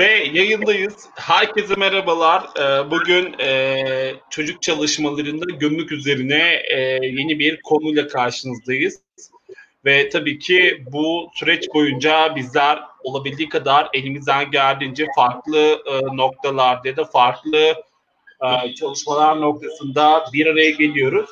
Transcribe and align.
Ve 0.00 0.30
yayındayız. 0.32 1.08
Herkese 1.14 1.74
merhabalar. 1.74 2.42
Ee, 2.42 2.90
bugün 2.90 3.38
e, 3.40 4.14
çocuk 4.30 4.62
çalışmalarında 4.62 5.44
gömlük 5.56 5.92
üzerine 5.92 6.62
e, 6.70 6.80
yeni 7.02 7.38
bir 7.38 7.62
konuyla 7.62 8.08
karşınızdayız. 8.08 9.02
Ve 9.84 10.08
tabii 10.08 10.38
ki 10.38 10.84
bu 10.92 11.30
süreç 11.34 11.68
boyunca 11.74 12.36
bizler 12.36 12.78
olabildiği 13.04 13.48
kadar 13.48 13.88
elimizden 13.92 14.50
geldiğince 14.50 15.06
farklı 15.16 15.82
e, 15.86 16.16
noktalarda 16.16 16.96
da 16.96 17.04
farklı 17.04 17.74
çalışmalar 18.80 19.40
noktasında 19.40 20.24
bir 20.32 20.46
araya 20.46 20.70
geliyoruz. 20.70 21.30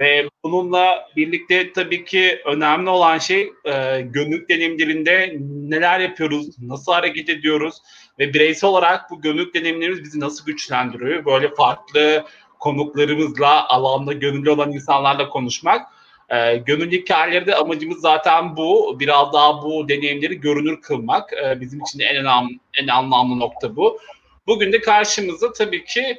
Ve 0.00 0.28
bununla 0.44 1.08
birlikte 1.16 1.72
tabii 1.72 2.04
ki 2.04 2.42
önemli 2.44 2.90
olan 2.90 3.18
şey 3.18 3.52
e, 3.64 4.00
gönüllük 4.00 4.48
deneyimlerinde 4.48 5.36
neler 5.40 6.00
yapıyoruz, 6.00 6.58
nasıl 6.58 6.92
hareket 6.92 7.28
ediyoruz 7.28 7.74
ve 8.18 8.34
bireysel 8.34 8.70
olarak 8.70 9.10
bu 9.10 9.20
gönüllük 9.20 9.54
deneyimlerimiz 9.54 10.04
bizi 10.04 10.20
nasıl 10.20 10.46
güçlendiriyor? 10.46 11.24
Böyle 11.24 11.54
farklı 11.54 12.24
konuklarımızla, 12.58 13.68
alanda 13.68 14.12
gönüllü 14.12 14.50
olan 14.50 14.72
insanlarla 14.72 15.28
konuşmak. 15.28 15.86
E, 16.28 16.56
gönüllü 16.56 16.96
hikayelerde 16.96 17.54
amacımız 17.54 18.00
zaten 18.00 18.56
bu. 18.56 18.96
Biraz 19.00 19.32
daha 19.32 19.62
bu 19.62 19.88
deneyimleri 19.88 20.40
görünür 20.40 20.80
kılmak. 20.80 21.32
E, 21.32 21.60
bizim 21.60 21.80
için 21.80 22.00
en 22.00 22.24
en 22.82 22.88
anlamlı 22.88 23.38
nokta 23.38 23.76
bu. 23.76 23.98
Bugün 24.46 24.72
de 24.72 24.80
karşımızda 24.80 25.52
tabii 25.52 25.84
ki 25.84 26.16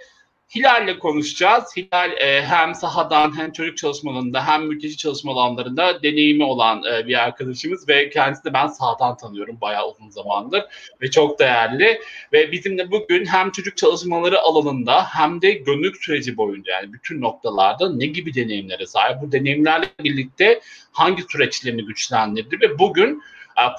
Hilal'le 0.55 0.99
konuşacağız. 0.99 1.63
Hilal 1.77 2.11
e, 2.11 2.45
hem 2.45 2.75
sahadan 2.75 3.37
hem 3.37 3.51
çocuk 3.51 3.77
çalışmalarında 3.77 4.47
hem 4.47 4.65
mülteci 4.67 4.97
çalışma 4.97 5.31
alanlarında 5.31 6.03
deneyimi 6.03 6.43
olan 6.43 6.83
e, 6.83 7.07
bir 7.07 7.23
arkadaşımız 7.23 7.89
ve 7.89 8.09
kendisini 8.09 8.53
ben 8.53 8.67
sahadan 8.67 9.17
tanıyorum 9.17 9.57
bayağı 9.61 9.89
uzun 9.89 10.09
zamandır 10.09 10.63
ve 11.01 11.11
çok 11.11 11.39
değerli. 11.39 12.01
Ve 12.33 12.51
bizimle 12.51 12.91
bugün 12.91 13.25
hem 13.25 13.51
çocuk 13.51 13.77
çalışmaları 13.77 14.41
alanında 14.41 15.05
hem 15.05 15.41
de 15.41 15.51
gönüllük 15.51 15.97
süreci 16.03 16.37
boyunca 16.37 16.73
yani 16.73 16.93
bütün 16.93 17.21
noktalarda 17.21 17.95
ne 17.95 18.05
gibi 18.05 18.33
deneyimlere 18.33 18.85
sahip, 18.85 19.21
bu 19.21 19.31
deneyimlerle 19.31 19.87
birlikte 20.03 20.61
hangi 20.91 21.23
süreçlerini 21.29 21.85
güçlendirdi 21.85 22.57
ve 22.61 22.79
bugün 22.79 23.21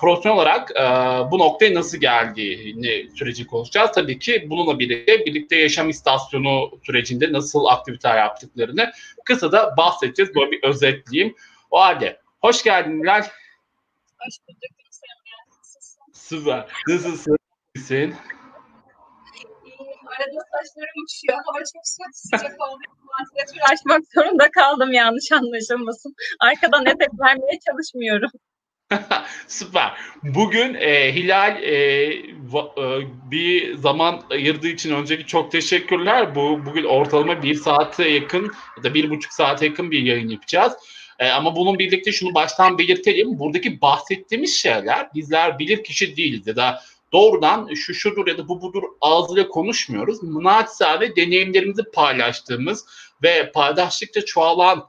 profesyonel 0.00 0.38
olarak 0.38 0.70
e, 0.70 0.84
bu 1.30 1.38
noktaya 1.38 1.74
nasıl 1.74 1.98
geldiğini 1.98 3.10
süreci 3.16 3.46
konuşacağız. 3.46 3.90
Tabii 3.94 4.18
ki 4.18 4.46
bununla 4.50 4.78
birlikte 4.78 5.26
birlikte 5.26 5.56
yaşam 5.56 5.88
istasyonu 5.88 6.70
sürecinde 6.86 7.32
nasıl 7.32 7.64
aktiviteler 7.64 8.18
yaptıklarını 8.18 8.92
kısa 9.24 9.52
da 9.52 9.76
bahsedeceğiz. 9.76 10.34
Böyle 10.34 10.50
bir 10.50 10.62
özetleyeyim. 10.62 11.36
O 11.70 11.80
halde 11.80 12.20
hoş 12.40 12.62
geldin 12.62 13.02
Hilal. 13.02 13.22
Hoş 14.18 14.36
bulduk. 14.48 14.76
Süper. 16.12 16.66
Nasılsın? 16.88 17.36
İyisin. 17.74 18.14
Arada 20.06 20.40
saçlarım 20.52 20.96
uçuyor. 21.04 21.38
Hava 21.46 21.58
çok 21.58 21.86
sıcak 22.14 22.56
olduğu 22.60 22.82
için 22.82 23.08
vantilatör 23.12 23.72
açmak 23.72 24.02
zorunda 24.14 24.50
kaldım 24.50 24.92
yanlış 24.92 25.32
anlaşılmasın. 25.32 26.14
Arkadan 26.40 26.86
etek 26.86 27.08
vermeye 27.20 27.58
çalışmıyorum. 27.66 28.30
Süper. 29.48 29.92
Bugün 30.22 30.74
e, 30.74 31.14
Hilal 31.14 31.62
e, 31.62 32.10
va, 32.50 32.70
e, 32.78 33.00
bir 33.30 33.74
zaman 33.74 34.22
ayırdığı 34.30 34.68
için 34.68 34.94
önceki 34.94 35.26
çok 35.26 35.52
teşekkürler. 35.52 36.34
Bu 36.34 36.66
bugün 36.66 36.84
ortalama 36.84 37.42
bir 37.42 37.54
saate 37.54 38.08
yakın 38.08 38.52
ya 38.76 38.82
da 38.82 38.94
bir 38.94 39.10
buçuk 39.10 39.32
saate 39.32 39.66
yakın 39.66 39.90
bir 39.90 40.02
yayın 40.02 40.28
yapacağız. 40.28 40.72
E, 41.18 41.28
ama 41.28 41.56
bunun 41.56 41.78
birlikte 41.78 42.12
şunu 42.12 42.34
baştan 42.34 42.78
belirtelim. 42.78 43.38
Buradaki 43.38 43.80
bahsettiğimiz 43.80 44.56
şeyler 44.56 45.08
bizler 45.14 45.58
bilir 45.58 45.84
kişi 45.84 46.16
değiliz 46.16 46.46
ya 46.46 46.56
da 46.56 46.82
doğrudan 47.12 47.74
şu 47.74 47.94
şudur 47.94 48.26
ya 48.26 48.38
da 48.38 48.48
bu 48.48 48.62
budur 48.62 48.82
ağzıyla 49.00 49.48
konuşmuyoruz. 49.48 50.22
Naçizane 50.22 51.16
deneyimlerimizi 51.16 51.82
paylaştığımız 51.94 52.86
ve 53.22 53.52
paylaştıkça 53.52 54.24
çoğalan 54.24 54.88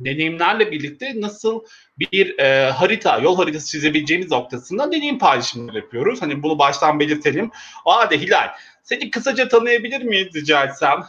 deneyimlerle 0.00 0.72
birlikte 0.72 1.12
nasıl 1.16 1.60
bir 2.00 2.38
e, 2.38 2.70
harita, 2.70 3.18
yol 3.18 3.36
haritası 3.36 3.70
çizebileceğimiz 3.70 4.30
noktasında 4.30 4.92
deneyim 4.92 5.18
paylaşımları 5.18 5.76
yapıyoruz. 5.76 6.22
Hani 6.22 6.42
bunu 6.42 6.58
baştan 6.58 7.00
belirtelim. 7.00 7.50
O 7.84 7.92
halde 7.92 8.20
Hilal, 8.20 8.48
seni 8.82 9.10
kısaca 9.10 9.48
tanıyabilir 9.48 10.02
miyiz 10.02 10.34
rica 10.34 10.64
etsem? 10.64 11.04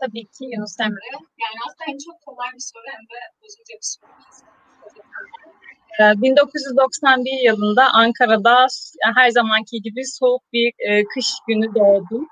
Tabii 0.00 0.24
ki 0.24 0.44
Yunus 0.44 0.80
Emre. 0.80 1.08
Yani 1.12 1.58
aslında 1.66 1.84
hem 1.86 1.98
çok 1.98 2.20
kolay 2.20 2.48
bir 2.54 2.60
soru 2.60 2.82
hem 2.86 3.02
de 3.02 3.20
uzunca 3.42 3.74
bir 3.74 3.78
soru. 3.82 4.10
1991 6.00 7.30
ee, 7.30 7.42
yılında 7.42 7.90
Ankara'da 7.92 8.66
her 9.14 9.30
zamanki 9.30 9.82
gibi 9.82 10.06
soğuk 10.06 10.42
bir 10.52 10.72
e, 10.78 11.04
kış 11.04 11.26
günü 11.48 11.74
doğdum. 11.74 12.28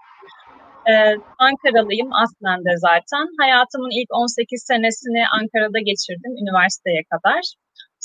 Ee, 0.91 1.15
Ankaralıyım 1.39 2.11
aslen 2.23 2.61
de 2.67 2.75
zaten. 2.89 3.25
Hayatımın 3.43 3.93
ilk 4.01 4.11
18 4.21 4.65
senesini 4.71 5.23
Ankara'da 5.39 5.81
geçirdim 5.91 6.33
üniversiteye 6.43 7.03
kadar. 7.13 7.41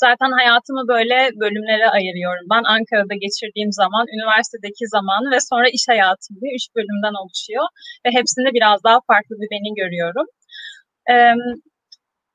Zaten 0.04 0.30
hayatımı 0.40 0.82
böyle 0.94 1.16
bölümlere 1.42 1.86
ayırıyorum. 1.96 2.46
Ben 2.54 2.64
Ankara'da 2.74 3.14
geçirdiğim 3.24 3.72
zaman, 3.72 4.04
üniversitedeki 4.16 4.84
zamanı 4.96 5.26
ve 5.34 5.40
sonra 5.50 5.68
iş 5.76 5.84
hayatım 5.88 6.34
diye 6.40 6.52
üç 6.58 6.66
bölümden 6.76 7.14
oluşuyor. 7.22 7.66
Ve 8.04 8.08
hepsinde 8.18 8.50
biraz 8.58 8.78
daha 8.86 8.98
farklı 9.10 9.34
bir 9.40 9.50
beni 9.54 9.70
görüyorum. 9.82 10.26
Ee, 11.10 11.34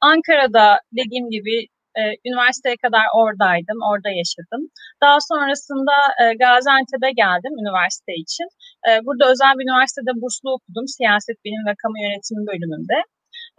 Ankara'da 0.01 0.79
dediğim 0.99 1.27
gibi 1.35 1.55
e, 1.99 2.01
üniversiteye 2.27 2.77
kadar 2.85 3.05
oradaydım, 3.19 3.79
orada 3.91 4.09
yaşadım. 4.21 4.61
Daha 5.03 5.17
sonrasında 5.31 5.95
e, 6.21 6.23
Gaziantep'e 6.43 7.11
geldim 7.23 7.53
üniversite 7.61 8.13
için. 8.23 8.47
E, 8.87 8.89
burada 9.05 9.23
özel 9.31 9.53
bir 9.55 9.63
üniversitede 9.67 10.11
burslu 10.21 10.47
okudum, 10.55 10.87
siyaset 10.97 11.37
bilim 11.45 11.63
ve 11.67 11.73
kamu 11.81 11.97
yönetimi 12.05 12.43
bölümünde. 12.51 12.97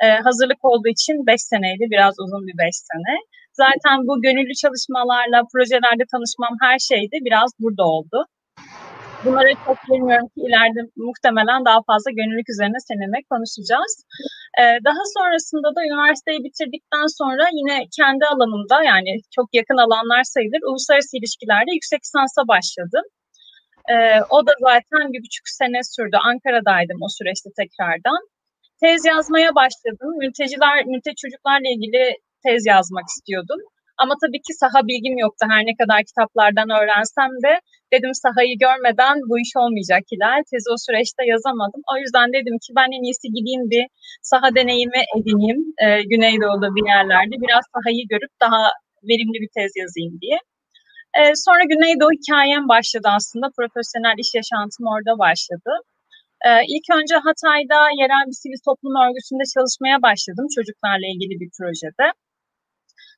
E, 0.05 0.07
hazırlık 0.27 0.61
olduğu 0.71 0.91
için 0.97 1.17
5 1.27 1.41
seneydi, 1.51 1.85
biraz 1.95 2.15
uzun 2.23 2.43
bir 2.49 2.57
5 2.59 2.75
sene. 2.91 3.15
Zaten 3.63 3.97
bu 4.09 4.15
gönüllü 4.27 4.55
çalışmalarla, 4.63 5.39
projelerde 5.53 6.05
tanışmam 6.13 6.55
her 6.65 6.79
şeydi, 6.91 7.17
biraz 7.29 7.51
burada 7.63 7.85
oldu. 7.95 8.19
Bunları 9.25 9.51
çok 9.67 9.79
bilmiyorum 9.91 10.29
ki 10.33 10.39
ileride 10.47 10.81
muhtemelen 11.07 11.61
daha 11.69 11.81
fazla 11.91 12.11
gönüllülük 12.19 12.51
üzerine 12.55 12.81
seninle 12.89 13.21
konuşacağız. 13.31 13.93
Ee, 14.61 14.63
daha 14.89 15.03
sonrasında 15.17 15.69
da 15.77 15.81
üniversiteyi 15.89 16.39
bitirdikten 16.47 17.07
sonra 17.19 17.45
yine 17.61 17.77
kendi 17.99 18.25
alanımda 18.33 18.77
yani 18.91 19.11
çok 19.37 19.47
yakın 19.59 19.79
alanlar 19.85 20.23
sayılır 20.35 20.63
uluslararası 20.69 21.13
ilişkilerde 21.19 21.71
yüksek 21.79 22.01
lisansa 22.05 22.41
başladım. 22.55 23.05
Ee, 23.93 23.95
o 24.31 24.47
da 24.47 24.53
zaten 24.69 25.13
bir 25.13 25.21
buçuk 25.25 25.47
sene 25.61 25.81
sürdü. 25.95 26.17
Ankara'daydım 26.31 26.99
o 27.07 27.09
süreçte 27.19 27.51
tekrardan. 27.61 28.21
Tez 28.83 29.01
yazmaya 29.13 29.55
başladım. 29.55 30.11
Mülteciler, 30.23 30.77
mülteci 30.93 31.17
çocuklarla 31.25 31.69
ilgili 31.75 32.03
tez 32.45 32.67
yazmak 32.67 33.07
istiyordum. 33.15 33.61
Ama 34.03 34.15
tabii 34.23 34.43
ki 34.47 34.53
saha 34.63 34.81
bilgim 34.91 35.17
yoktu. 35.25 35.43
Her 35.53 35.63
ne 35.71 35.75
kadar 35.81 36.01
kitaplardan 36.09 36.69
öğrensem 36.81 37.31
de 37.45 37.53
dedim 37.93 38.15
sahayı 38.25 38.55
görmeden 38.67 39.17
bu 39.29 39.35
iş 39.45 39.53
olmayacak 39.63 40.03
Hilal. 40.11 40.41
Tezi 40.51 40.69
o 40.75 40.77
süreçte 40.87 41.23
yazamadım. 41.33 41.83
O 41.93 41.95
yüzden 42.03 42.29
dedim 42.37 42.57
ki 42.65 42.71
ben 42.79 42.89
en 42.97 43.05
iyisi 43.07 43.27
gideyim 43.37 43.65
bir 43.75 43.85
saha 44.31 44.49
deneyimi 44.59 45.03
edineyim. 45.17 45.61
E, 45.85 45.87
Güneydoğu'da 46.11 46.69
bir 46.77 46.87
yerlerde 46.93 47.35
biraz 47.45 47.65
sahayı 47.75 48.03
görüp 48.13 48.33
daha 48.45 48.63
verimli 49.09 49.39
bir 49.43 49.51
tez 49.57 49.71
yazayım 49.83 50.15
diye. 50.23 50.39
E, 51.19 51.23
sonra 51.45 51.63
Güneydoğu 51.73 52.13
hikayem 52.19 52.69
başladı 52.69 53.09
aslında. 53.19 53.47
Profesyonel 53.59 54.19
iş 54.19 54.31
yaşantım 54.35 54.87
orada 54.95 55.19
başladı. 55.19 55.73
Ee, 56.47 56.51
ilk 56.75 56.87
önce 57.01 57.17
Hatay'da 57.27 57.79
yerel 58.01 58.25
bir 58.29 58.39
sivil 58.43 58.61
toplum 58.69 58.95
örgütünde 59.05 59.45
çalışmaya 59.55 59.99
başladım 60.09 60.47
çocuklarla 60.57 61.07
ilgili 61.13 61.35
bir 61.41 61.51
projede. 61.59 62.07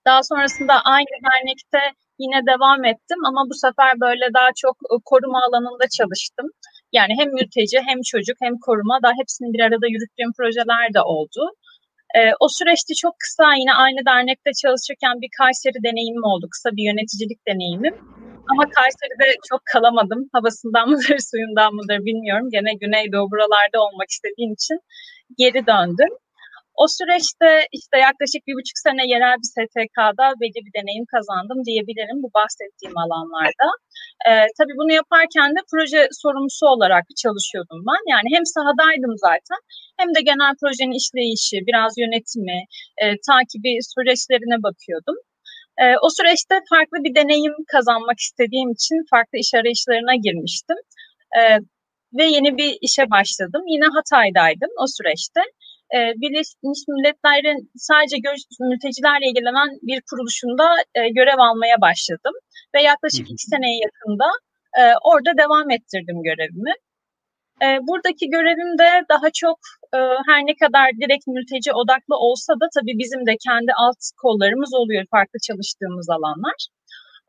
Daha 0.06 0.20
sonrasında 0.22 0.74
aynı 0.94 1.14
dernekte 1.26 1.80
yine 2.18 2.40
devam 2.52 2.84
ettim 2.84 3.20
ama 3.28 3.40
bu 3.50 3.54
sefer 3.64 3.92
böyle 4.00 4.26
daha 4.38 4.50
çok 4.62 4.76
ıı, 4.92 4.98
koruma 5.04 5.38
alanında 5.46 5.86
çalıştım. 5.98 6.46
Yani 6.92 7.12
hem 7.18 7.28
mülteci 7.38 7.78
hem 7.88 7.98
çocuk 8.12 8.36
hem 8.40 8.54
koruma 8.66 8.96
daha 9.02 9.12
hepsini 9.20 9.48
bir 9.54 9.60
arada 9.66 9.86
yürüttüğüm 9.94 10.32
projeler 10.38 10.94
de 10.94 11.02
oldu. 11.02 11.42
E, 12.14 12.20
o 12.40 12.46
süreçte 12.48 12.94
çok 12.94 13.14
kısa 13.18 13.54
yine 13.54 13.74
aynı 13.74 14.00
dernekte 14.06 14.50
çalışırken 14.62 15.14
bir 15.22 15.30
Kayseri 15.38 15.78
deneyimim 15.86 16.24
oldu. 16.24 16.46
Kısa 16.50 16.70
bir 16.76 16.84
yöneticilik 16.90 17.40
deneyimim. 17.48 17.94
Ama 18.50 18.64
Kayseri'de 18.76 19.28
çok 19.50 19.60
kalamadım. 19.72 20.20
Havasından 20.32 20.88
mıdır, 20.92 21.18
suyundan 21.30 21.74
mıdır 21.74 21.98
bilmiyorum. 22.08 22.48
Gene 22.50 22.72
Güneydoğu 22.82 23.30
buralarda 23.30 23.78
olmak 23.86 24.10
istediğim 24.10 24.52
için 24.52 24.78
geri 25.38 25.66
döndüm. 25.66 26.12
O 26.82 26.84
süreçte 26.96 27.50
işte 27.78 27.96
yaklaşık 28.06 28.42
bir 28.46 28.54
buçuk 28.58 28.78
sene 28.86 29.02
yerel 29.12 29.36
bir 29.40 29.50
STK'da 29.54 30.26
belli 30.40 30.60
bir 30.66 30.72
deneyim 30.78 31.06
kazandım 31.14 31.60
diyebilirim 31.68 32.18
bu 32.24 32.28
bahsettiğim 32.38 32.96
alanlarda. 33.04 33.68
Ee, 34.28 34.32
tabii 34.58 34.76
bunu 34.80 34.92
yaparken 35.00 35.50
de 35.56 35.60
proje 35.72 36.00
sorumlusu 36.22 36.64
olarak 36.74 37.04
çalışıyordum 37.22 37.80
ben. 37.88 38.02
Yani 38.12 38.28
hem 38.36 38.44
sahadaydım 38.54 39.14
zaten 39.28 39.60
hem 40.00 40.08
de 40.16 40.20
genel 40.30 40.54
projenin 40.62 40.98
işleyişi, 41.00 41.56
biraz 41.68 41.92
yönetimi, 42.02 42.58
e, 43.02 43.04
takibi 43.30 43.70
süreçlerine 43.92 44.58
bakıyordum. 44.66 45.18
E, 45.82 45.84
o 46.04 46.08
süreçte 46.16 46.54
farklı 46.72 46.98
bir 47.04 47.14
deneyim 47.18 47.56
kazanmak 47.74 48.18
istediğim 48.26 48.70
için 48.76 48.98
farklı 49.12 49.36
iş 49.44 49.50
arayışlarına 49.58 50.14
girmiştim. 50.24 50.78
E, 51.38 51.42
ve 52.18 52.24
yeni 52.24 52.56
bir 52.56 52.78
işe 52.80 53.10
başladım. 53.10 53.62
Yine 53.66 53.86
Hatay'daydım 53.96 54.70
o 54.82 54.84
süreçte. 54.96 55.40
E, 55.94 55.98
Birleşmiş 56.20 56.80
Milletler'in 56.88 57.70
sadece 57.76 58.16
mültecilerle 58.60 59.26
ilgilenen 59.30 59.68
bir 59.88 59.98
kuruluşunda 60.10 60.66
e, 60.94 61.00
görev 61.08 61.38
almaya 61.38 61.80
başladım. 61.80 62.34
Ve 62.74 62.82
yaklaşık 62.82 63.30
iki 63.30 63.44
seneye 63.52 63.78
yakında 63.86 64.28
e, 64.80 64.82
orada 65.10 65.30
devam 65.42 65.70
ettirdim 65.70 66.18
görevimi. 66.28 66.74
E, 67.64 67.66
buradaki 67.88 68.24
görevim 68.30 68.72
de 68.78 68.90
daha 69.08 69.28
çok 69.42 69.58
e, 69.96 69.98
her 70.28 70.40
ne 70.50 70.54
kadar 70.62 70.86
direkt 71.02 71.26
mülteci 71.26 71.70
odaklı 71.72 72.16
olsa 72.26 72.52
da 72.60 72.66
tabii 72.76 72.98
bizim 73.02 73.26
de 73.26 73.34
kendi 73.46 73.70
alt 73.84 74.00
kollarımız 74.22 74.74
oluyor 74.74 75.04
farklı 75.10 75.38
çalıştığımız 75.48 76.08
alanlar. 76.10 76.58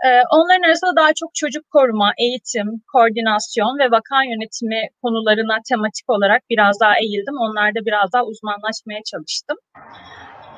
E, 0.06 0.10
onların 0.32 0.68
arasında 0.68 0.96
daha 0.96 1.14
çok 1.14 1.36
çocuk 1.36 1.64
koruma, 1.72 2.12
eğitim, 2.18 2.68
koordinasyon 2.94 3.80
ve 3.80 3.92
vaka 3.92 4.24
yönetimi 4.24 4.82
konularına 5.04 5.58
tematik 5.70 6.10
olarak 6.10 6.42
biraz 6.50 6.80
daha 6.80 6.96
eğildim. 7.00 7.38
Onlarda 7.46 7.80
biraz 7.86 8.14
daha 8.14 8.24
uzmanlaşmaya 8.32 9.02
çalıştım. 9.12 9.58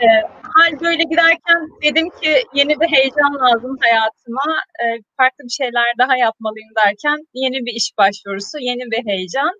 E, 0.03 0.07
hal 0.55 0.71
böyle 0.79 1.03
giderken 1.03 1.59
dedim 1.83 2.07
ki 2.21 2.31
yeni 2.53 2.73
bir 2.79 2.89
heyecan 2.95 3.33
lazım 3.43 3.77
hayatıma. 3.81 4.47
E, 4.83 4.85
farklı 5.17 5.43
bir 5.43 5.55
şeyler 5.61 5.87
daha 5.97 6.17
yapmalıyım 6.17 6.73
derken 6.85 7.17
yeni 7.33 7.59
bir 7.65 7.73
iş 7.79 7.87
başvurusu, 7.97 8.57
yeni 8.59 8.83
bir 8.91 9.01
heyecan 9.11 9.53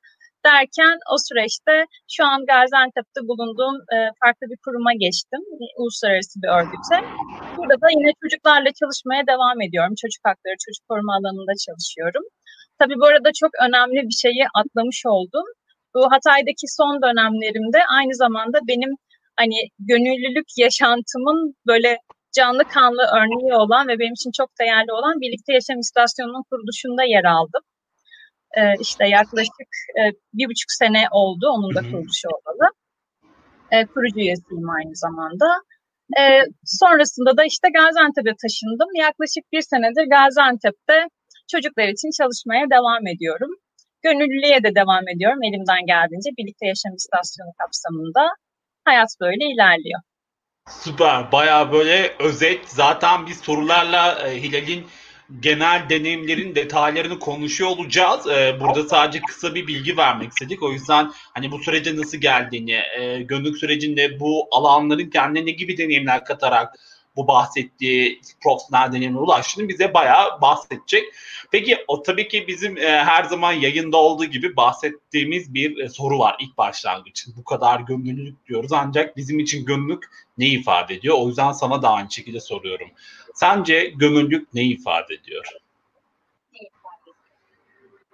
derken 0.45 0.95
o 1.13 1.15
süreçte 1.27 1.75
şu 2.15 2.24
an 2.31 2.39
Gaziantep'te 2.51 3.21
bulunduğum 3.30 3.77
e, 3.95 3.97
farklı 4.21 4.44
bir 4.51 4.59
kuruma 4.65 4.94
geçtim. 4.94 5.41
Uluslararası 5.80 6.36
bir 6.44 6.50
örgüte. 6.57 6.97
Burada 7.57 7.75
da 7.81 7.88
yine 7.97 8.12
çocuklarla 8.24 8.69
çalışmaya 8.80 9.24
devam 9.33 9.57
ediyorum. 9.65 9.94
Çocuk 10.01 10.21
hakları, 10.30 10.56
çocuk 10.65 10.83
koruma 10.89 11.13
alanında 11.19 11.53
çalışıyorum. 11.65 12.25
Tabii 12.80 12.97
bu 13.01 13.06
arada 13.12 13.30
çok 13.41 13.51
önemli 13.65 14.00
bir 14.09 14.18
şeyi 14.25 14.44
atlamış 14.59 15.00
oldum. 15.06 15.47
Bu 15.95 16.01
Hatay'daki 16.13 16.68
son 16.80 16.95
dönemlerimde 17.06 17.80
aynı 17.97 18.15
zamanda 18.24 18.57
benim 18.71 18.92
hani 19.39 19.57
gönüllülük 19.80 20.50
yaşantımın 20.57 21.56
böyle 21.68 21.97
canlı 22.38 22.63
kanlı 22.63 23.03
örneği 23.18 23.53
olan 23.53 23.88
ve 23.88 24.00
benim 24.00 24.13
için 24.13 24.31
çok 24.39 24.50
değerli 24.59 24.92
olan 24.94 25.21
Birlikte 25.21 25.53
Yaşam 25.53 25.80
İstasyonu'nun 25.80 26.44
kuruluşunda 26.50 27.03
yer 27.03 27.24
aldım. 27.24 27.63
Ee, 28.57 28.74
işte 28.80 29.07
yaklaşık 29.07 29.69
e, 30.00 30.01
bir 30.34 30.46
buçuk 30.46 30.72
sene 30.72 31.04
oldu 31.12 31.48
onun 31.50 31.75
da 31.75 31.81
kuruluşu 31.81 32.28
olalı. 32.30 32.69
Ee, 33.72 33.86
kurucu 33.86 34.19
üyesiyim 34.19 34.69
aynı 34.69 34.96
zamanda. 34.96 35.48
Ee, 36.19 36.42
sonrasında 36.66 37.38
da 37.38 37.44
işte 37.46 37.68
Gaziantep'e 37.78 38.34
taşındım. 38.44 38.90
Yaklaşık 38.96 39.44
bir 39.54 39.62
senedir 39.62 40.06
Gaziantep'te 40.16 40.98
çocuklar 41.51 41.88
için 41.88 42.12
çalışmaya 42.19 42.66
devam 42.69 43.07
ediyorum. 43.07 43.51
Gönüllülüğe 44.01 44.63
de 44.63 44.75
devam 44.75 45.07
ediyorum 45.07 45.44
elimden 45.44 45.86
geldiğince 45.86 46.30
Birlikte 46.38 46.66
Yaşam 46.68 46.94
İstasyonu 46.95 47.52
kapsamında 47.62 48.24
hayat 48.86 49.10
böyle 49.22 49.45
ilerliyor. 49.54 50.02
Süper. 50.69 51.31
Baya 51.31 51.72
böyle 51.72 52.16
özet. 52.19 52.69
Zaten 52.69 53.28
biz 53.28 53.38
sorularla 53.40 54.28
e, 54.28 54.42
Hilal'in 54.44 54.86
genel 55.40 55.90
deneyimlerin 55.90 56.56
detaylarını 56.56 57.20
konuşuyor 57.20 57.70
olacağız. 57.70 58.28
Ee, 58.28 58.58
burada 58.60 58.84
sadece 58.84 59.22
kısa 59.22 59.56
bir 59.56 59.68
bilgi 59.68 59.98
vermek 59.98 60.31
istedik. 60.31 60.64
O 60.64 60.72
yüzden 60.72 61.12
hani 61.34 61.52
bu 61.52 61.60
sürece 61.60 61.98
nasıl 61.98 62.18
geldiğini, 62.18 62.72
e, 63.00 63.22
gönüllük 63.22 63.58
sürecinde 63.58 64.20
bu 64.20 64.48
alanların 64.52 65.10
kendine 65.10 65.46
ne 65.46 65.52
gibi 65.52 65.78
deneyimler 65.78 66.26
katarak 66.26 66.76
bu 67.16 67.28
bahsettiği 67.28 68.22
profesyonel 68.44 68.94
deneyime 68.94 69.20
ulaştığını 69.20 69.70
bize 69.70 69.94
bayağı 69.94 70.42
bahsedecek. 70.42 71.04
Peki 71.52 71.78
o 71.88 72.04
tabii 72.04 72.28
ki 72.28 72.46
bizim 72.48 72.78
e, 72.78 72.81
her 72.81 73.24
zaman 73.24 73.54
yayında 73.54 73.98
olduğu 73.98 74.26
gibi 74.26 74.56
bahsettiğimiz 74.56 75.54
bir 75.54 75.78
e, 75.78 75.90
soru 75.90 76.20
var 76.20 76.36
ilk 76.40 76.58
başlangıç. 76.58 77.28
Bu 77.38 77.44
kadar 77.44 77.80
gönüllülük 77.80 78.46
diyoruz 78.46 78.72
ancak 78.72 79.18
bizim 79.18 79.40
için 79.40 79.66
gönüllülük 79.66 80.04
ne 80.38 80.48
ifade 80.48 80.96
ediyor? 80.96 81.16
O 81.20 81.28
yüzden 81.28 81.52
sana 81.52 81.81
da 81.81 81.90
aynı 81.90 82.12
şekilde 82.12 82.40
soruyorum. 82.40 82.88
Sence 83.39 83.83
gönüllülük 84.00 84.53
ne 84.53 84.63
ifade 84.63 85.13
ediyor? 85.13 85.45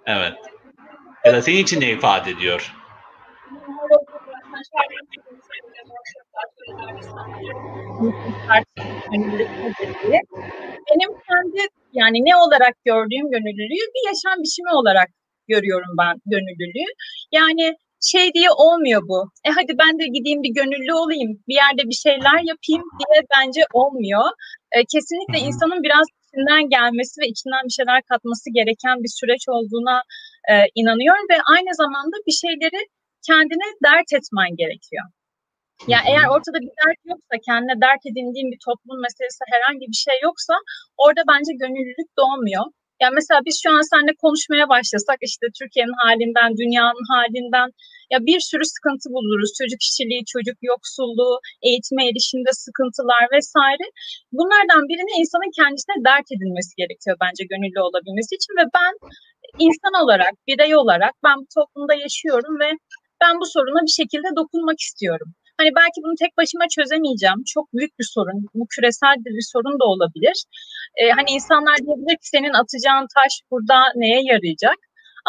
Evet. 0.06 0.34
Ya 1.24 1.32
da 1.32 1.42
senin 1.42 1.56
için 1.56 1.80
ne 1.80 1.90
ifade 1.90 2.30
ediyor? 2.30 2.74
Benim 10.90 11.10
kendi 11.28 11.68
yani 11.92 12.24
ne 12.24 12.36
olarak 12.36 12.74
gördüğüm 12.84 13.30
gönüllülüğü 13.30 13.86
bir 13.94 14.06
yaşam 14.06 14.42
biçimi 14.42 14.70
olarak 14.70 15.08
görüyorum 15.48 15.96
ben 15.98 16.16
gönüllülüğü. 16.26 16.92
Yani 17.32 17.76
şey 18.12 18.26
diye 18.36 18.50
olmuyor 18.50 19.02
bu. 19.10 19.20
E 19.46 19.50
hadi 19.56 19.72
ben 19.82 19.92
de 20.00 20.04
gideyim 20.16 20.42
bir 20.46 20.54
gönüllü 20.60 20.94
olayım, 21.02 21.32
bir 21.48 21.56
yerde 21.62 21.82
bir 21.90 21.98
şeyler 22.06 22.38
yapayım 22.52 22.84
diye 22.98 23.18
bence 23.34 23.62
olmuyor. 23.80 24.26
E, 24.76 24.78
kesinlikle 24.92 25.38
insanın 25.48 25.80
biraz 25.86 26.06
içinden 26.22 26.64
gelmesi 26.76 27.14
ve 27.20 27.26
içinden 27.32 27.64
bir 27.68 27.76
şeyler 27.78 28.00
katması 28.10 28.46
gereken 28.58 28.96
bir 29.04 29.12
süreç 29.20 29.44
olduğuna 29.54 29.96
e, 30.50 30.54
inanıyorum 30.80 31.26
ve 31.32 31.38
aynı 31.54 31.72
zamanda 31.82 32.16
bir 32.26 32.36
şeyleri 32.44 32.80
kendine 33.28 33.68
dert 33.86 34.10
etmen 34.18 34.50
gerekiyor. 34.60 35.06
Ya 35.80 35.88
yani 35.92 36.04
eğer 36.10 36.26
ortada 36.34 36.58
bir 36.64 36.72
dert 36.80 37.00
yoksa, 37.12 37.34
kendine 37.48 37.76
dert 37.86 38.02
edindiğin 38.10 38.48
bir 38.52 38.60
toplum 38.68 38.98
meselesi 39.06 39.42
herhangi 39.52 39.86
bir 39.92 40.00
şey 40.06 40.16
yoksa 40.28 40.54
orada 41.04 41.22
bence 41.30 41.52
gönüllülük 41.62 42.10
doğmuyor. 42.18 42.64
Yani 43.02 43.14
mesela 43.18 43.40
biz 43.46 43.56
şu 43.62 43.68
an 43.76 43.82
seninle 43.90 44.14
konuşmaya 44.24 44.66
başlasak 44.74 45.18
işte 45.28 45.46
Türkiye'nin 45.58 45.98
halinden, 46.04 46.50
dünyanın 46.60 47.06
halinden 47.14 47.68
ya 48.12 48.18
bir 48.28 48.40
sürü 48.48 48.64
sıkıntı 48.74 49.06
buluruz. 49.14 49.50
Çocuk 49.60 49.80
işçiliği, 49.86 50.22
çocuk 50.34 50.56
yoksulluğu, 50.72 51.34
eğitime 51.66 52.02
erişimde 52.08 52.52
sıkıntılar 52.64 53.24
vesaire. 53.36 53.86
Bunlardan 54.38 54.82
birini 54.90 55.12
insanın 55.20 55.50
kendisine 55.58 55.96
dert 56.08 56.28
edilmesi 56.34 56.72
gerekiyor 56.80 57.16
bence 57.24 57.42
gönüllü 57.52 57.80
olabilmesi 57.88 58.32
için 58.38 58.52
ve 58.60 58.64
ben 58.78 58.92
insan 59.66 59.94
olarak, 60.02 60.34
birey 60.48 60.72
olarak 60.82 61.14
ben 61.24 61.36
bu 61.42 61.46
toplumda 61.58 61.94
yaşıyorum 62.04 62.54
ve 62.64 62.70
ben 63.22 63.34
bu 63.40 63.46
soruna 63.54 63.80
bir 63.86 63.96
şekilde 64.00 64.28
dokunmak 64.40 64.80
istiyorum. 64.80 65.28
Hani 65.58 65.70
belki 65.80 65.98
bunu 66.04 66.14
tek 66.22 66.32
başıma 66.36 66.64
çözemeyeceğim. 66.76 67.40
Çok 67.54 67.66
büyük 67.74 67.98
bir 67.98 68.08
sorun. 68.14 68.38
Bu 68.54 68.66
küresel 68.72 69.14
bir 69.24 69.46
sorun 69.52 69.76
da 69.80 69.84
olabilir. 69.94 70.36
Ee, 71.00 71.10
hani 71.10 71.30
insanlar 71.36 71.76
diyebilir 71.84 72.16
ki 72.22 72.28
senin 72.34 72.54
atacağın 72.60 73.06
taş 73.16 73.32
burada 73.50 73.78
neye 74.02 74.20
yarayacak? 74.32 74.78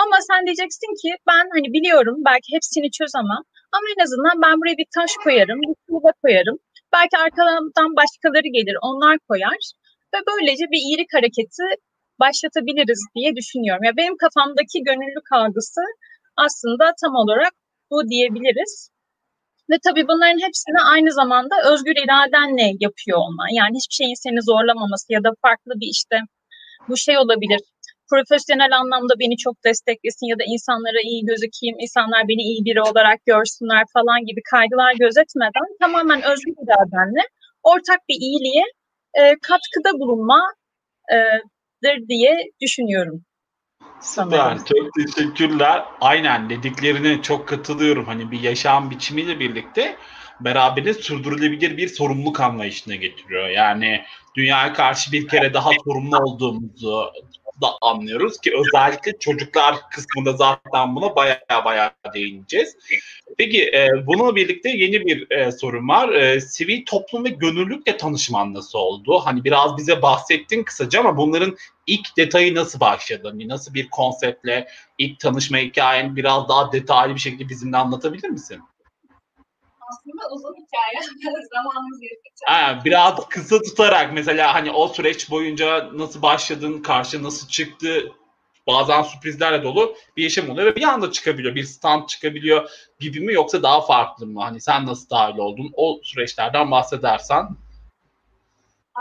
Ama 0.02 0.18
sen 0.30 0.46
diyeceksin 0.46 0.92
ki 1.02 1.10
ben 1.30 1.46
hani 1.56 1.68
biliyorum 1.76 2.18
belki 2.30 2.50
hepsini 2.56 2.90
çözemem. 3.00 3.44
Ama 3.76 3.86
en 3.94 4.02
azından 4.06 4.36
ben 4.46 4.56
buraya 4.60 4.78
bir 4.82 4.90
taş 4.98 5.12
koyarım, 5.24 5.60
bir 5.62 5.76
tuğla 5.86 6.12
koyarım. 6.24 6.58
Belki 6.96 7.16
arkadan 7.24 7.92
başkaları 8.00 8.50
gelir, 8.58 8.78
onlar 8.90 9.16
koyar. 9.30 9.62
Ve 10.14 10.18
böylece 10.30 10.66
bir 10.72 10.82
iyilik 10.88 11.14
hareketi 11.14 11.66
başlatabiliriz 12.20 13.02
diye 13.16 13.36
düşünüyorum. 13.40 13.84
Ya 13.84 13.94
benim 13.98 14.18
kafamdaki 14.18 14.78
gönüllülük 14.88 15.32
algısı 15.32 15.82
aslında 16.46 16.86
tam 17.02 17.16
olarak 17.16 17.54
bu 17.92 18.10
diyebiliriz. 18.10 18.90
Ve 19.70 19.76
tabii 19.86 20.08
bunların 20.08 20.42
hepsini 20.48 20.80
aynı 20.94 21.12
zamanda 21.12 21.56
özgür 21.72 21.96
iradenle 22.04 22.68
yapıyor 22.86 23.18
olman. 23.18 23.50
Yani 23.60 23.76
hiçbir 23.78 23.98
şeyin 24.02 24.22
seni 24.24 24.42
zorlamaması 24.42 25.06
ya 25.14 25.24
da 25.24 25.30
farklı 25.42 25.72
bir 25.82 25.90
işte 25.98 26.18
bu 26.90 26.98
şey 26.98 27.18
olabilir. 27.18 27.62
Profesyonel 28.10 28.78
anlamda 28.78 29.14
beni 29.20 29.38
çok 29.38 29.64
desteklesin 29.66 30.28
ya 30.28 30.40
da 30.40 30.44
insanlara 30.48 31.02
iyi 31.04 31.26
gözükeyim, 31.26 31.76
insanlar 31.80 32.28
beni 32.28 32.42
iyi 32.42 32.66
biri 32.66 32.82
olarak 32.82 33.26
görsünler 33.26 33.84
falan 33.94 34.26
gibi 34.26 34.42
kaygılar 34.52 34.94
gözetmeden 35.00 35.68
tamamen 35.82 36.22
özgür 36.22 36.54
iradenle 36.64 37.22
ortak 37.64 38.00
bir 38.10 38.16
iyiliğe 38.16 38.64
e, 39.14 39.22
katkıda 39.42 39.92
bulunmadır 40.00 41.98
e, 41.98 42.08
diye 42.10 42.34
düşünüyorum. 42.62 43.26
Süper. 44.02 44.58
Çok 44.58 44.88
teşekkürler. 44.96 45.84
Aynen 46.02 46.50
dediklerine 46.50 47.22
çok 47.22 47.48
katılıyorum. 47.48 48.06
Hani 48.06 48.32
bir 48.32 48.40
yaşam 48.40 48.92
biçimiyle 48.92 49.40
birlikte 49.40 49.96
beraberinde 50.40 50.94
sürdürülebilir 50.94 51.78
bir 51.78 51.88
sorumluluk 51.88 52.40
anlayışına 52.40 52.96
getiriyor. 52.96 53.48
Yani 53.48 54.02
dünyaya 54.36 54.74
karşı 54.74 55.12
bir 55.12 55.28
kere 55.28 55.54
daha 55.54 55.70
sorumlu 55.86 56.18
olduğumuzu 56.18 57.12
da 57.62 57.68
anlıyoruz 57.82 58.38
ki 58.42 58.54
özellikle 58.58 59.20
çocuklar 59.20 59.76
kısmında 59.92 60.34
zaten 60.34 60.96
buna 60.96 61.16
baya 61.16 61.42
baya 61.66 61.94
değineceğiz. 62.14 62.76
Peki 63.38 63.64
e, 63.64 63.90
bununla 64.08 64.36
birlikte 64.36 64.70
yeni 64.70 65.06
bir 65.06 65.32
e, 65.32 65.52
sorum 65.52 65.90
var. 65.90 66.10
E, 66.10 66.42
sivil 66.42 66.86
toplum 66.86 67.26
ve 67.26 67.30
gönüllülükle 67.30 67.98
tanışman 67.98 68.54
nasıl 68.54 68.80
oldu? 68.80 69.20
Hani 69.24 69.44
biraz 69.44 69.78
bize 69.78 70.02
bahsettin 70.02 70.64
kısaca 70.64 71.00
ama 71.00 71.18
bunların 71.18 71.56
ilk 71.88 72.18
detayı 72.18 72.56
nasıl 72.56 72.80
başladı? 72.80 73.28
Hani 73.32 73.48
nasıl 73.48 73.74
bir 73.74 73.90
konseptle 73.90 74.68
ilk 74.98 75.20
tanışma 75.20 75.58
hikayen 75.58 76.16
biraz 76.16 76.50
daha 76.50 76.72
detaylı 76.72 77.16
bir 77.16 77.20
şekilde 77.20 77.50
bizimle 77.50 77.78
anlatabilir 77.78 78.30
misin? 78.30 78.62
Aslında 79.90 80.36
uzun 80.36 80.54
hikaye. 80.54 81.00
Zamanımız 81.54 82.02
yettikçe. 82.02 82.46
Ha, 82.46 82.80
biraz 82.86 83.30
kısa 83.30 83.62
tutarak 83.62 84.14
mesela 84.14 84.54
hani 84.56 84.72
o 84.72 84.88
süreç 84.88 85.32
boyunca 85.32 85.90
nasıl 85.94 86.22
başladın, 86.22 86.82
karşı 86.82 87.24
nasıl 87.24 87.48
çıktı, 87.48 88.12
bazen 88.68 89.02
sürprizlerle 89.02 89.64
dolu 89.64 89.96
bir 90.18 90.24
yaşam 90.24 90.50
oluyor 90.50 90.68
ve 90.68 90.76
bir 90.76 90.84
anda 90.84 91.12
çıkabiliyor. 91.12 91.56
Bir 91.56 91.64
stand 91.64 92.08
çıkabiliyor 92.08 92.70
gibi 93.00 93.20
mi 93.20 93.34
yoksa 93.34 93.64
daha 93.64 93.82
farklı 93.82 94.26
mı? 94.26 94.42
Hani 94.42 94.62
sen 94.62 94.86
nasıl 94.86 95.10
dahil 95.10 95.38
oldun? 95.38 95.72
O 95.74 96.00
süreçlerden 96.04 96.72
bahsedersen. 96.72 97.44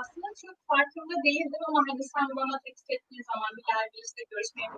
Aslında 0.00 0.28
çok 0.42 0.56
farkında 0.70 1.16
değildim 1.26 1.62
ama 1.68 1.80
hani 1.88 2.04
sen 2.14 2.26
bana 2.36 2.58
teklif 2.64 2.90
ettiğin 2.96 3.24
zaman 3.30 3.50
bir 3.56 4.02
işte 4.06 4.22
görüşmeye 4.30 4.68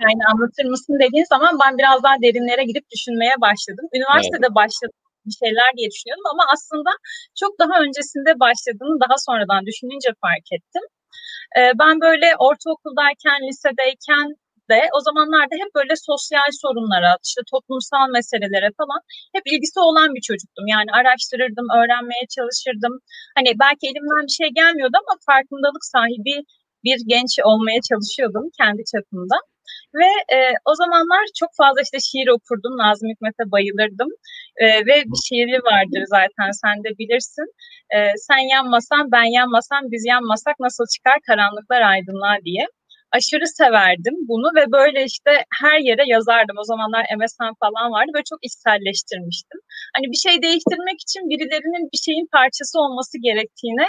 yani 0.00 0.22
anlatır 0.32 0.64
mısın 0.64 0.94
dediğin 1.00 1.24
zaman 1.24 1.58
ben 1.64 1.78
biraz 1.78 2.02
daha 2.02 2.16
derinlere 2.22 2.64
gidip 2.64 2.84
düşünmeye 2.90 3.36
başladım. 3.40 3.86
Üniversitede 3.96 4.46
evet. 4.46 4.58
başladım 4.60 5.03
bir 5.26 5.36
şeyler 5.42 5.70
diye 5.76 5.88
düşünüyordum 5.92 6.28
ama 6.34 6.44
aslında 6.54 6.90
çok 7.40 7.52
daha 7.62 7.74
öncesinde 7.84 8.32
başladığını 8.44 8.96
daha 9.04 9.16
sonradan 9.26 9.62
düşününce 9.68 10.10
fark 10.24 10.46
ettim. 10.56 10.84
Ben 11.82 11.94
böyle 12.06 12.28
ortaokuldayken, 12.46 13.38
lisedeyken 13.48 14.26
de 14.70 14.80
o 14.96 14.98
zamanlarda 15.08 15.54
hep 15.62 15.70
böyle 15.78 15.94
sosyal 16.10 16.50
sorunlara, 16.62 17.12
işte 17.28 17.40
toplumsal 17.52 18.06
meselelere 18.16 18.70
falan 18.80 19.00
hep 19.34 19.44
ilgisi 19.52 19.78
olan 19.88 20.08
bir 20.16 20.24
çocuktum. 20.28 20.66
Yani 20.74 20.90
araştırırdım, 20.98 21.66
öğrenmeye 21.78 22.24
çalışırdım. 22.36 22.94
Hani 23.36 23.50
belki 23.62 23.84
elimden 23.90 24.24
bir 24.28 24.36
şey 24.40 24.48
gelmiyordu 24.60 24.96
ama 25.02 25.14
farkındalık 25.30 25.84
sahibi 25.94 26.36
bir 26.86 26.98
genç 27.12 27.32
olmaya 27.50 27.80
çalışıyordum 27.88 28.44
kendi 28.60 28.82
çapımda. 28.92 29.36
Ve 30.00 30.10
e, 30.36 30.38
o 30.70 30.72
zamanlar 30.74 31.24
çok 31.40 31.50
fazla 31.60 31.80
işte 31.86 31.98
şiir 32.08 32.28
okurdum. 32.36 32.74
Nazım 32.82 33.08
Hikmet'e 33.10 33.44
bayılırdım. 33.54 34.10
E, 34.62 34.66
ve 34.88 34.94
bir 35.10 35.20
şiiri 35.28 35.58
vardır 35.70 36.04
zaten 36.16 36.50
sen 36.62 36.76
de 36.84 36.90
bilirsin. 36.98 37.46
E, 37.96 37.98
sen 38.26 38.42
yanmasan 38.54 39.12
ben 39.12 39.28
yanmasam 39.38 39.82
biz 39.92 40.02
yanmasak 40.06 40.56
nasıl 40.60 40.84
çıkar 40.94 41.18
karanlıklar 41.28 41.82
aydınlığa 41.92 42.36
diye 42.44 42.66
aşırı 43.16 43.46
severdim 43.60 44.16
bunu 44.30 44.48
ve 44.58 44.64
böyle 44.78 45.00
işte 45.12 45.32
her 45.60 45.78
yere 45.88 46.04
yazardım. 46.14 46.56
O 46.62 46.64
zamanlar 46.72 47.02
MSN 47.18 47.52
falan 47.64 47.86
vardı 47.96 48.10
ve 48.18 48.22
çok 48.30 48.40
içselleştirmiştim. 48.48 49.60
Hani 49.94 50.06
bir 50.12 50.20
şey 50.26 50.34
değiştirmek 50.46 50.98
için 51.06 51.22
birilerinin 51.30 51.84
bir 51.92 52.00
şeyin 52.06 52.26
parçası 52.36 52.74
olması 52.84 53.14
gerektiğine 53.26 53.86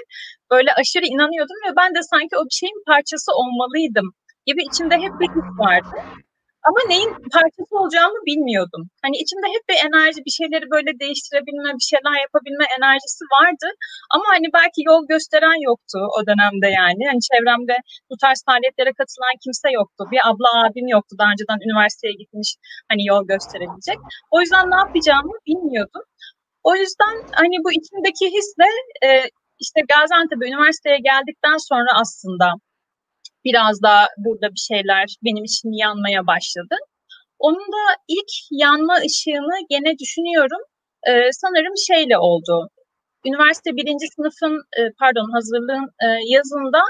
böyle 0.52 0.70
aşırı 0.80 1.06
inanıyordum 1.14 1.60
ve 1.66 1.72
ben 1.80 1.90
de 1.96 2.02
sanki 2.12 2.34
o 2.40 2.44
bir 2.50 2.58
şeyin 2.62 2.80
parçası 2.92 3.30
olmalıydım 3.42 4.08
gibi 4.48 4.62
içimde 4.70 4.96
hep 4.96 5.14
bir 5.20 5.30
his 5.36 5.50
vardı. 5.60 5.98
Ama 6.68 6.80
neyin 6.92 7.12
parçası 7.34 7.74
olacağımı 7.82 8.20
bilmiyordum. 8.30 8.84
Hani 9.04 9.16
içimde 9.24 9.48
hep 9.56 9.64
bir 9.70 9.78
enerji, 9.88 10.20
bir 10.28 10.36
şeyleri 10.40 10.66
böyle 10.76 10.92
değiştirebilme, 11.04 11.70
bir 11.80 11.88
şeyler 11.92 12.16
yapabilme 12.26 12.66
enerjisi 12.78 13.24
vardı. 13.36 13.68
Ama 14.14 14.26
hani 14.36 14.48
belki 14.58 14.80
yol 14.92 15.02
gösteren 15.14 15.60
yoktu 15.70 15.98
o 16.18 16.20
dönemde 16.30 16.70
yani. 16.82 17.02
Hani 17.10 17.22
çevremde 17.30 17.76
bu 18.10 18.16
tarz 18.24 18.40
faaliyetlere 18.48 18.92
katılan 19.00 19.36
kimse 19.44 19.70
yoktu. 19.80 20.02
Bir 20.14 20.22
abla 20.30 20.50
abim 20.64 20.88
yoktu 20.96 21.14
daha 21.20 21.30
önceden 21.34 21.60
üniversiteye 21.66 22.14
gitmiş 22.22 22.50
hani 22.90 23.02
yol 23.12 23.24
gösterebilecek. 23.34 24.00
O 24.34 24.36
yüzden 24.42 24.66
ne 24.74 24.78
yapacağımı 24.84 25.36
bilmiyordum. 25.50 26.06
O 26.70 26.72
yüzden 26.82 27.16
hani 27.42 27.56
bu 27.64 27.70
içimdeki 27.80 28.26
hisle 28.38 28.70
işte 29.64 29.80
Gaziantep'e 29.92 30.46
üniversiteye 30.52 31.00
geldikten 31.10 31.58
sonra 31.70 31.92
aslında 32.02 32.48
biraz 33.46 33.82
daha 33.82 34.08
burada 34.18 34.48
bir 34.56 34.64
şeyler 34.70 35.06
benim 35.24 35.44
için 35.44 35.72
yanmaya 35.72 36.28
başladı. 36.28 36.76
Onun 37.40 37.68
da 37.78 37.84
ilk 38.08 38.32
yanma 38.52 38.96
ışığını 38.96 39.68
gene 39.70 40.00
düşünüyorum. 40.00 40.62
Ee, 41.08 41.30
sanırım 41.32 41.74
şeyle 41.88 42.18
oldu. 42.18 42.70
Üniversite 43.26 43.72
birinci 43.76 44.08
sınıfın 44.16 44.56
e, 44.80 44.82
pardon 45.00 45.30
hazırlığın 45.34 45.88
e, 46.06 46.08
yazında 46.36 46.82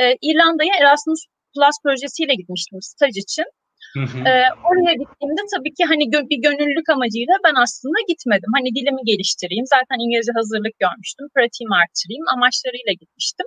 e, 0.00 0.16
İrlanda'ya 0.22 0.74
Erasmus 0.80 1.20
Plus 1.54 1.76
projesiyle 1.84 2.34
gitmiştim 2.34 2.78
staj 2.82 3.16
için. 3.16 3.44
Hı 3.96 4.04
hı. 4.12 4.18
Ee, 4.28 4.48
oraya 4.68 4.94
gittiğimde 5.02 5.42
tabii 5.54 5.74
ki 5.78 5.84
hani 5.84 6.04
bir 6.30 6.40
gönüllülük 6.46 6.88
amacıyla 6.94 7.34
ben 7.46 7.54
aslında 7.64 7.98
gitmedim. 8.08 8.50
Hani 8.56 8.68
dilimi 8.76 9.02
geliştireyim. 9.10 9.66
Zaten 9.76 9.96
İngilizce 10.04 10.32
hazırlık 10.38 10.74
görmüştüm. 10.84 11.26
Pratiğimi 11.34 11.74
arttırayım 11.82 12.26
amaçlarıyla 12.34 12.92
gitmiştim. 13.00 13.46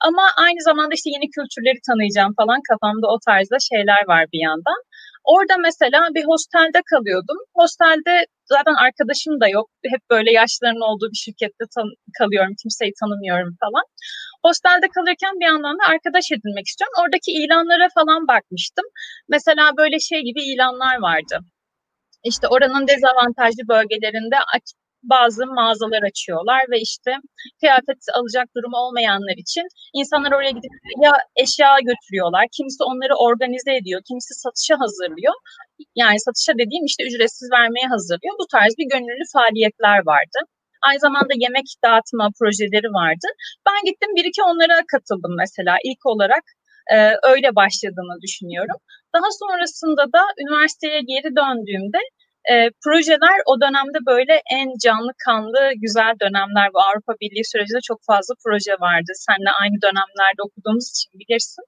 Ama 0.00 0.24
aynı 0.44 0.60
zamanda 0.68 0.94
işte 0.94 1.10
yeni 1.10 1.26
kültürleri 1.36 1.80
tanıyacağım 1.88 2.34
falan 2.40 2.60
kafamda 2.70 3.06
o 3.14 3.18
tarzda 3.26 3.56
şeyler 3.70 4.02
var 4.12 4.26
bir 4.32 4.42
yandan. 4.48 4.80
Orada 5.24 5.56
mesela 5.68 6.00
bir 6.16 6.24
hostelde 6.30 6.80
kalıyordum. 6.92 7.38
Hostelde 7.58 8.14
zaten 8.54 8.74
arkadaşım 8.86 9.40
da 9.42 9.48
yok. 9.48 9.66
Hep 9.92 10.02
böyle 10.10 10.30
yaşların 10.32 10.82
olduğu 10.88 11.08
bir 11.12 11.22
şirkette 11.24 11.64
kalıyorum. 12.18 12.54
Kimseyi 12.62 12.92
tanımıyorum 13.00 13.52
falan. 13.64 13.84
Hostelde 14.44 14.88
kalırken 14.96 15.34
bir 15.40 15.46
yandan 15.52 15.76
da 15.80 15.84
arkadaş 15.94 16.26
edinmek 16.34 16.66
istiyorum. 16.70 16.96
Oradaki 17.02 17.30
ilanlara 17.40 17.88
falan 17.98 18.28
bakmıştım. 18.32 18.86
Mesela 19.28 19.64
böyle 19.80 19.98
şey 20.10 20.20
gibi 20.28 20.42
ilanlar 20.52 20.96
vardı. 21.08 21.36
İşte 22.24 22.46
oranın 22.48 22.88
dezavantajlı 22.88 23.62
bölgelerinde 23.68 24.36
bazı 25.14 25.46
mağazalar 25.46 26.02
açıyorlar 26.10 26.62
ve 26.70 26.80
işte 26.80 27.12
kıyafet 27.60 28.00
alacak 28.18 28.46
durumu 28.56 28.76
olmayanlar 28.76 29.36
için 29.44 29.64
insanlar 29.94 30.32
oraya 30.32 30.50
gidip 30.50 30.72
ya 31.04 31.12
eşya 31.36 31.70
götürüyorlar, 31.90 32.44
kimisi 32.56 32.82
onları 32.90 33.14
organize 33.26 33.72
ediyor, 33.80 34.00
kimisi 34.08 34.32
satışa 34.44 34.74
hazırlıyor. 34.82 35.34
Yani 36.02 36.18
satışa 36.26 36.52
dediğim 36.62 36.84
işte 36.90 37.02
ücretsiz 37.08 37.48
vermeye 37.58 37.86
hazırlıyor. 37.94 38.34
Bu 38.42 38.46
tarz 38.54 38.72
bir 38.78 38.88
gönüllü 38.94 39.24
faaliyetler 39.36 39.98
vardı. 40.12 40.38
Aynı 40.86 41.00
zamanda 41.00 41.32
yemek 41.44 41.68
dağıtma 41.84 42.28
projeleri 42.38 42.88
vardı. 43.00 43.26
Ben 43.66 43.80
gittim 43.88 44.10
bir 44.16 44.24
iki 44.24 44.42
onlara 44.42 44.76
katıldım 44.92 45.34
mesela 45.42 45.74
ilk 45.88 46.06
olarak 46.12 46.44
e, 46.94 46.96
öyle 47.32 47.48
başladığını 47.60 48.16
düşünüyorum. 48.24 48.78
Daha 49.14 49.28
sonrasında 49.42 50.04
da 50.16 50.22
üniversiteye 50.42 51.00
geri 51.12 51.30
döndüğümde 51.40 52.00
e, 52.52 52.54
projeler 52.84 53.38
o 53.50 53.52
dönemde 53.64 53.98
böyle 54.12 54.34
en 54.58 54.68
canlı 54.84 55.12
kanlı 55.26 55.60
güzel 55.84 56.12
dönemler. 56.22 56.66
Bu 56.74 56.78
Avrupa 56.88 57.12
Birliği 57.20 57.46
sürecinde 57.52 57.82
çok 57.90 58.00
fazla 58.10 58.32
proje 58.44 58.74
vardı. 58.86 59.10
Seninle 59.26 59.52
aynı 59.60 59.76
dönemlerde 59.86 60.40
okuduğumuz 60.46 60.86
için 60.92 61.10
bilirsin. 61.20 61.64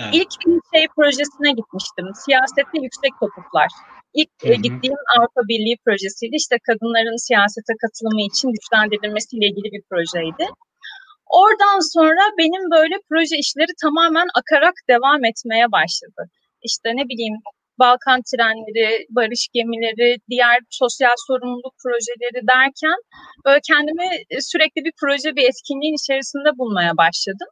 Evet. 0.00 0.14
İlk 0.16 0.32
bir 0.46 0.60
şey 0.72 0.84
projesine 0.96 1.50
gitmiştim. 1.58 2.06
Siyasette 2.24 2.76
yüksek 2.86 3.14
hukuklar. 3.22 3.70
İlk 4.20 4.32
hı 4.42 4.48
hı. 4.48 4.62
gittiğim 4.66 5.00
Avrupa 5.14 5.42
Birliği 5.50 5.76
projesiydi. 5.84 6.36
İşte 6.42 6.56
kadınların 6.68 7.18
siyasete 7.26 7.72
katılımı 7.82 8.22
için 8.30 8.48
güçlendirilmesiyle 8.54 9.46
ilgili 9.50 9.68
bir 9.74 9.84
projeydi. 9.90 10.46
Oradan 11.40 11.78
sonra 11.94 12.22
benim 12.40 12.64
böyle 12.76 12.96
proje 13.08 13.36
işleri 13.44 13.72
tamamen 13.82 14.28
akarak 14.40 14.76
devam 14.92 15.20
etmeye 15.30 15.66
başladı. 15.78 16.22
İşte 16.68 16.88
ne 16.98 17.04
bileyim 17.10 17.36
Balkan 17.78 18.20
trenleri, 18.30 19.06
barış 19.10 19.48
gemileri, 19.54 20.16
diğer 20.30 20.58
sosyal 20.70 21.16
sorumluluk 21.26 21.74
projeleri 21.84 22.40
derken 22.54 22.98
böyle 23.44 23.60
kendimi 23.70 24.08
e, 24.30 24.40
sürekli 24.40 24.84
bir 24.86 24.92
proje, 25.00 25.36
bir 25.36 25.44
etkinliğin 25.50 25.96
içerisinde 26.02 26.50
bulmaya 26.58 26.96
başladım. 26.96 27.50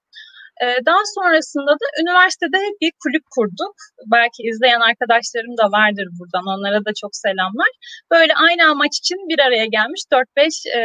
E, 0.64 0.66
daha 0.86 1.02
sonrasında 1.16 1.72
da 1.82 1.86
üniversitede 2.02 2.58
bir 2.82 2.92
kulüp 3.02 3.24
kurduk. 3.34 3.76
Belki 4.12 4.40
izleyen 4.50 4.80
arkadaşlarım 4.80 5.54
da 5.60 5.66
vardır 5.78 6.06
buradan. 6.18 6.44
Onlara 6.54 6.80
da 6.84 6.90
çok 7.00 7.12
selamlar. 7.24 7.70
Böyle 8.10 8.32
aynı 8.46 8.62
amaç 8.70 8.94
için 8.98 9.18
bir 9.30 9.38
araya 9.46 9.66
gelmiş 9.66 10.02
4-5 10.12 10.68
e, 10.78 10.80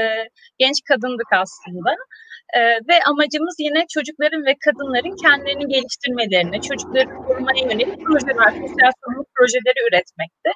genç 0.60 0.78
kadındık 0.90 1.30
aslında. 1.44 1.92
E, 2.54 2.60
ve 2.90 2.96
amacımız 3.10 3.56
yine 3.60 3.86
çocukların 3.94 4.46
ve 4.46 4.56
kadınların 4.66 5.16
kendilerini 5.24 5.68
geliştirmelerini, 5.74 6.62
çocukları 6.62 7.10
korumaya 7.28 7.62
yönelik 7.64 8.06
projeler, 8.06 8.52
sosyal 8.62 8.92
sorumluluk 9.00 9.28
projeleri 9.36 9.80
üretmekti 9.88 10.52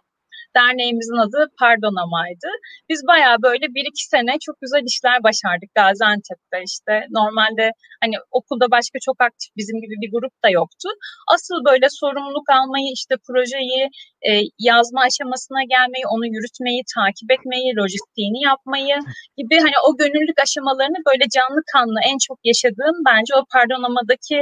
derneğimizin 0.58 1.20
adı 1.26 1.40
Pardonama'ydı. 1.60 2.50
Biz 2.90 3.00
bayağı 3.12 3.38
böyle 3.48 3.66
bir 3.76 3.86
iki 3.92 4.04
sene 4.14 4.34
çok 4.46 4.56
güzel 4.64 4.84
işler 4.92 5.18
başardık 5.28 5.70
Gaziantep'te 5.76 6.58
işte. 6.72 6.94
Normalde 7.20 7.66
hani 8.04 8.16
okulda 8.38 8.68
başka 8.78 8.98
çok 9.08 9.18
aktif 9.28 9.50
bizim 9.60 9.78
gibi 9.84 9.96
bir 10.04 10.12
grup 10.16 10.36
da 10.44 10.50
yoktu. 10.60 10.88
Asıl 11.34 11.58
böyle 11.70 11.88
sorumluluk 12.02 12.48
almayı 12.58 12.90
işte 13.00 13.16
projeyi 13.28 13.82
e, 14.28 14.32
yazma 14.70 15.02
aşamasına 15.10 15.62
gelmeyi, 15.74 16.06
onu 16.14 16.26
yürütmeyi, 16.36 16.82
takip 16.96 17.30
etmeyi, 17.36 17.70
lojistiğini 17.80 18.40
yapmayı 18.50 18.96
gibi 19.40 19.56
hani 19.66 19.78
o 19.88 19.90
gönüllülük 20.02 20.40
aşamalarını 20.46 21.00
böyle 21.10 21.26
canlı 21.36 21.62
kanlı 21.74 22.00
en 22.12 22.18
çok 22.28 22.38
yaşadığım 22.52 22.98
bence 23.10 23.32
o 23.40 23.42
Pardonama'daki 23.54 24.38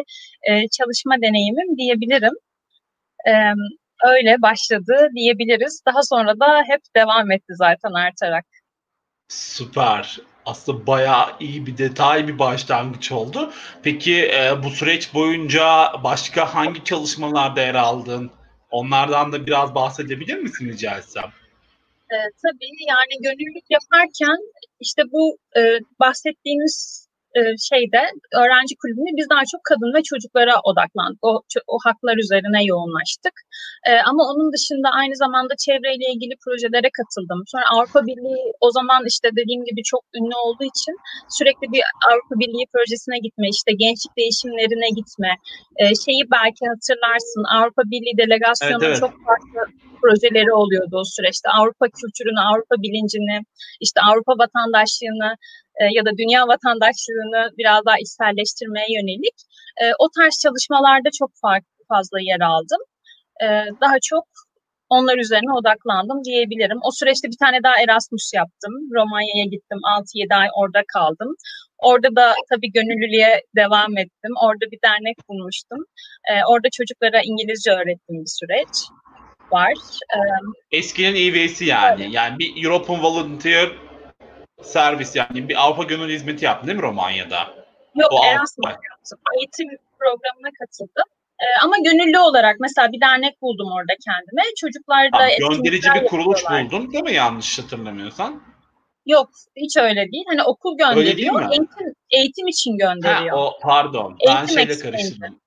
e, 0.49 0.51
çalışma 0.77 1.15
deneyimim 1.23 1.69
diyebilirim. 1.79 2.35
E, 3.27 3.31
öyle 4.11 4.41
başladı 4.41 5.09
diyebiliriz. 5.15 5.81
Daha 5.87 6.03
sonra 6.03 6.39
da 6.39 6.63
hep 6.67 6.81
devam 6.95 7.31
etti 7.31 7.53
zaten 7.57 7.93
artarak. 7.93 8.45
Süper. 9.27 10.17
Aslında 10.45 10.87
bayağı 10.87 11.25
iyi 11.39 11.65
bir 11.65 11.77
detay 11.77 12.27
bir 12.27 12.39
başlangıç 12.39 13.11
oldu. 13.11 13.53
Peki 13.83 14.25
e, 14.25 14.63
bu 14.63 14.69
süreç 14.69 15.13
boyunca 15.13 15.91
başka 16.03 16.55
hangi 16.55 16.83
çalışmalarda 16.83 17.61
yer 17.61 17.75
aldın? 17.75 18.31
Onlardan 18.71 19.31
da 19.31 19.45
biraz 19.45 19.75
bahsedebilir 19.75 20.37
misin 20.37 20.67
rica 20.67 20.97
etsem? 20.97 21.31
E, 22.11 22.17
tabii 22.41 22.85
yani 22.87 23.21
gönüllülük 23.21 23.65
yaparken 23.69 24.37
işte 24.79 25.01
bu 25.11 25.37
e, 25.57 25.79
bahsettiğimiz 25.99 27.02
e, 27.37 27.41
şeyde 27.69 28.01
öğrenci 28.41 28.73
kulübünde 28.81 29.11
biz 29.19 29.27
daha 29.33 29.43
çok 29.51 29.61
kadın 29.69 29.91
ve 29.97 30.01
çocuklara 30.11 30.55
odaklandık. 30.69 31.19
O, 31.29 31.31
o 31.73 31.75
haklar 31.85 32.17
üzerine 32.23 32.61
yoğunlaştık. 32.71 33.35
E, 33.89 33.91
ama 34.09 34.21
onun 34.29 34.47
dışında 34.55 34.89
aynı 35.01 35.15
zamanda 35.23 35.53
çevreyle 35.65 36.05
ilgili 36.13 36.35
projelere 36.43 36.89
katıldım. 36.97 37.39
Sonra 37.51 37.65
Avrupa 37.73 38.01
Birliği 38.09 38.43
o 38.65 38.67
zaman 38.77 39.01
işte 39.13 39.27
dediğim 39.39 39.63
gibi 39.69 39.81
çok 39.91 40.03
ünlü 40.17 40.35
olduğu 40.45 40.67
için 40.73 40.95
sürekli 41.37 41.65
bir 41.73 41.83
Avrupa 42.09 42.35
Birliği 42.41 42.65
projesine 42.73 43.17
gitme, 43.25 43.47
işte 43.57 43.71
gençlik 43.83 44.13
değişimlerine 44.21 44.89
gitme. 44.99 45.31
E, 45.81 45.83
şeyi 46.05 46.23
belki 46.37 46.63
hatırlarsın 46.73 47.43
Avrupa 47.57 47.83
Birliği 47.91 48.15
delegasyonu 48.21 48.85
evet, 48.85 48.89
evet. 48.89 48.99
çok 49.03 49.13
farklı 49.27 49.59
projeleri 50.03 50.51
oluyordu 50.61 50.95
o 51.03 51.05
süreçte. 51.15 51.47
Avrupa 51.59 51.85
kültürünü, 51.99 52.41
Avrupa 52.49 52.75
bilincini, 52.85 53.37
işte 53.85 53.99
Avrupa 54.09 54.33
vatandaşlığını 54.43 55.31
e, 55.81 55.83
ya 55.97 56.03
da 56.05 56.11
dünya 56.21 56.41
vatandaşlığını 56.53 57.41
biraz 57.59 57.79
daha 57.87 57.97
içselleştirmeye 58.03 58.89
yönelik 58.97 59.37
e, 59.81 59.83
o 60.03 60.05
tarz 60.17 60.35
çalışmalarda 60.43 61.09
çok 61.19 61.31
fazla 61.91 62.17
yer 62.31 62.41
aldım. 62.51 62.81
E, 63.43 63.47
daha 63.81 63.97
çok 64.09 64.25
onlar 64.89 65.17
üzerine 65.17 65.53
odaklandım 65.59 66.23
diyebilirim. 66.23 66.79
O 66.87 66.89
süreçte 66.99 67.27
bir 67.27 67.39
tane 67.43 67.63
daha 67.63 67.75
Erasmus 67.83 68.33
yaptım. 68.33 68.73
Romanya'ya 68.97 69.45
gittim. 69.53 69.79
6-7 70.15 70.35
ay 70.41 70.47
orada 70.61 70.81
kaldım. 70.93 71.31
Orada 71.77 72.15
da 72.15 72.35
tabii 72.49 72.71
gönüllülüğe 72.71 73.41
devam 73.55 73.97
ettim. 73.97 74.33
Orada 74.45 74.65
bir 74.71 74.79
dernek 74.85 75.17
bulmuştum. 75.29 75.79
Ee, 76.29 76.33
orada 76.51 76.67
çocuklara 76.77 77.19
İngilizce 77.29 77.71
öğrettiğim 77.71 78.21
bir 78.25 78.35
süreç 78.39 78.73
var. 79.53 79.73
Eskinin 80.71 81.15
EV'si 81.15 81.65
yani. 81.65 82.03
Evet. 82.03 82.13
Yani 82.13 82.39
bir 82.39 82.63
European 82.65 83.03
Volunteer 83.03 83.69
servis 84.61 85.15
yani 85.15 85.49
bir 85.49 85.63
Avrupa 85.63 85.83
Gönül 85.83 86.09
Hizmeti 86.13 86.45
yaptın 86.45 86.67
değil 86.67 86.79
mi 86.79 86.83
Romanya'da? 86.83 87.53
Yok 87.95 88.11
o 88.11 88.25
Erasmus 88.25 88.65
yaptım. 88.65 89.19
Eğitim 89.37 89.67
programına 89.99 90.51
katıldım. 90.59 91.03
Ee, 91.39 91.45
ama 91.63 91.75
gönüllü 91.77 92.19
olarak 92.19 92.55
mesela 92.59 92.91
bir 92.91 93.01
dernek 93.01 93.41
buldum 93.41 93.71
orada 93.71 93.93
kendime. 94.05 94.41
Çocuklar 94.57 95.11
da 95.11 95.27
gönderici 95.49 95.89
bir 95.95 96.05
kuruluş 96.05 96.43
buldun 96.49 96.91
değil 96.91 97.03
mi 97.03 97.13
yanlış 97.13 97.59
hatırlamıyorsan? 97.59 98.43
Yok 99.05 99.29
hiç 99.55 99.77
öyle 99.77 100.11
değil. 100.11 100.23
Hani 100.27 100.43
okul 100.43 100.77
gönderiyor. 100.77 101.41
Eğitim, 101.41 101.93
eğitim 102.11 102.47
için 102.47 102.77
gönderiyor. 102.77 103.37
Ha, 103.37 103.43
o 103.43 103.59
pardon. 103.61 104.17
Eğitim 104.19 104.41
ben 104.41 104.45
şeyle 104.45 104.79
karıştırdım. 104.79 105.39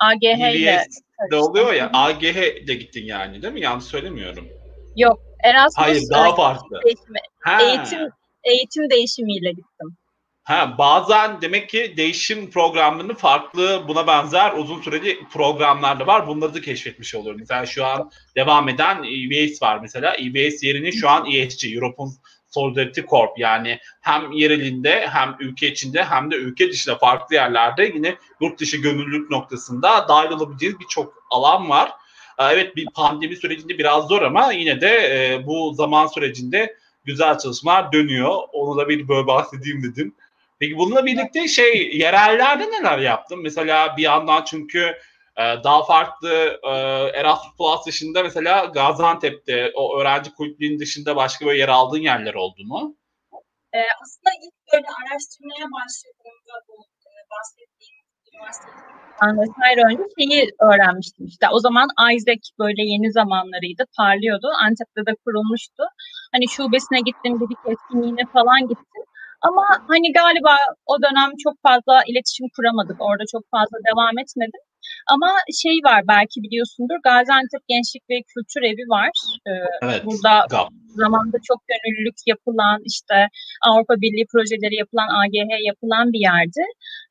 AGH 0.00 0.54
ile. 0.54 0.86
De 1.30 1.36
oluyor 1.36 1.72
ya. 1.72 1.90
AGH 1.92 2.36
ile 2.62 2.74
gittin 2.74 3.04
yani 3.04 3.42
değil 3.42 3.54
mi? 3.54 3.60
Yanlış 3.60 3.84
söylemiyorum. 3.84 4.48
Yok. 4.96 5.20
Erasmus 5.44 5.86
Hayır 5.86 6.02
daha 6.10 6.34
farklı. 6.34 6.80
Eğitim, 6.86 7.14
eğitim 7.60 8.10
eğitim 8.44 8.90
değişimiyle 8.90 9.50
gittim. 9.50 9.96
Ha, 10.42 10.74
bazen 10.78 11.42
demek 11.42 11.68
ki 11.68 11.94
değişim 11.96 12.50
programlarının 12.50 13.14
farklı 13.14 13.84
buna 13.88 14.06
benzer 14.06 14.52
uzun 14.52 14.82
süreli 14.82 15.18
programlar 15.32 16.00
da 16.00 16.06
var. 16.06 16.26
Bunları 16.26 16.54
da 16.54 16.60
keşfetmiş 16.60 17.14
oluyorum. 17.14 17.40
Mesela 17.40 17.66
şu 17.66 17.84
an 17.84 18.10
devam 18.36 18.68
eden 18.68 19.04
EBS 19.04 19.62
var 19.62 19.78
mesela. 19.82 20.16
EBS 20.16 20.62
yerini 20.62 20.92
şu 20.92 21.08
an 21.08 21.26
ESG, 21.32 21.64
European 21.74 22.10
Solidarity 22.50 23.00
Corp 23.00 23.38
yani 23.38 23.78
hem 24.00 24.32
yerelinde 24.32 25.06
hem 25.08 25.36
ülke 25.40 25.68
içinde 25.68 26.04
hem 26.04 26.30
de 26.30 26.36
ülke 26.36 26.70
dışında 26.70 26.98
farklı 26.98 27.34
yerlerde 27.34 27.84
yine 27.94 28.16
yurt 28.40 28.60
dışı 28.60 28.76
gönüllülük 28.76 29.30
noktasında 29.30 30.08
dahil 30.08 30.30
olabileceğiniz 30.30 30.80
birçok 30.80 31.14
alan 31.30 31.68
var. 31.68 31.92
Evet 32.38 32.76
bir 32.76 32.86
pandemi 32.94 33.36
sürecinde 33.36 33.78
biraz 33.78 34.08
zor 34.08 34.22
ama 34.22 34.52
yine 34.52 34.80
de 34.80 34.88
e, 34.88 35.46
bu 35.46 35.74
zaman 35.74 36.06
sürecinde 36.06 36.76
güzel 37.04 37.38
çalışmalar 37.38 37.92
dönüyor. 37.92 38.38
Onu 38.52 38.78
da 38.80 38.88
bir 38.88 39.08
böyle 39.08 39.26
bahsedeyim 39.26 39.82
dedim. 39.82 40.14
Peki 40.58 40.78
bununla 40.78 41.06
birlikte 41.06 41.48
şey 41.48 41.96
yerellerde 41.96 42.70
neler 42.70 42.98
yaptın? 42.98 43.42
Mesela 43.42 43.96
bir 43.96 44.02
yandan 44.02 44.44
çünkü 44.44 44.96
daha 45.36 45.84
farklı 45.84 46.60
e, 46.62 46.70
Erasmus 47.18 47.56
Plus 47.58 47.86
dışında 47.86 48.22
mesela 48.22 48.64
Gaziantep'te 48.64 49.72
o 49.74 50.00
öğrenci 50.00 50.34
kulüplüğünün 50.34 50.78
dışında 50.78 51.16
başka 51.16 51.46
böyle 51.46 51.58
yer 51.58 51.68
aldığın 51.68 52.02
yerler 52.02 52.34
oldu 52.34 52.64
mu? 52.64 52.96
E, 53.72 53.80
aslında 54.02 54.30
ilk 54.44 54.72
böyle 54.72 54.86
araştırmaya 54.86 55.66
başladığımda 55.78 56.54
bu 56.68 56.74
e, 57.06 57.20
bahsettiğim 57.30 57.96
üniversite 58.32 58.90
vesaire 59.22 59.80
önce 59.90 60.02
şeyi 60.18 60.50
öğrenmiştim 60.60 61.26
işte. 61.26 61.46
O 61.52 61.58
zaman 61.58 61.88
Isaac 62.14 62.44
böyle 62.58 62.82
yeni 62.82 63.12
zamanlarıydı, 63.12 63.84
parlıyordu. 63.96 64.48
Antep'te 64.66 65.06
de 65.06 65.14
kurulmuştu. 65.24 65.82
Hani 66.32 66.48
şubesine 66.48 67.00
gittim, 67.00 67.40
bir 67.40 67.72
etkinliğine 67.72 68.24
falan 68.32 68.60
gittim. 68.60 69.04
Ama 69.40 69.64
hani 69.88 70.12
galiba 70.12 70.56
o 70.86 71.02
dönem 71.02 71.30
çok 71.44 71.54
fazla 71.66 72.04
iletişim 72.06 72.46
kuramadık. 72.56 72.96
Orada 73.00 73.24
çok 73.32 73.44
fazla 73.50 73.76
devam 73.88 74.18
etmedim. 74.18 74.62
Ama 75.12 75.30
şey 75.62 75.76
var 75.88 76.00
belki 76.08 76.36
biliyorsundur 76.44 76.98
Gaziantep 77.04 77.62
Gençlik 77.68 78.04
ve 78.10 78.16
Kültür 78.32 78.62
Evi 78.70 78.84
var. 78.96 79.10
Ee, 79.46 79.50
evet. 79.82 80.02
Burada 80.04 80.46
GAP. 80.50 80.68
zamanda 81.02 81.36
çok 81.48 81.60
gönüllülük 81.70 82.18
yapılan 82.26 82.78
işte 82.92 83.16
Avrupa 83.68 83.94
Birliği 84.02 84.26
projeleri 84.32 84.74
yapılan 84.82 85.08
AGH 85.20 85.52
yapılan 85.70 86.06
bir 86.12 86.22
yerdi. 86.30 86.62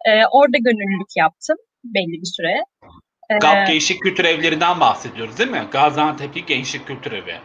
Ee, 0.07 0.11
orada 0.31 0.57
gönüllülük 0.67 1.13
yaptım 1.17 1.57
belli 1.83 2.15
bir 2.21 2.31
süre. 2.35 2.55
GAP 3.41 3.69
ee, 3.69 3.71
Gençlik 3.71 4.01
Kültür 4.01 4.25
Evlerinden 4.25 4.79
bahsediyoruz 4.79 5.37
değil 5.37 5.51
mi? 5.51 5.67
Gaziantep'li 5.71 6.45
Gençlik 6.45 6.87
Kültür 6.87 7.11
Evi. 7.11 7.35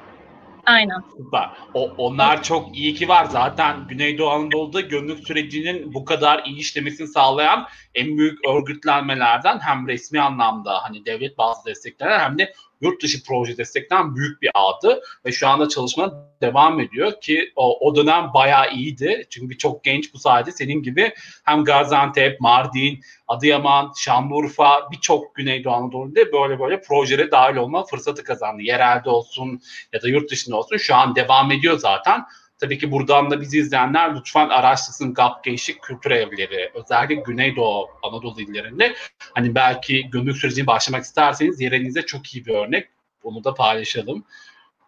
Aynen. 0.67 1.01
Süper. 1.17 1.51
O, 1.75 1.91
onlar 1.99 2.43
çok 2.43 2.77
iyi 2.77 2.95
ki 2.95 3.09
var. 3.09 3.25
Zaten 3.25 3.89
Güneydoğu 3.89 4.31
Anadolu'da 4.31 4.81
gönüllülük 4.81 5.27
sürecinin 5.27 5.95
bu 5.95 6.05
kadar 6.05 6.45
iyi 6.45 6.59
işlemesini 6.59 7.09
sağlayan 7.09 7.67
en 7.95 8.19
büyük 8.19 8.49
örgütlenmelerden 8.49 9.59
hem 9.61 9.89
resmi 9.89 10.21
anlamda 10.21 10.83
hani 10.83 11.07
devlet 11.07 11.39
bazı 11.39 11.65
destekler 11.67 12.21
hem 12.21 12.39
de 12.39 12.53
yurt 12.85 13.03
dışı 13.03 13.25
proje 13.25 13.57
destekten 13.57 14.17
büyük 14.17 14.43
bir 14.43 14.51
ağdı 14.55 15.01
ve 15.27 15.33
şu 15.33 15.49
anda 15.49 15.69
çalışma 15.69 16.29
devam 16.41 16.81
ediyor 16.81 17.21
ki 17.21 17.53
o, 17.57 17.89
o 17.89 17.97
dönem 17.97 18.31
bayağı 18.35 18.73
iyiydi. 18.73 19.27
Çünkü 19.31 19.51
birçok 19.51 19.85
genç 19.85 20.15
bu 20.15 20.19
sayede 20.19 20.53
senin 20.53 20.83
gibi 20.83 21.13
hem 21.45 21.65
Gaziantep, 21.65 22.41
Mardin, 22.41 23.01
Adıyaman, 23.29 23.93
Şanlıurfa 23.97 24.91
birçok 24.93 25.35
Güneydoğu 25.35 25.73
Anadolu'da 25.73 26.33
böyle 26.33 26.61
böyle 26.61 26.81
projelere 26.81 27.31
dahil 27.31 27.57
olma 27.57 27.85
fırsatı 27.85 28.25
kazandı. 28.25 28.63
Yerelde 28.63 29.11
olsun 29.11 29.61
ya 29.93 30.03
da 30.03 30.09
yurt 30.09 30.31
dışında 30.31 30.57
olsun 30.57 30.77
şu 30.77 30.95
an 30.95 31.17
devam 31.17 31.53
ediyor 31.53 31.79
zaten. 31.79 32.25
Tabii 32.59 32.79
ki 32.79 32.91
buradan 32.91 33.31
da 33.31 33.41
bizi 33.41 33.59
izleyenler 33.59 34.15
lütfen 34.15 34.49
araştırsın 34.49 35.15
GAP 35.15 35.45
Gençlik 35.45 35.83
Kültür 35.83 36.11
Evleri. 36.11 36.71
Özellikle 36.75 37.15
Güneydoğu 37.15 37.89
Anadolu 38.03 38.41
illerinde. 38.41 38.95
Hani 39.35 39.55
belki 39.55 40.11
gönüllülük 40.11 40.37
sürecine 40.37 40.67
başlamak 40.67 41.05
isterseniz 41.05 41.61
yerinize 41.61 42.03
çok 42.03 42.35
iyi 42.35 42.47
bir 42.47 42.55
örnek. 42.55 42.89
Bunu 43.25 43.45
da 43.45 43.55
paylaşalım. 43.55 44.25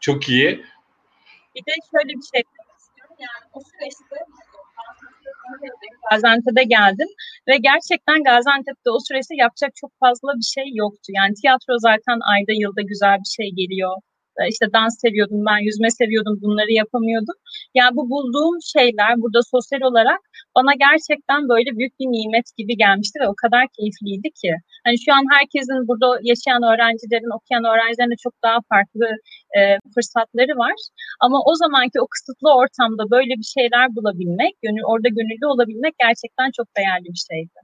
Çok 0.00 0.28
iyi. 0.28 0.64
Bir 1.54 1.60
de 1.60 1.72
şöyle 1.90 2.08
bir 2.08 2.26
şey 2.32 2.42
istiyorum. 2.78 3.16
Yani 3.18 3.50
o 3.52 3.60
süreçte 3.60 4.04
Gaziantep'e 6.10 6.64
geldim 6.64 7.08
ve 7.48 7.56
gerçekten 7.56 8.22
Gaziantep'te 8.22 8.90
o 8.90 8.98
süreçte 9.00 9.34
yapacak 9.36 9.72
çok 9.80 9.92
fazla 10.00 10.28
bir 10.40 10.48
şey 10.54 10.64
yoktu. 10.74 11.08
Yani 11.08 11.34
tiyatro 11.34 11.78
zaten 11.78 12.18
ayda 12.32 12.52
yılda 12.52 12.82
güzel 12.82 13.18
bir 13.18 13.32
şey 13.36 13.50
geliyor. 13.50 13.96
E, 14.40 14.48
işte 14.52 14.66
dans 14.76 14.94
seviyordum 15.04 15.40
ben, 15.48 15.58
yüzme 15.68 15.90
seviyordum, 15.90 16.34
bunları 16.42 16.72
yapamıyordum. 16.82 17.36
Yani 17.78 17.92
bu 17.98 18.02
bulduğum 18.10 18.56
şeyler 18.74 19.12
burada 19.22 19.40
sosyal 19.54 19.82
olarak 19.90 20.20
bana 20.56 20.72
gerçekten 20.86 21.40
böyle 21.52 21.70
büyük 21.78 21.94
bir 22.00 22.08
nimet 22.16 22.46
gibi 22.58 22.76
gelmişti 22.84 23.16
ve 23.22 23.28
o 23.28 23.34
kadar 23.42 23.64
keyifliydi 23.76 24.28
ki. 24.40 24.52
Hani 24.84 24.96
şu 25.04 25.10
an 25.18 25.24
herkesin 25.34 25.88
burada 25.88 26.08
yaşayan 26.30 26.62
öğrencilerin, 26.70 27.36
okuyan 27.36 27.64
öğrencilerin 27.72 28.12
de 28.14 28.18
çok 28.26 28.34
daha 28.44 28.58
farklı 28.72 29.06
e, 29.58 29.60
fırsatları 29.94 30.54
var. 30.64 30.76
Ama 31.24 31.38
o 31.50 31.52
zamanki 31.54 31.96
o 32.04 32.06
kısıtlı 32.14 32.48
ortamda 32.60 33.04
böyle 33.14 33.34
bir 33.40 33.50
şeyler 33.56 33.86
bulabilmek, 33.96 34.52
gönül, 34.62 34.84
orada 34.92 35.08
gönüllü 35.18 35.46
olabilmek 35.54 35.94
gerçekten 36.04 36.48
çok 36.56 36.66
değerli 36.78 37.08
bir 37.14 37.24
şeydi. 37.30 37.58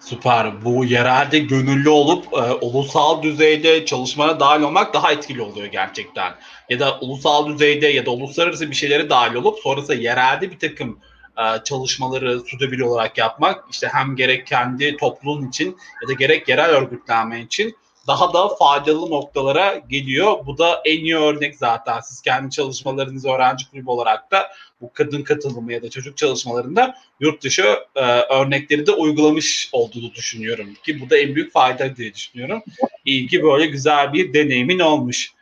Süper. 0.00 0.64
Bu 0.64 0.84
yerelde 0.84 1.38
gönüllü 1.38 1.88
olup 1.88 2.24
e, 2.32 2.52
ulusal 2.52 3.22
düzeyde 3.22 3.86
çalışmaya 3.86 4.40
dahil 4.40 4.62
olmak 4.62 4.94
daha 4.94 5.12
etkili 5.12 5.42
oluyor 5.42 5.66
gerçekten. 5.66 6.32
Ya 6.68 6.80
da 6.80 6.98
ulusal 7.00 7.46
düzeyde 7.46 7.86
ya 7.86 8.06
da 8.06 8.10
uluslararası 8.10 8.70
bir 8.70 8.76
şeylere 8.76 9.10
dahil 9.10 9.34
olup 9.34 9.58
sonrasında 9.58 9.96
yerelde 9.96 10.50
bir 10.50 10.58
takım 10.58 10.98
e, 11.38 11.64
çalışmaları 11.64 12.40
sürdürülebilir 12.40 12.82
olarak 12.82 13.18
yapmak 13.18 13.64
işte 13.70 13.88
hem 13.92 14.16
gerek 14.16 14.46
kendi 14.46 14.96
topluluğun 14.96 15.48
için 15.48 15.76
ya 16.02 16.08
da 16.08 16.12
gerek 16.12 16.48
yerel 16.48 16.70
örgütlenme 16.70 17.40
için 17.40 17.76
daha 18.08 18.32
da 18.32 18.48
faydalı 18.48 19.10
noktalara 19.10 19.74
geliyor. 19.74 20.46
Bu 20.46 20.58
da 20.58 20.82
en 20.84 20.98
iyi 20.98 21.16
örnek 21.16 21.56
zaten. 21.56 22.00
Siz 22.00 22.20
kendi 22.22 22.50
çalışmalarınız 22.50 23.26
öğrenci 23.26 23.70
kulübü 23.70 23.90
olarak 23.90 24.30
da 24.30 24.50
bu 24.80 24.92
kadın 24.92 25.22
katılımı 25.22 25.72
ya 25.72 25.82
da 25.82 25.90
çocuk 25.90 26.16
çalışmalarında 26.16 26.94
yurt 27.20 27.42
dışı 27.42 27.78
e, 27.94 28.04
örnekleri 28.20 28.86
de 28.86 28.92
uygulamış 28.92 29.70
olduğunu 29.72 30.14
düşünüyorum. 30.14 30.74
Ki 30.74 31.00
bu 31.00 31.10
da 31.10 31.18
en 31.18 31.34
büyük 31.34 31.52
fayda 31.52 31.96
diye 31.96 32.14
düşünüyorum. 32.14 32.62
İyi 33.04 33.26
ki 33.26 33.42
böyle 33.42 33.66
güzel 33.66 34.12
bir 34.12 34.32
deneyimin 34.32 34.78
olmuş. 34.78 35.32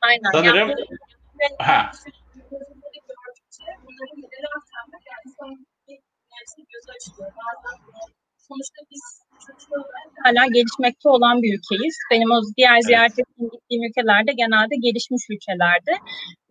Aynen. 0.00 0.30
Sanırım 0.32 0.68
yani 0.68 0.78
Ha. 1.58 1.90
sonuçta 8.48 8.82
biz 8.90 9.25
hala 10.24 10.44
gelişmekte 10.56 11.08
olan 11.16 11.36
bir 11.42 11.50
ülkeyiz. 11.56 11.96
Benim 12.10 12.30
o 12.30 12.38
diğer 12.56 12.78
ziyaret 12.88 13.18
ettiğim 13.20 13.48
gittiğim 13.54 13.82
ülkelerde 13.88 14.32
genelde 14.42 14.74
gelişmiş 14.86 15.22
ülkelerde. 15.32 15.92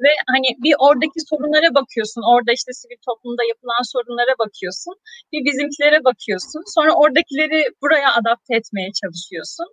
Ve 0.03 0.11
hani 0.33 0.49
bir 0.63 0.75
oradaki 0.85 1.19
sorunlara 1.29 1.69
bakıyorsun. 1.79 2.21
Orada 2.31 2.51
işte 2.59 2.71
sivil 2.79 2.99
toplumda 3.07 3.43
yapılan 3.51 3.83
sorunlara 3.93 4.33
bakıyorsun. 4.43 4.95
Bir 5.31 5.41
bizimkilere 5.47 5.99
bakıyorsun. 6.09 6.61
Sonra 6.75 6.91
oradakileri 7.01 7.59
buraya 7.81 8.09
adapte 8.19 8.51
etmeye 8.59 8.89
çalışıyorsun. 9.01 9.67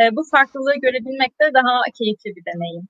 E, 0.00 0.02
bu 0.16 0.22
farklılığı 0.32 0.76
görebilmek 0.84 1.32
de 1.40 1.46
daha 1.58 1.74
keyifli 1.98 2.30
bir 2.36 2.44
deneyim. 2.48 2.86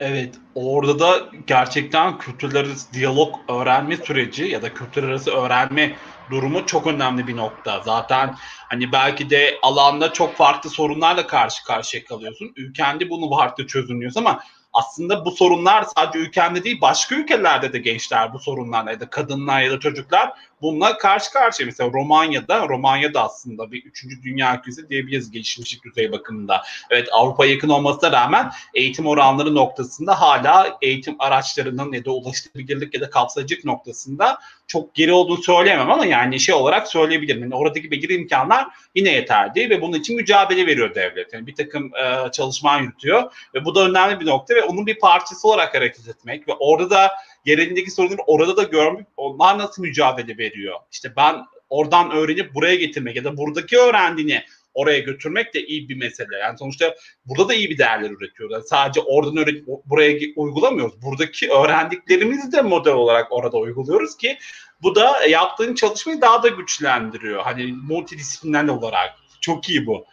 Evet, 0.00 0.34
orada 0.54 0.98
da 0.98 1.28
gerçekten 1.46 2.18
kültürler 2.18 2.64
arası 2.64 2.92
diyalog 2.92 3.34
öğrenme 3.48 3.96
süreci 3.96 4.44
ya 4.44 4.62
da 4.62 4.74
kültürler 4.74 5.08
arası 5.08 5.30
öğrenme 5.30 5.96
durumu 6.30 6.66
çok 6.66 6.86
önemli 6.86 7.26
bir 7.26 7.36
nokta. 7.36 7.82
Zaten 7.84 8.34
hani 8.68 8.92
belki 8.92 9.30
de 9.30 9.58
alanda 9.62 10.12
çok 10.12 10.34
farklı 10.34 10.70
sorunlarla 10.70 11.26
karşı 11.26 11.64
karşıya 11.64 12.04
kalıyorsun. 12.04 12.52
Ülkende 12.56 13.10
bunu 13.10 13.30
farklı 13.36 13.66
çözümlüyorsun 13.66 14.20
ama 14.20 14.40
aslında 14.72 15.24
bu 15.24 15.30
sorunlar 15.30 15.84
sadece 15.96 16.18
ülkende 16.18 16.64
değil 16.64 16.80
başka 16.80 17.14
ülkelerde 17.14 17.72
de 17.72 17.78
gençler 17.78 18.32
bu 18.32 18.38
sorunlarla 18.38 18.90
ya 18.90 19.00
da 19.00 19.10
kadınlar 19.10 19.60
ya 19.60 19.70
da 19.70 19.80
çocuklar 19.80 20.32
bununla 20.62 20.98
karşı 20.98 21.32
karşıya. 21.32 21.66
Mesela 21.66 21.90
Romanya'da, 21.92 22.68
Romanya'da 22.68 23.24
aslında 23.24 23.72
bir 23.72 23.84
üçüncü 23.84 24.22
dünya 24.22 24.58
ülkesi 24.58 24.88
diyebiliriz 24.88 25.30
gelişmişlik 25.30 25.84
düzeyi 25.84 26.12
bakımında. 26.12 26.62
Evet 26.90 27.08
Avrupa 27.12 27.46
yakın 27.46 27.68
olmasına 27.68 28.12
rağmen 28.12 28.50
eğitim 28.74 29.06
oranları 29.06 29.54
noktasında 29.54 30.20
hala 30.20 30.78
eğitim 30.82 31.16
araçlarının 31.18 31.92
ya 31.92 32.04
da 32.04 32.10
ulaşılabilirlik 32.10 32.94
ya 32.94 33.00
da 33.00 33.10
kapsayıcılık 33.10 33.64
noktasında 33.64 34.38
çok 34.66 34.94
geri 34.94 35.12
olduğunu 35.12 35.42
söyleyemem 35.42 35.90
ama 35.90 36.06
yani 36.06 36.40
şey 36.40 36.54
olarak 36.54 36.88
söyleyebilirim. 36.88 37.42
Yani 37.42 37.54
oradaki 37.54 37.90
belirli 37.90 38.14
imkanlar 38.14 38.66
yine 38.94 39.10
yeterli 39.10 39.70
ve 39.70 39.82
bunun 39.82 39.98
için 39.98 40.16
mücadele 40.16 40.66
veriyor 40.66 40.94
devlet. 40.94 41.32
Yani 41.32 41.46
bir 41.46 41.54
takım 41.54 41.92
e, 41.94 42.30
çalışma 42.32 42.78
yürütüyor 42.78 43.32
ve 43.54 43.64
bu 43.64 43.74
da 43.74 43.88
önemli 43.88 44.20
bir 44.20 44.26
nokta 44.26 44.54
ve 44.54 44.62
onun 44.62 44.86
bir 44.86 44.98
parçası 44.98 45.48
olarak 45.48 45.74
hareket 45.74 46.08
etmek 46.08 46.48
ve 46.48 46.52
orada 46.52 46.90
da 46.90 47.10
yerindeki 47.46 47.90
sorunları 47.90 48.20
orada 48.26 48.56
da 48.56 48.62
görmek 48.62 49.06
onlar 49.16 49.58
nasıl 49.58 49.82
mücadele 49.82 50.38
veriyor. 50.38 50.80
İşte 50.92 51.12
ben 51.16 51.36
oradan 51.68 52.10
öğrenip 52.10 52.54
buraya 52.54 52.74
getirmek 52.74 53.16
ya 53.16 53.24
da 53.24 53.36
buradaki 53.36 53.78
öğrendiğini 53.78 54.42
oraya 54.74 54.98
götürmek 54.98 55.54
de 55.54 55.66
iyi 55.66 55.88
bir 55.88 55.96
mesele. 55.96 56.36
Yani 56.36 56.58
sonuçta 56.58 56.94
burada 57.24 57.48
da 57.48 57.54
iyi 57.54 57.70
bir 57.70 57.78
değerler 57.78 58.10
üretiyoruz. 58.10 58.52
Yani 58.54 58.64
sadece 58.64 59.00
oradan 59.00 59.36
öğrenip 59.36 59.66
buraya 59.84 60.18
uygulamıyoruz. 60.36 61.02
Buradaki 61.02 61.50
öğrendiklerimizi 61.50 62.52
de 62.52 62.62
model 62.62 62.92
olarak 62.92 63.32
orada 63.32 63.56
uyguluyoruz 63.56 64.16
ki 64.16 64.38
bu 64.82 64.94
da 64.94 65.26
yaptığın 65.26 65.74
çalışmayı 65.74 66.20
daha 66.20 66.42
da 66.42 66.48
güçlendiriyor. 66.48 67.42
Hani 67.42 67.72
multidisipliner 67.72 68.68
olarak. 68.68 69.14
Çok 69.40 69.68
iyi 69.68 69.86
bu. 69.86 70.04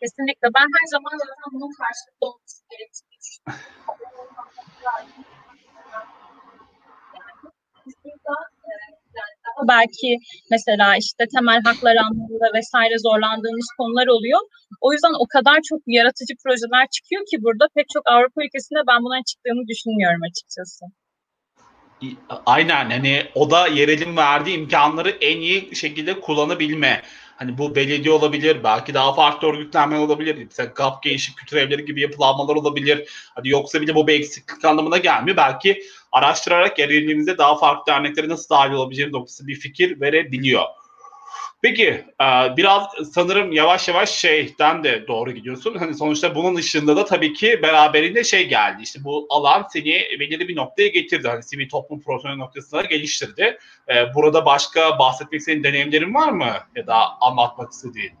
Kesinlikle. 0.00 0.48
Ben 0.54 0.60
her 0.60 0.86
zaman 0.90 1.10
zaten 1.18 1.52
bunun 1.52 1.72
karşılıklı 1.72 2.26
olması 2.26 2.62
gerektiğini 2.70 3.10
düşünüyorum. 3.20 3.64
Yani 4.86 5.08
biz 5.18 5.26
burada 5.76 5.98
e, 5.98 6.04
yani 7.14 7.34
daha 7.44 7.75
belki 9.68 10.18
mesela 10.50 10.96
işte 10.96 11.24
temel 11.34 11.60
haklar 11.64 11.96
anlamında 11.96 12.48
vesaire 12.54 12.98
zorlandığımız 12.98 13.68
konular 13.78 14.06
oluyor. 14.06 14.40
O 14.80 14.92
yüzden 14.92 15.14
o 15.18 15.26
kadar 15.26 15.60
çok 15.68 15.80
yaratıcı 15.86 16.34
projeler 16.44 16.86
çıkıyor 16.94 17.22
ki 17.30 17.36
burada 17.44 17.68
pek 17.74 17.86
çok 17.94 18.02
Avrupa 18.06 18.44
ülkesinde 18.44 18.80
ben 18.88 19.04
bunların 19.04 19.28
çıktığını 19.30 19.68
düşünmüyorum 19.68 20.20
açıkçası. 20.30 20.84
Aynen 22.46 22.90
hani 22.90 23.22
o 23.34 23.50
da 23.50 23.66
yerelin 23.66 24.16
verdiği 24.16 24.58
imkanları 24.58 25.10
en 25.10 25.36
iyi 25.40 25.76
şekilde 25.76 26.20
kullanabilme. 26.20 27.02
Hani 27.36 27.58
bu 27.58 27.74
belediye 27.74 28.14
olabilir, 28.14 28.64
belki 28.64 28.94
daha 28.94 29.14
farklı 29.14 29.48
örgütlenme 29.48 29.98
olabilir. 29.98 30.36
Mesela 30.50 30.72
GAP 30.74 31.02
Gençlik 31.02 31.36
Kültür 31.36 31.56
Evleri 31.56 31.84
gibi 31.84 32.00
yapılanmalar 32.00 32.56
olabilir. 32.56 33.08
Hadi 33.34 33.48
yoksa 33.48 33.80
bile 33.80 33.94
bu 33.94 34.06
bir 34.06 34.14
eksiklik 34.20 34.64
anlamına 34.64 34.98
gelmiyor. 34.98 35.36
Belki 35.36 35.82
araştırarak 36.12 36.78
yerelliğimizde 36.78 37.38
daha 37.38 37.58
farklı 37.58 37.92
derneklere 37.92 38.28
nasıl 38.28 38.48
dahil 38.54 38.72
olabileceğim 38.72 39.12
noktası 39.12 39.46
bir 39.46 39.54
fikir 39.54 40.00
verebiliyor. 40.00 40.64
Peki 41.62 42.04
e, 42.20 42.56
biraz 42.56 42.86
sanırım 43.12 43.52
yavaş 43.52 43.88
yavaş 43.88 44.10
şeyden 44.10 44.84
de 44.84 45.06
doğru 45.08 45.30
gidiyorsun. 45.30 45.74
Hani 45.74 45.94
sonuçta 45.94 46.34
bunun 46.34 46.56
dışında 46.56 46.96
da 46.96 47.04
tabii 47.04 47.32
ki 47.32 47.62
beraberinde 47.62 48.24
şey 48.24 48.48
geldi. 48.48 48.82
İşte 48.82 49.04
bu 49.04 49.26
alan 49.30 49.66
seni 49.72 50.06
belirli 50.20 50.48
bir 50.48 50.56
noktaya 50.56 50.88
getirdi. 50.88 51.28
Hani 51.28 51.42
sivil 51.42 51.68
toplum 51.68 52.00
profesyonel 52.00 52.36
noktasına 52.36 52.82
geliştirdi. 52.82 53.58
E, 53.88 54.14
burada 54.14 54.44
başka 54.46 54.98
bahsetmek 54.98 55.40
istediğin 55.40 55.64
deneyimlerin 55.64 56.14
var 56.14 56.28
mı? 56.28 56.52
Ya 56.76 56.86
da 56.86 57.20
anlatmak 57.20 57.72
istediğin? 57.72 58.12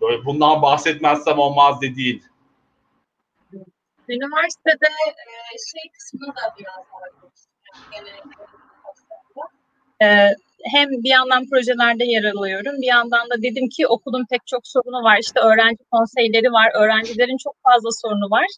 Böyle 0.00 0.24
bundan 0.24 0.62
bahsetmezsem 0.62 1.38
olmaz 1.38 1.80
dediğin. 1.80 2.24
Üniversitede 4.08 4.86
e, 5.06 5.56
şey 5.72 5.90
kısmını 5.92 6.28
da 6.28 6.54
biraz 6.58 6.76
daha. 6.76 7.10
Yani, 10.00 10.34
hem 10.74 10.88
bir 11.04 11.10
yandan 11.10 11.42
projelerde 11.50 12.04
yer 12.04 12.24
alıyorum. 12.24 12.74
Bir 12.82 12.90
yandan 12.96 13.30
da 13.30 13.36
dedim 13.46 13.66
ki 13.74 13.86
okulun 13.86 14.24
pek 14.30 14.42
çok 14.46 14.62
sorunu 14.74 15.00
var. 15.08 15.18
İşte 15.24 15.40
öğrenci 15.40 15.82
konseyleri 15.92 16.50
var. 16.58 16.68
Öğrencilerin 16.80 17.38
çok 17.44 17.56
fazla 17.66 17.90
sorunu 18.02 18.28
var. 18.36 18.48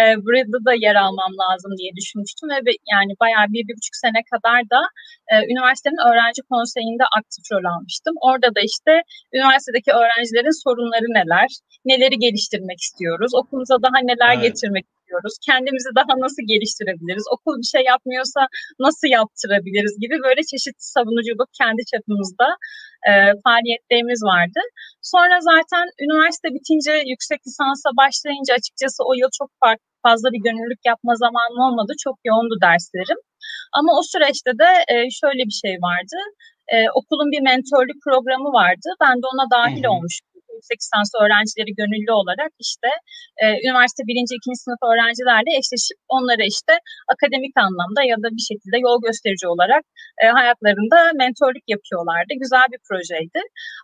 Ee, 0.00 0.16
burada 0.24 0.58
da 0.68 0.72
yer 0.86 0.96
almam 1.04 1.32
lazım 1.42 1.72
diye 1.78 1.90
düşünmüştüm 1.98 2.48
ve 2.66 2.72
yani 2.94 3.12
bayağı 3.22 3.46
bir, 3.54 3.62
bir 3.68 3.76
buçuk 3.78 3.96
sene 4.04 4.20
kadar 4.32 4.60
da 4.74 4.80
e, 5.32 5.34
üniversitenin 5.52 6.02
öğrenci 6.08 6.40
konseyinde 6.52 7.04
aktif 7.18 7.44
rol 7.52 7.64
almıştım. 7.74 8.14
Orada 8.28 8.48
da 8.56 8.60
işte 8.72 8.92
üniversitedeki 9.36 9.90
öğrencilerin 10.00 10.56
sorunları 10.64 11.08
neler, 11.18 11.48
neleri 11.90 12.16
geliştirmek 12.24 12.80
istiyoruz, 12.86 13.30
okulumuza 13.40 13.76
daha 13.86 13.98
neler 14.10 14.32
evet. 14.34 14.44
getirmek 14.46 14.84
istiyoruz, 15.08 15.34
kendimizi 15.48 15.90
daha 16.00 16.12
nasıl 16.24 16.42
geliştirebiliriz, 16.52 17.26
okul 17.34 17.54
bir 17.62 17.70
şey 17.74 17.82
yapmıyorsa 17.92 18.40
nasıl 18.86 19.08
yaptırabiliriz 19.18 19.94
gibi 20.02 20.16
böyle 20.26 20.42
çeşitli 20.52 20.84
savunuculuk 20.94 21.50
kendi 21.60 21.82
çapımızda 21.92 22.48
e, 23.08 23.12
faaliyetlerimiz 23.44 24.20
vardı. 24.32 24.60
Sonra 25.12 25.36
zaten 25.52 25.84
üniversite 26.04 26.48
bitince 26.56 26.92
yüksek 27.12 27.40
lisansa 27.46 27.88
başlayınca 28.02 28.52
açıkçası 28.58 29.00
o 29.10 29.12
yıl 29.20 29.30
çok 29.38 29.50
farklı 29.62 29.88
fazla 30.06 30.28
bir 30.34 30.42
gönüllülük 30.46 30.82
yapma 30.90 31.14
zamanım 31.24 31.60
olmadı. 31.66 31.92
Çok 32.04 32.16
yoğundu 32.28 32.54
derslerim. 32.66 33.20
Ama 33.78 33.90
o 33.98 34.00
süreçte 34.12 34.52
de 34.62 34.70
e, 34.92 34.94
şöyle 35.20 35.42
bir 35.48 35.56
şey 35.64 35.74
vardı. 35.88 36.18
E, 36.74 36.76
okulun 36.98 37.28
bir 37.34 37.42
mentorluk 37.48 37.98
programı 38.06 38.48
vardı. 38.60 38.88
Ben 39.04 39.14
de 39.22 39.26
ona 39.32 39.46
dahil 39.56 39.84
hmm. 39.84 39.94
olmuştum 39.94 40.27
yüksek 40.58 40.78
lisans 40.82 41.10
öğrencileri 41.22 41.72
gönüllü 41.80 42.12
olarak 42.20 42.52
işte 42.66 42.90
e, 43.42 43.44
üniversite 43.66 44.02
birinci, 44.08 44.32
ikinci 44.38 44.58
sınıf 44.64 44.80
öğrencilerle 44.90 45.50
eşleşip 45.58 45.98
onlara 46.16 46.44
işte 46.54 46.74
akademik 47.14 47.54
anlamda 47.66 48.00
ya 48.12 48.16
da 48.24 48.28
bir 48.36 48.44
şekilde 48.50 48.76
yol 48.86 48.98
gösterici 49.06 49.46
olarak 49.54 49.82
e, 50.22 50.24
hayatlarında 50.38 50.98
mentorluk 51.22 51.66
yapıyorlardı. 51.74 52.32
Güzel 52.44 52.66
bir 52.72 52.80
projeydi. 52.88 53.40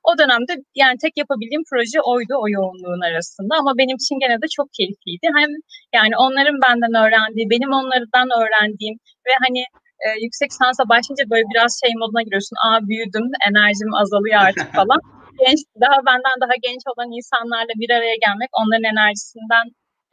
O 0.09 0.11
dönemde 0.21 0.53
yani 0.83 0.97
tek 1.05 1.15
yapabildiğim 1.23 1.65
proje 1.71 2.01
oydu 2.13 2.35
o 2.43 2.45
yoğunluğun 2.57 3.03
arasında 3.09 3.53
ama 3.61 3.73
benim 3.81 3.97
için 4.03 4.17
gene 4.25 4.37
de 4.43 4.49
çok 4.57 4.69
keyifliydi. 4.79 5.27
Hem 5.39 5.51
yani 5.97 6.15
onların 6.25 6.57
benden 6.65 6.95
öğrendiği, 7.03 7.47
benim 7.55 7.71
onlardan 7.81 8.29
öğrendiğim 8.41 8.97
ve 9.27 9.33
hani 9.45 9.63
e, 10.05 10.07
yüksek 10.25 10.51
sansa 10.61 10.83
başlayınca 10.93 11.25
böyle 11.33 11.47
biraz 11.53 11.71
şey 11.83 11.93
moduna 12.01 12.23
giriyorsun. 12.27 12.57
Aa 12.67 12.79
büyüdüm, 12.89 13.27
enerjim 13.49 13.91
azalıyor 14.03 14.39
artık 14.47 14.69
falan 14.81 15.01
genç, 15.42 15.61
daha 15.81 15.99
benden 16.07 16.37
daha 16.44 16.57
genç 16.62 16.83
olan 16.90 17.11
insanlarla 17.18 17.75
bir 17.83 17.90
araya 17.90 18.16
gelmek, 18.25 18.51
onların 18.61 18.88
enerjisinden, 18.94 19.66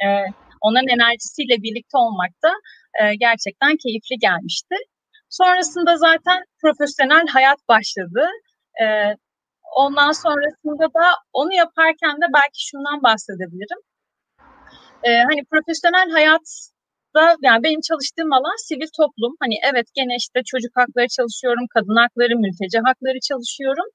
e, 0.04 0.08
onların 0.62 0.88
enerjisiyle 0.98 1.56
birlikte 1.66 1.98
olmak 1.98 2.34
da 2.44 2.52
e, 3.02 3.16
gerçekten 3.16 3.74
keyifli 3.84 4.16
gelmişti. 4.28 4.76
Sonrasında 5.30 5.98
zaten 5.98 6.40
profesyonel 6.62 7.28
hayat 7.28 7.60
başladı. 7.68 8.24
E, 8.84 8.86
ondan 9.76 10.12
sonrasında 10.12 10.86
da 11.00 11.06
onu 11.34 11.54
yaparken 11.54 12.16
de 12.22 12.26
belki 12.34 12.60
şundan 12.70 13.04
bahsedebilirim. 13.04 13.82
E, 15.04 15.10
hani 15.30 15.42
profesyonel 15.52 16.10
hayat 16.10 16.71
da 17.16 17.24
yani 17.48 17.64
benim 17.64 17.82
çalıştığım 17.90 18.34
alan 18.34 18.58
sivil 18.68 18.90
toplum. 19.00 19.34
Hani 19.44 19.56
evet 19.70 19.88
gene 19.98 20.16
işte 20.24 20.40
çocuk 20.52 20.72
hakları 20.80 21.10
çalışıyorum, 21.18 21.66
kadın 21.76 21.98
hakları, 22.04 22.34
mülteci 22.44 22.80
hakları 22.88 23.20
çalışıyorum. 23.30 23.88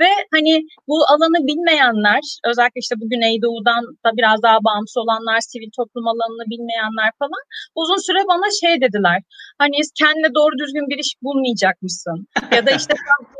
Ve 0.00 0.10
hani 0.34 0.54
bu 0.88 0.96
alanı 1.12 1.38
bilmeyenler, 1.50 2.22
özellikle 2.50 2.80
işte 2.84 2.94
bu 3.00 3.04
Güneydoğu'dan 3.12 3.82
da 4.04 4.10
biraz 4.18 4.38
daha 4.46 4.58
bağımsız 4.68 4.96
olanlar, 5.04 5.40
sivil 5.40 5.70
toplum 5.78 6.06
alanını 6.12 6.44
bilmeyenler 6.52 7.10
falan 7.20 7.42
uzun 7.80 8.00
süre 8.06 8.20
bana 8.32 8.48
şey 8.62 8.74
dediler. 8.84 9.18
Hani 9.62 9.76
kendine 10.00 10.30
doğru 10.38 10.54
düzgün 10.62 10.86
bir 10.90 10.98
iş 11.04 11.10
bulmayacak 11.22 11.76
mısın? 11.82 12.18
Ya 12.56 12.66
da 12.66 12.70
işte 12.70 12.94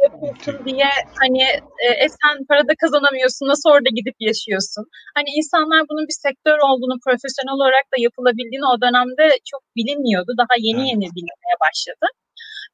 diye 0.66 0.90
hani 1.20 1.42
e, 1.84 1.88
e, 2.04 2.06
sen 2.18 2.34
parada 2.48 2.72
kazanamıyorsun 2.82 3.46
nasıl 3.52 3.70
orada 3.74 3.90
gidip 3.98 4.16
yaşıyorsun? 4.30 4.84
Hani 5.16 5.28
insanlar 5.38 5.80
bunun 5.90 6.04
bir 6.10 6.18
sektör 6.26 6.58
olduğunu 6.68 6.96
profesyonel 7.06 7.54
olarak 7.58 7.86
da 7.92 7.96
yapılabildiğini 8.06 8.66
o 8.74 8.76
dönemde 8.84 9.24
çok 9.50 9.62
bilinmiyordu. 9.76 10.30
Daha 10.42 10.54
yeni 10.66 10.82
yeni 10.90 11.06
bilinmeye 11.16 11.56
başladı 11.66 12.06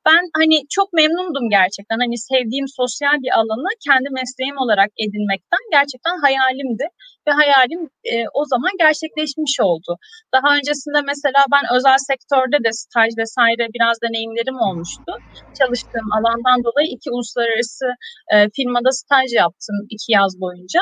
ben 0.08 0.22
hani 0.40 0.56
çok 0.76 0.92
memnundum 0.92 1.46
gerçekten. 1.58 1.98
Hani 2.04 2.16
sevdiğim 2.18 2.68
sosyal 2.80 3.16
bir 3.24 3.32
alanı 3.40 3.68
kendi 3.86 4.08
mesleğim 4.18 4.58
olarak 4.64 4.90
edinmekten 5.04 5.62
gerçekten 5.76 6.16
hayalimdi. 6.24 6.86
Ve 7.26 7.32
hayalim 7.40 7.80
e, 8.12 8.14
o 8.40 8.42
zaman 8.52 8.72
gerçekleşmiş 8.84 9.54
oldu. 9.68 9.90
Daha 10.34 10.48
öncesinde 10.56 11.00
mesela 11.12 11.40
ben 11.54 11.64
özel 11.76 11.98
sektörde 12.10 12.58
de 12.66 12.70
staj 12.72 13.10
vesaire 13.22 13.64
biraz 13.74 13.96
deneyimlerim 14.04 14.58
olmuştu. 14.66 15.10
Çalıştığım 15.58 16.08
alandan 16.16 16.58
dolayı 16.66 16.88
iki 16.96 17.08
uluslararası 17.14 17.86
e, 18.32 18.36
firmada 18.56 18.90
staj 19.00 19.28
yaptım 19.42 19.76
iki 19.94 20.12
yaz 20.18 20.32
boyunca. 20.40 20.80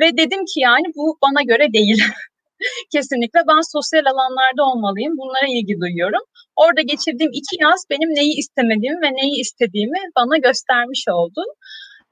Ve 0.00 0.06
dedim 0.20 0.42
ki 0.50 0.58
yani 0.68 0.86
bu 0.96 1.18
bana 1.24 1.42
göre 1.50 1.66
değil. 1.72 2.00
Kesinlikle 2.92 3.40
ben 3.50 3.62
sosyal 3.74 4.04
alanlarda 4.12 4.62
olmalıyım. 4.70 5.12
Bunlara 5.20 5.46
ilgi 5.56 5.74
duyuyorum. 5.80 6.24
Orada 6.56 6.80
geçirdiğim 6.80 7.32
iki 7.40 7.54
yaz 7.64 7.80
benim 7.90 8.10
neyi 8.14 8.34
istemediğimi 8.42 9.00
ve 9.06 9.10
neyi 9.20 9.40
istediğimi 9.40 10.00
bana 10.16 10.36
göstermiş 10.36 11.04
oldu. 11.08 11.42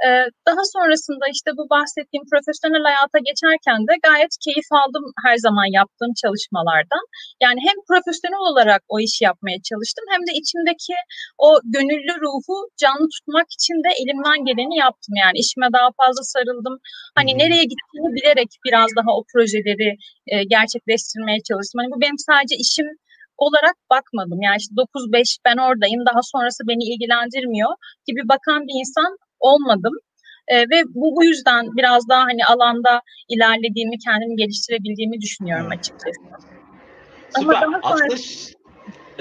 Ee, 0.07 0.09
daha 0.49 0.63
sonrasında 0.75 1.25
işte 1.37 1.51
bu 1.59 1.65
bahsettiğim 1.75 2.25
profesyonel 2.33 2.85
hayata 2.89 3.19
geçerken 3.29 3.79
de 3.89 3.95
gayet 4.09 4.33
keyif 4.45 4.69
aldım 4.81 5.05
her 5.25 5.37
zaman 5.47 5.69
yaptığım 5.79 6.13
çalışmalardan. 6.23 7.05
Yani 7.45 7.61
hem 7.67 7.77
profesyonel 7.91 8.45
olarak 8.51 8.83
o 8.95 8.97
işi 9.07 9.21
yapmaya 9.29 9.59
çalıştım 9.69 10.05
hem 10.13 10.23
de 10.29 10.33
içimdeki 10.41 10.97
o 11.47 11.49
gönüllü 11.75 12.15
ruhu 12.25 12.57
canlı 12.83 13.07
tutmak 13.15 13.49
için 13.57 13.77
de 13.85 13.91
elimden 14.01 14.41
geleni 14.49 14.77
yaptım. 14.85 15.15
Yani 15.25 15.37
işime 15.45 15.69
daha 15.77 15.89
fazla 16.01 16.23
sarıldım. 16.35 16.77
Hani 17.19 17.31
nereye 17.43 17.65
gittiğini 17.73 18.11
bilerek 18.17 18.51
biraz 18.67 18.89
daha 18.99 19.11
o 19.19 19.21
projeleri 19.33 19.91
e, 20.33 20.35
gerçekleştirmeye 20.55 21.41
çalıştım. 21.49 21.79
Hani 21.81 21.91
bu 21.95 21.99
benim 22.05 22.19
sadece 22.29 22.57
işim 22.67 22.89
olarak 23.39 23.77
bakmadım. 23.91 24.43
Yani 24.43 24.57
işte 24.59 24.75
9-5 24.75 25.39
ben 25.45 25.57
oradayım 25.57 26.07
daha 26.07 26.23
sonrası 26.23 26.61
beni 26.69 26.85
ilgilendirmiyor 26.85 27.71
gibi 28.07 28.21
bakan 28.29 28.61
bir 28.67 28.75
insan 28.81 29.17
olmadım. 29.41 29.95
E, 30.49 30.61
ve 30.61 30.79
bu, 30.95 31.17
bu 31.17 31.25
yüzden 31.25 31.67
biraz 31.77 32.09
daha 32.09 32.23
hani 32.23 32.45
alanda 32.45 33.01
ilerlediğimi, 33.29 33.99
kendimi 33.99 34.37
geliştirebildiğimi 34.37 35.21
düşünüyorum 35.21 35.69
açıkçası. 35.71 36.21
Süper. 37.37 37.43
Ama 37.43 37.53
daha 37.53 37.91
sonra... 37.91 38.05
Aslında 38.05 38.64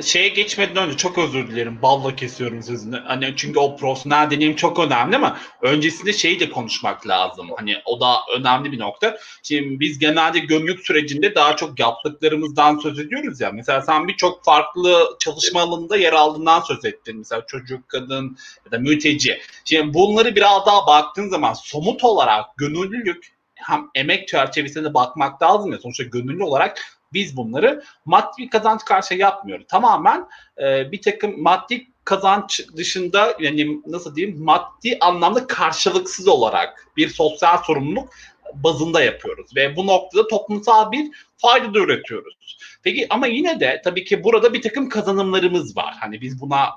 şeye 0.01 0.29
geçmeden 0.29 0.87
önce 0.87 0.97
çok 0.97 1.17
özür 1.17 1.47
dilerim. 1.47 1.81
Balla 1.81 2.15
kesiyorum 2.15 2.63
sözünü. 2.63 2.99
Hani 2.99 3.33
çünkü 3.35 3.59
o 3.59 3.77
profesyonel 3.77 4.31
deneyim 4.31 4.55
çok 4.55 4.79
önemli 4.79 5.15
ama 5.15 5.37
öncesinde 5.61 6.13
şeyi 6.13 6.39
de 6.39 6.49
konuşmak 6.49 7.07
lazım. 7.07 7.49
Hani 7.57 7.75
o 7.85 7.99
da 7.99 8.15
önemli 8.37 8.71
bir 8.71 8.79
nokta. 8.79 9.17
Şimdi 9.43 9.79
biz 9.79 9.99
genelde 9.99 10.39
gömlük 10.39 10.85
sürecinde 10.85 11.35
daha 11.35 11.55
çok 11.55 11.79
yaptıklarımızdan 11.79 12.77
söz 12.77 12.99
ediyoruz 12.99 13.41
ya. 13.41 13.51
Mesela 13.51 13.81
sen 13.81 14.07
birçok 14.07 14.45
farklı 14.45 15.17
çalışma 15.19 15.61
alanında 15.61 15.97
yer 15.97 16.13
aldığından 16.13 16.61
söz 16.61 16.85
ettin. 16.85 17.17
Mesela 17.17 17.45
çocuk, 17.47 17.89
kadın 17.89 18.37
ya 18.65 18.71
da 18.71 18.77
mülteci. 18.77 19.39
Şimdi 19.65 19.93
bunları 19.93 20.35
biraz 20.35 20.65
daha 20.65 20.87
baktığın 20.87 21.29
zaman 21.29 21.53
somut 21.53 22.03
olarak 22.03 22.57
gönüllülük 22.57 23.33
hem 23.55 23.89
emek 23.95 24.27
çerçevesinde 24.27 24.93
bakmak 24.93 25.41
lazım 25.41 25.71
ya. 25.71 25.77
Sonuçta 25.77 26.03
gönüllü 26.03 26.43
olarak 26.43 26.77
biz 27.13 27.37
bunları 27.37 27.83
maddi 28.05 28.49
kazanç 28.49 28.85
karşı 28.85 29.13
yapmıyoruz. 29.13 29.65
Tamamen 29.67 30.27
e, 30.57 30.91
bir 30.91 31.01
takım 31.01 31.41
maddi 31.41 31.87
kazanç 32.05 32.61
dışında 32.75 33.35
yani 33.39 33.81
nasıl 33.87 34.15
diyeyim 34.15 34.43
maddi 34.43 34.97
anlamda 35.01 35.47
karşılıksız 35.47 36.27
olarak 36.27 36.87
bir 36.97 37.09
sosyal 37.09 37.57
sorumluluk 37.57 38.09
bazında 38.53 39.03
yapıyoruz 39.03 39.55
ve 39.55 39.75
bu 39.75 39.87
noktada 39.87 40.27
toplumsal 40.27 40.91
bir 40.91 41.11
fayda 41.37 41.73
da 41.73 41.79
üretiyoruz. 41.79 42.57
Peki 42.83 43.07
ama 43.09 43.27
yine 43.27 43.59
de 43.59 43.81
tabii 43.83 44.03
ki 44.03 44.23
burada 44.23 44.53
bir 44.53 44.61
takım 44.61 44.89
kazanımlarımız 44.89 45.77
var. 45.77 45.95
Hani 45.99 46.21
biz 46.21 46.41
buna 46.41 46.69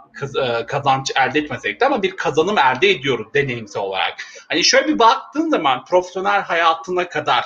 e, 0.42 0.66
kazanç 0.66 1.12
elde 1.16 1.38
etmesek 1.38 1.80
de 1.80 1.86
ama 1.86 2.02
bir 2.02 2.16
kazanım 2.16 2.58
elde 2.58 2.90
ediyoruz 2.90 3.34
deneyimsel 3.34 3.82
olarak. 3.82 4.14
Hani 4.48 4.64
şöyle 4.64 4.88
bir 4.88 4.98
baktığın 4.98 5.50
zaman 5.50 5.84
profesyonel 5.84 6.40
hayatına 6.40 7.08
kadar 7.08 7.44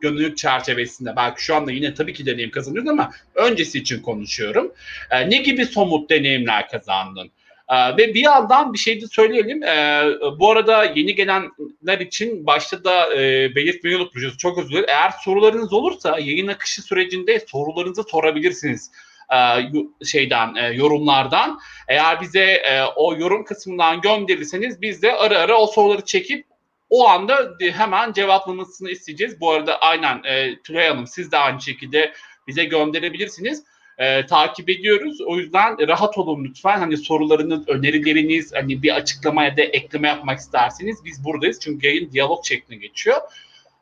gönüllülük 0.00 0.38
çerçevesinde 0.38 1.16
belki 1.16 1.44
şu 1.44 1.54
anda 1.54 1.72
yine 1.72 1.94
tabii 1.94 2.12
ki 2.12 2.26
deneyim 2.26 2.50
kazanıyoruz 2.50 2.90
ama 2.90 3.10
öncesi 3.34 3.78
için 3.78 4.02
konuşuyorum. 4.02 4.72
E, 5.10 5.30
ne 5.30 5.36
gibi 5.36 5.66
somut 5.66 6.10
deneyimler 6.10 6.68
kazandın? 6.68 7.30
E, 7.68 7.96
ve 7.96 8.14
bir 8.14 8.22
yandan 8.22 8.72
bir 8.72 8.78
şey 8.78 9.00
de 9.00 9.06
söyleyelim. 9.06 9.62
E, 9.62 10.04
bu 10.38 10.50
arada 10.50 10.84
yeni 10.84 11.14
gelenler 11.14 12.00
için 12.00 12.46
başta 12.46 12.84
da 12.84 13.14
e, 13.14 13.54
belirtmeyi 13.54 13.96
unutmuşuz. 13.96 14.38
Çok 14.38 14.58
özür 14.58 14.70
dilerim. 14.70 14.86
Eğer 14.88 15.10
sorularınız 15.24 15.72
olursa 15.72 16.18
yayın 16.18 16.48
akışı 16.48 16.82
sürecinde 16.82 17.40
sorularınızı 17.40 18.02
sorabilirsiniz 18.02 18.90
e, 19.32 20.04
şeyden 20.04 20.54
e, 20.54 20.66
yorumlardan. 20.66 21.58
Eğer 21.88 22.20
bize 22.20 22.44
e, 22.44 22.82
o 22.96 23.16
yorum 23.16 23.44
kısmından 23.44 24.00
gönderirseniz 24.00 24.82
biz 24.82 25.02
de 25.02 25.12
ara 25.12 25.38
ara 25.38 25.58
o 25.58 25.66
soruları 25.66 26.04
çekip 26.04 26.46
o 26.90 27.08
anda 27.08 27.54
hemen 27.72 28.12
cevaplamasını 28.12 28.90
isteyeceğiz. 28.90 29.40
Bu 29.40 29.50
arada 29.50 29.78
aynen 29.78 30.22
e, 30.24 30.62
Tülay 30.62 30.88
Hanım 30.88 31.06
siz 31.06 31.32
de 31.32 31.38
aynı 31.38 31.60
şekilde 31.60 32.12
bize 32.46 32.64
gönderebilirsiniz. 32.64 33.64
E, 33.98 34.26
takip 34.26 34.68
ediyoruz. 34.68 35.20
O 35.20 35.36
yüzden 35.36 35.88
rahat 35.88 36.18
olun 36.18 36.44
lütfen. 36.44 36.78
Hani 36.78 36.96
sorularınız, 36.96 37.68
önerileriniz, 37.68 38.52
hani 38.54 38.82
bir 38.82 38.96
açıklama 38.96 39.44
ya 39.44 39.56
da 39.56 39.62
ekleme 39.62 40.08
yapmak 40.08 40.38
isterseniz 40.38 41.04
biz 41.04 41.24
buradayız. 41.24 41.60
Çünkü 41.60 41.86
yayın 41.86 42.12
diyalog 42.12 42.44
şeklinde 42.44 42.76
geçiyor. 42.76 43.16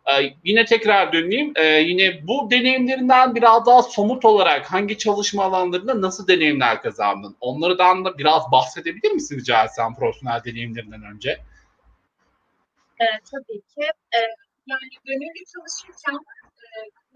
Ee, 0.07 0.35
yine 0.45 0.65
tekrar 0.65 1.13
döneyim. 1.13 1.53
Ee, 1.57 1.67
yine 1.67 2.27
bu 2.27 2.51
deneyimlerinden 2.51 3.35
biraz 3.35 3.67
daha 3.67 3.83
somut 3.83 4.25
olarak 4.25 4.73
hangi 4.73 4.99
çalışma 4.99 5.45
alanlarında 5.45 6.01
nasıl 6.01 6.29
deneyimler 6.29 6.83
kazandın? 6.83 7.37
Onlardan 7.41 8.05
da 8.05 8.19
biraz 8.19 8.43
bahsedebilir 8.53 9.11
misiniz 9.11 9.43
rica 9.43 9.65
etsem 9.65 9.95
profesyonel 9.95 10.45
deneyimlerinden 10.45 11.03
önce? 11.03 11.39
E, 13.03 13.07
tabii 13.31 13.61
ki. 13.73 13.87
E, 14.17 14.21
yani 14.71 14.87
gönüllü 15.09 15.43
çalışırken 15.55 16.19
e, 16.65 16.67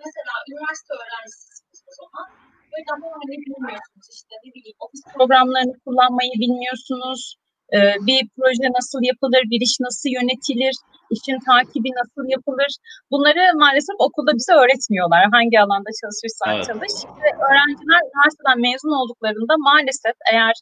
mesela 0.03 0.35
üniversite 0.51 0.93
öğrencisiniz 1.03 1.81
o 1.91 1.93
zaman 2.01 2.27
ve 2.73 2.79
daha 2.89 3.11
hani 3.21 3.37
bilmiyorsunuz 3.47 4.07
işte 4.19 4.35
ne 4.45 4.51
bileyim 4.55 4.79
ofis 4.85 5.03
programlarını 5.15 5.75
kullanmayı 5.85 6.35
bilmiyorsunuz. 6.43 7.21
E, 7.77 7.79
bir 8.09 8.21
proje 8.37 8.69
nasıl 8.79 9.01
yapılır, 9.11 9.43
bir 9.53 9.61
iş 9.67 9.75
nasıl 9.87 10.09
yönetilir, 10.19 10.75
işin 11.15 11.39
takibi 11.49 11.91
nasıl 12.01 12.25
yapılır. 12.37 12.73
Bunları 13.13 13.43
maalesef 13.63 13.97
okulda 14.07 14.33
bize 14.39 14.55
öğretmiyorlar. 14.63 15.23
Hangi 15.37 15.57
alanda 15.65 15.91
çalışırsan 16.01 16.49
evet. 16.55 16.67
çalış. 16.69 16.95
Ve 17.23 17.29
öğrenciler 17.47 18.01
üniversiteden 18.09 18.59
mezun 18.67 18.95
olduklarında 19.01 19.55
maalesef 19.69 20.17
eğer 20.33 20.55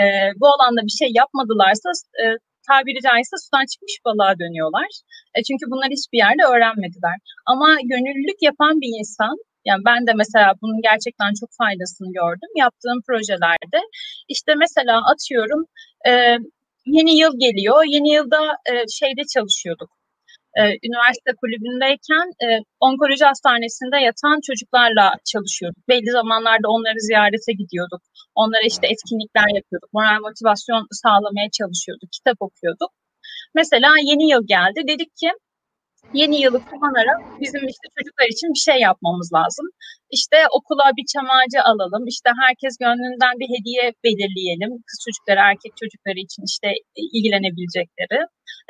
e, 0.00 0.02
bu 0.40 0.46
alanda 0.54 0.80
bir 0.88 0.96
şey 1.00 1.10
yapmadılarsa 1.20 1.88
e, 2.22 2.24
tabiri 2.68 3.00
caizse 3.06 3.36
sudan 3.44 3.66
çıkmış 3.70 3.94
balığa 4.06 4.34
dönüyorlar. 4.42 4.90
E 5.36 5.38
çünkü 5.46 5.64
bunları 5.70 5.92
hiçbir 5.98 6.18
yerde 6.24 6.44
öğrenmediler. 6.52 7.16
Ama 7.52 7.68
gönüllülük 7.92 8.40
yapan 8.48 8.74
bir 8.82 8.92
insan 9.00 9.34
yani 9.68 9.82
ben 9.88 10.00
de 10.06 10.12
mesela 10.22 10.46
bunun 10.62 10.80
gerçekten 10.88 11.32
çok 11.40 11.50
faydasını 11.60 12.08
gördüm. 12.20 12.52
Yaptığım 12.64 13.00
projelerde 13.06 13.80
işte 14.34 14.52
mesela 14.64 14.94
atıyorum 15.12 15.62
e, 16.10 16.12
yeni 16.96 17.12
yıl 17.22 17.32
geliyor. 17.44 17.80
Yeni 17.94 18.10
yılda 18.16 18.42
e, 18.70 18.72
şeyde 18.98 19.22
çalışıyorduk 19.34 19.97
e, 20.60 20.62
üniversite 20.86 21.32
kulübündeyken 21.40 22.26
e, 22.44 22.46
onkoloji 22.80 23.24
hastanesinde 23.24 23.96
yatan 24.08 24.38
çocuklarla 24.48 25.06
çalışıyorduk. 25.30 25.88
Belli 25.88 26.10
zamanlarda 26.18 26.68
onları 26.76 27.00
ziyarete 27.08 27.52
gidiyorduk. 27.60 28.02
Onlara 28.34 28.64
işte 28.72 28.86
etkinlikler 28.92 29.48
yapıyorduk. 29.58 29.90
Moral 29.92 30.20
motivasyon 30.26 30.82
sağlamaya 31.02 31.48
çalışıyorduk. 31.58 32.08
Kitap 32.16 32.36
okuyorduk. 32.46 32.90
Mesela 33.54 33.90
yeni 34.10 34.30
yıl 34.32 34.42
geldi. 34.54 34.80
Dedik 34.90 35.16
ki 35.20 35.30
yeni 36.20 36.36
yılı 36.44 36.58
kullanarak 36.68 37.20
bizim 37.40 37.62
işte 37.72 37.86
çocuklar 37.96 38.28
için 38.34 38.48
bir 38.54 38.64
şey 38.68 38.78
yapmamız 38.88 39.28
lazım. 39.38 39.66
İşte 40.10 40.36
okula 40.56 40.86
bir 40.96 41.06
çam 41.12 41.26
ağacı 41.36 41.60
alalım. 41.70 42.04
İşte 42.06 42.30
herkes 42.44 42.74
gönlünden 42.84 43.34
bir 43.40 43.48
hediye 43.54 43.84
belirleyelim. 44.04 44.70
Kız 44.88 44.98
çocukları, 45.04 45.40
erkek 45.50 45.72
çocukları 45.80 46.18
için 46.26 46.42
işte 46.52 46.68
ilgilenebilecekleri 47.14 48.18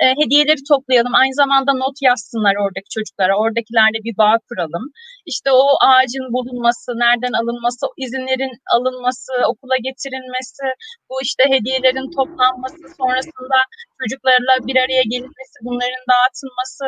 e, 0.02 0.04
hediyeleri 0.20 0.62
toplayalım. 0.72 1.14
Aynı 1.22 1.34
zamanda 1.42 1.72
not 1.82 1.96
yazsınlar 2.08 2.54
oradaki 2.62 2.90
çocuklara. 2.96 3.32
Oradakilerle 3.42 3.98
bir 4.06 4.14
bağ 4.22 4.34
kuralım. 4.48 4.84
İşte 5.32 5.48
o 5.62 5.64
ağacın 5.88 6.26
bulunması, 6.36 6.88
nereden 7.04 7.34
alınması, 7.40 7.82
izinlerin 8.04 8.54
alınması, 8.76 9.32
okula 9.50 9.76
getirilmesi, 9.86 10.66
bu 11.10 11.14
işte 11.26 11.42
hediyelerin 11.52 12.08
toplanması, 12.16 12.82
sonrasında 13.00 13.58
çocuklarla 13.98 14.52
bir 14.68 14.76
araya 14.84 15.04
gelinmesi, 15.12 15.56
bunların 15.66 16.04
dağıtılması, 16.12 16.84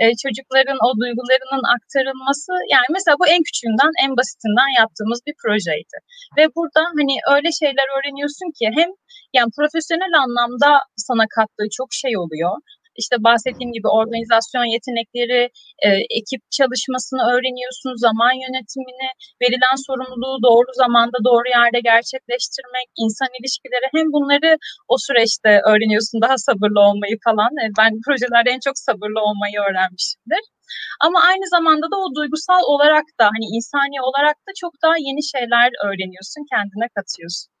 e, 0.00 0.04
çocukların 0.22 0.78
o 0.86 0.88
duygularının 1.00 1.64
aktarılması. 1.74 2.52
Yani 2.74 2.88
mesela 2.96 3.14
bu 3.20 3.26
en 3.34 3.42
küçüğünden, 3.48 3.92
en 4.04 4.12
basitinden 4.18 4.70
yaptığımız 4.80 5.20
bir 5.26 5.36
projeydi. 5.42 5.96
Ve 6.36 6.44
burada 6.56 6.82
hani 6.98 7.14
öyle 7.34 7.48
şeyler 7.60 7.86
öğreniyorsun 7.96 8.50
ki 8.58 8.66
hem 8.78 8.90
Yani 9.38 9.50
profesyonel 9.58 10.14
anlamda 10.24 10.70
sana 11.08 11.24
kattığı 11.36 11.68
çok 11.78 11.88
şey 12.02 12.12
oluyor 12.22 12.33
işte 13.00 13.16
bahsettiğim 13.26 13.72
gibi 13.76 13.88
organizasyon 14.00 14.66
yetenekleri, 14.76 15.40
e, 15.86 15.88
ekip 16.18 16.42
çalışmasını 16.58 17.22
öğreniyorsun, 17.32 17.94
zaman 18.06 18.34
yönetimini, 18.44 19.08
verilen 19.42 19.78
sorumluluğu 19.86 20.36
doğru 20.48 20.70
zamanda 20.82 21.18
doğru 21.28 21.46
yerde 21.58 21.80
gerçekleştirmek, 21.90 22.86
insan 23.04 23.30
ilişkileri 23.38 23.86
hem 23.96 24.06
bunları 24.16 24.50
o 24.92 24.94
süreçte 25.06 25.50
öğreniyorsun 25.70 26.18
daha 26.24 26.36
sabırlı 26.48 26.80
olmayı 26.88 27.16
falan. 27.26 27.52
E, 27.62 27.66
ben 27.78 27.90
projelerde 28.06 28.50
en 28.56 28.62
çok 28.66 28.76
sabırlı 28.88 29.20
olmayı 29.28 29.56
öğrenmişimdir. 29.66 30.44
Ama 31.06 31.18
aynı 31.30 31.46
zamanda 31.56 31.86
da 31.92 31.96
o 32.04 32.14
duygusal 32.18 32.62
olarak 32.74 33.06
da 33.20 33.24
hani 33.34 33.46
insani 33.56 33.98
olarak 34.08 34.36
da 34.46 34.50
çok 34.62 34.72
daha 34.82 34.96
yeni 35.08 35.22
şeyler 35.32 35.68
öğreniyorsun, 35.86 36.42
kendine 36.52 36.88
katıyorsun. 36.96 37.53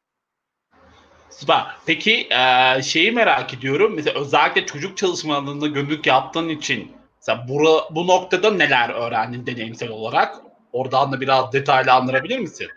Süper. 1.38 1.66
Peki 1.86 2.28
e, 2.30 2.82
şeyi 2.82 3.12
merak 3.12 3.54
ediyorum. 3.54 3.92
Mesela 3.96 4.20
özellikle 4.20 4.66
çocuk 4.66 4.96
çalışmalarında 4.96 5.66
gönüllülük 5.66 6.06
yaptığın 6.06 6.48
için 6.48 6.92
mesela 7.16 7.46
bu, 7.48 7.80
bu 7.90 8.06
noktada 8.06 8.50
neler 8.50 8.88
öğrendin 8.88 9.46
deneyimsel 9.46 9.88
olarak? 9.88 10.34
Oradan 10.72 11.12
da 11.12 11.20
biraz 11.20 11.52
detaylı 11.52 11.92
anlatabilir 11.92 12.38
misin? 12.38 12.68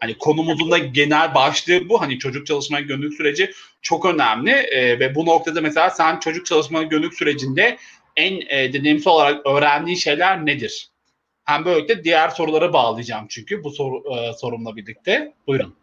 Hani 0.00 0.18
konumuzun 0.18 0.70
da 0.70 0.78
genel 0.78 1.34
başlığı 1.34 1.88
bu. 1.88 2.00
Hani 2.00 2.18
çocuk 2.18 2.46
çalışma 2.46 2.80
gönüllülük 2.80 3.14
süreci 3.14 3.52
çok 3.82 4.04
önemli. 4.04 4.50
E, 4.50 5.00
ve 5.00 5.14
bu 5.14 5.26
noktada 5.26 5.60
mesela 5.60 5.90
sen 5.90 6.20
çocuk 6.20 6.46
çalışma 6.46 6.82
gönüllülük 6.82 7.14
sürecinde 7.14 7.76
en 8.16 8.40
e, 8.48 8.72
deneyimsel 8.72 9.12
olarak 9.12 9.46
öğrendiğin 9.46 9.96
şeyler 9.96 10.46
nedir? 10.46 10.88
Hem 11.44 11.64
böylelikle 11.64 12.04
diğer 12.04 12.28
sorulara 12.28 12.72
bağlayacağım 12.72 13.26
çünkü 13.28 13.64
bu 13.64 13.70
soru, 13.70 14.14
e, 14.14 14.32
sorumla 14.32 14.76
birlikte. 14.76 15.34
Buyurun. 15.46 15.74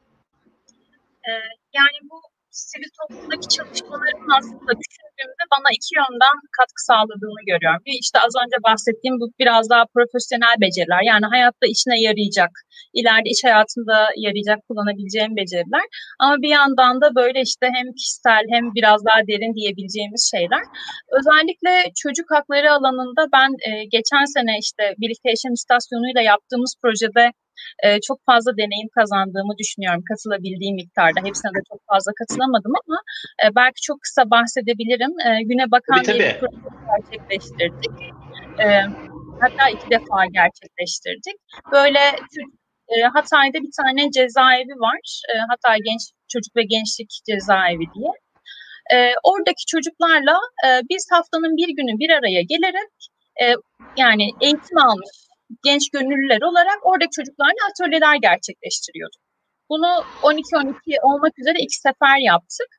Yani 1.78 1.98
bu 2.10 2.18
sivil 2.52 2.92
toplumdaki 3.00 3.48
çalışmaların 3.56 4.30
aslında 4.38 4.72
düşündüğümde 4.82 5.44
bana 5.54 5.70
iki 5.78 5.92
yönden 6.00 6.36
katkı 6.58 6.82
sağladığını 6.90 7.42
görüyorum. 7.52 7.82
Bir 7.88 7.96
işte 8.04 8.18
az 8.26 8.34
önce 8.44 8.58
bahsettiğim 8.68 9.16
bu 9.22 9.26
biraz 9.42 9.64
daha 9.74 9.84
profesyonel 9.96 10.56
beceriler. 10.64 11.02
Yani 11.12 11.26
hayatta 11.34 11.66
işine 11.76 11.98
yarayacak, 12.08 12.54
ileride 13.00 13.30
iş 13.36 13.42
hayatında 13.48 13.98
yarayacak 14.26 14.60
kullanabileceğim 14.68 15.34
beceriler. 15.40 15.86
Ama 16.24 16.36
bir 16.44 16.52
yandan 16.60 16.96
da 17.04 17.08
böyle 17.20 17.40
işte 17.50 17.66
hem 17.78 17.88
kişisel 18.00 18.44
hem 18.54 18.64
biraz 18.78 19.00
daha 19.08 19.20
derin 19.30 19.54
diyebileceğimiz 19.58 20.24
şeyler. 20.34 20.64
Özellikle 21.18 21.74
çocuk 22.04 22.28
hakları 22.36 22.70
alanında 22.78 23.24
ben 23.36 23.50
e, 23.68 23.72
geçen 23.96 24.26
sene 24.36 24.54
işte 24.66 24.84
Birlikte 25.02 25.28
Yaşam 25.34 25.54
İstasyonu'yla 25.60 26.22
yaptığımız 26.32 26.72
projede 26.82 27.26
e, 27.84 28.02
çok 28.02 28.20
fazla 28.26 28.52
deneyim 28.58 28.90
kazandığımı 28.96 29.54
düşünüyorum 29.58 30.04
katılabildiğim 30.10 30.76
miktarda. 30.76 31.20
Hepsine 31.28 31.52
de 31.52 31.62
çok 31.70 31.82
fazla 31.92 32.12
katılamadım 32.20 32.74
ama 32.84 33.00
e, 33.44 33.56
belki 33.56 33.82
çok 33.82 34.02
kısa 34.02 34.30
bahsedebilirim. 34.30 35.14
E, 35.28 35.44
Güne 35.50 35.72
Bakan 35.72 36.04
tabii, 36.04 36.20
diye 36.20 36.30
bir 36.30 36.40
proje 36.40 36.58
gerçekleştirdik. 36.90 37.96
E, 38.64 38.68
hatta 39.42 39.70
iki 39.76 39.90
defa 39.90 40.20
gerçekleştirdik. 40.40 41.38
Böyle 41.72 42.00
e, 42.94 42.96
Hatay'da 43.14 43.58
bir 43.66 43.74
tane 43.80 44.12
cezaevi 44.12 44.76
var. 44.88 45.22
E, 45.32 45.34
Hatay 45.50 45.78
Genç 45.88 46.02
Çocuk 46.34 46.56
ve 46.56 46.64
Gençlik 46.64 47.12
Cezaevi 47.28 47.86
diye. 47.96 48.12
E, 48.96 49.14
oradaki 49.24 49.66
çocuklarla 49.66 50.38
e, 50.66 50.68
biz 50.90 51.08
haftanın 51.12 51.58
bir 51.58 51.70
günü 51.78 52.00
bir 52.00 52.10
araya 52.10 52.42
gelerek 52.42 52.94
e, 53.44 53.46
yani 53.98 54.30
eğitim 54.42 54.78
almış 54.78 55.29
genç 55.64 55.90
gönüllüler 55.94 56.42
olarak 56.42 56.80
oradaki 56.90 57.14
çocuklarla 57.18 57.62
atölyeler 57.70 58.16
gerçekleştiriyorduk. 58.28 59.22
Bunu 59.70 59.90
12-12 60.24 61.02
olmak 61.08 61.40
üzere 61.40 61.58
iki 61.60 61.78
sefer 61.88 62.18
yaptık. 62.32 62.70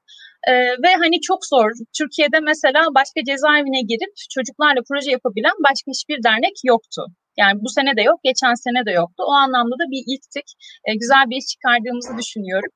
Ee, 0.49 0.53
ve 0.85 0.91
hani 1.03 1.21
çok 1.21 1.41
zor. 1.47 1.71
Türkiye'de 1.99 2.41
mesela 2.41 2.81
başka 2.99 3.19
cezaevine 3.31 3.83
girip 3.91 4.15
çocuklarla 4.35 4.81
proje 4.89 5.11
yapabilen 5.11 5.57
başka 5.69 5.87
hiçbir 5.95 6.19
dernek 6.23 6.57
yoktu. 6.65 7.03
Yani 7.41 7.57
bu 7.65 7.69
sene 7.77 7.97
de 7.97 8.03
yok, 8.03 8.19
geçen 8.25 8.55
sene 8.65 8.81
de 8.87 8.93
yoktu. 9.01 9.21
O 9.31 9.33
anlamda 9.45 9.77
da 9.83 9.87
bir 9.93 10.03
ilktik. 10.13 10.49
Ee, 10.87 10.95
güzel 11.03 11.25
bir 11.31 11.37
iş 11.37 11.47
çıkardığımızı 11.53 12.13
düşünüyorum. 12.21 12.71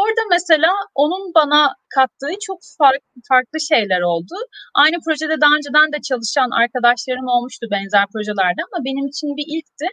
Orada 0.00 0.22
mesela 0.30 0.72
onun 0.94 1.34
bana 1.34 1.74
kattığı 1.94 2.34
çok 2.46 2.58
farklı, 2.78 3.20
farklı 3.28 3.58
şeyler 3.70 4.00
oldu. 4.00 4.34
Aynı 4.74 4.96
projede 5.04 5.40
daha 5.40 5.54
önceden 5.58 5.92
de 5.92 5.98
çalışan 6.08 6.50
arkadaşlarım 6.62 7.28
olmuştu 7.34 7.66
benzer 7.70 8.06
projelerde 8.12 8.60
ama 8.68 8.84
benim 8.84 9.06
için 9.12 9.28
bir 9.38 9.46
ilkti. 9.56 9.86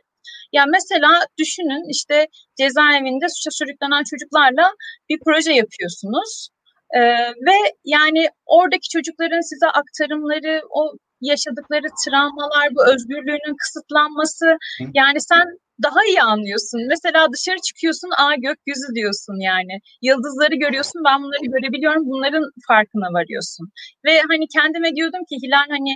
Ya 0.54 0.64
mesela 0.76 1.12
düşünün 1.42 1.84
işte 1.96 2.28
cezaevinde 2.60 3.26
suça 3.36 3.52
sürüklenen 3.52 4.04
çocuklarla 4.12 4.66
bir 5.10 5.20
proje 5.26 5.54
yapıyorsunuz. 5.54 6.50
Ee, 6.96 7.02
ve 7.48 7.58
yani 7.86 8.24
oradaki 8.46 8.90
çocukların 8.90 9.44
size 9.52 9.68
aktarımları, 9.68 10.62
o 10.70 10.82
yaşadıkları 11.22 11.88
travmalar, 12.04 12.68
bu 12.76 12.82
özgürlüğünün 12.94 13.56
kısıtlanması. 13.62 14.48
Yani 14.94 15.22
sen 15.22 15.46
daha 15.84 16.02
iyi 16.10 16.22
anlıyorsun. 16.22 16.82
Mesela 16.94 17.28
dışarı 17.34 17.60
çıkıyorsun, 17.68 18.10
aa 18.22 18.36
gökyüzü 18.36 18.90
diyorsun 18.96 19.38
yani. 19.50 19.76
Yıldızları 20.02 20.56
görüyorsun, 20.56 21.02
ben 21.08 21.18
bunları 21.24 21.46
görebiliyorum. 21.56 22.04
Bunların 22.12 22.46
farkına 22.68 23.10
varıyorsun. 23.18 23.66
Ve 24.06 24.14
hani 24.30 24.46
kendime 24.56 24.96
diyordum 24.96 25.24
ki 25.30 25.36
Hilal 25.44 25.70
hani 25.76 25.94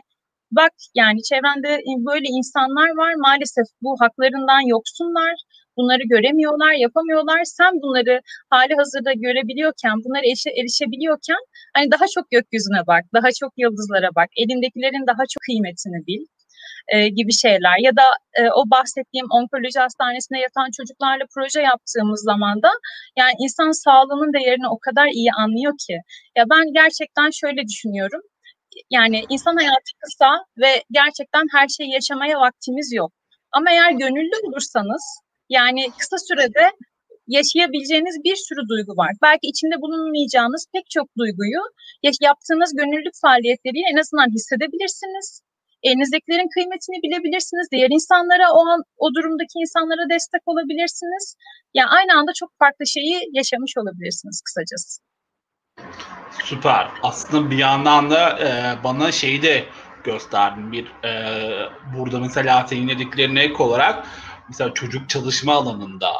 bak 0.51 0.73
yani 0.95 1.19
çevrende 1.29 1.71
böyle 2.09 2.27
insanlar 2.39 2.89
var 3.01 3.13
maalesef 3.27 3.67
bu 3.81 3.95
haklarından 4.01 4.61
yoksunlar. 4.75 5.35
Bunları 5.77 6.03
göremiyorlar, 6.13 6.73
yapamıyorlar. 6.73 7.41
Sen 7.43 7.73
bunları 7.81 8.21
hali 8.49 8.73
hazırda 8.75 9.13
görebiliyorken, 9.13 9.93
bunları 10.03 10.25
erişe, 10.25 10.49
erişebiliyorken 10.59 11.41
hani 11.75 11.91
daha 11.91 12.05
çok 12.15 12.31
gökyüzüne 12.31 12.81
bak, 12.87 13.03
daha 13.13 13.29
çok 13.39 13.51
yıldızlara 13.57 14.09
bak, 14.15 14.29
elindekilerin 14.37 15.07
daha 15.07 15.23
çok 15.33 15.41
kıymetini 15.47 15.99
bil 16.07 16.21
e, 16.87 17.07
gibi 17.07 17.33
şeyler 17.33 17.77
ya 17.79 17.95
da 17.95 18.07
e, 18.39 18.41
o 18.59 18.61
bahsettiğim 18.71 19.27
onkoloji 19.31 19.79
hastanesinde 19.79 20.39
yatan 20.39 20.69
çocuklarla 20.77 21.25
proje 21.35 21.61
yaptığımız 21.61 22.21
zaman 22.23 22.61
da 22.61 22.71
yani 23.17 23.33
insan 23.39 23.71
sağlığının 23.83 24.33
değerini 24.33 24.67
o 24.69 24.77
kadar 24.79 25.07
iyi 25.07 25.31
anlıyor 25.31 25.73
ki 25.87 25.97
ya 26.37 26.43
ben 26.49 26.73
gerçekten 26.73 27.29
şöyle 27.41 27.61
düşünüyorum 27.67 28.21
yani 28.89 29.23
insan 29.29 29.55
hayatı 29.55 29.91
kısa 30.03 30.31
ve 30.57 30.83
gerçekten 30.91 31.45
her 31.55 31.67
şeyi 31.67 31.93
yaşamaya 31.93 32.39
vaktimiz 32.39 32.93
yok. 32.93 33.11
Ama 33.51 33.71
eğer 33.71 33.91
gönüllü 33.91 34.37
olursanız 34.43 35.03
yani 35.49 35.91
kısa 35.99 36.17
sürede 36.27 36.65
yaşayabileceğiniz 37.27 38.15
bir 38.23 38.35
sürü 38.35 38.69
duygu 38.69 38.93
var. 38.97 39.11
Belki 39.21 39.47
içinde 39.47 39.81
bulunmayacağınız 39.81 40.65
pek 40.73 40.89
çok 40.89 41.07
duyguyu 41.17 41.61
yaptığınız 42.21 42.71
gönüllülük 42.75 43.15
faaliyetleriyle 43.21 43.87
en 43.93 43.97
azından 43.97 44.29
hissedebilirsiniz 44.35 45.41
elinizdekilerin 45.87 46.49
kıymetini 46.53 46.97
bilebilirsiniz. 47.03 47.67
Diğer 47.71 47.89
insanlara 47.97 48.47
o 48.53 48.61
an 48.71 48.81
o 48.97 49.07
durumdaki 49.15 49.55
insanlara 49.63 50.09
destek 50.13 50.41
olabilirsiniz. 50.45 51.35
Yani 51.73 51.89
aynı 51.97 52.19
anda 52.19 52.31
çok 52.39 52.49
farklı 52.59 52.87
şeyi 52.87 53.17
yaşamış 53.33 53.73
olabilirsiniz 53.77 54.41
kısacası. 54.45 55.01
Süper. 56.43 56.87
Aslında 57.03 57.51
bir 57.51 57.57
yandan 57.57 58.09
da 58.09 58.39
e, 58.39 58.47
bana 58.83 59.11
şeyi 59.11 59.41
de 59.41 59.65
gösterdin. 60.03 60.71
Bir 60.71 60.85
e, 61.03 61.11
burada 61.97 62.19
mesela 62.19 62.67
senin 62.67 62.87
dediklerine 62.87 63.43
ek 63.43 63.63
olarak 63.63 64.05
mesela 64.47 64.73
çocuk 64.73 65.09
çalışma 65.09 65.53
alanında 65.53 66.11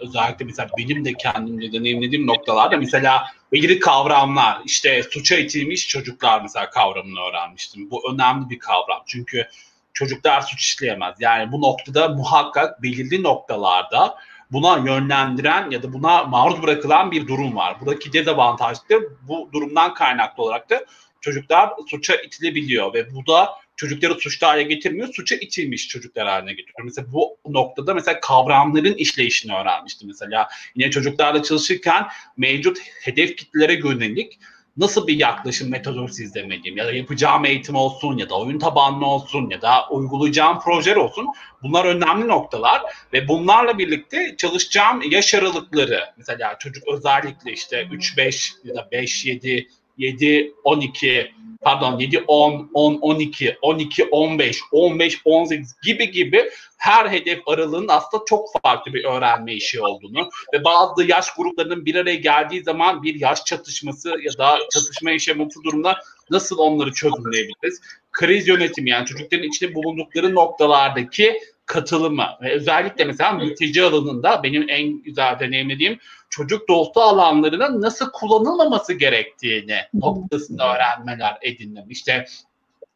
özellikle 0.00 0.44
mesela 0.44 0.68
benim 0.78 1.04
de 1.04 1.12
kendimde 1.12 1.72
deneyimlediğim 1.72 2.26
noktalarda 2.26 2.76
mesela 2.76 3.24
belirli 3.52 3.80
kavramlar 3.80 4.58
işte 4.64 5.02
suça 5.02 5.36
itilmiş 5.36 5.88
çocuklar 5.88 6.42
mesela 6.42 6.70
kavramını 6.70 7.20
öğrenmiştim. 7.20 7.90
Bu 7.90 8.12
önemli 8.12 8.50
bir 8.50 8.58
kavram 8.58 9.02
çünkü 9.06 9.48
çocuklar 9.94 10.40
suç 10.40 10.60
işleyemez. 10.60 11.16
Yani 11.20 11.52
bu 11.52 11.62
noktada 11.62 12.08
muhakkak 12.08 12.82
belirli 12.82 13.22
noktalarda 13.22 14.16
buna 14.52 14.78
yönlendiren 14.78 15.70
ya 15.70 15.82
da 15.82 15.92
buna 15.92 16.24
maruz 16.24 16.62
bırakılan 16.62 17.10
bir 17.10 17.26
durum 17.26 17.56
var. 17.56 17.80
Buradaki 17.80 18.12
dezavantaj 18.12 18.78
da 18.90 18.96
bu 19.28 19.48
durumdan 19.52 19.94
kaynaklı 19.94 20.42
olarak 20.42 20.70
da 20.70 20.84
çocuklar 21.20 21.70
suça 21.90 22.14
itilebiliyor 22.14 22.94
ve 22.94 23.14
bu 23.14 23.26
da 23.26 23.50
çocukları 23.78 24.14
suçlu 24.14 24.46
hale 24.46 24.62
getirmiyor, 24.62 25.08
suça 25.14 25.34
itilmiş 25.34 25.88
çocuklar 25.88 26.28
haline 26.28 26.52
getiriyor. 26.52 26.84
Mesela 26.84 27.12
bu 27.12 27.38
noktada 27.48 27.94
mesela 27.94 28.20
kavramların 28.20 28.94
işleyişini 28.94 29.54
öğrenmiştim 29.54 30.08
mesela. 30.08 30.48
Yine 30.74 30.90
çocuklarla 30.90 31.42
çalışırken 31.42 32.06
mevcut 32.36 32.78
hedef 33.02 33.36
kitlelere 33.36 33.74
yönelik 33.74 34.38
nasıl 34.76 35.06
bir 35.06 35.20
yaklaşım 35.20 35.70
metodolojisi 35.70 36.22
izlemeliyim 36.24 36.76
ya 36.76 36.86
da 36.86 36.92
yapacağım 36.92 37.44
eğitim 37.44 37.74
olsun 37.74 38.18
ya 38.18 38.30
da 38.30 38.38
oyun 38.38 38.58
tabanlı 38.58 39.06
olsun 39.06 39.50
ya 39.50 39.62
da 39.62 39.88
uygulayacağım 39.90 40.60
projeler 40.60 40.96
olsun 40.96 41.26
bunlar 41.62 41.84
önemli 41.84 42.28
noktalar 42.28 42.82
ve 43.12 43.28
bunlarla 43.28 43.78
birlikte 43.78 44.34
çalışacağım 44.36 45.02
yaş 45.10 45.34
aralıkları 45.34 46.04
mesela 46.16 46.58
çocuk 46.58 46.88
özellikle 46.88 47.52
işte 47.52 47.82
3-5 47.82 48.52
ya 48.64 48.74
da 48.74 48.88
5-7 48.92 49.66
7, 49.98 50.52
12 50.64 51.32
pardon 51.60 51.98
7, 51.98 52.24
10, 52.26 52.70
10, 52.74 52.94
12, 52.94 53.56
12, 53.62 54.04
15, 54.04 54.60
15, 54.72 55.20
18 55.24 55.74
gibi 55.84 56.10
gibi 56.10 56.50
her 56.78 57.08
hedef 57.10 57.48
aralığının 57.48 57.88
aslında 57.88 58.24
çok 58.26 58.48
farklı 58.62 58.94
bir 58.94 59.04
öğrenme 59.04 59.54
işi 59.54 59.80
olduğunu 59.80 60.30
ve 60.54 60.64
bazı 60.64 61.04
yaş 61.04 61.34
gruplarının 61.34 61.86
bir 61.86 61.94
araya 61.94 62.16
geldiği 62.16 62.62
zaman 62.62 63.02
bir 63.02 63.20
yaş 63.20 63.44
çatışması 63.44 64.08
ya 64.08 64.38
da 64.38 64.58
çatışma 64.72 65.10
yaşaması 65.10 65.62
durumunda 65.64 65.98
nasıl 66.30 66.58
onları 66.58 66.92
çözümleyebiliriz? 66.92 67.80
Kriz 68.12 68.48
yönetimi 68.48 68.90
yani 68.90 69.06
çocukların 69.06 69.48
içinde 69.48 69.74
bulundukları 69.74 70.34
noktalardaki 70.34 71.40
katılımı 71.66 72.26
ve 72.42 72.52
özellikle 72.52 73.04
mesela 73.04 73.32
mülteci 73.32 73.82
alanında 73.82 74.42
benim 74.42 74.66
en 74.68 75.02
güzel 75.02 75.38
deneyimlediğim 75.40 75.98
çocuk 76.30 76.68
dostu 76.68 77.00
alanlarının 77.00 77.82
nasıl 77.82 78.10
kullanılmaması 78.12 78.92
gerektiğini 78.92 79.76
noktasında 79.94 80.74
öğrenmeler 80.74 81.38
edindim. 81.42 81.84
İşte 81.88 82.24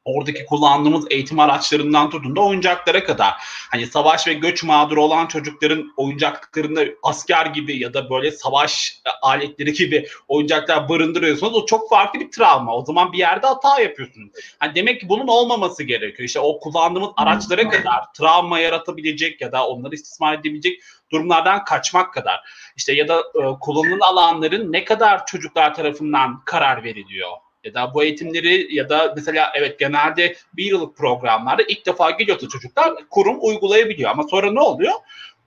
oradaki 0.04 0.44
kullandığımız 0.44 1.06
eğitim 1.10 1.40
araçlarından 1.40 2.10
tutun 2.10 2.36
da 2.36 2.40
oyuncaklara 2.40 3.04
kadar. 3.04 3.34
Hani 3.70 3.86
savaş 3.86 4.26
ve 4.26 4.32
göç 4.32 4.64
mağduru 4.64 5.02
olan 5.02 5.26
çocukların 5.26 5.92
oyuncaklarında 5.96 6.84
asker 7.02 7.46
gibi 7.46 7.78
ya 7.78 7.94
da 7.94 8.10
böyle 8.10 8.30
savaş 8.30 9.00
aletleri 9.22 9.72
gibi 9.72 10.06
oyuncaklar 10.28 10.88
barındırıyorsunuz. 10.88 11.54
O 11.54 11.66
çok 11.66 11.90
farklı 11.90 12.20
bir 12.20 12.30
travma. 12.30 12.74
O 12.76 12.84
zaman 12.84 13.12
bir 13.12 13.18
yerde 13.18 13.46
hata 13.46 13.80
yapıyorsunuz. 13.80 14.30
Hani 14.58 14.74
demek 14.74 15.00
ki 15.00 15.08
bunun 15.08 15.26
olmaması 15.26 15.82
gerekiyor. 15.82 16.26
İşte 16.26 16.40
o 16.40 16.58
kullandığımız 16.58 17.10
araçlara 17.16 17.68
kadar 17.68 18.12
travma 18.12 18.58
yaratabilecek 18.58 19.40
ya 19.40 19.52
da 19.52 19.68
onları 19.68 19.94
istismar 19.94 20.34
edebilecek 20.34 20.82
durumlardan 21.12 21.64
kaçmak 21.64 22.14
kadar. 22.14 22.40
İşte 22.76 22.92
ya 22.92 23.08
da 23.08 23.20
e, 23.20 23.42
kullanılan 23.60 24.00
alanların 24.00 24.72
ne 24.72 24.84
kadar 24.84 25.26
çocuklar 25.26 25.74
tarafından 25.74 26.42
karar 26.44 26.84
veriliyor 26.84 27.30
ya 27.64 27.74
da 27.74 27.94
bu 27.94 28.04
eğitimleri 28.04 28.74
ya 28.74 28.88
da 28.88 29.12
mesela 29.16 29.52
evet 29.54 29.78
genelde 29.78 30.36
bir 30.56 30.64
yıllık 30.64 30.96
programlarda 30.96 31.62
ilk 31.62 31.86
defa 31.86 32.10
geliyorsa 32.10 32.48
çocuklar 32.48 32.94
kurum 33.10 33.38
uygulayabiliyor 33.40 34.10
ama 34.10 34.22
sonra 34.22 34.52
ne 34.52 34.60
oluyor? 34.60 34.92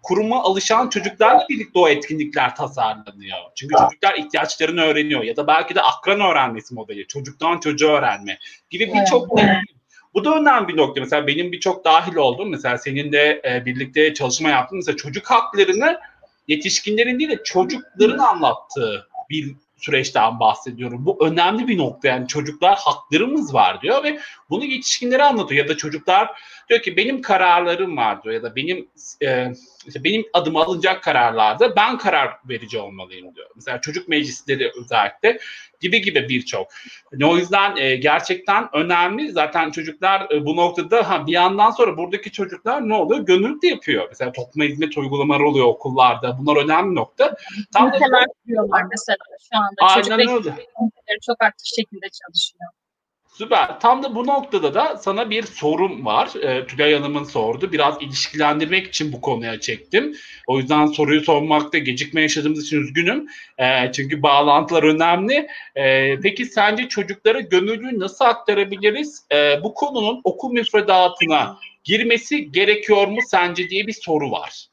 Kuruma 0.04 0.44
alışan 0.44 0.90
çocuklarla 0.90 1.46
birlikte 1.50 1.80
o 1.80 1.88
etkinlikler 1.88 2.56
tasarlanıyor. 2.56 3.38
Çünkü 3.56 3.76
çocuklar 3.76 4.16
ihtiyaçlarını 4.16 4.82
öğreniyor 4.82 5.24
ya 5.24 5.36
da 5.36 5.48
belki 5.48 5.76
de 5.76 5.82
akran 5.82 6.20
öğrenmesi 6.20 6.74
modeli, 6.74 7.08
çocuktan 7.08 7.60
çocuğa 7.60 7.98
öğrenme 7.98 8.40
gibi 8.70 8.94
birçok 8.94 9.40
evet. 9.40 9.50
Bu 10.14 10.26
da 10.26 10.36
önemli 10.36 10.68
bir 10.68 10.78
nokta. 10.78 11.02
Mesela 11.02 11.28
benim 11.28 11.52
birçok 11.52 11.86
dahil 11.86 12.16
oldum. 12.16 12.50
Mesela 12.50 12.78
senin 12.78 13.12
de 13.12 13.42
e, 13.46 13.66
birlikte 13.66 14.14
çalışma 14.14 14.50
yaptığın 14.50 14.78
mesela 14.78 14.96
çocuk 14.96 15.32
haklarını 15.32 16.00
yetişkinlerin 16.48 17.20
değil 17.20 17.30
de 17.30 17.44
çocukların 17.44 18.18
anlattığı 18.18 19.08
bir 19.30 19.56
süreçten 19.78 20.40
bahsediyorum. 20.40 21.06
Bu 21.06 21.26
önemli 21.26 21.68
bir 21.68 21.78
nokta 21.78 22.08
yani 22.08 22.28
çocuklar 22.28 22.78
haklarımız 22.78 23.54
var 23.54 23.82
diyor 23.82 24.04
ve 24.04 24.20
bunu 24.50 24.66
yetişkinlere 24.66 25.24
anlatıyor 25.24 25.66
ya 25.66 25.70
da 25.70 25.78
çocuklar 25.78 26.30
diyor 26.70 26.82
ki 26.82 26.98
benim 26.98 27.22
kararlarım 27.22 27.98
var 27.98 28.24
diyor 28.24 28.36
ya 28.36 28.44
da 28.44 28.56
benim 28.56 28.90
e, 29.22 29.52
işte 29.88 30.04
benim 30.04 30.26
adım 30.34 30.56
alınacak 30.56 31.04
kararlarda 31.04 31.76
ben 31.76 31.98
karar 31.98 32.38
verici 32.50 32.80
olmalıyım 32.80 33.36
diyor. 33.36 33.50
Mesela 33.56 33.82
çocuk 33.82 34.08
meclisleri 34.08 34.72
özellikle 34.82 35.40
gibi 35.80 36.02
gibi 36.02 36.30
birçok. 36.30 36.68
Yani 37.12 37.26
o 37.26 37.38
yüzden 37.38 37.78
e, 37.78 37.96
gerçekten 37.96 38.70
önemli. 38.74 39.32
Zaten 39.32 39.72
çocuklar 39.72 40.32
e, 40.32 40.46
bu 40.46 40.56
noktada 40.56 41.10
ha, 41.10 41.28
bir 41.28 41.32
yandan 41.32 41.72
sonra 41.72 41.98
buradaki 41.98 42.32
çocuklar 42.32 42.90
ne 42.90 42.94
oluyor? 42.94 43.26
Gönüllü 43.26 43.62
de 43.62 43.68
yapıyor. 43.68 44.08
Mesela 44.10 44.32
topluma 44.32 44.66
hizmet 44.66 44.98
uygulamaları 44.98 45.48
oluyor 45.48 45.66
okullarda. 45.66 46.38
Bunlar 46.40 46.64
önemli 46.64 46.96
nokta. 46.96 47.38
Tam 47.74 47.92
kuruyorlar 47.92 48.84
mesela 48.92 49.18
şu 49.52 49.58
anda. 49.58 49.82
Aynen 49.82 50.26
Çocuk 50.26 50.48
öyle. 50.48 51.20
çok 51.22 51.44
aktif 51.44 51.68
şekilde 51.76 52.08
çalışıyor. 52.10 52.70
Süper. 53.38 53.80
Tam 53.80 54.04
da 54.04 54.16
bu 54.16 54.28
noktada 54.28 54.74
da 54.74 54.98
sana 54.98 55.30
bir 55.30 55.44
sorum 55.44 56.06
var. 56.06 56.36
E, 56.42 56.68
Tülay 56.68 56.94
Hanım'ın 56.94 57.24
sordu. 57.24 57.72
Biraz 57.72 58.02
ilişkilendirmek 58.02 58.88
için 58.88 59.14
bu 59.14 59.22
konuya 59.22 59.60
çektim. 59.60 60.16
O 60.48 60.60
yüzden 60.60 60.86
soruyu 60.86 61.22
sormakta 61.22 61.78
gecikme 61.78 62.22
yaşadığımız 62.22 62.66
için 62.66 62.82
üzgünüm. 62.82 63.28
E, 63.58 63.92
çünkü 63.92 64.24
bağlantılar 64.24 64.84
önemli. 64.84 65.48
E, 65.76 66.16
peki 66.20 66.46
sence 66.46 66.88
çocuklara 66.88 67.40
gönüllü 67.40 68.00
nasıl 68.00 68.26
aktarabiliriz? 68.26 69.26
E, 69.32 69.64
bu 69.64 69.74
konunun 69.74 70.22
okul 70.24 70.52
müfredatına 70.52 71.58
girmesi 71.84 72.52
gerekiyor 72.52 73.08
mu 73.08 73.20
sence 73.28 73.70
diye 73.70 73.88
bir 73.88 73.96
soru 74.02 74.32
var. 74.32 74.68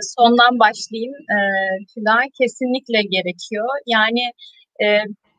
Sondan 0.00 0.58
başlayayım. 0.58 1.14
E, 1.14 1.38
Tülay 1.94 2.26
kesinlikle 2.38 3.02
gerekiyor. 3.02 3.68
Yani 3.86 4.32
e, 4.82 4.86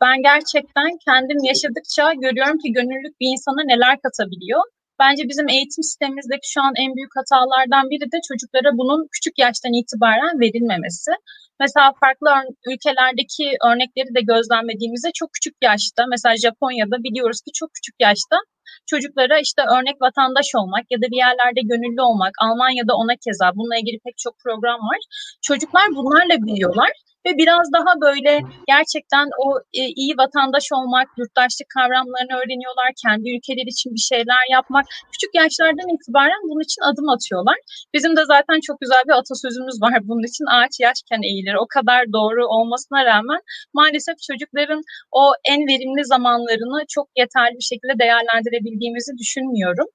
ben 0.02 0.18
gerçekten 0.30 0.90
kendim 1.06 1.40
yaşadıkça 1.52 2.14
görüyorum 2.14 2.58
ki 2.64 2.74
gönüllülük 2.78 3.20
bir 3.20 3.28
insana 3.34 3.64
neler 3.72 3.96
katabiliyor. 4.06 4.64
Bence 5.02 5.24
bizim 5.32 5.50
eğitim 5.50 5.84
sistemimizdeki 5.84 6.48
şu 6.54 6.62
an 6.62 6.74
en 6.84 6.96
büyük 6.96 7.14
hatalardan 7.20 7.86
biri 7.92 8.12
de 8.14 8.20
çocuklara 8.30 8.72
bunun 8.80 9.08
küçük 9.16 9.36
yaştan 9.44 9.74
itibaren 9.80 10.40
verilmemesi. 10.44 11.12
Mesela 11.60 11.94
farklı 12.02 12.30
ülkelerdeki 12.70 13.46
örnekleri 13.70 14.12
de 14.18 14.22
gözlemlediğimizde 14.32 15.10
çok 15.20 15.30
küçük 15.34 15.56
yaşta, 15.62 16.02
mesela 16.14 16.36
Japonya'da 16.38 16.98
biliyoruz 17.06 17.40
ki 17.46 17.52
çok 17.60 17.70
küçük 17.74 17.96
yaşta 18.08 18.38
çocuklara 18.92 19.40
işte 19.40 19.62
örnek 19.76 19.98
vatandaş 20.02 20.50
olmak 20.60 20.86
ya 20.94 20.98
da 21.02 21.08
bir 21.12 21.22
yerlerde 21.26 21.62
gönüllü 21.72 22.02
olmak, 22.10 22.34
Almanya'da 22.46 22.94
ona 23.02 23.16
keza 23.26 23.52
bununla 23.56 23.78
ilgili 23.82 24.00
pek 24.06 24.18
çok 24.18 24.36
program 24.44 24.80
var. 24.92 25.02
Çocuklar 25.48 25.88
bunlarla 25.98 26.36
biliyorlar 26.46 26.92
ve 27.26 27.32
biraz 27.42 27.66
daha 27.78 27.92
böyle 28.06 28.34
gerçekten 28.74 29.26
o 29.44 29.48
e, 29.80 29.84
iyi 30.02 30.14
vatandaş 30.22 30.68
olmak, 30.78 31.08
yurttaşlık 31.20 31.70
kavramlarını 31.76 32.34
öğreniyorlar, 32.42 32.90
kendi 33.04 33.28
ülkeleri 33.36 33.70
için 33.76 33.92
bir 33.98 34.06
şeyler 34.12 34.44
yapmak. 34.56 34.86
Küçük 35.14 35.32
yaşlardan 35.42 35.90
itibaren 35.96 36.42
bunun 36.50 36.64
için 36.68 36.82
adım 36.90 37.08
atıyorlar. 37.16 37.58
Bizim 37.96 38.14
de 38.18 38.24
zaten 38.34 38.60
çok 38.68 38.78
güzel 38.84 39.04
bir 39.08 39.16
atasözümüz 39.22 39.78
var 39.86 39.96
bunun 40.10 40.26
için 40.32 40.46
ağaç 40.56 40.74
yaşken 40.88 41.22
eğilir. 41.30 41.56
O 41.64 41.66
kadar 41.76 42.02
doğru 42.18 42.42
olmasına 42.56 43.00
rağmen 43.12 43.42
maalesef 43.80 44.18
çocukların 44.30 44.82
o 45.12 45.24
en 45.54 45.62
verimli 45.72 46.04
zamanlarını 46.14 46.80
çok 46.96 47.08
yeterli 47.22 47.56
bir 47.62 47.68
şekilde 47.72 47.96
değerlendirebildiğimizi 48.04 49.12
düşünmüyorum. 49.22 49.88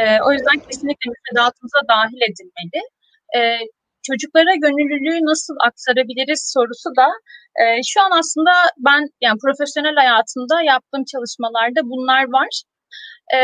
Ee, 0.00 0.02
o 0.26 0.28
yüzden 0.34 0.58
kesinlikle 0.66 1.06
müfredatımıza 1.12 1.80
dahil 1.94 2.20
edilmeli. 2.28 2.80
Ee, 3.36 3.58
çocuklara 4.08 4.54
gönüllülüğü 4.64 5.20
nasıl 5.32 5.56
aktarabiliriz 5.68 6.42
sorusu 6.54 6.90
da 7.00 7.08
e, 7.60 7.64
şu 7.90 7.98
an 8.04 8.12
aslında 8.20 8.52
ben 8.86 9.02
yani 9.24 9.38
profesyonel 9.44 9.96
hayatımda 10.02 10.56
yaptığım 10.72 11.04
çalışmalarda 11.12 11.80
bunlar 11.90 12.24
var. 12.38 12.52
E, 13.34 13.38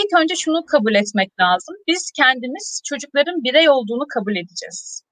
ilk 0.00 0.10
önce 0.20 0.34
şunu 0.36 0.60
kabul 0.72 0.94
etmek 0.94 1.30
lazım. 1.40 1.74
Biz 1.88 2.02
kendimiz 2.20 2.82
çocukların 2.88 3.36
birey 3.44 3.68
olduğunu 3.76 4.06
kabul 4.14 4.36
edeceğiz. 4.42 5.02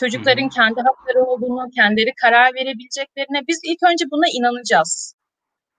Çocukların 0.00 0.48
kendi 0.48 0.80
hakları 0.88 1.20
olduğunu, 1.24 1.70
kendileri 1.76 2.12
karar 2.22 2.54
verebileceklerine 2.54 3.40
biz 3.48 3.58
ilk 3.70 3.80
önce 3.90 4.04
buna 4.12 4.26
inanacağız. 4.38 5.14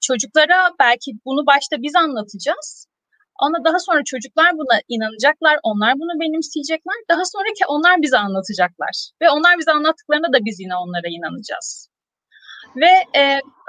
Çocuklara 0.07 0.59
belki 0.79 1.11
bunu 1.25 1.45
başta 1.45 1.75
biz 1.85 1.95
anlatacağız 1.95 2.90
ama 3.41 3.57
daha 3.65 3.79
sonra 3.79 4.01
çocuklar 4.05 4.51
buna 4.53 4.81
inanacaklar, 4.87 5.59
onlar 5.63 5.93
bunu 5.95 6.19
benimseyecekler. 6.21 6.95
Daha 7.09 7.25
sonraki 7.25 7.63
onlar 7.67 8.01
bize 8.01 8.17
anlatacaklar. 8.17 9.11
Ve 9.21 9.29
onlar 9.29 9.59
bize 9.59 9.71
anlattıklarında 9.71 10.33
da 10.33 10.45
biz 10.45 10.59
yine 10.59 10.75
onlara 10.75 11.07
inanacağız. 11.17 11.90
Ve 12.75 13.19
e, 13.19 13.23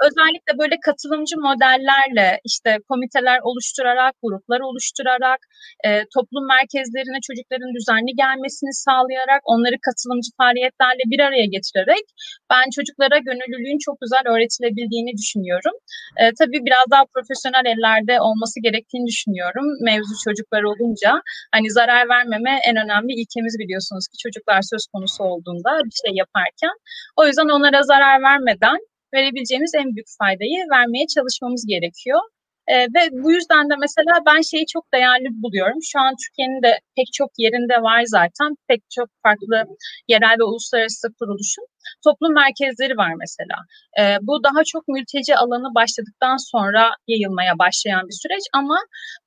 özellikle 0.07 0.51
böyle 0.61 0.75
katılımcı 0.87 1.35
modellerle 1.47 2.29
işte 2.49 2.71
komiteler 2.89 3.39
oluşturarak, 3.49 4.13
gruplar 4.23 4.61
oluşturarak, 4.69 5.39
e, 5.85 5.89
toplum 6.15 6.45
merkezlerine 6.55 7.19
çocukların 7.27 7.71
düzenli 7.77 8.11
gelmesini 8.23 8.73
sağlayarak, 8.85 9.41
onları 9.53 9.77
katılımcı 9.87 10.29
faaliyetlerle 10.39 11.03
bir 11.11 11.19
araya 11.27 11.47
getirerek 11.55 12.05
ben 12.51 12.65
çocuklara 12.75 13.17
gönüllülüğün 13.27 13.79
çok 13.85 13.95
güzel 14.03 14.25
öğretilebildiğini 14.33 15.13
düşünüyorum. 15.19 15.75
E, 16.21 16.23
tabii 16.39 16.59
biraz 16.67 16.85
daha 16.93 17.03
profesyonel 17.13 17.65
ellerde 17.73 18.15
olması 18.27 18.57
gerektiğini 18.65 19.07
düşünüyorum. 19.11 19.65
Mevzu 19.87 20.15
çocuklar 20.25 20.63
olunca 20.71 21.11
hani 21.55 21.67
zarar 21.79 22.03
vermeme 22.15 22.53
en 22.69 22.75
önemli 22.83 23.11
ilkemiz 23.21 23.55
biliyorsunuz 23.61 24.03
ki 24.11 24.17
çocuklar 24.23 24.61
söz 24.71 24.83
konusu 24.93 25.23
olduğunda 25.23 25.71
bir 25.87 25.97
şey 26.03 26.11
yaparken. 26.21 26.75
O 27.19 27.21
yüzden 27.27 27.49
onlara 27.55 27.83
zarar 27.83 28.17
vermeden 28.29 28.77
verebileceğimiz 29.13 29.71
en 29.75 29.95
büyük 29.95 30.07
faydayı 30.19 30.59
vermeye 30.75 31.05
çalışmamız 31.15 31.65
gerekiyor. 31.67 32.19
E, 32.67 32.75
ve 32.95 33.01
bu 33.23 33.31
yüzden 33.31 33.69
de 33.69 33.75
mesela 33.85 34.13
ben 34.25 34.41
şeyi 34.41 34.65
çok 34.73 34.93
değerli 34.93 35.27
buluyorum. 35.43 35.79
Şu 35.91 35.99
an 35.99 36.13
Türkiye'nin 36.23 36.61
de 36.63 36.71
pek 36.97 37.07
çok 37.13 37.31
yerinde 37.37 37.81
var 37.81 38.03
zaten. 38.05 38.49
Pek 38.67 38.81
çok 38.95 39.09
farklı 39.23 39.75
yerel 40.07 40.35
ve 40.39 40.43
uluslararası 40.43 41.07
kuruluşun. 41.19 41.65
Toplum 42.03 42.33
merkezleri 42.33 42.95
var 43.03 43.13
mesela. 43.23 43.57
E, 44.01 44.03
bu 44.27 44.33
daha 44.47 44.61
çok 44.71 44.83
mülteci 44.87 45.33
alanı 45.35 45.69
başladıktan 45.79 46.37
sonra 46.51 46.83
yayılmaya 47.07 47.53
başlayan 47.63 48.03
bir 48.09 48.17
süreç 48.23 48.45
ama 48.53 48.77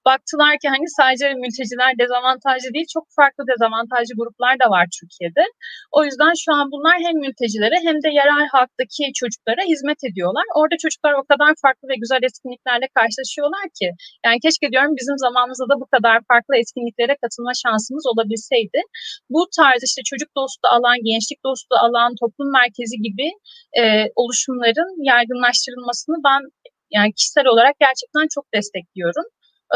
baktılar 0.09 0.55
ki 0.63 0.69
hani 0.75 0.87
sadece 0.99 1.27
mülteciler 1.45 1.91
dezavantajlı 2.03 2.69
değil 2.75 2.89
çok 2.97 3.07
farklı 3.19 3.43
dezavantajlı 3.53 4.13
gruplar 4.21 4.55
da 4.63 4.67
var 4.77 4.87
Türkiye'de. 4.99 5.45
O 5.97 6.01
yüzden 6.07 6.35
şu 6.45 6.51
an 6.59 6.67
bunlar 6.75 6.97
hem 7.07 7.17
mültecilere 7.27 7.79
hem 7.87 7.97
de 8.05 8.09
yerel 8.21 8.47
halktaki 8.55 9.05
çocuklara 9.21 9.63
hizmet 9.73 10.01
ediyorlar. 10.09 10.47
Orada 10.59 10.77
çocuklar 10.85 11.13
o 11.21 11.23
kadar 11.31 11.51
farklı 11.65 11.85
ve 11.93 11.97
güzel 12.03 12.23
etkinliklerle 12.29 12.87
karşılaşıyorlar 12.99 13.67
ki 13.79 13.89
yani 14.27 14.39
keşke 14.45 14.67
diyorum 14.73 14.93
bizim 15.01 15.17
zamanımızda 15.27 15.67
da 15.73 15.77
bu 15.83 15.87
kadar 15.95 16.17
farklı 16.31 16.53
etkinliklere 16.63 17.15
katılma 17.23 17.53
şansımız 17.65 18.05
olabilseydi. 18.13 18.81
Bu 19.35 19.43
tarz 19.59 19.81
işte 19.89 20.01
çocuk 20.11 20.31
dostu 20.39 20.67
alan, 20.77 20.99
gençlik 21.09 21.41
dostu 21.49 21.75
alan, 21.87 22.11
toplum 22.21 22.46
merkezi 22.53 22.97
gibi 23.07 23.29
e, 23.81 23.83
oluşumların 24.17 24.93
yaygınlaştırılmasını 25.13 26.17
ben 26.29 26.41
yani 26.91 27.13
kişisel 27.13 27.47
olarak 27.47 27.75
gerçekten 27.81 28.27
çok 28.35 28.45
destekliyorum. 28.55 29.25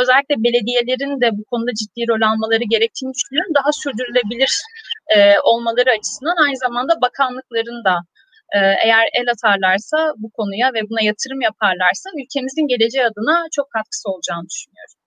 Özellikle 0.01 0.35
belediyelerin 0.45 1.21
de 1.21 1.29
bu 1.39 1.45
konuda 1.51 1.73
ciddi 1.81 2.03
rol 2.09 2.23
almaları 2.31 2.65
gerektiğini 2.75 3.13
düşünüyorum. 3.15 3.53
Daha 3.55 3.71
sürdürülebilir 3.73 4.53
e, 5.17 5.19
olmaları 5.51 5.91
açısından 5.91 6.37
aynı 6.45 6.57
zamanda 6.57 6.93
bakanlıkların 7.07 7.85
da 7.85 7.97
e, 8.57 8.59
eğer 8.85 9.07
el 9.19 9.27
atarlarsa 9.35 9.99
bu 10.23 10.29
konuya 10.39 10.69
ve 10.75 10.81
buna 10.91 11.03
yatırım 11.11 11.41
yaparlarsa 11.41 12.07
ülkemizin 12.21 12.67
geleceği 12.73 13.05
adına 13.11 13.37
çok 13.57 13.67
katkısı 13.71 14.11
olacağını 14.13 14.47
düşünüyorum. 14.53 15.00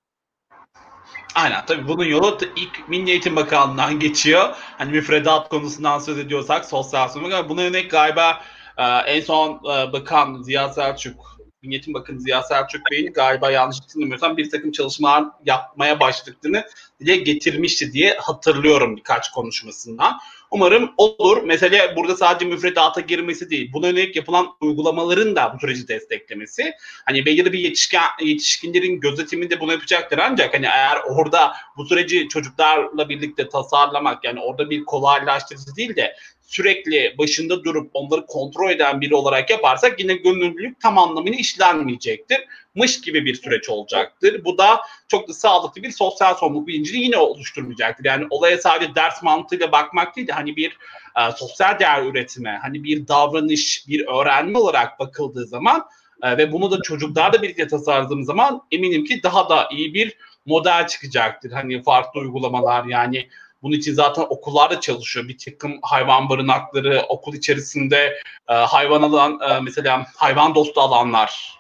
Aynen 1.36 1.66
tabii 1.66 1.88
bunun 1.88 2.06
yolu 2.06 2.38
ilk 2.56 2.90
Milli 2.90 3.12
Eğitim 3.12 3.36
Bakanlığı'ndan 3.36 4.00
geçiyor. 4.00 4.56
Hani 4.78 4.92
müfredat 4.92 5.50
konusundan 5.50 6.00
söz 6.00 6.20
ediyorsak 6.20 6.66
sosyal 6.66 7.10
sorumluluk. 7.10 7.50
Buna 7.50 7.64
yönelik 7.64 7.92
galiba 7.92 8.42
e, 8.78 8.84
en 8.84 9.22
son 9.22 9.52
e, 9.52 9.94
bakan 9.94 10.42
Ziya 10.42 10.70
Selçuk, 10.70 11.38
Milli 11.62 11.74
Eğitim 11.74 11.94
Bakanı 11.94 12.22
Ziya 12.22 12.44
Selçuk 12.44 12.82
Bey'in 12.92 13.14
galiba 13.14 13.52
yanlış 13.52 13.82
hatırlamıyorsam 13.82 14.38
bir 14.38 14.50
takım 14.50 14.72
çalışmalar 14.72 15.26
yapmaya 15.46 16.00
başladıklarını 16.00 16.66
dile 17.00 17.16
getirmişti 17.16 17.94
diye 17.94 18.18
hatırlıyorum 18.22 18.98
birkaç 18.98 19.32
konuşmasından. 19.32 20.20
Umarım 20.54 20.92
olur. 20.98 21.44
Mesele 21.44 21.96
burada 21.96 22.16
sadece 22.16 22.46
müfredata 22.46 23.02
girmesi 23.02 23.50
değil. 23.50 23.74
Buna 23.74 23.88
yönelik 23.88 24.16
yapılan 24.16 24.48
uygulamaların 24.62 25.36
da 25.36 25.54
bu 25.56 25.60
süreci 25.60 25.88
desteklemesi. 25.88 26.74
Hani 27.06 27.26
belirli 27.26 27.54
bir 27.54 27.60
yetişkin, 27.60 28.00
yetişkinlerin 28.22 29.00
gözetiminde 29.00 29.60
bunu 29.60 29.72
yapacaktır. 29.72 30.18
Ancak 30.18 30.54
hani 30.54 30.66
eğer 30.66 30.98
orada 31.10 31.54
bu 31.78 31.86
süreci 31.86 32.28
çocuklarla 32.28 33.10
birlikte 33.10 33.50
tasarlamak 33.50 34.24
yani 34.24 34.40
orada 34.40 34.70
bir 34.70 34.86
kolaylaştırıcı 34.86 35.76
değil 35.76 35.96
de 35.96 36.16
sürekli 36.54 37.16
başında 37.18 37.64
durup 37.64 37.92
onları 37.94 38.26
kontrol 38.26 38.72
eden 38.72 39.02
biri 39.02 39.16
olarak 39.16 39.50
yaparsak 39.50 40.00
yine 40.00 40.14
gönüllülük 40.14 40.80
tam 40.80 40.98
anlamıyla 40.98 41.40
işlenmeyecektir. 41.40 42.38
Mış 42.76 43.02
gibi 43.02 43.26
bir 43.26 43.36
süreç 43.36 43.70
olacaktır. 43.70 44.46
Bu 44.46 44.58
da 44.58 44.82
çok 45.08 45.28
da 45.28 45.34
sağlıklı 45.34 45.84
bir 45.84 45.92
sosyal 45.92 46.36
sorumluluk 46.36 46.68
bilincini 46.68 47.04
yine 47.04 47.18
oluşturmayacaktır. 47.18 48.06
Yani 48.06 48.28
olaya 48.30 48.58
sadece 48.58 48.96
ders 48.96 49.24
mantığıyla 49.24 49.72
bakmak 49.72 50.16
değil 50.16 50.28
de 50.28 50.32
hani 50.32 50.56
bir 50.56 50.78
e, 51.20 51.32
sosyal 51.38 51.80
değer 51.80 52.04
üretime, 52.04 52.60
hani 52.62 52.84
bir 52.84 53.08
davranış, 53.08 53.86
bir 53.88 54.08
öğrenme 54.08 54.58
olarak 54.58 55.00
bakıldığı 55.00 55.46
zaman 55.46 55.86
e, 56.24 56.38
ve 56.38 56.52
bunu 56.52 56.72
da 56.72 56.82
çocuklarla 56.82 57.42
birlikte 57.42 57.68
tasarladığım 57.68 58.24
zaman 58.24 58.62
eminim 58.72 59.06
ki 59.06 59.24
daha 59.24 59.50
da 59.50 59.70
iyi 59.72 59.94
bir 59.94 60.18
model 60.46 60.88
çıkacaktır. 60.88 61.52
Hani 61.52 61.84
farklı 61.84 62.20
uygulamalar 62.20 62.86
yani 62.86 63.28
bunun 63.64 63.76
için 63.76 63.94
zaten 63.94 64.26
okullarda 64.30 64.80
çalışıyor. 64.80 65.28
Bir 65.28 65.38
takım 65.38 65.80
hayvan 65.82 66.30
barınakları, 66.30 67.06
okul 67.10 67.34
içerisinde 67.34 68.20
e, 68.50 68.54
hayvan 68.54 69.02
alan, 69.02 69.40
e, 69.50 69.60
mesela 69.60 70.06
hayvan 70.16 70.56
dostu 70.56 70.82
alanlar 70.82 71.60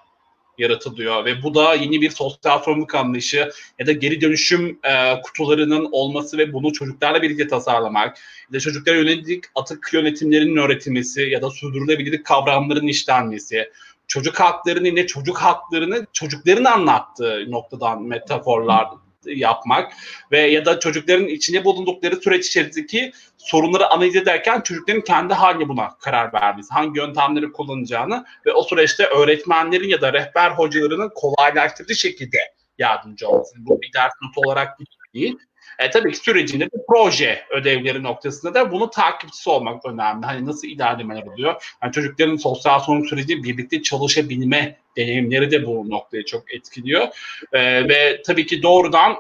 yaratılıyor. 0.58 1.26
Ve 1.26 1.44
bu 1.44 1.56
da 1.56 1.74
yeni 1.74 2.02
bir 2.02 2.10
sosyal 2.10 2.60
sorumluluk 2.60 2.96
anlayışı 2.96 3.52
ya 3.80 3.88
da 3.88 3.92
geri 3.92 4.22
dönüşüm 4.22 4.80
e, 4.84 5.22
kutularının 5.22 5.90
olması 5.92 6.38
ve 6.38 6.54
bunu 6.54 6.74
çocuklarla 6.74 7.22
birlikte 7.22 7.48
tasarlamak. 7.48 8.18
Ya 8.50 8.54
da 8.54 8.60
çocuklara 8.60 8.96
yönelik 8.96 9.44
atık 9.56 9.90
yönetimlerinin 9.94 10.58
öğretilmesi 10.58 11.22
ya 11.22 11.42
da 11.42 11.50
sürdürülebilirlik 11.50 12.26
kavramlarının 12.26 12.88
işlenmesi. 12.88 13.70
Çocuk 14.08 14.40
haklarını 14.40 14.96
ne 14.96 15.08
çocuk 15.08 15.38
haklarını 15.38 16.08
çocukların 16.14 16.64
anlattığı 16.64 17.52
noktadan 17.52 18.04
metaforlar 18.04 18.88
yapmak 19.26 19.94
ve 20.32 20.40
ya 20.40 20.66
da 20.66 20.80
çocukların 20.80 21.28
içine 21.28 21.66
bulundukları 21.66 22.16
süreç 22.16 22.48
içerisindeki 22.48 23.12
sorunları 23.38 23.88
analiz 23.88 24.16
ederken 24.16 24.62
çocukların 24.62 25.02
kendi 25.02 25.34
haline 25.34 25.70
buna 25.70 25.98
karar 25.98 26.34
vermesi, 26.34 26.74
hangi 26.74 27.00
yöntemleri 27.00 27.52
kullanacağını 27.52 28.26
ve 28.46 28.54
o 28.54 28.64
süreçte 28.64 29.06
öğretmenlerin 29.06 29.88
ya 29.88 30.02
da 30.02 30.14
rehber 30.14 30.52
hocalarının 30.52 31.12
kolaylaştırıcı 31.16 31.96
şekilde 31.96 32.38
yardımcı 32.78 33.28
olması. 33.28 33.56
Bu 33.58 33.82
bir 33.82 33.94
ders 33.94 34.14
notu 34.22 34.42
olarak 34.50 34.78
değil. 35.14 35.38
E, 35.80 35.90
tabii 35.90 36.12
ki 36.12 36.18
sürecinde 36.18 36.66
de 36.66 36.78
proje 36.88 37.44
ödevleri 37.50 38.04
noktasında 38.04 38.54
da 38.54 38.72
bunu 38.72 38.90
takipçisi 38.90 39.50
olmak 39.50 39.86
önemli. 39.86 40.26
Hani 40.26 40.46
nasıl 40.46 40.68
ilerlemeler 40.68 41.24
oluyor? 41.24 41.76
Yani 41.84 41.94
çocukların 41.94 42.36
sosyal 42.36 42.80
sorun 42.80 43.04
süreci 43.04 43.44
birlikte 43.44 43.82
çalışabilme 43.82 44.78
deneyimleri 44.98 45.52
de 45.52 45.66
bu 45.66 45.90
noktayı 45.90 46.26
çok 46.26 46.54
etkiliyor. 46.54 47.08
E, 47.54 47.90
ve 47.90 48.22
tabii 48.26 48.46
ki 48.46 48.64
doğrudan 48.64 49.16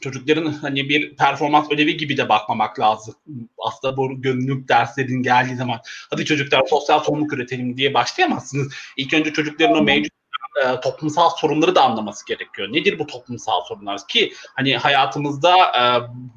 çocukların 0.00 0.52
hani 0.52 0.88
bir 0.88 1.16
performans 1.16 1.70
ödevi 1.70 1.96
gibi 1.96 2.16
de 2.16 2.28
bakmamak 2.28 2.80
lazım. 2.80 3.14
Aslında 3.58 3.96
bu 3.96 4.22
gönüllülük 4.22 4.68
derslerin 4.68 5.22
geldiği 5.22 5.56
zaman 5.56 5.80
hadi 6.10 6.24
çocuklar 6.24 6.66
sosyal 6.66 7.00
sorumluluk 7.00 7.32
üretelim 7.32 7.76
diye 7.76 7.94
başlayamazsınız. 7.94 8.72
İlk 8.96 9.14
önce 9.14 9.32
çocukların 9.32 9.76
o 9.76 9.82
mevcut 9.82 10.17
e, 10.64 10.80
toplumsal 10.80 11.30
sorunları 11.30 11.74
da 11.74 11.82
anlaması 11.82 12.26
gerekiyor. 12.26 12.68
Nedir 12.72 12.98
bu 12.98 13.06
toplumsal 13.06 13.60
sorunlar 13.64 14.06
ki 14.08 14.32
hani 14.56 14.76
hayatımızda 14.76 15.56
e, 15.56 15.82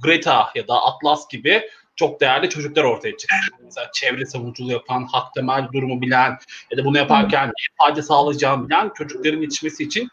Greta 0.03 0.49
ya 0.55 0.67
da 0.67 0.81
Atlas 0.81 1.27
gibi 1.29 1.61
çok 1.95 2.21
değerli 2.21 2.49
çocuklar 2.49 2.83
ortaya 2.83 3.17
çıktı. 3.17 3.35
Mesela 3.63 3.89
çevre 3.93 4.25
savunuculuğu 4.25 4.71
yapan, 4.71 5.07
hak 5.11 5.33
temel 5.33 5.67
durumu 5.73 6.01
bilen 6.01 6.37
ya 6.71 6.77
da 6.77 6.85
bunu 6.85 6.97
yaparken 6.97 7.51
fayda 7.77 8.03
sağlayacağını 8.03 8.69
bilen 8.69 8.91
çocukların 8.95 9.41
yetişmesi 9.41 9.83
için 9.83 10.09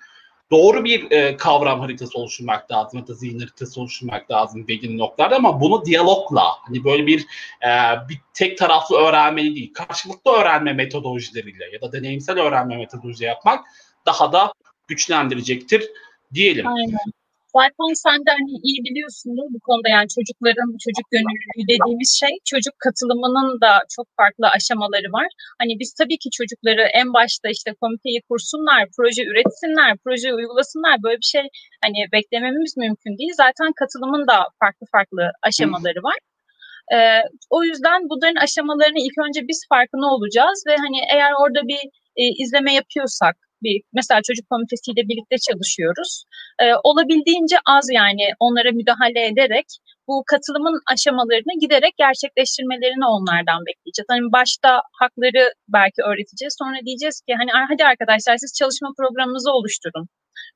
doğru 0.51 0.85
bir 0.85 1.11
e, 1.11 1.37
kavram 1.37 1.81
haritası 1.81 2.19
oluşturmak 2.19 2.71
lazım 2.71 3.01
ya 3.01 3.07
da 3.07 3.15
zihin 3.15 3.39
haritası 3.39 3.81
oluşturmak 3.81 4.31
lazım 4.31 4.69
belirli 4.69 4.99
noktalarda 4.99 5.37
ama 5.37 5.61
bunu 5.61 5.85
diyalogla 5.85 6.45
hani 6.67 6.85
böyle 6.85 7.07
bir 7.07 7.21
e, 7.63 7.71
bir 8.09 8.21
tek 8.35 8.59
taraflı 8.59 8.97
öğrenme 8.97 9.43
değil 9.43 9.73
karşılıklı 9.75 10.31
öğrenme 10.31 10.73
metodolojileriyle 10.73 11.65
ya 11.73 11.81
da 11.81 11.93
deneyimsel 11.93 12.41
öğrenme 12.41 12.77
metodoloji 12.77 13.25
yapmak 13.25 13.65
daha 14.11 14.33
da 14.33 14.53
güçlendirecektir 14.89 15.83
diyelim. 16.35 16.67
Aynen. 16.67 17.09
Zaten 17.57 17.91
sen 18.05 18.19
de 18.27 18.31
hani 18.39 18.53
iyi 18.69 18.79
biliyorsundur 18.87 19.47
bu 19.55 19.61
konuda 19.69 19.89
yani 19.97 20.09
çocukların 20.17 20.71
çocuk 20.85 21.07
gönüllülüğü 21.15 21.65
dediğimiz 21.73 22.11
şey 22.23 22.33
çocuk 22.53 22.75
katılımının 22.85 23.51
da 23.65 23.73
çok 23.97 24.07
farklı 24.21 24.47
aşamaları 24.57 25.09
var. 25.19 25.29
Hani 25.61 25.73
biz 25.81 25.91
tabii 26.01 26.19
ki 26.23 26.29
çocukları 26.39 26.85
en 27.01 27.09
başta 27.19 27.47
işte 27.57 27.71
komiteyi 27.81 28.21
kursunlar, 28.29 28.81
proje 28.97 29.23
üretsinler, 29.31 29.91
proje 30.05 30.29
uygulasınlar 30.35 30.97
böyle 31.05 31.19
bir 31.23 31.31
şey 31.37 31.47
hani 31.85 32.01
beklememiz 32.13 32.77
mümkün 32.77 33.19
değil. 33.19 33.35
Zaten 33.45 33.71
katılımın 33.81 34.25
da 34.31 34.39
farklı 34.61 34.87
farklı 34.95 35.23
aşamaları 35.49 36.01
var. 36.11 36.19
Ee, 36.95 37.23
o 37.51 37.65
yüzden 37.65 38.01
bunların 38.11 38.41
aşamalarını 38.45 39.01
ilk 39.07 39.17
önce 39.27 39.41
biz 39.49 39.61
farkında 39.69 40.07
olacağız 40.07 40.59
ve 40.69 40.75
hani 40.85 40.99
eğer 41.15 41.33
orada 41.43 41.61
bir 41.69 41.83
e, 42.21 42.23
izleme 42.43 42.73
yapıyorsak 42.81 43.37
bir 43.63 43.77
mesela 43.99 44.21
çocuk 44.29 44.47
komitesiyle 44.53 45.03
birlikte 45.09 45.37
çalışıyoruz. 45.49 46.25
Ee, 46.63 46.65
olabildiğince 46.89 47.57
az 47.77 47.87
yani 48.01 48.25
onlara 48.41 48.71
müdahale 48.79 49.23
ederek 49.31 49.67
bu 50.09 50.15
katılımın 50.33 50.77
aşamalarını 50.93 51.55
giderek 51.63 51.95
gerçekleştirmelerini 52.05 53.07
onlardan 53.17 53.61
bekleyeceğiz. 53.69 54.09
Hani 54.13 54.25
başta 54.39 54.71
hakları 55.01 55.45
belki 55.77 56.01
öğreteceğiz. 56.09 56.55
Sonra 56.61 56.79
diyeceğiz 56.87 57.17
ki 57.27 57.33
hani 57.41 57.51
hadi 57.71 57.83
arkadaşlar 57.93 58.37
siz 58.43 58.53
çalışma 58.61 58.89
programınızı 58.99 59.51
oluşturun. 59.59 60.05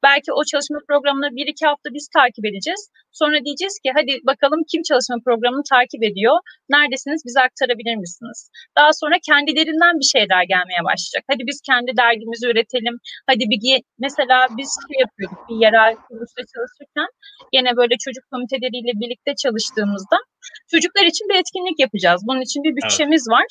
Belki 0.07 0.31
o 0.39 0.41
çalışma 0.51 0.79
programını 0.89 1.29
bir 1.39 1.47
iki 1.53 1.65
hafta 1.67 1.89
biz 1.97 2.05
takip 2.19 2.45
edeceğiz. 2.51 2.83
Sonra 3.21 3.37
diyeceğiz 3.45 3.75
ki 3.83 3.89
hadi 3.99 4.13
bakalım 4.31 4.61
kim 4.71 4.83
çalışma 4.89 5.17
programını 5.27 5.65
takip 5.75 6.03
ediyor? 6.09 6.37
Neredesiniz? 6.75 7.21
Bize 7.27 7.41
aktarabilir 7.47 7.97
misiniz? 8.05 8.39
Daha 8.79 8.93
sonra 9.01 9.17
kendilerinden 9.29 9.95
bir 10.01 10.09
şeyler 10.15 10.43
gelmeye 10.53 10.83
başlayacak. 10.89 11.25
Hadi 11.31 11.43
biz 11.51 11.59
kendi 11.69 11.91
dergimizi 12.03 12.47
üretelim. 12.53 12.97
Hadi 13.29 13.45
bir 13.51 13.61
mesela 13.99 14.47
biz 14.59 14.71
şey 14.89 14.97
yapıyorduk 15.05 15.41
bir 15.49 15.57
yerel 15.65 15.93
kuruluşta 16.05 16.43
çalışırken 16.53 17.11
yine 17.57 17.71
böyle 17.81 17.95
çocuk 18.05 18.25
komiteleriyle 18.33 18.93
birlikte 19.01 19.33
çalıştığımızda 19.43 20.19
çocuklar 20.73 21.05
için 21.13 21.29
bir 21.29 21.37
etkinlik 21.41 21.79
yapacağız. 21.85 22.21
Bunun 22.29 22.41
için 22.41 22.61
bir 22.65 22.77
bütçemiz 22.77 23.25
evet. 23.29 23.35
var. 23.37 23.47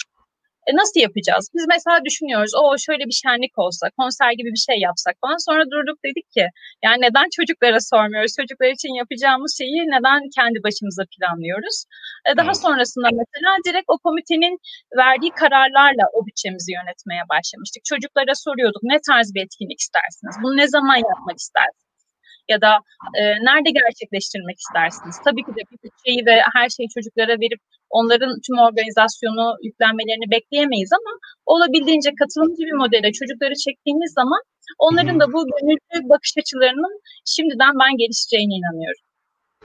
E 0.68 0.72
nasıl 0.82 1.00
yapacağız? 1.08 1.46
Biz 1.56 1.66
mesela 1.74 1.98
düşünüyoruz, 2.08 2.54
o 2.64 2.66
şöyle 2.88 3.04
bir 3.10 3.18
şenlik 3.24 3.54
olsa, 3.66 3.86
konser 4.00 4.32
gibi 4.40 4.50
bir 4.56 4.64
şey 4.70 4.78
yapsak 4.88 5.16
falan. 5.22 5.40
Sonra 5.48 5.64
durduk 5.74 5.98
dedik 6.06 6.28
ki, 6.36 6.46
yani 6.86 7.00
neden 7.06 7.28
çocuklara 7.38 7.80
sormuyoruz? 7.92 8.34
Çocuklar 8.40 8.70
için 8.78 8.94
yapacağımız 9.02 9.52
şeyi 9.62 9.80
neden 9.96 10.20
kendi 10.38 10.58
başımıza 10.66 11.04
planlıyoruz? 11.14 11.78
E 12.30 12.38
daha 12.40 12.54
sonrasında 12.66 13.08
mesela 13.22 13.52
direkt 13.68 13.88
o 13.94 13.96
komitenin 14.06 14.56
verdiği 15.02 15.32
kararlarla 15.42 16.06
o 16.16 16.18
bütçemizi 16.28 16.72
yönetmeye 16.80 17.24
başlamıştık. 17.34 17.82
Çocuklara 17.92 18.34
soruyorduk, 18.46 18.84
ne 18.94 18.98
tarz 19.08 19.28
bir 19.36 19.42
etkinlik 19.46 19.80
istersiniz? 19.86 20.36
Bunu 20.44 20.56
ne 20.58 20.68
zaman 20.76 20.98
yapmak 21.12 21.38
istersiniz? 21.46 21.91
Ya 22.50 22.62
da 22.62 22.72
e, 23.20 23.22
nerede 23.48 23.70
gerçekleştirmek 23.80 24.58
istersiniz? 24.64 25.16
Tabii 25.26 25.44
ki 25.48 25.52
de 25.58 25.62
bir 25.70 25.78
bütçeyi 25.84 26.26
ve 26.26 26.36
her 26.56 26.70
şeyi 26.70 26.88
çocuklara 26.96 27.34
verip 27.44 27.62
onların 27.90 28.34
tüm 28.46 28.58
organizasyonu 28.68 29.46
yüklenmelerini 29.68 30.32
bekleyemeyiz 30.32 30.92
ama 31.00 31.12
olabildiğince 31.46 32.12
katılımcı 32.20 32.64
bir 32.70 32.78
modele 32.84 33.12
çocukları 33.20 33.56
çektiğimiz 33.66 34.12
zaman 34.14 34.42
onların 34.86 35.20
da 35.20 35.26
bu 35.34 35.40
gönüllü 35.52 36.10
bakış 36.10 36.34
açılarının 36.42 37.02
şimdiden 37.26 37.74
ben 37.82 37.94
gelişeceğine 37.98 38.54
inanıyorum. 38.60 39.04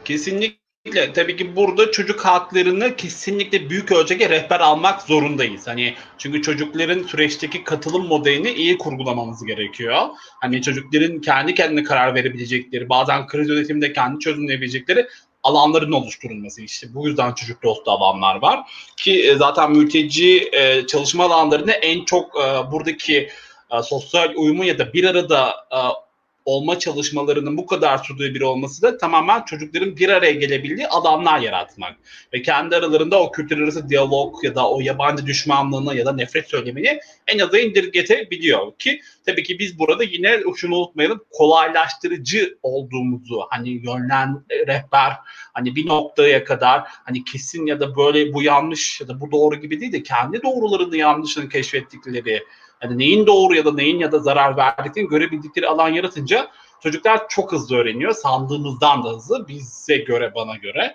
Kesinlikle 0.05 0.66
Kesinlikle. 0.87 1.12
Tabii 1.12 1.37
ki 1.37 1.57
burada 1.57 1.91
çocuk 1.91 2.24
haklarını 2.24 2.97
kesinlikle 2.97 3.70
büyük 3.70 3.93
ölçekte 3.93 4.30
rehber 4.30 4.61
almak 4.61 5.03
zorundayız. 5.03 5.66
Hani 5.66 5.95
çünkü 6.18 6.43
çocukların 6.43 7.03
süreçteki 7.03 7.64
katılım 7.64 8.07
modelini 8.07 8.51
iyi 8.51 8.78
kurgulamamız 8.78 9.45
gerekiyor. 9.45 10.09
Hani 10.41 10.62
çocukların 10.62 11.20
kendi 11.20 11.55
kendine 11.55 11.82
karar 11.82 12.14
verebilecekleri, 12.14 12.89
bazen 12.89 13.26
kriz 13.26 13.49
yönetiminde 13.49 13.93
kendi 13.93 14.18
çözümleyebilecekleri 14.18 15.09
alanların 15.43 15.93
oluşturulması 15.93 16.62
işte 16.62 16.95
bu 16.95 17.09
yüzden 17.09 17.32
çocuk 17.32 17.62
dostu 17.62 17.91
alanlar 17.91 18.43
var 18.43 18.61
ki 18.97 19.22
e, 19.22 19.37
zaten 19.37 19.72
mülteci 19.72 20.49
e, 20.53 20.87
çalışma 20.87 21.24
alanlarında 21.24 21.72
en 21.72 22.05
çok 22.05 22.41
e, 22.41 22.72
buradaki 22.72 23.28
sosyal 23.82 24.32
uyumu 24.37 24.64
ya 24.64 24.78
da 24.78 24.93
bir 24.93 25.05
arada 25.05 25.55
olma 26.47 26.79
çalışmalarının 26.79 27.57
bu 27.57 27.67
kadar 27.67 27.99
sürdürülebilir 27.99 28.41
olması 28.41 28.83
da 28.83 28.99
tamamen 28.99 29.43
çocukların 29.43 29.97
bir 29.97 30.09
araya 30.09 30.33
gelebildiği 30.33 30.89
alanlar 30.89 31.39
yaratmak. 31.39 31.97
Ve 32.33 32.43
kendi 32.43 32.77
aralarında 32.77 33.23
o 33.23 33.33
kültür 33.33 33.63
arası 33.63 33.89
diyalog 33.89 34.45
ya 34.45 34.55
da 34.55 34.71
o 34.71 34.81
yabancı 34.81 35.27
düşmanlığını 35.27 35.95
ya 35.95 36.07
da 36.07 36.13
nefret 36.13 36.49
söylemini 36.49 36.99
en 37.27 37.39
aza 37.39 37.59
indirgetebiliyor 37.59 38.79
ki 38.79 39.01
tabii 39.27 39.43
ki 39.43 39.59
biz 39.59 39.79
burada 39.79 40.05
yine 40.05 40.41
şunu 40.57 40.77
unutmayalım 40.77 41.21
kolaylaştırıcı 41.31 42.59
olduğumuzu 42.63 43.41
hani 43.51 43.71
yönlen 43.71 44.45
rehber 44.51 45.13
hani 45.53 45.77
bir 45.77 45.87
noktaya 45.87 46.45
kadar 46.45 46.83
hani 46.87 47.25
kesin 47.25 47.67
ya 47.67 47.81
da 47.81 47.97
böyle 47.97 48.33
bu 48.33 48.43
yanlış 48.43 49.01
ya 49.01 49.09
da 49.09 49.21
bu 49.21 49.33
doğru 49.33 49.57
gibi 49.57 49.81
değil 49.81 49.93
de 49.93 50.03
kendi 50.03 50.43
doğrularını 50.43 50.97
yanlışını 50.97 51.49
keşfettikleri 51.49 52.43
yani 52.83 52.99
neyin 52.99 53.27
doğru 53.27 53.55
ya 53.55 53.64
da 53.64 53.72
neyin 53.72 53.99
ya 53.99 54.12
da 54.12 54.18
zarar 54.18 54.57
verdiklerini 54.57 55.09
görebildikleri 55.09 55.68
alan 55.68 55.89
yaratınca 55.89 56.49
çocuklar 56.83 57.29
çok 57.29 57.53
hızlı 57.53 57.77
öğreniyor. 57.77 58.12
Sandığımızdan 58.12 59.05
da 59.05 59.09
hızlı 59.09 59.49
bize 59.49 59.97
göre 59.97 60.33
bana 60.35 60.57
göre. 60.57 60.95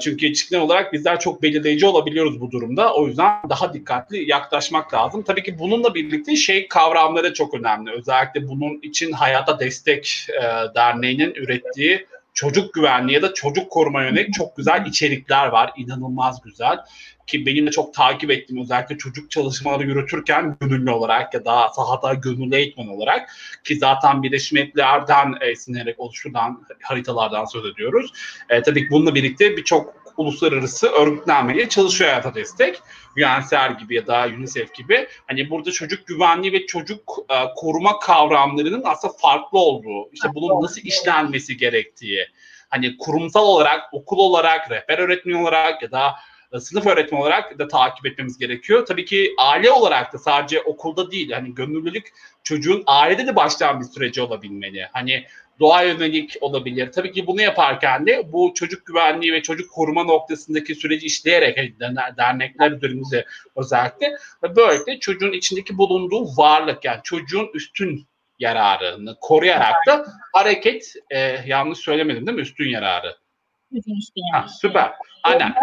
Çünkü 0.00 0.26
yetişkinler 0.26 0.60
olarak 0.60 0.92
bizler 0.92 1.20
çok 1.20 1.42
belirleyici 1.42 1.86
olabiliyoruz 1.86 2.40
bu 2.40 2.50
durumda. 2.50 2.94
O 2.94 3.06
yüzden 3.06 3.42
daha 3.48 3.74
dikkatli 3.74 4.30
yaklaşmak 4.30 4.94
lazım. 4.94 5.22
Tabii 5.22 5.42
ki 5.42 5.58
bununla 5.58 5.94
birlikte 5.94 6.36
şey 6.36 6.68
kavramları 6.68 7.34
çok 7.34 7.54
önemli. 7.54 7.90
Özellikle 7.90 8.48
bunun 8.48 8.80
için 8.82 9.12
Hayata 9.12 9.60
Destek 9.60 10.26
Derneği'nin 10.74 11.34
ürettiği 11.34 12.06
çocuk 12.34 12.74
güvenliği 12.74 13.14
ya 13.14 13.22
da 13.22 13.34
çocuk 13.34 13.70
koruma 13.70 14.02
yönelik 14.02 14.34
çok 14.34 14.56
güzel 14.56 14.86
içerikler 14.86 15.46
var. 15.46 15.70
İnanılmaz 15.76 16.42
güzel. 16.42 16.78
Ki 17.26 17.46
benim 17.46 17.66
de 17.66 17.70
çok 17.70 17.94
takip 17.94 18.30
ettiğim 18.30 18.62
özellikle 18.62 18.98
çocuk 18.98 19.30
çalışmaları 19.30 19.86
yürütürken 19.86 20.56
gönüllü 20.60 20.90
olarak 20.90 21.34
ya 21.34 21.44
da 21.44 21.68
sahada 21.68 22.14
gönüllü 22.14 22.56
eğitmen 22.56 22.86
olarak 22.86 23.30
ki 23.64 23.76
zaten 23.76 24.22
Birleşmiş 24.22 24.52
Milletler'den 24.52 25.34
esinlenerek 25.40 26.00
oluşturulan 26.00 26.66
haritalardan 26.82 27.44
söz 27.44 27.64
ediyoruz. 27.66 28.12
E, 28.48 28.62
tabii 28.62 28.80
ki 28.80 28.88
bununla 28.90 29.14
birlikte 29.14 29.56
birçok 29.56 30.01
uluslararası 30.16 30.88
örgütlenmeye 30.88 31.68
çalışıyor 31.68 32.10
hayata 32.10 32.34
destek. 32.34 32.82
UNHCR 33.16 33.70
gibi 33.70 33.94
ya 33.94 34.06
da 34.06 34.26
UNICEF 34.26 34.74
gibi. 34.74 35.08
Hani 35.26 35.50
burada 35.50 35.70
çocuk 35.70 36.06
güvenliği 36.06 36.52
ve 36.52 36.66
çocuk 36.66 37.18
e, 37.30 37.34
koruma 37.56 37.98
kavramlarının 37.98 38.82
aslında 38.84 39.14
farklı 39.20 39.58
olduğu, 39.58 40.10
işte 40.12 40.28
bunun 40.34 40.62
nasıl 40.62 40.80
işlenmesi 40.80 41.56
gerektiği, 41.56 42.28
hani 42.68 42.96
kurumsal 42.96 43.44
olarak, 43.44 43.94
okul 43.94 44.18
olarak, 44.18 44.70
rehber 44.70 44.98
öğretmen 44.98 45.34
olarak 45.34 45.82
ya 45.82 45.90
da 45.90 46.14
sınıf 46.60 46.86
öğretmen 46.86 47.20
olarak 47.20 47.58
da 47.58 47.68
takip 47.68 48.06
etmemiz 48.06 48.38
gerekiyor. 48.38 48.86
Tabii 48.86 49.04
ki 49.04 49.34
aile 49.38 49.70
olarak 49.70 50.12
da 50.12 50.18
sadece 50.18 50.60
okulda 50.60 51.10
değil, 51.10 51.30
hani 51.32 51.54
gönüllülük 51.54 52.12
çocuğun 52.42 52.82
ailede 52.86 53.26
de 53.26 53.36
başlayan 53.36 53.80
bir 53.80 53.84
süreci 53.84 54.22
olabilmeli. 54.22 54.88
Hani 54.92 55.26
doğa 55.60 55.82
yönelik 55.82 56.36
olabilir. 56.40 56.92
Tabii 56.92 57.12
ki 57.12 57.26
bunu 57.26 57.42
yaparken 57.42 58.06
de 58.06 58.32
bu 58.32 58.52
çocuk 58.54 58.86
güvenliği 58.86 59.32
ve 59.32 59.42
çocuk 59.42 59.70
koruma 59.70 60.04
noktasındaki 60.04 60.74
süreci 60.74 61.06
işleyerek 61.06 61.58
hani 61.58 61.74
dernekler 62.16 62.70
üzerimize 62.70 63.24
özellikle 63.56 64.16
ve 64.42 64.56
böylelikle 64.56 64.98
çocuğun 64.98 65.32
içindeki 65.32 65.78
bulunduğu 65.78 66.24
varlık 66.36 66.84
yani 66.84 67.00
çocuğun 67.04 67.50
üstün 67.54 68.06
yararını 68.38 69.16
koruyarak 69.20 69.74
da 69.86 70.06
hareket 70.32 70.94
e, 71.10 71.18
yanlış 71.46 71.78
söylemedim 71.78 72.26
değil 72.26 72.36
mi? 72.36 72.42
Üstün 72.42 72.68
yararı. 72.68 73.16
Üstün 73.72 74.22
yararı. 74.32 74.42
Ha, 74.42 74.48
süper. 74.48 74.92
Aynen. 75.22 75.54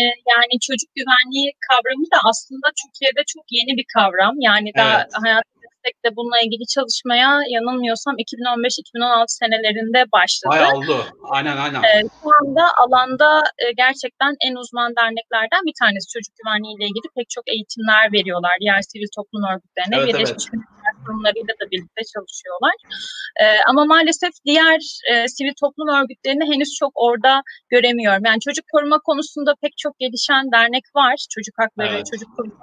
E, 0.00 0.02
yani 0.32 0.54
çocuk 0.66 0.90
güvenliği 0.98 1.48
kavramı 1.68 2.06
da 2.14 2.18
aslında 2.30 2.66
Türkiye'de 2.80 3.22
çok 3.34 3.44
yeni 3.58 3.72
bir 3.78 3.86
kavram. 3.94 4.34
Yani 4.48 4.68
daha 4.76 4.96
evet. 5.00 5.12
hayat 5.22 5.44
Destek 5.84 6.04
de 6.04 6.16
bununla 6.16 6.38
ilgili 6.44 6.66
çalışmaya 6.74 7.30
yanılmıyorsam 7.56 8.14
2015-2016 8.16 9.24
senelerinde 9.40 10.00
başladı. 10.12 10.50
Bayağı 10.52 10.72
oldu. 10.78 10.96
Aynen 11.30 11.56
aynen. 11.56 11.82
Ee, 11.82 12.02
şu 12.22 12.28
anda 12.40 12.64
alanda 12.82 13.42
e, 13.62 13.64
gerçekten 13.76 14.32
en 14.46 14.54
uzman 14.54 14.90
derneklerden 15.00 15.62
bir 15.68 15.76
tanesi 15.82 16.06
çocuk 16.14 16.32
güvenliği 16.38 16.74
ile 16.76 16.84
ilgili 16.84 17.08
pek 17.16 17.28
çok 17.30 17.44
eğitimler 17.48 18.12
veriyorlar. 18.12 18.54
Diğer 18.60 18.80
sivil 18.90 19.10
toplum 19.16 19.44
örgütlerine, 19.52 19.96
evet, 19.96 20.08
Birleşmiş 20.08 20.46
evet. 20.54 20.73
Kurumlarıyla 21.06 21.54
da 21.60 21.64
birlikte 21.70 22.02
çalışıyorlar. 22.14 22.76
E, 23.42 23.44
ama 23.70 23.84
maalesef 23.84 24.32
diğer 24.46 24.80
e, 25.10 25.28
sivil 25.28 25.54
toplum 25.60 25.88
örgütlerini 25.88 26.44
henüz 26.54 26.70
çok 26.80 26.92
orada 26.94 27.42
göremiyorum. 27.68 28.22
Yani 28.26 28.40
çocuk 28.40 28.64
koruma 28.72 28.98
konusunda 28.98 29.54
pek 29.62 29.72
çok 29.78 29.98
gelişen 29.98 30.52
dernek 30.52 30.84
var. 30.96 31.16
Çocuk 31.34 31.54
hakları, 31.58 31.94
evet. 31.94 32.06
çocuk 32.12 32.36
koruma. 32.36 32.54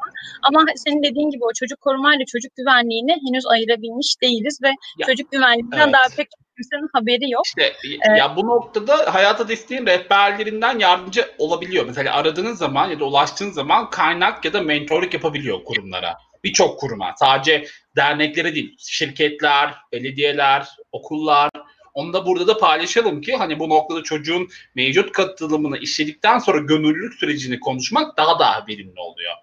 Ama 0.47 0.65
senin 0.75 1.03
dediğin 1.03 1.29
gibi 1.29 1.43
o 1.49 1.53
çocuk 1.59 1.81
koruma 1.81 2.15
ile 2.15 2.25
çocuk 2.25 2.51
güvenliğini 2.55 2.91
güvenliğini 2.91 3.11
henüz 3.27 3.45
ayırabilmiş 3.47 4.21
değiliz 4.21 4.59
ve 4.63 4.69
ya, 4.99 5.07
çocuk 5.07 5.31
güvenliğinden 5.31 5.77
evet. 5.77 5.93
daha 5.93 6.07
pek 6.17 6.27
kimsenin 6.55 6.89
haberi 6.93 7.31
yok. 7.31 7.45
İşte 7.45 7.73
ee, 8.09 8.17
ya 8.17 8.35
bu 8.35 8.47
noktada 8.47 9.13
hayata 9.13 9.47
desteğin 9.47 9.85
rehberlerinden 9.85 10.79
yardımcı 10.79 11.25
olabiliyor. 11.37 11.85
Mesela 11.85 12.15
aradığınız 12.15 12.57
zaman 12.57 12.89
ya 12.89 12.99
da 12.99 13.05
ulaştığınız 13.05 13.53
zaman 13.53 13.89
kaynak 13.89 14.45
ya 14.45 14.53
da 14.53 14.61
mentorluk 14.61 15.13
yapabiliyor 15.13 15.63
kurumlara. 15.63 16.17
Birçok 16.43 16.79
kuruma. 16.79 17.13
Sadece 17.19 17.65
derneklere 17.95 18.55
değil, 18.55 18.75
şirketler, 18.79 19.75
belediyeler, 19.91 20.67
okullar, 20.91 21.49
onu 21.93 22.13
da 22.13 22.25
burada 22.25 22.47
da 22.47 22.57
paylaşalım 22.57 23.21
ki 23.21 23.35
hani 23.35 23.59
bu 23.59 23.69
noktada 23.69 24.03
çocuğun 24.03 24.49
mevcut 24.75 25.11
katılımını 25.11 25.77
işledikten 25.77 26.39
sonra 26.39 26.57
gönüllülük 26.57 27.13
sürecini 27.13 27.59
konuşmak 27.59 28.17
daha 28.17 28.39
daha 28.39 28.67
verimli 28.67 28.99
oluyor. 28.99 29.33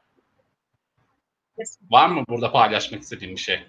Var 1.91 2.09
mı 2.09 2.25
burada 2.29 2.53
paylaşmak 2.53 3.03
istediğin 3.03 3.37
bir 3.37 3.41
şey? 3.41 3.61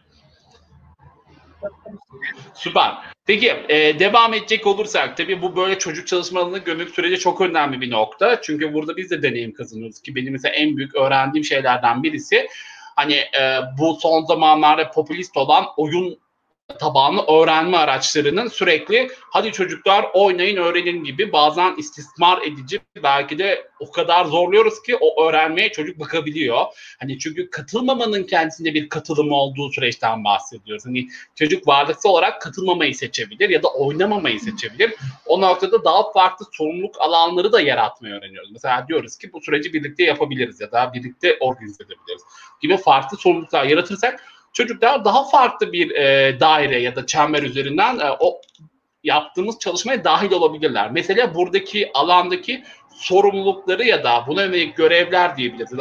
Süper. 2.53 2.93
Peki 3.25 3.49
e, 3.69 3.99
devam 3.99 4.34
edecek 4.34 4.67
olursak 4.67 5.17
tabii 5.17 5.41
bu 5.41 5.55
böyle 5.55 5.80
çocuk 5.80 6.07
çalışmalarını 6.07 6.57
gömük 6.57 6.89
süreci 6.89 7.19
çok 7.19 7.41
önemli 7.41 7.82
bir 7.82 7.91
nokta. 7.91 8.41
Çünkü 8.41 8.73
burada 8.73 8.97
biz 8.97 9.11
de 9.11 9.21
deneyim 9.21 9.53
kazanıyoruz 9.53 10.01
ki 10.01 10.15
benim 10.15 10.32
mesela 10.32 10.55
en 10.55 10.77
büyük 10.77 10.95
öğrendiğim 10.95 11.45
şeylerden 11.45 12.03
birisi 12.03 12.47
hani 13.00 13.14
e, 13.14 13.62
bu 13.78 13.95
son 13.95 14.26
zamanlarda 14.26 14.91
popülist 14.91 15.38
olan 15.38 15.66
oyun 15.78 16.20
tabanlı 16.80 17.22
öğrenme 17.22 17.78
araçlarının 17.78 18.47
sürekli 18.47 19.09
hadi 19.32 19.51
çocuklar 19.51 20.05
oynayın 20.13 20.57
öğrenin 20.57 21.03
gibi 21.03 21.32
bazen 21.32 21.76
istismar 21.78 22.41
edici 22.41 22.80
belki 23.03 23.39
de 23.39 23.70
o 23.80 23.91
kadar 23.91 24.26
zorluyoruz 24.26 24.82
ki 24.82 24.95
o 25.01 25.24
öğrenmeye 25.24 25.72
çocuk 25.72 25.99
bakabiliyor. 25.99 26.65
Hani 26.99 27.20
çünkü 27.20 27.49
katılmamanın 27.49 28.24
kendisinde 28.24 28.74
bir 28.74 28.89
katılım 28.89 29.32
olduğu 29.32 29.72
süreçten 29.72 30.24
bahsediyoruz. 30.24 30.86
Hani 30.86 31.07
çocuk 31.36 31.67
varlıksal 31.67 32.09
olarak 32.09 32.41
katılmamayı 32.41 32.95
seçebilir 32.95 33.49
ya 33.49 33.63
da 33.63 33.67
oynamamayı 33.67 34.39
seçebilir. 34.39 34.93
O 35.26 35.41
noktada 35.41 35.84
daha 35.84 36.11
farklı 36.11 36.45
sorumluluk 36.51 37.01
alanları 37.01 37.51
da 37.51 37.61
yaratmayı 37.61 38.13
öğreniyoruz. 38.13 38.51
Mesela 38.51 38.86
diyoruz 38.88 39.17
ki 39.17 39.34
bu 39.34 39.41
süreci 39.41 39.74
birlikte 39.74 40.03
yapabiliriz 40.03 40.61
ya 40.61 40.72
da 40.72 40.93
birlikte 40.93 41.38
organize 41.39 41.84
edebiliriz 41.84 42.22
gibi 42.61 42.78
farklı 42.78 43.17
sorumluluklar 43.17 43.65
yaratırsak 43.65 44.24
çocuklar 44.54 45.06
daha 45.06 45.30
farklı 45.30 45.74
bir 45.74 45.91
e, 45.91 46.39
daire 46.39 46.82
ya 46.82 46.95
da 46.95 47.06
çember 47.06 47.43
üzerinden 47.43 48.00
e, 48.00 48.12
o 48.20 48.41
yaptığımız 49.04 49.60
çalışmaya 49.60 50.04
dahil 50.04 50.32
olabilirler. 50.32 50.91
Mesela 50.91 51.36
buradaki 51.36 51.91
alandaki 51.93 52.64
sorumlulukları 52.95 53.84
ya 53.84 54.04
da 54.04 54.24
buna 54.28 54.43
yönelik 54.43 54.78
görevler 54.78 55.38
diyebiliriz. 55.38 55.72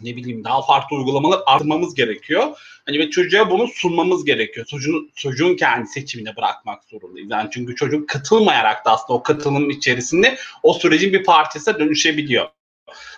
Ne 0.00 0.16
bileyim 0.16 0.44
daha 0.44 0.62
farklı 0.62 0.96
uygulamalar 0.96 1.40
artmamız 1.46 1.94
gerekiyor. 1.94 2.58
Hani 2.86 2.98
ve 2.98 3.10
çocuğa 3.10 3.50
bunu 3.50 3.68
sunmamız 3.68 4.24
gerekiyor. 4.24 4.66
Çocuğun, 4.66 5.10
çocuğun 5.16 5.56
kendi 5.56 5.86
seçimine 5.86 6.36
bırakmak 6.36 6.84
zorundayız. 6.84 7.30
Yani 7.30 7.48
çünkü 7.52 7.76
çocuk 7.76 8.08
katılmayarak 8.08 8.84
da 8.84 8.92
aslında 8.92 9.18
o 9.18 9.22
katılım 9.22 9.70
içerisinde 9.70 10.38
o 10.62 10.74
sürecin 10.74 11.12
bir 11.12 11.24
parçasına 11.24 11.78
dönüşebiliyor. 11.78 12.48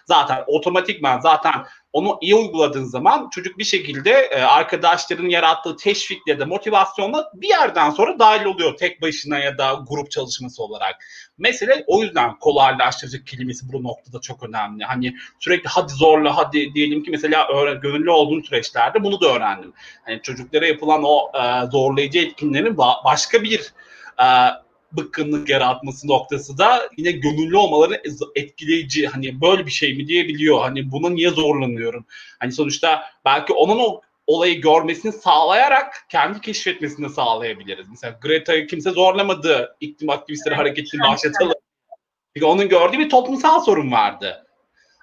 Zaten 0.06 0.44
otomatikman 0.46 1.20
zaten 1.20 1.54
onu 1.92 2.18
iyi 2.20 2.34
uyguladığın 2.34 2.84
zaman 2.84 3.28
çocuk 3.30 3.58
bir 3.58 3.64
şekilde 3.64 4.10
e, 4.10 4.40
arkadaşlarının 4.40 5.28
yarattığı 5.28 5.76
teşvikle 5.76 6.38
de 6.38 6.44
motivasyonla 6.44 7.30
bir 7.34 7.48
yerden 7.48 7.90
sonra 7.90 8.18
dahil 8.18 8.44
oluyor 8.44 8.76
tek 8.76 9.02
başına 9.02 9.38
ya 9.38 9.58
da 9.58 9.84
grup 9.88 10.10
çalışması 10.10 10.62
olarak. 10.62 10.94
Mesele 11.38 11.84
o 11.86 12.02
yüzden 12.02 12.38
kolaylaştırıcı 12.38 13.24
kelimesi 13.24 13.72
bu 13.72 13.82
noktada 13.82 14.20
çok 14.20 14.42
önemli. 14.42 14.84
Hani 14.84 15.14
sürekli 15.40 15.68
hadi 15.68 15.92
zorla 15.92 16.36
hadi 16.36 16.74
diyelim 16.74 17.02
ki 17.02 17.10
mesela 17.10 17.48
öğren, 17.48 17.80
gönüllü 17.80 18.10
olduğum 18.10 18.42
süreçlerde 18.42 19.04
bunu 19.04 19.20
da 19.20 19.34
öğrendim. 19.34 19.72
Hani 20.04 20.22
çocuklara 20.22 20.66
yapılan 20.66 21.02
o 21.04 21.30
e, 21.34 21.70
zorlayıcı 21.70 22.18
etkinlerin 22.18 22.74
ba- 22.74 23.04
başka 23.04 23.42
bir 23.42 23.72
e, 24.20 24.26
bıkkınlık 24.96 25.48
yaratması 25.48 26.08
noktası 26.08 26.58
da 26.58 26.88
yine 26.96 27.12
gönüllü 27.12 27.56
olmaları 27.56 28.02
etkileyici. 28.34 29.06
Hani 29.06 29.40
böyle 29.40 29.66
bir 29.66 29.70
şey 29.70 29.96
mi 29.96 30.08
diyebiliyor. 30.08 30.60
Hani 30.60 30.92
buna 30.92 31.10
niye 31.10 31.30
zorlanıyorum? 31.30 32.06
Hani 32.40 32.52
sonuçta 32.52 33.02
belki 33.24 33.52
onun 33.52 33.78
o 33.78 34.00
olayı 34.26 34.60
görmesini 34.60 35.12
sağlayarak 35.12 36.06
kendi 36.08 36.40
keşfetmesini 36.40 37.10
sağlayabiliriz. 37.10 37.88
Mesela 37.90 38.18
Greta'yı 38.22 38.66
kimse 38.66 38.90
zorlamadı 38.90 39.76
iklim 39.80 40.10
aktivistleri 40.10 40.54
hareketini 40.54 41.00
başlatalım. 41.00 41.54
Çünkü 42.36 42.46
onun 42.46 42.68
gördüğü 42.68 42.98
bir 42.98 43.10
toplumsal 43.10 43.60
sorun 43.60 43.92
vardı. 43.92 44.46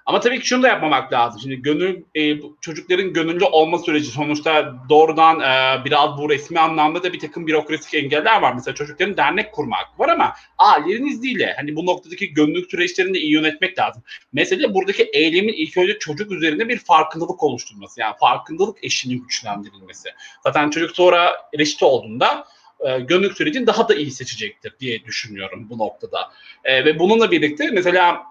Ama 0.06 0.20
tabii 0.20 0.40
ki 0.40 0.46
şunu 0.46 0.62
da 0.62 0.68
yapmamak 0.68 1.12
lazım. 1.12 1.40
Şimdi 1.40 1.62
gönül 1.62 2.02
e, 2.14 2.38
çocukların 2.60 3.12
gönüllü 3.12 3.44
olma 3.44 3.78
süreci 3.78 4.10
sonuçta 4.10 4.74
doğrudan 4.88 5.40
e, 5.40 5.84
biraz 5.84 6.18
bu 6.18 6.30
resmi 6.30 6.60
anlamda 6.60 7.02
da 7.02 7.12
bir 7.12 7.18
takım 7.18 7.46
bürokratik 7.46 7.94
engeller 7.94 8.42
var. 8.42 8.54
Mesela 8.54 8.74
çocukların 8.74 9.16
dernek 9.16 9.52
kurmak 9.52 10.00
var 10.00 10.08
ama 10.08 10.34
ailelerin 10.58 11.06
izniyle 11.06 11.54
hani 11.56 11.76
bu 11.76 11.86
noktadaki 11.86 12.34
gönüllülük 12.34 12.70
süreçlerini 12.70 13.14
de 13.14 13.18
iyi 13.18 13.32
yönetmek 13.32 13.78
lazım. 13.78 14.02
Mesela 14.32 14.74
buradaki 14.74 15.02
eylemin 15.02 15.52
ilk 15.52 15.76
önce 15.76 15.98
çocuk 15.98 16.32
üzerinde 16.32 16.68
bir 16.68 16.78
farkındalık 16.78 17.42
oluşturması. 17.42 18.00
Yani 18.00 18.14
farkındalık 18.20 18.84
eşinin 18.84 19.22
güçlendirilmesi. 19.22 20.08
Zaten 20.44 20.70
çocuk 20.70 20.90
sonra 20.90 21.32
reşit 21.58 21.82
olduğunda 21.82 22.44
e, 22.80 23.00
gönüllülük 23.00 23.36
sürecini 23.36 23.66
daha 23.66 23.88
da 23.88 23.94
iyi 23.94 24.10
seçecektir 24.10 24.74
diye 24.80 25.04
düşünüyorum 25.04 25.66
bu 25.70 25.78
noktada. 25.78 26.32
E, 26.64 26.84
ve 26.84 26.98
bununla 26.98 27.30
birlikte 27.30 27.70
mesela 27.72 28.22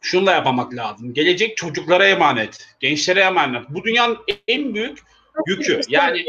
şunu 0.00 0.26
da 0.26 0.32
yapmamak 0.32 0.74
lazım. 0.74 1.14
Gelecek 1.14 1.56
çocuklara 1.56 2.06
emanet, 2.06 2.68
gençlere 2.80 3.20
emanet. 3.20 3.62
Bu 3.68 3.84
dünyanın 3.84 4.18
en 4.48 4.74
büyük 4.74 4.98
yükü. 5.46 5.80
Yani 5.88 6.24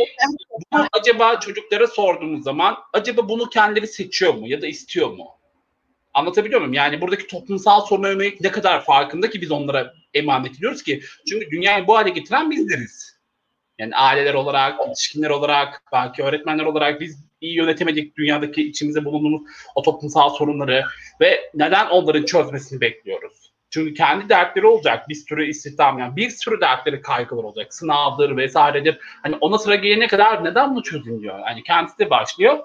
bunu 0.71 0.87
acaba 0.99 1.39
çocuklara 1.39 1.87
sorduğumuz 1.87 2.43
zaman 2.43 2.77
acaba 2.93 3.29
bunu 3.29 3.49
kendileri 3.49 3.87
seçiyor 3.87 4.33
mu 4.33 4.47
ya 4.47 4.61
da 4.61 4.67
istiyor 4.67 5.09
mu? 5.09 5.27
Anlatabiliyor 6.13 6.61
muyum? 6.61 6.73
Yani 6.73 7.01
buradaki 7.01 7.27
toplumsal 7.27 7.81
soruna 7.81 8.09
yönelik 8.09 8.41
ne 8.41 8.51
kadar 8.51 8.85
farkında 8.85 9.29
ki 9.29 9.41
biz 9.41 9.51
onlara 9.51 9.93
emanet 10.13 10.57
ediyoruz 10.57 10.83
ki. 10.83 11.01
Çünkü 11.29 11.51
dünyayı 11.51 11.87
bu 11.87 11.97
hale 11.97 12.09
getiren 12.09 12.51
bizleriz. 12.51 13.17
Yani 13.79 13.95
aileler 13.95 14.33
olarak, 14.33 14.87
yetişkinler 14.87 15.29
olarak, 15.29 15.83
belki 15.93 16.23
öğretmenler 16.23 16.65
olarak 16.65 17.01
biz 17.01 17.23
iyi 17.41 17.55
yönetemedik 17.55 18.17
dünyadaki 18.17 18.69
içimizde 18.69 19.05
bulunduğumuz 19.05 19.41
o 19.75 19.81
toplumsal 19.81 20.29
sorunları 20.29 20.83
ve 21.21 21.51
neden 21.53 21.87
onların 21.87 22.25
çözmesini 22.25 22.81
bekliyoruz. 22.81 23.46
Çünkü 23.69 23.93
kendi 23.93 24.29
dertleri 24.29 24.67
olacak. 24.67 25.09
Bir 25.09 25.15
sürü 25.15 25.49
istihdam 25.49 25.99
yani 25.99 26.15
bir 26.15 26.29
sürü 26.29 26.61
dertleri 26.61 27.01
kaygılar 27.01 27.43
olacak. 27.43 27.73
Sınavdır 27.73 28.37
vesairedir. 28.37 28.99
Hani 29.23 29.35
ona 29.41 29.57
sıra 29.57 29.75
gelene 29.75 30.07
kadar 30.07 30.43
neden 30.43 30.71
bunu 30.71 30.83
çözün 30.83 31.21
diyor. 31.21 31.39
Yani 31.39 31.63
kendisi 31.63 31.99
de 31.99 32.09
başlıyor. 32.09 32.57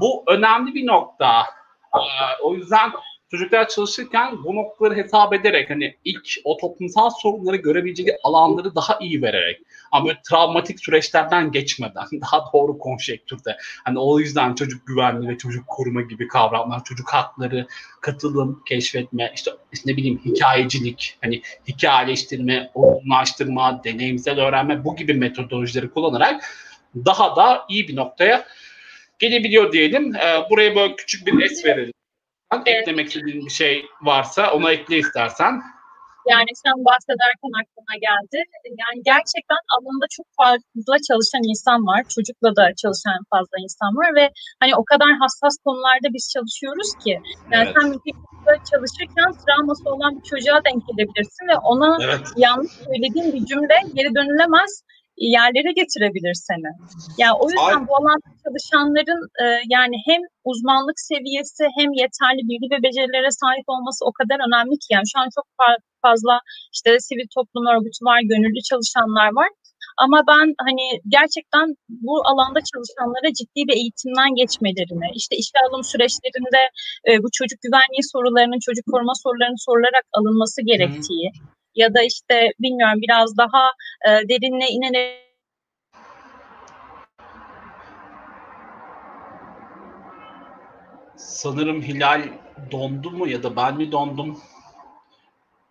Bu 0.00 0.24
önemli 0.28 0.74
bir 0.74 0.86
nokta. 0.86 1.46
O 2.42 2.54
yüzden 2.54 2.92
çocuklar 3.32 3.68
çalışırken 3.68 4.44
bu 4.44 4.56
noktaları 4.56 4.94
hesap 4.94 5.34
ederek 5.34 5.70
hani 5.70 5.96
ilk 6.04 6.28
o 6.44 6.56
toplumsal 6.56 7.10
sorunları 7.10 7.56
görebileceği 7.56 8.16
alanları 8.24 8.74
daha 8.74 8.98
iyi 9.00 9.22
vererek 9.22 9.60
ama 9.92 10.06
böyle 10.06 10.18
travmatik 10.28 10.80
süreçlerden 10.80 11.52
geçmeden 11.52 12.04
daha 12.20 12.52
doğru 12.52 12.78
konjektürde 12.78 13.56
hani 13.84 13.98
o 13.98 14.18
yüzden 14.18 14.54
çocuk 14.54 14.86
güvenliği 14.86 15.30
ve 15.30 15.38
çocuk 15.38 15.66
koruma 15.66 16.02
gibi 16.02 16.28
kavramlar 16.28 16.84
çocuk 16.84 17.08
hakları 17.08 17.66
katılım 18.00 18.62
keşfetme 18.66 19.32
işte, 19.34 19.50
işte 19.72 19.92
ne 19.92 19.96
bileyim 19.96 20.20
hikayecilik 20.24 21.18
hani 21.22 21.42
hikayeleştirme 21.68 22.70
olgunlaştırma 22.74 23.84
deneyimsel 23.84 24.40
öğrenme 24.40 24.84
bu 24.84 24.96
gibi 24.96 25.14
metodolojileri 25.14 25.90
kullanarak 25.90 26.44
daha 26.96 27.36
da 27.36 27.64
iyi 27.68 27.88
bir 27.88 27.96
noktaya 27.96 28.44
gelebiliyor 29.18 29.72
diyelim. 29.72 30.14
Ee, 30.16 30.50
buraya 30.50 30.76
böyle 30.76 30.96
küçük 30.96 31.26
bir 31.26 31.42
es 31.42 31.64
verelim. 31.64 31.92
Evet. 32.52 32.62
Eklemek 32.66 33.06
istediğin 33.06 33.46
bir 33.46 33.50
şey 33.50 33.86
varsa 34.02 34.52
onu 34.52 34.70
ekle 34.70 34.98
istersen. 34.98 35.62
Yani 36.32 36.50
sen 36.64 36.76
bahsederken 36.88 37.52
aklıma 37.60 37.94
geldi. 38.06 38.38
Yani 38.82 38.98
gerçekten 39.10 39.62
alanında 39.74 40.06
çok 40.16 40.26
fazla 40.40 40.94
çalışan 41.08 41.44
insan 41.52 41.80
var. 41.90 42.00
Çocukla 42.14 42.50
da 42.60 42.64
çalışan 42.82 43.20
fazla 43.32 43.56
insan 43.66 43.92
var 44.00 44.10
ve 44.18 44.24
hani 44.60 44.72
o 44.80 44.84
kadar 44.92 45.10
hassas 45.22 45.54
konularda 45.64 46.08
biz 46.16 46.24
çalışıyoruz 46.34 46.90
ki. 47.04 47.14
Yani 47.52 47.64
evet. 47.64 47.74
sen 47.74 47.86
müzikte 47.92 48.52
çalışırken 48.70 49.30
travması 49.42 49.84
olan 49.94 50.12
bir 50.16 50.24
çocuğa 50.30 50.58
denk 50.66 50.80
gelebilirsin 50.88 51.44
ve 51.52 51.56
ona 51.72 51.90
evet. 52.06 52.26
yanlış 52.46 52.72
söylediğin 52.86 53.28
bir 53.34 53.42
cümle 53.50 53.78
geri 53.96 54.10
dönülemez 54.18 54.72
yerlere 55.36 55.72
getirebilir 55.80 56.34
seni. 56.48 56.70
Yani 57.22 57.34
o 57.42 57.44
yüzden 57.50 57.80
Ay. 57.80 57.88
bu 57.88 57.92
alanda 58.00 58.28
çalışanların 58.42 59.22
e, 59.42 59.44
yani 59.76 59.96
hem 60.08 60.20
uzmanlık 60.50 60.98
seviyesi 61.10 61.64
hem 61.78 61.90
yeterli 62.02 62.42
bilgi 62.48 62.66
ve 62.74 62.78
becerilere 62.86 63.30
sahip 63.42 63.66
olması 63.74 64.00
o 64.10 64.12
kadar 64.18 64.38
önemli 64.46 64.74
ki. 64.82 64.88
Yani 64.94 65.06
şu 65.12 65.18
an 65.22 65.28
çok 65.36 65.46
fazla 66.04 66.34
işte 66.74 66.90
sivil 67.08 67.28
toplum 67.36 67.66
örgütü 67.74 68.00
var, 68.10 68.20
gönüllü 68.32 68.62
çalışanlar 68.70 69.30
var. 69.40 69.50
Ama 70.04 70.18
ben 70.32 70.46
hani 70.66 70.86
gerçekten 71.16 71.66
bu 72.06 72.14
alanda 72.30 72.60
çalışanlara 72.70 73.28
ciddi 73.38 73.60
bir 73.68 73.76
eğitimden 73.80 74.32
geçmelerini, 74.40 75.08
işte 75.20 75.34
işe 75.42 75.58
alım 75.66 75.84
süreçlerinde 75.92 76.62
e, 77.08 77.10
bu 77.22 77.28
çocuk 77.38 77.58
güvenliği 77.64 78.04
sorularının, 78.12 78.60
çocuk 78.66 78.84
koruma 78.92 79.14
sorularının 79.22 79.64
sorularak 79.66 80.04
alınması 80.18 80.60
gerektiği, 80.70 81.26
Hı 81.34 81.51
ya 81.74 81.94
da 81.94 82.02
işte 82.02 82.50
bilmiyorum 82.60 83.00
biraz 83.00 83.36
daha 83.36 83.70
e, 84.06 84.10
derinle 84.28 84.68
inerek 84.68 85.22
Sanırım 91.16 91.82
Hilal 91.82 92.22
dondu 92.70 93.10
mu 93.10 93.28
ya 93.28 93.42
da 93.42 93.56
ben 93.56 93.76
mi 93.76 93.92
dondum? 93.92 94.40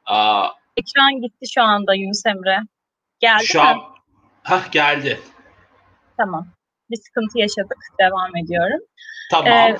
Aa, 0.06 0.50
Ekran 0.78 1.22
gitti 1.22 1.46
şu 1.54 1.62
anda 1.62 1.94
Yunus 1.94 2.26
Emre. 2.26 2.60
Geldi 3.20 3.46
şu 3.46 3.58
mi? 3.60 3.66
An, 3.66 3.78
heh, 4.44 4.72
geldi. 4.72 5.20
Tamam. 6.18 6.48
Bir 6.90 6.98
sıkıntı 6.98 7.40
yaşadık. 7.40 7.78
Devam 8.00 8.36
ediyorum. 8.44 8.80
Tamam. 9.32 9.54
Ee, 9.54 9.78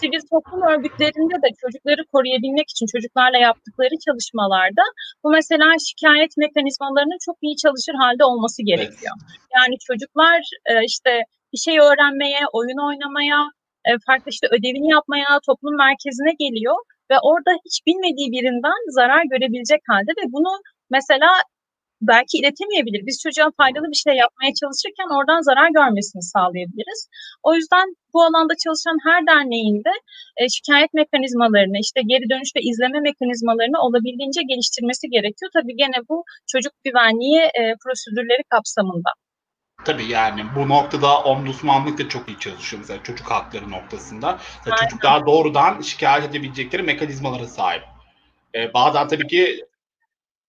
sivil 0.00 0.22
toplum 0.32 0.62
örgütlerinde 0.72 1.36
de 1.44 1.48
çocukları 1.62 2.02
koruyabilmek 2.12 2.68
için 2.70 2.86
çocuklarla 2.94 3.38
yaptıkları 3.38 3.94
çalışmalarda 4.06 4.84
bu 5.22 5.28
mesela 5.38 5.66
şikayet 5.88 6.32
mekanizmalarının 6.36 7.18
çok 7.26 7.36
iyi 7.46 7.56
çalışır 7.62 7.94
halde 8.02 8.24
olması 8.24 8.60
gerekiyor. 8.70 9.14
Yani 9.56 9.74
çocuklar 9.88 10.40
e, 10.70 10.72
işte 10.90 11.12
bir 11.52 11.58
şey 11.66 11.76
öğrenmeye, 11.78 12.42
oyun 12.58 12.80
oynamaya, 12.88 13.40
e, 13.88 13.90
farklı 14.06 14.28
işte 14.34 14.46
ödevini 14.56 14.88
yapmaya 14.96 15.30
toplum 15.46 15.76
merkezine 15.86 16.32
geliyor 16.44 16.78
ve 17.10 17.16
orada 17.28 17.52
hiç 17.66 17.76
bilmediği 17.86 18.28
birinden 18.34 18.80
zarar 18.98 19.22
görebilecek 19.32 19.80
halde 19.90 20.10
ve 20.20 20.24
bunu 20.34 20.52
mesela 20.90 21.30
belki 22.02 22.38
iletemeyebilir. 22.38 23.06
Biz 23.06 23.16
çocuğa 23.24 23.50
faydalı 23.56 23.86
bir 23.92 24.00
şey 24.06 24.14
yapmaya 24.24 24.52
çalışırken 24.60 25.08
oradan 25.16 25.40
zarar 25.48 25.70
görmesini 25.78 26.22
sağlayabiliriz. 26.22 27.08
O 27.42 27.54
yüzden 27.54 27.86
bu 28.14 28.22
alanda 28.22 28.54
çalışan 28.64 28.98
her 29.08 29.20
derneğinde 29.26 29.92
e, 30.40 30.42
şikayet 30.48 30.94
mekanizmalarını, 30.94 31.78
işte 31.86 32.00
geri 32.10 32.30
dönüş 32.32 32.50
ve 32.56 32.60
izleme 32.70 33.00
mekanizmalarını 33.00 33.78
olabildiğince 33.86 34.42
geliştirmesi 34.50 35.04
gerekiyor. 35.16 35.50
Tabii 35.56 35.76
gene 35.76 35.98
bu 36.08 36.24
çocuk 36.52 36.72
güvenliği 36.84 37.40
e, 37.60 37.62
prosedürleri 37.82 38.42
kapsamında. 38.50 39.10
Tabii 39.84 40.06
yani 40.06 40.42
bu 40.56 40.68
noktada 40.68 41.18
ombudsmanlık 41.22 41.98
da 41.98 42.08
çok 42.08 42.28
iyi 42.28 42.38
çalışıyor 42.38 42.80
mesela 42.80 43.02
çocuk 43.02 43.30
hakları 43.30 43.70
noktasında. 43.70 44.38
Aynen. 44.64 44.76
Çocuklar 44.76 45.26
doğrudan 45.26 45.80
şikayet 45.80 46.30
edebilecekleri 46.30 46.82
mekanizmalara 46.82 47.46
sahip. 47.46 47.82
Ee, 48.54 48.74
bazen 48.74 49.08
tabii 49.08 49.26
ki 49.26 49.64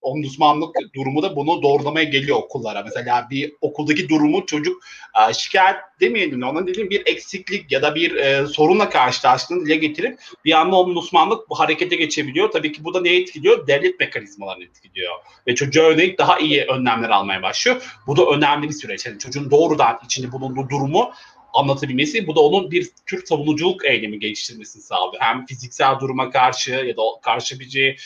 ombudsmanlık 0.06 0.76
durumu 0.96 1.24
da 1.24 1.36
bunu 1.36 1.62
doğrulamaya 1.62 2.04
geliyor 2.04 2.38
okullara. 2.38 2.84
Mesela 2.84 3.28
bir 3.32 3.54
okuldaki 3.62 4.10
durumu 4.10 4.46
çocuk 4.46 4.84
e, 5.30 5.34
şikayet 5.34 5.78
demeyelim 6.02 6.42
de 6.42 6.46
ona 6.46 6.68
dediğim 6.68 6.90
bir 6.90 7.02
eksiklik 7.06 7.72
ya 7.72 7.82
da 7.82 7.96
bir 7.96 8.16
e, 8.16 8.48
sorunla 8.48 8.90
karşılaştığını 8.90 9.66
dile 9.66 9.76
getirip 9.76 10.20
bir 10.46 10.52
anda 10.52 10.76
ombudsmanlık 10.76 11.50
bu 11.50 11.60
harekete 11.60 11.96
geçebiliyor. 11.96 12.52
Tabii 12.52 12.72
ki 12.72 12.84
bu 12.84 12.94
da 12.94 13.02
neyi 13.02 13.22
etkiliyor? 13.22 13.68
Devlet 13.68 14.00
mekanizmalarını 14.00 14.64
etkiliyor. 14.64 15.14
Ve 15.48 15.56
çocuğa 15.56 15.90
yönelik 15.90 16.18
daha 16.18 16.40
iyi 16.40 16.64
önlemler 16.64 17.10
almaya 17.10 17.42
başlıyor. 17.42 17.82
Bu 18.08 18.18
da 18.18 18.26
önemli 18.26 18.70
bir 18.70 18.74
süreç. 18.74 19.06
Yani 19.06 19.20
çocuğun 19.20 19.52
doğrudan 19.52 20.00
içinde 20.06 20.32
bulunduğu 20.32 20.70
durumu 20.70 21.12
anlatabilmesi 21.54 22.28
bu 22.28 22.36
da 22.36 22.40
onun 22.40 22.72
bir 22.72 22.90
tür 23.06 23.26
savunuculuk 23.26 23.86
eylemi 23.86 24.20
geliştirmesini 24.20 24.84
sağlıyor. 24.84 25.24
Hem 25.24 25.46
fiziksel 25.46 26.00
duruma 26.00 26.30
karşı 26.30 26.72
ya 26.72 26.98
da 26.98 27.02
karşı 27.22 27.60
bir 27.60 27.98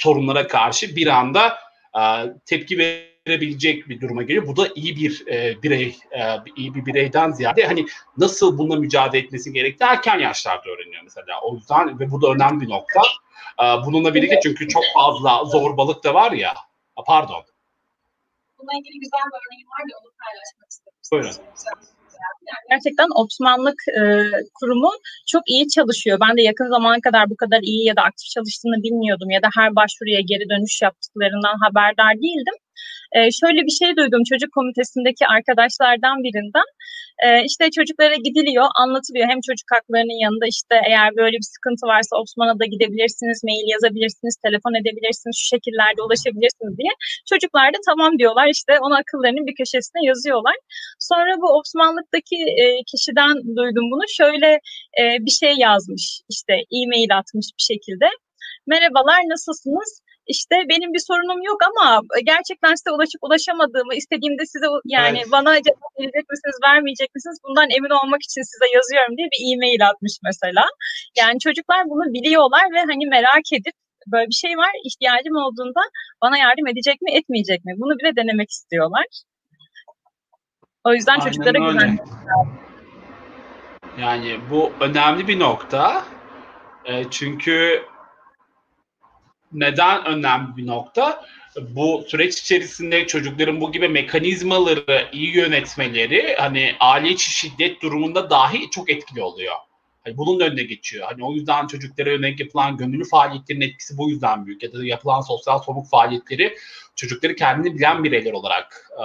sorunlara 0.00 0.46
karşı 0.46 0.96
bir 0.96 1.06
anda 1.06 1.58
e, 1.98 2.02
tepki 2.46 2.78
verebilecek 2.78 3.88
bir 3.88 4.00
duruma 4.00 4.22
geliyor. 4.22 4.46
Bu 4.46 4.56
da 4.56 4.68
iyi 4.74 4.96
bir 4.96 5.26
e, 5.26 5.62
birey, 5.62 5.96
e, 6.12 6.22
iyi 6.56 6.74
bir 6.74 6.86
bireyden 6.86 7.30
ziyade 7.30 7.66
hani 7.66 7.86
nasıl 8.16 8.58
bununla 8.58 8.76
mücadele 8.76 9.22
etmesi 9.22 9.52
gerektiği 9.52 9.84
erken 9.84 10.18
yaşlarda 10.18 10.70
öğreniyor 10.70 11.02
mesela. 11.02 11.40
O 11.42 11.54
yüzden 11.54 12.00
ve 12.00 12.10
bu 12.10 12.22
da 12.22 12.28
önemli 12.28 12.60
bir 12.60 12.70
nokta. 12.70 13.00
E, 13.62 13.64
bununla 13.86 14.14
birlikte 14.14 14.40
çünkü 14.42 14.68
çok 14.68 14.84
fazla 14.94 15.44
zorbalık 15.44 16.04
da 16.04 16.14
var 16.14 16.32
ya. 16.32 16.54
Pardon. 17.06 17.44
Bununla 18.58 18.72
ilgili 18.72 19.00
güzel 19.00 19.20
bir 19.26 19.36
örneğim 19.36 19.68
var 19.68 19.80
da 19.80 19.98
onu 20.02 20.10
paylaşmak 20.20 20.70
istedim. 20.70 20.92
Buyurun 21.12 21.99
gerçekten 22.70 23.08
Optimallık 23.20 23.78
e, 23.98 24.02
kurumu 24.54 24.90
çok 25.32 25.42
iyi 25.48 25.68
çalışıyor. 25.68 26.18
Ben 26.24 26.36
de 26.36 26.42
yakın 26.42 26.68
zamana 26.68 27.00
kadar 27.00 27.30
bu 27.30 27.36
kadar 27.36 27.60
iyi 27.62 27.86
ya 27.86 27.96
da 27.96 28.02
aktif 28.02 28.28
çalıştığını 28.34 28.82
bilmiyordum 28.82 29.30
ya 29.30 29.42
da 29.42 29.48
her 29.58 29.76
başvuruya 29.76 30.20
geri 30.20 30.48
dönüş 30.52 30.82
yaptıklarından 30.82 31.56
haberdar 31.64 32.12
değildim. 32.22 32.54
E, 33.16 33.18
şöyle 33.40 33.60
bir 33.66 33.76
şey 33.80 33.90
duydum 33.98 34.22
çocuk 34.30 34.50
komitesindeki 34.58 35.24
arkadaşlardan 35.36 36.16
birinden. 36.26 36.68
E, 37.24 37.26
işte 37.48 37.64
çocuklara 37.78 38.16
gidiliyor, 38.26 38.66
anlatılıyor. 38.82 39.26
Hem 39.32 39.40
çocuk 39.48 39.68
haklarının 39.74 40.18
yanında 40.24 40.46
işte 40.56 40.74
eğer 40.90 41.10
böyle 41.20 41.36
bir 41.40 41.48
sıkıntı 41.54 41.84
varsa 41.92 42.12
Osman'a 42.22 42.54
da 42.60 42.66
gidebilirsiniz, 42.74 43.38
mail 43.48 43.66
yazabilirsiniz, 43.74 44.34
telefon 44.46 44.74
edebilirsiniz, 44.80 45.36
şu 45.40 45.46
şekillerde 45.54 46.00
ulaşabilirsiniz 46.06 46.74
diye. 46.80 46.92
Çocuklar 47.30 47.68
da 47.74 47.78
tamam 47.90 48.12
diyorlar 48.20 48.46
işte 48.56 48.72
onu 48.84 48.94
akıllarının 49.02 49.46
bir 49.48 49.56
köşesine 49.60 50.00
yazıyorlar. 50.10 50.56
Sonra 51.08 51.32
bu 51.42 51.48
Osmanlık'taki 51.58 52.38
e, 52.62 52.64
kişiden 52.90 53.34
duydum 53.58 53.86
bunu. 53.92 54.04
Şöyle 54.20 54.50
e, 55.00 55.04
bir 55.26 55.34
şey 55.42 55.54
yazmış 55.66 56.04
işte 56.34 56.52
e-mail 56.78 57.10
atmış 57.18 57.48
bir 57.58 57.66
şekilde. 57.72 58.06
Merhabalar 58.66 59.20
nasılsınız? 59.34 59.90
İşte 60.34 60.54
benim 60.72 60.90
bir 60.94 61.02
sorunum 61.08 61.40
yok 61.50 61.60
ama 61.70 61.86
gerçekten 62.32 62.74
size 62.78 62.90
ulaşıp 62.96 63.20
ulaşamadığımı 63.26 63.94
istediğimde 64.00 64.44
size 64.52 64.66
yani 64.96 65.18
evet. 65.22 65.32
bana 65.36 65.50
cevap 65.66 65.92
verecek 65.98 66.24
misiniz 66.32 66.58
vermeyecek 66.68 67.10
misiniz 67.14 67.38
bundan 67.44 67.68
emin 67.76 67.94
olmak 68.00 68.22
için 68.28 68.42
size 68.50 68.66
yazıyorum 68.76 69.12
diye 69.16 69.28
bir 69.32 69.40
e-mail 69.48 69.82
atmış 69.90 70.14
mesela. 70.28 70.64
Yani 71.20 71.38
çocuklar 71.46 71.82
bunu 71.92 72.04
biliyorlar 72.16 72.64
ve 72.74 72.80
hani 72.90 73.04
merak 73.16 73.46
edip 73.58 73.76
böyle 74.12 74.26
bir 74.32 74.40
şey 74.44 74.52
var 74.62 74.72
ihtiyacım 74.88 75.36
olduğunda 75.44 75.82
bana 76.22 76.36
yardım 76.44 76.66
edecek 76.72 77.02
mi 77.02 77.10
etmeyecek 77.18 77.60
mi 77.64 77.72
bunu 77.82 77.94
bile 77.98 78.10
denemek 78.20 78.50
istiyorlar. 78.50 79.06
O 80.84 80.92
yüzden 80.92 81.12
Aynen 81.12 81.24
çocuklara 81.24 81.58
güvenmek 81.58 82.00
Yani 83.98 84.40
bu 84.50 84.72
önemli 84.80 85.28
bir 85.28 85.38
nokta. 85.38 86.04
E, 86.84 87.04
çünkü 87.10 87.82
neden 89.52 90.06
önemli 90.06 90.56
bir 90.56 90.66
nokta? 90.66 91.24
Bu 91.60 92.04
süreç 92.08 92.40
içerisinde 92.40 93.06
çocukların 93.06 93.60
bu 93.60 93.72
gibi 93.72 93.88
mekanizmaları 93.88 95.08
iyi 95.12 95.36
yönetmeleri 95.36 96.36
hani 96.38 96.74
aile 96.80 97.08
içi 97.08 97.30
şiddet 97.30 97.82
durumunda 97.82 98.30
dahi 98.30 98.70
çok 98.70 98.90
etkili 98.90 99.22
oluyor. 99.22 99.54
Hani 100.04 100.16
bunun 100.16 100.40
önüne 100.40 100.62
geçiyor. 100.62 101.06
Hani 101.06 101.24
o 101.24 101.32
yüzden 101.32 101.66
çocuklara 101.66 102.10
yönelik 102.10 102.40
yapılan 102.40 102.76
gönüllü 102.76 103.04
faaliyetlerin 103.04 103.60
etkisi 103.60 103.98
bu 103.98 104.10
yüzden 104.10 104.46
büyük. 104.46 104.62
Ya 104.62 104.72
da 104.72 104.84
yapılan 104.84 105.20
sosyal 105.20 105.58
sorumluluk 105.58 105.90
faaliyetleri 105.90 106.56
çocukları 106.96 107.36
kendini 107.36 107.74
bilen 107.74 108.04
bireyler 108.04 108.32
olarak 108.32 108.90
e, 108.98 109.04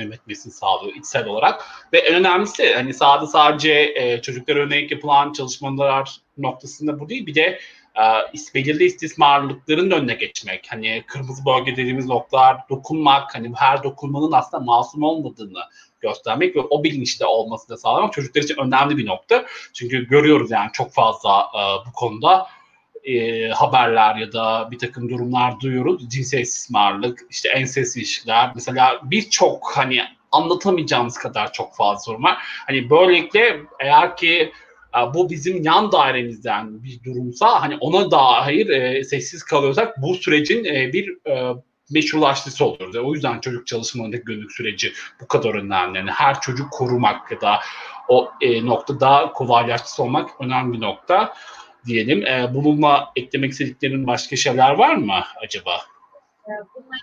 yönetmesini 0.00 0.52
sağlıyor 0.52 0.96
içsel 0.96 1.26
olarak. 1.26 1.64
Ve 1.92 1.98
en 1.98 2.14
önemlisi 2.14 2.74
hani 2.74 2.94
sahada 2.94 3.26
sadece 3.26 3.92
e, 3.96 4.22
çocuklara 4.22 4.58
yönelik 4.58 4.90
yapılan 4.90 5.32
çalışmalar 5.32 6.16
noktasında 6.38 7.00
bu 7.00 7.08
değil. 7.08 7.26
Bir 7.26 7.34
de 7.34 7.60
e, 7.98 8.54
belirli 8.54 8.84
istismarlıkların 8.84 9.90
önüne 9.90 10.14
geçmek. 10.14 10.66
Hani 10.70 11.04
kırmızı 11.06 11.44
bölge 11.46 11.72
dediğimiz 11.72 12.06
noktalar 12.06 12.56
dokunmak, 12.70 13.34
hani 13.34 13.52
her 13.56 13.82
dokunmanın 13.82 14.32
aslında 14.32 14.64
masum 14.64 15.02
olmadığını 15.02 15.60
göstermek 16.00 16.56
ve 16.56 16.60
o 16.60 16.84
bilinçte 16.84 17.26
olması 17.26 17.68
da 17.68 17.76
sağlamak 17.76 18.12
çocuklar 18.12 18.42
için 18.42 18.56
önemli 18.56 18.96
bir 18.96 19.06
nokta. 19.06 19.44
Çünkü 19.74 20.08
görüyoruz 20.08 20.50
yani 20.50 20.70
çok 20.72 20.92
fazla 20.92 21.40
e, 21.40 21.88
bu 21.88 21.92
konuda 21.92 22.46
e, 23.04 23.48
haberler 23.48 24.16
ya 24.16 24.32
da 24.32 24.68
bir 24.70 24.78
takım 24.78 25.08
durumlar 25.08 25.60
duyuyoruz. 25.60 26.08
Cinsel 26.08 26.38
istismarlık, 26.38 27.20
işte 27.30 27.48
ensest 27.48 27.96
ilişkiler. 27.96 28.52
Mesela 28.54 29.00
birçok 29.02 29.76
hani 29.76 30.02
anlatamayacağımız 30.32 31.18
kadar 31.18 31.52
çok 31.52 31.76
fazla 31.76 31.98
sorun 31.98 32.22
var. 32.22 32.38
Hani 32.66 32.90
böylelikle 32.90 33.60
eğer 33.80 34.16
ki 34.16 34.52
bu 35.14 35.30
bizim 35.30 35.62
yan 35.62 35.92
dairemizden 35.92 36.82
bir 36.82 37.04
durumsa 37.04 37.62
hani 37.62 37.76
ona 37.80 38.10
dair 38.10 38.68
e, 38.68 39.04
sessiz 39.04 39.42
kalıyorsak 39.42 40.02
bu 40.02 40.14
sürecin 40.14 40.64
e, 40.64 40.92
bir 40.92 41.28
e, 41.30 41.54
meşrulaştısı 41.90 42.64
olur. 42.64 42.94
O 42.94 43.14
yüzden 43.14 43.40
çocuk 43.40 43.66
çalışmalarındaki 43.66 44.24
gönüllülük 44.24 44.52
süreci 44.52 44.92
bu 45.20 45.28
kadar 45.28 45.54
önemli. 45.54 45.98
Yani 45.98 46.10
her 46.10 46.40
çocuk 46.40 46.72
korumak 46.72 47.32
ya 47.32 47.40
da 47.40 47.60
o 48.08 48.30
e, 48.40 48.66
noktada 48.66 49.32
kolaylaştısı 49.34 50.02
olmak 50.02 50.30
önemli 50.40 50.72
bir 50.72 50.80
nokta 50.80 51.34
diyelim. 51.86 52.26
E, 52.26 52.54
bununla 52.54 53.12
eklemek 53.16 53.52
istediklerin 53.52 54.06
başka 54.06 54.36
şeyler 54.36 54.70
var 54.70 54.94
mı 54.94 55.24
acaba? 55.44 55.80
Bununla 56.46 56.96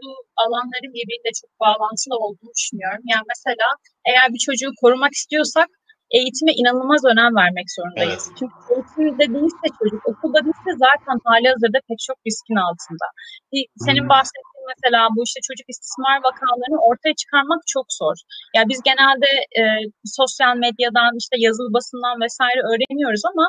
bu 0.00 0.10
alanların 0.42 0.92
birbiriyle 0.96 1.32
çok 1.40 1.50
bağlantılı 1.64 2.16
olduğunu 2.24 2.52
düşünüyorum. 2.58 3.02
Yani 3.12 3.24
mesela 3.34 3.68
eğer 4.08 4.26
bir 4.34 4.42
çocuğu 4.48 4.70
korumak 4.82 5.12
istiyorsak 5.20 5.68
eğitime 6.16 6.52
inanılmaz 6.60 7.02
önem 7.12 7.32
vermek 7.40 7.68
zorundayız. 7.76 8.24
Evet. 8.26 8.36
Çünkü 8.38 8.54
eğitimde 8.72 9.26
değilse 9.34 9.66
çocuk, 9.78 10.02
okulda 10.10 10.38
değilse 10.46 10.72
zaten 10.86 11.16
hali 11.26 11.46
hazırda 11.54 11.78
pek 11.88 12.00
çok 12.08 12.18
riskin 12.26 12.58
altında. 12.66 13.06
Senin 13.86 14.04
hmm. 14.04 14.12
bahsettiğin 14.14 14.66
mesela 14.74 15.00
bu 15.14 15.20
işte 15.28 15.40
çocuk 15.48 15.66
istismar 15.72 16.16
vakalarını 16.28 16.78
ortaya 16.88 17.14
çıkarmak 17.22 17.60
çok 17.74 17.86
zor. 18.00 18.16
Ya 18.20 18.28
yani 18.54 18.68
biz 18.72 18.80
genelde 18.90 19.30
e, 19.60 19.62
sosyal 20.18 20.54
medyadan, 20.64 21.12
işte 21.22 21.36
yazılı 21.46 21.70
basından 21.78 22.16
vesaire 22.24 22.60
öğreniyoruz 22.70 23.24
ama 23.32 23.46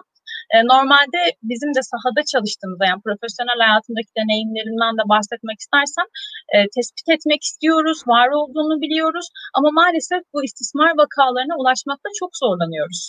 e, 0.54 0.58
normalde 0.74 1.22
bizim 1.52 1.72
de 1.78 1.82
sahada 1.92 2.22
çalıştığımızda 2.32 2.86
yani 2.92 3.02
profesyonel 3.08 3.60
hayatımdaki 3.66 4.12
deneyimlerimden 4.20 4.94
de 5.00 5.04
bahsetmek 5.14 5.58
istersem 5.64 6.08
e, 6.54 6.58
tespit 6.76 7.08
etmek 7.16 7.42
istiyoruz, 7.50 8.00
var 8.14 8.28
olduğunu 8.40 8.76
biliyoruz 8.84 9.28
ama 9.58 9.70
maalesef 9.80 10.22
bu 10.34 10.40
istismar 10.48 10.92
vakalarına 11.02 11.56
ulaşmakta 11.62 12.10
çok 12.20 12.32
zorlanıyoruz. 12.44 13.04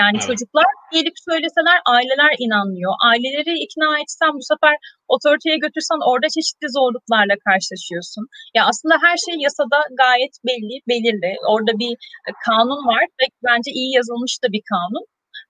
Yani 0.00 0.16
evet. 0.18 0.26
çocuklar 0.28 0.68
gelip 0.96 1.16
söyleseler 1.28 1.78
aileler 1.94 2.32
inanmıyor. 2.44 2.92
Aileleri 3.10 3.54
ikna 3.64 3.90
etsen 4.02 4.32
bu 4.38 4.44
sefer 4.52 4.74
otoriteye 5.14 5.58
götürsen 5.64 6.00
orada 6.10 6.28
çeşitli 6.36 6.68
zorluklarla 6.76 7.36
karşılaşıyorsun. 7.46 8.24
Ya 8.56 8.62
aslında 8.70 8.96
her 9.06 9.16
şey 9.24 9.34
yasada 9.46 9.78
gayet 10.02 10.34
belli, 10.48 10.76
belirli. 10.90 11.32
Orada 11.52 11.72
bir 11.82 11.92
kanun 12.46 12.82
var 12.92 13.04
ve 13.20 13.26
bence 13.48 13.70
iyi 13.78 13.90
yazılmış 13.98 14.34
da 14.42 14.48
bir 14.54 14.64
kanun. 14.72 15.04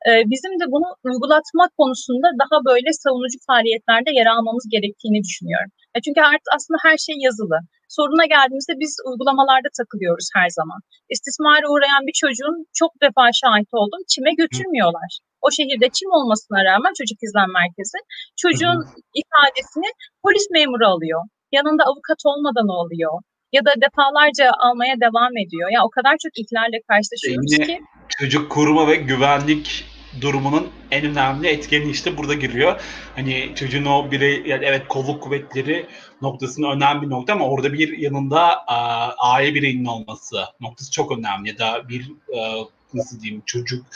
Ee, 0.06 0.12
bizim 0.32 0.52
de 0.60 0.64
bunu 0.74 0.88
uygulatmak 1.08 1.70
konusunda 1.80 2.28
daha 2.42 2.56
böyle 2.70 2.90
savunucu 3.02 3.38
faaliyetlerde 3.48 4.10
yer 4.18 4.28
almamız 4.34 4.66
gerektiğini 4.74 5.20
düşünüyorum. 5.26 5.70
Çünkü 6.04 6.20
artık 6.30 6.50
aslında 6.56 6.78
her 6.86 6.96
şey 7.06 7.16
yazılı. 7.26 7.58
Soruna 7.96 8.26
geldiğimizde 8.34 8.74
biz 8.82 8.92
uygulamalarda 9.08 9.70
takılıyoruz 9.78 10.28
her 10.38 10.48
zaman. 10.58 10.80
İstismara 11.14 11.66
uğrayan 11.72 12.02
bir 12.08 12.16
çocuğun 12.22 12.56
çok 12.80 12.92
defa 13.04 13.24
şahit 13.40 13.70
oldum. 13.80 14.00
Çime 14.12 14.32
götürmüyorlar. 14.42 15.10
O 15.44 15.48
şehirde 15.56 15.88
çim 15.96 16.10
olmasına 16.18 16.60
rağmen 16.68 16.92
çocuk 16.98 17.18
izlen 17.26 17.50
merkezi 17.60 17.98
çocuğun 18.42 18.80
ifadesini 19.20 19.90
polis 20.22 20.46
memuru 20.56 20.86
alıyor. 20.94 21.20
Yanında 21.56 21.82
avukat 21.90 22.20
olmadan 22.30 22.68
oluyor 22.80 23.14
ya 23.56 23.64
da 23.64 23.72
defalarca 23.86 24.50
almaya 24.58 24.94
devam 25.00 25.36
ediyor. 25.36 25.68
Ya 25.70 25.74
yani 25.74 25.84
o 25.86 25.90
kadar 25.90 26.16
çok 26.22 26.32
ihlarle 26.38 26.82
karşılaşıyoruz 26.88 27.52
Yine 27.52 27.66
ki. 27.66 27.80
Çocuk 28.18 28.50
koruma 28.50 28.88
ve 28.88 28.94
güvenlik 28.96 29.84
durumunun 30.20 30.68
en 30.90 31.04
önemli 31.06 31.48
etkeni 31.48 31.90
işte 31.90 32.16
burada 32.16 32.34
giriyor. 32.34 32.80
Hani 33.16 33.52
çocuğun 33.56 33.84
o 33.84 34.10
birey, 34.10 34.42
yani 34.46 34.64
evet 34.64 34.88
kolluk 34.88 35.22
kuvvetleri 35.22 35.86
noktasında 36.22 36.72
önemli 36.72 37.02
bir 37.02 37.10
nokta 37.10 37.32
ama 37.32 37.48
orada 37.48 37.72
bir 37.72 37.98
yanında 37.98 38.66
a, 38.66 39.08
aile 39.18 39.54
bireyinin 39.54 39.84
olması 39.84 40.36
noktası 40.60 40.90
çok 40.90 41.18
önemli. 41.18 41.48
Ya 41.48 41.58
da 41.58 41.88
bir 41.88 42.12
a, 42.38 42.64
nasıl 42.94 43.20
diyeyim 43.20 43.42
çocuk 43.46 43.86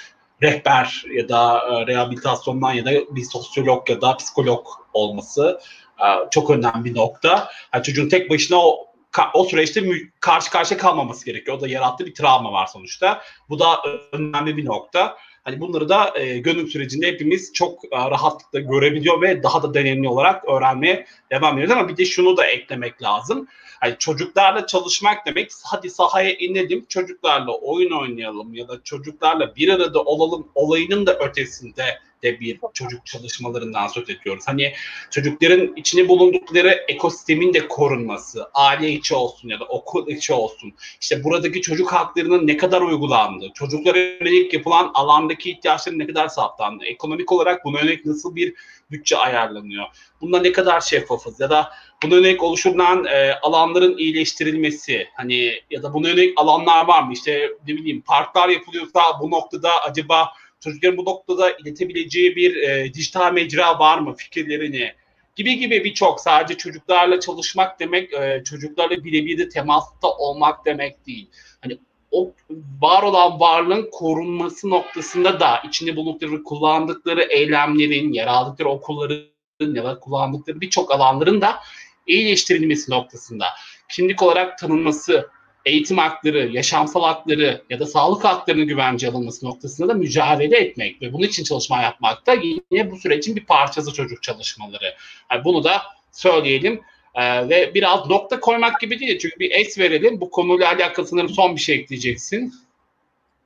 rehber 0.42 1.04
ya 1.14 1.28
da 1.28 1.58
e, 1.58 1.86
rehabilitasyondan 1.86 2.72
ya 2.72 2.84
da 2.84 2.90
bir 2.90 3.24
sosyolog 3.24 3.90
ya 3.90 4.00
da 4.00 4.16
psikolog 4.16 4.66
olması 4.92 5.60
e, 5.98 6.06
çok 6.30 6.50
önemli 6.50 6.84
bir 6.84 6.96
nokta. 6.96 7.48
Yani 7.74 7.82
çocuğun 7.82 8.08
tek 8.08 8.30
başına 8.30 8.58
o 8.58 8.89
o 9.34 9.44
süreçte 9.44 9.84
karşı 10.20 10.50
karşıya 10.50 10.80
kalmaması 10.80 11.26
gerekiyor. 11.26 11.56
O 11.56 11.60
da 11.60 11.68
yarattığı 11.68 12.06
bir 12.06 12.14
travma 12.14 12.52
var 12.52 12.66
sonuçta. 12.66 13.22
Bu 13.48 13.58
da 13.58 13.82
önemli 14.12 14.56
bir 14.56 14.64
nokta. 14.64 15.16
Hani 15.44 15.60
bunları 15.60 15.88
da 15.88 16.18
e, 16.18 16.38
gönül 16.38 16.66
sürecinde 16.66 17.06
hepimiz 17.06 17.52
çok 17.52 17.84
e, 17.84 17.96
rahatlıkla 17.96 18.60
görebiliyor 18.60 19.22
ve 19.22 19.42
daha 19.42 19.62
da 19.62 19.74
deneyimli 19.74 20.08
olarak 20.08 20.48
öğrenmeye 20.48 21.06
devam 21.32 21.58
ediyoruz. 21.58 21.76
Ama 21.76 21.88
bir 21.88 21.96
de 21.96 22.04
şunu 22.04 22.36
da 22.36 22.46
eklemek 22.46 23.02
lazım. 23.02 23.48
Hani 23.80 23.96
çocuklarla 23.98 24.66
çalışmak 24.66 25.26
demek 25.26 25.50
hadi 25.64 25.90
sahaya 25.90 26.34
inelim 26.34 26.84
çocuklarla 26.88 27.52
oyun 27.52 27.90
oynayalım 27.90 28.54
ya 28.54 28.68
da 28.68 28.82
çocuklarla 28.84 29.56
bir 29.56 29.68
arada 29.68 30.00
olalım 30.00 30.48
olayının 30.54 31.06
da 31.06 31.18
ötesinde 31.18 31.98
de 32.22 32.40
bir 32.40 32.60
çocuk 32.74 33.06
çalışmalarından 33.06 33.86
söz 33.86 34.10
ediyoruz. 34.10 34.44
Hani 34.46 34.74
çocukların 35.10 35.76
içine 35.76 36.08
bulundukları 36.08 36.84
ekosistemin 36.88 37.54
de 37.54 37.68
korunması, 37.68 38.50
aile 38.54 38.90
içi 38.90 39.14
olsun 39.14 39.48
ya 39.48 39.60
da 39.60 39.64
okul 39.64 40.08
içi 40.08 40.32
olsun. 40.32 40.72
İşte 41.00 41.24
buradaki 41.24 41.62
çocuk 41.62 41.92
haklarının 41.92 42.46
ne 42.46 42.56
kadar 42.56 42.80
uygulandığı, 42.80 43.50
çocuklara 43.54 43.98
yönelik 43.98 44.54
yapılan 44.54 44.90
alandaki 44.94 45.50
ihtiyaçların 45.50 45.98
ne 45.98 46.06
kadar 46.06 46.28
saptandığı, 46.28 46.84
ekonomik 46.84 47.32
olarak 47.32 47.64
buna 47.64 47.80
yönelik 47.80 48.06
nasıl 48.06 48.36
bir 48.36 48.54
bütçe 48.90 49.16
ayarlanıyor, 49.16 49.84
bunda 50.20 50.40
ne 50.40 50.52
kadar 50.52 50.80
şeffafız 50.80 51.40
ya 51.40 51.50
da 51.50 51.72
buna 52.02 52.14
yönelik 52.14 52.42
oluşturulan 52.42 53.04
e, 53.04 53.34
alanların 53.42 53.98
iyileştirilmesi 53.98 55.08
hani 55.14 55.52
ya 55.70 55.82
da 55.82 55.94
buna 55.94 56.08
yönelik 56.08 56.40
alanlar 56.40 56.86
var 56.86 57.02
mı? 57.02 57.12
İşte 57.12 57.50
ne 57.68 57.74
bileyim 57.74 58.00
parklar 58.00 58.48
yapılıyorsa 58.48 59.00
bu 59.20 59.30
noktada 59.30 59.82
acaba 59.82 60.32
çocukların 60.60 60.96
bu 60.96 61.04
noktada 61.04 61.50
iletebileceği 61.50 62.36
bir 62.36 62.56
e, 62.56 62.94
dijital 62.94 63.32
mecra 63.32 63.78
var 63.78 63.98
mı? 63.98 64.14
Fikirlerini 64.14 64.92
gibi 65.36 65.58
gibi 65.58 65.84
birçok. 65.84 66.20
Sadece 66.20 66.58
çocuklarla 66.58 67.20
çalışmak 67.20 67.80
demek 67.80 68.12
e, 68.12 68.42
çocuklarla 68.44 69.04
birebir 69.04 69.38
de 69.38 69.48
temasta 69.48 70.08
olmak 70.08 70.66
demek 70.66 71.06
değil. 71.06 71.30
Hani 71.60 71.78
o 72.10 72.32
var 72.80 73.02
olan 73.02 73.40
varlığın 73.40 73.88
korunması 73.92 74.70
noktasında 74.70 75.40
da 75.40 75.62
içinde 75.68 75.96
bulundukları 75.96 76.42
kullandıkları 76.42 77.22
eylemlerin, 77.22 78.12
yer 78.12 78.26
aldıkları 78.26 78.68
okulların 78.68 79.30
ya 79.60 79.84
da 79.84 80.00
kullandıkları 80.00 80.60
birçok 80.60 80.92
alanların 80.92 81.40
da 81.40 81.60
iyileştirilmesi 82.06 82.90
noktasında. 82.90 83.46
Kimlik 83.88 84.22
olarak 84.22 84.58
tanınması 84.58 85.28
eğitim 85.64 85.98
hakları, 85.98 86.48
yaşamsal 86.52 87.02
hakları 87.02 87.62
ya 87.70 87.80
da 87.80 87.86
sağlık 87.86 88.24
haklarının 88.24 88.66
güvence 88.66 89.08
alınması 89.08 89.46
noktasında 89.46 89.88
da 89.88 89.94
mücadele 89.94 90.56
etmek 90.56 91.02
ve 91.02 91.12
bunun 91.12 91.26
için 91.26 91.44
çalışma 91.44 91.82
yapmak 91.82 92.26
da 92.26 92.34
yine 92.34 92.90
bu 92.90 92.96
sürecin 92.96 93.36
bir 93.36 93.44
parçası 93.44 93.92
çocuk 93.92 94.22
çalışmaları. 94.22 94.94
Yani 95.32 95.44
bunu 95.44 95.64
da 95.64 95.82
söyleyelim. 96.12 96.80
Ee, 97.14 97.48
ve 97.48 97.74
biraz 97.74 98.06
nokta 98.06 98.40
koymak 98.40 98.80
gibi 98.80 99.00
değil 99.00 99.18
çünkü 99.18 99.38
bir 99.38 99.50
es 99.50 99.78
verelim. 99.78 100.20
Bu 100.20 100.30
konuyla 100.30 100.68
alakalı 100.68 101.06
sanırım 101.06 101.28
son 101.28 101.56
bir 101.56 101.60
şey 101.60 101.76
ekleyeceksin 101.76 102.54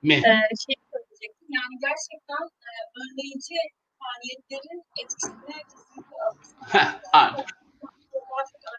mi? 0.02 0.14
Ee, 0.14 0.56
şey 0.66 0.76
söyleyecektim 0.92 1.48
yani 1.50 1.74
gerçekten 1.80 2.44
e, 2.44 2.72
önleyici 3.00 3.54
faaliyetlerin 3.98 4.82
etkisine 5.02 5.56
kesinlikle 5.70 6.16
alışmak. 6.24 7.48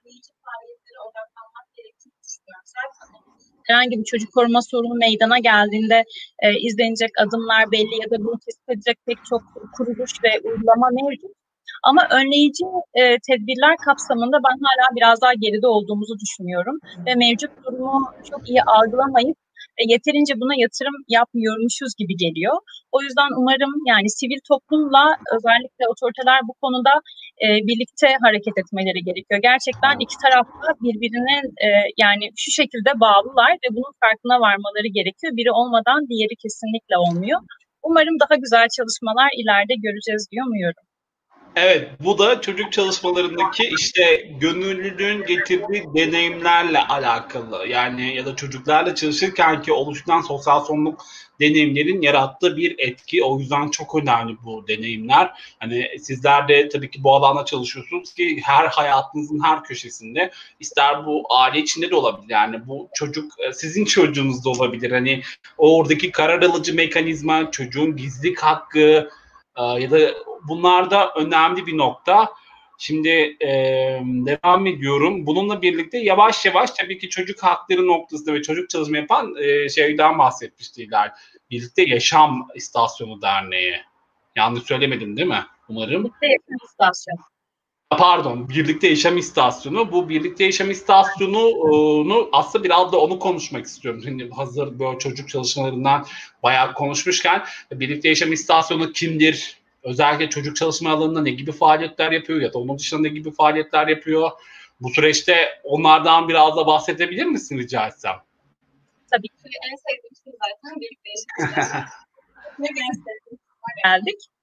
önleyici 0.06 0.32
faaliyetlere 0.46 1.00
odaklanmak 1.08 1.55
herhangi 3.68 4.00
bir 4.00 4.04
çocuk 4.04 4.34
koruma 4.34 4.62
sorunu 4.62 4.96
meydana 4.96 5.40
geldiğinde 5.40 6.04
e, 6.40 6.48
izlenecek 6.68 7.12
adımlar 7.24 7.72
belli 7.72 7.96
ya 8.04 8.10
da 8.12 8.24
bunu 8.24 8.38
tespit 8.46 8.70
edecek 8.70 8.98
pek 9.06 9.18
çok 9.30 9.42
kuruluş 9.78 10.12
ve 10.24 10.50
uygulama 10.50 10.90
mevcut. 10.90 11.32
Ama 11.84 12.02
önleyici 12.12 12.66
e, 12.94 13.02
tedbirler 13.28 13.76
kapsamında 13.86 14.38
ben 14.48 14.58
hala 14.66 14.86
biraz 14.96 15.22
daha 15.22 15.34
geride 15.34 15.68
olduğumuzu 15.68 16.16
düşünüyorum 16.20 16.80
ve 17.06 17.16
mevcut 17.16 17.52
durumu 17.64 18.14
çok 18.30 18.50
iyi 18.50 18.62
algılamayıp 18.64 19.38
yeterince 19.94 20.34
buna 20.42 20.54
yatırım 20.64 20.98
yapmıyormuşuz 21.18 21.92
gibi 22.02 22.16
geliyor. 22.24 22.56
O 22.96 22.98
yüzden 23.06 23.30
umarım 23.40 23.74
yani 23.92 24.08
sivil 24.20 24.42
toplumla 24.52 25.06
özellikle 25.36 25.84
otoriteler 25.92 26.40
bu 26.50 26.54
konuda 26.62 26.94
e, 27.44 27.48
birlikte 27.68 28.08
hareket 28.26 28.56
etmeleri 28.62 29.02
gerekiyor. 29.08 29.40
Gerçekten 29.50 29.96
iki 30.06 30.18
tarafta 30.24 30.68
birbirine 30.86 31.38
e, 31.66 31.68
yani 32.04 32.26
şu 32.44 32.50
şekilde 32.60 32.92
bağlılar 33.04 33.52
ve 33.64 33.68
bunun 33.76 33.94
farkına 34.04 34.38
varmaları 34.46 34.90
gerekiyor. 34.98 35.32
Biri 35.40 35.52
olmadan 35.60 36.00
diğeri 36.10 36.36
kesinlikle 36.44 36.96
olmuyor. 37.04 37.40
Umarım 37.88 38.16
daha 38.24 38.36
güzel 38.44 38.68
çalışmalar 38.78 39.30
ileride 39.40 39.76
göreceğiz 39.86 40.24
diyor 40.32 40.46
umuyorum. 40.50 40.84
Evet, 41.56 41.90
bu 42.00 42.18
da 42.18 42.42
çocuk 42.42 42.72
çalışmalarındaki 42.72 43.64
işte 43.80 44.30
gönüllülüğün 44.40 45.26
getirdiği 45.26 45.84
deneyimlerle 45.96 46.80
alakalı. 46.80 47.68
Yani 47.68 48.16
ya 48.16 48.26
da 48.26 48.36
çocuklarla 48.36 48.96
çalışırken 48.96 49.62
ki 49.62 49.72
oluşturan 49.72 50.22
sosyal 50.22 50.66
sorumluluk 50.66 51.06
deneyimlerin 51.40 52.02
yarattığı 52.02 52.58
bir 52.58 52.76
etki. 52.78 53.24
O 53.24 53.40
yüzden 53.40 53.70
çok 53.70 53.96
önemli 53.96 54.36
bu 54.44 54.68
deneyimler. 54.68 55.32
Hani 55.60 55.90
sizler 56.00 56.48
de 56.48 56.70
tabii 56.70 56.92
ki 56.92 57.04
bu 57.04 57.16
alanda 57.16 57.46
çalışıyorsunuz 57.46 58.14
ki 58.14 58.42
her 58.44 58.68
hayatınızın 58.68 59.44
her 59.44 59.64
köşesinde 59.64 60.32
ister 60.60 61.06
bu 61.06 61.24
aile 61.30 61.60
içinde 61.60 61.90
de 61.90 61.96
olabilir. 61.96 62.30
Yani 62.30 62.68
bu 62.68 62.90
çocuk 62.96 63.34
e, 63.40 63.54
sizin 63.54 63.86
çocuğunuz 63.86 64.46
da 64.46 64.50
olabilir. 64.50 64.92
Hani 64.92 65.22
oradaki 65.58 66.12
karar 66.12 66.42
alıcı 66.42 66.76
mekanizma, 66.76 67.52
çocuğun 67.52 67.96
gizlilik 67.96 68.40
hakkı, 68.40 69.10
ya 69.58 69.92
da 69.92 69.98
bunlar 70.48 70.92
da 70.92 71.14
önemli 71.16 71.68
bir 71.68 71.78
nokta. 71.78 72.30
Şimdi 72.78 73.10
e, 73.42 73.50
devam 74.04 74.68
ediyorum. 74.68 75.26
Bununla 75.26 75.62
birlikte 75.62 75.98
yavaş 75.98 76.46
yavaş 76.46 76.72
tabii 76.72 76.98
ki 76.98 77.10
çocuk 77.10 77.44
hakları 77.44 77.88
noktasında 77.88 78.34
ve 78.34 78.42
çocuk 78.42 78.70
çalışma 78.70 78.98
yapan 78.98 79.36
e, 79.36 79.70
şeyden 79.70 80.20
bahsetmiştiler. 80.20 81.12
Birlikte 81.52 81.82
Yaşam 81.82 82.48
İstasyonu 82.56 83.22
Derneği. 83.22 83.76
Yanlış 84.36 84.64
söylemedim 84.64 85.18
değil 85.18 85.28
mi? 85.28 85.46
Umarım. 85.70 86.04
Birlikte 86.04 86.28
Yaşam 86.28 86.66
İstasyonu. 86.66 87.35
Pardon, 87.90 88.50
Birlikte 88.50 88.88
Yaşam 88.88 89.18
İstasyonu. 89.18 89.92
Bu 89.92 90.10
Birlikte 90.10 90.44
Yaşam 90.44 90.72
İstasyonu'nu 90.72 92.30
aslında 92.32 92.64
biraz 92.64 92.92
da 92.92 92.98
onu 93.02 93.20
konuşmak 93.20 93.66
istiyorum. 93.66 94.02
Şimdi 94.04 94.30
hazır 94.30 94.80
böyle 94.80 95.00
çocuk 95.00 95.30
çalışmalarından 95.30 96.06
bayağı 96.44 96.74
konuşmuşken 96.74 97.44
Birlikte 97.72 98.10
Yaşam 98.10 98.34
İstasyonu 98.34 98.92
kimdir? 98.92 99.58
Özellikle 99.84 100.30
çocuk 100.30 100.56
çalışma 100.56 100.90
alanında 100.90 101.22
ne 101.22 101.32
gibi 101.32 101.52
faaliyetler 101.52 102.12
yapıyor 102.12 102.42
ya 102.42 102.54
da 102.54 102.60
onun 102.60 102.80
dışında 102.80 103.02
ne 103.02 103.10
gibi 103.10 103.32
faaliyetler 103.32 103.88
yapıyor? 103.88 104.32
Bu 104.82 104.90
süreçte 104.90 105.36
onlardan 105.64 106.30
biraz 106.30 106.58
da 106.58 106.68
bahsedebilir 106.68 107.26
misin 107.26 107.58
rica 107.58 107.88
etsem? 107.88 108.16
Tabii 109.12 109.28
ki 109.28 109.34
en 109.72 109.76
sevdiğim 109.76 110.16
şey 110.24 110.34
zaten 110.34 110.82
Birlikte 110.82 111.10
Yaşam 111.10 111.50
İstasyonu. 111.50 111.86
ne 112.60 112.68
geldik. 113.84 114.35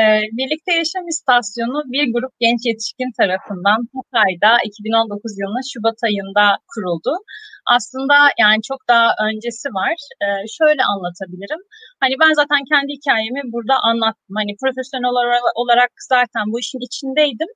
E, 0.00 0.04
Birlikte 0.38 0.72
Yaşam 0.80 1.04
İstasyonu 1.14 1.78
bir 1.94 2.04
grup 2.14 2.32
genç 2.44 2.60
yetişkin 2.70 3.10
tarafından 3.20 3.78
Hatay'da 3.94 4.52
2019 4.64 5.38
yılının 5.40 5.66
Şubat 5.72 5.98
ayında 6.08 6.44
kuruldu. 6.72 7.12
Aslında 7.76 8.16
yani 8.42 8.60
çok 8.70 8.80
daha 8.92 9.08
öncesi 9.28 9.68
var. 9.80 9.96
E, 10.24 10.26
şöyle 10.58 10.82
anlatabilirim. 10.92 11.62
Hani 12.02 12.14
ben 12.22 12.32
zaten 12.40 12.62
kendi 12.72 12.90
hikayemi 12.98 13.42
burada 13.54 13.76
anlattım. 13.90 14.34
Hani 14.40 14.52
profesyonel 14.62 15.12
olarak 15.62 15.92
zaten 16.12 16.44
bu 16.52 16.56
işin 16.64 16.82
içindeydim 16.88 17.50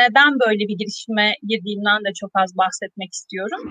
neden 0.00 0.32
böyle 0.44 0.62
bir 0.68 0.76
girişime 0.80 1.28
girdiğimden 1.50 2.00
de 2.06 2.10
çok 2.20 2.30
az 2.42 2.50
bahsetmek 2.62 3.10
istiyorum. 3.18 3.62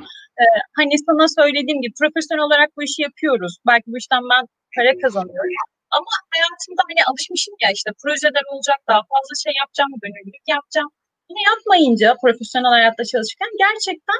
Ee, 0.41 0.43
hani 0.77 0.93
sana 1.07 1.25
söylediğim 1.39 1.79
gibi 1.81 1.93
profesyonel 2.01 2.43
olarak 2.47 2.69
bu 2.77 2.81
işi 2.87 3.01
yapıyoruz. 3.07 3.53
Belki 3.67 3.87
bu 3.91 3.97
işten 4.01 4.23
ben 4.31 4.43
para 4.75 4.91
kazanıyorum. 5.03 5.55
Ama 5.97 6.11
hayatımda 6.33 6.81
hani 6.89 7.01
alışmışım 7.09 7.55
ya 7.63 7.69
işte 7.77 7.89
projeler 8.01 8.45
olacak 8.53 8.79
daha 8.89 9.01
fazla 9.11 9.33
şey 9.45 9.53
yapacağım, 9.61 9.91
gönüllülük 10.03 10.45
yapacağım. 10.55 10.91
Bunu 11.27 11.41
yapmayınca 11.51 12.07
profesyonel 12.23 12.73
hayatta 12.77 13.03
çalışırken 13.11 13.51
gerçekten 13.65 14.19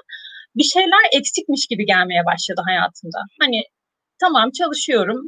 bir 0.58 0.68
şeyler 0.76 1.04
eksikmiş 1.18 1.64
gibi 1.72 1.84
gelmeye 1.94 2.24
başladı 2.32 2.62
hayatımda. 2.70 3.20
Hani 3.42 3.60
tamam 4.24 4.48
çalışıyorum, 4.60 5.20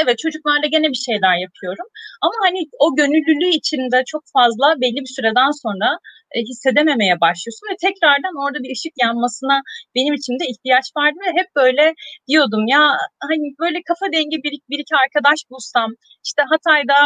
evet 0.00 0.18
çocuklarla 0.18 0.66
gene 0.74 0.88
bir 0.94 1.02
şeyler 1.08 1.36
yapıyorum. 1.46 1.86
Ama 2.24 2.34
hani 2.46 2.60
o 2.84 2.96
gönüllülüğü 3.00 3.52
içinde 3.60 3.98
çok 4.12 4.22
fazla 4.36 4.66
belli 4.82 5.00
bir 5.04 5.12
süreden 5.16 5.50
sonra 5.62 5.88
e, 6.34 6.36
hissedememeye 6.50 7.16
başlıyorsun 7.20 7.66
ve 7.70 7.76
tekrardan 7.86 8.34
orada 8.42 8.58
bir 8.64 8.72
ışık 8.76 8.94
yanmasına 9.04 9.56
benim 9.94 10.14
için 10.14 10.34
de 10.40 10.44
ihtiyaç 10.52 10.86
vardı 10.96 11.18
ve 11.26 11.30
hep 11.40 11.48
böyle 11.56 11.84
diyordum 12.28 12.64
ya 12.74 12.82
hani 13.28 13.46
böyle 13.62 13.78
kafa 13.88 14.06
dengi 14.16 14.36
bir, 14.44 14.54
bir 14.70 14.78
iki 14.84 14.94
arkadaş 15.04 15.40
bulsam 15.50 15.90
işte 16.28 16.42
Hatay'da 16.50 16.98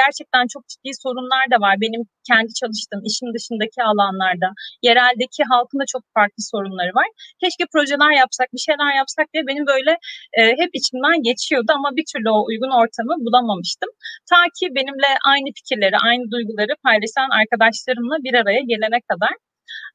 gerçekten 0.00 0.44
çok 0.54 0.62
ciddi 0.72 0.90
sorunlar 1.04 1.44
da 1.52 1.56
var. 1.66 1.74
Benim 1.84 2.02
kendi 2.30 2.50
çalıştığım 2.60 3.02
işin 3.10 3.28
dışındaki 3.36 3.80
alanlarda 3.90 4.48
yereldeki 4.88 5.42
halkın 5.52 5.78
da 5.82 5.86
çok 5.94 6.02
farklı 6.16 6.40
sorunları 6.52 6.92
var. 7.00 7.08
Keşke 7.42 7.64
projeler 7.72 8.12
yapsak, 8.22 8.48
bir 8.54 8.62
şeyler 8.68 8.92
yapsak 9.00 9.26
diye 9.32 9.42
benim 9.50 9.64
böyle 9.74 9.92
e, 10.38 10.40
hep 10.60 10.70
içimden 10.78 11.18
geçiyordu 11.28 11.70
ama 11.78 11.88
bir 11.98 12.06
türlü 12.12 12.28
o 12.38 12.40
uygun 12.50 12.72
ortamı 12.80 13.14
bulamamıştım. 13.26 13.90
Ta 14.30 14.40
ki 14.56 14.66
benimle 14.76 15.10
aynı 15.32 15.48
fikirleri, 15.58 15.96
aynı 16.08 16.24
duyguları 16.32 16.72
paylaşan 16.86 17.30
arkadaşlarımla 17.40 18.16
bir 18.24 18.34
araya 18.40 18.62
gelene 18.66 19.00
kadar. 19.10 19.34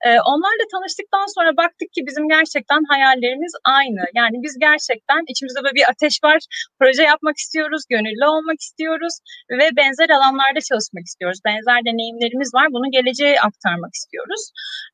E, 0.07 0.09
onlarla 0.31 0.65
tanıştıktan 0.73 1.27
sonra 1.35 1.51
baktık 1.61 1.89
ki 1.95 2.01
bizim 2.07 2.25
gerçekten 2.35 2.81
hayallerimiz 2.91 3.53
aynı. 3.77 4.03
Yani 4.19 4.35
biz 4.45 4.53
gerçekten 4.67 5.21
içimizde 5.31 5.59
böyle 5.63 5.77
bir 5.79 5.87
ateş 5.91 6.15
var. 6.27 6.39
Proje 6.79 7.03
yapmak 7.11 7.37
istiyoruz, 7.43 7.81
gönüllü 7.93 8.25
olmak 8.35 8.59
istiyoruz 8.67 9.15
ve 9.59 9.65
benzer 9.79 10.09
alanlarda 10.17 10.61
çalışmak 10.69 11.05
istiyoruz. 11.11 11.39
Benzer 11.47 11.79
deneyimlerimiz 11.87 12.49
var. 12.57 12.67
Bunu 12.75 12.87
geleceğe 12.97 13.35
aktarmak 13.47 13.93
istiyoruz. 13.99 14.43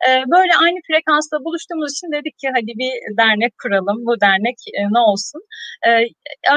E, 0.08 0.10
böyle 0.36 0.54
aynı 0.64 0.80
frekansta 0.88 1.36
buluştuğumuz 1.46 1.92
için 1.96 2.10
dedik 2.18 2.36
ki 2.42 2.48
hadi 2.56 2.72
bir 2.82 2.94
dernek 3.22 3.54
kuralım. 3.62 3.98
Bu 4.08 4.14
dernek 4.26 4.58
e, 4.80 4.82
ne 4.96 5.02
olsun? 5.12 5.42
E, 5.88 5.90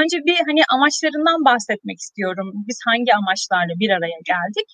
önce 0.00 0.16
bir 0.28 0.38
hani 0.48 0.62
amaçlarından 0.74 1.38
bahsetmek 1.50 1.98
istiyorum. 2.04 2.48
Biz 2.68 2.78
hangi 2.88 3.10
amaçlarla 3.20 3.74
bir 3.82 3.90
araya 3.96 4.20
geldik? 4.32 4.68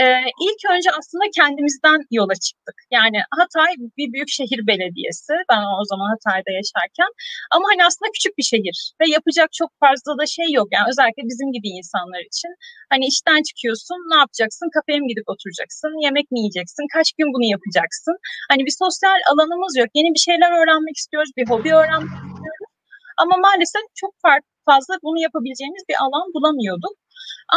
Ee, 0.00 0.04
ilk 0.46 0.60
önce 0.74 0.88
aslında 0.98 1.24
kendimizden 1.38 2.00
yola 2.18 2.36
çıktık. 2.46 2.76
Yani 2.96 3.18
Hatay 3.38 3.72
bir 3.98 4.08
büyük 4.12 4.30
şehir 4.38 4.60
belediyesi. 4.70 5.34
Ben 5.50 5.62
o 5.80 5.84
zaman 5.90 6.08
Hatay'da 6.14 6.50
yaşarken. 6.60 7.10
Ama 7.54 7.64
hani 7.72 7.82
aslında 7.88 8.10
küçük 8.16 8.32
bir 8.38 8.46
şehir 8.52 8.76
ve 9.00 9.06
yapacak 9.16 9.48
çok 9.60 9.70
fazla 9.84 10.12
da 10.20 10.24
şey 10.36 10.48
yok. 10.58 10.68
Yani 10.74 10.86
özellikle 10.90 11.22
bizim 11.30 11.48
gibi 11.56 11.68
insanlar 11.80 12.22
için. 12.30 12.52
Hani 12.92 13.04
işten 13.12 13.40
çıkıyorsun, 13.48 13.98
ne 14.12 14.16
yapacaksın? 14.22 14.66
Kafeye 14.76 14.98
mi 15.02 15.08
gidip 15.12 15.26
oturacaksın? 15.32 15.92
Yemek 16.06 16.26
mi 16.32 16.38
yiyeceksin? 16.42 16.84
Kaç 16.96 17.08
gün 17.18 17.28
bunu 17.34 17.46
yapacaksın? 17.54 18.16
Hani 18.50 18.62
bir 18.66 18.74
sosyal 18.84 19.18
alanımız 19.30 19.72
yok. 19.80 19.90
Yeni 19.98 20.10
bir 20.16 20.22
şeyler 20.28 20.50
öğrenmek 20.60 20.96
istiyoruz, 21.02 21.30
bir 21.38 21.46
hobi 21.52 21.70
öğrenmek 21.80 22.18
istiyoruz. 22.28 22.68
Ama 23.22 23.34
maalesef 23.46 23.84
çok 24.02 24.12
farklı 24.24 24.58
fazla 24.70 24.94
bunu 25.04 25.18
yapabileceğimiz 25.26 25.82
bir 25.90 25.96
alan 26.04 26.26
bulamıyorduk. 26.34 26.94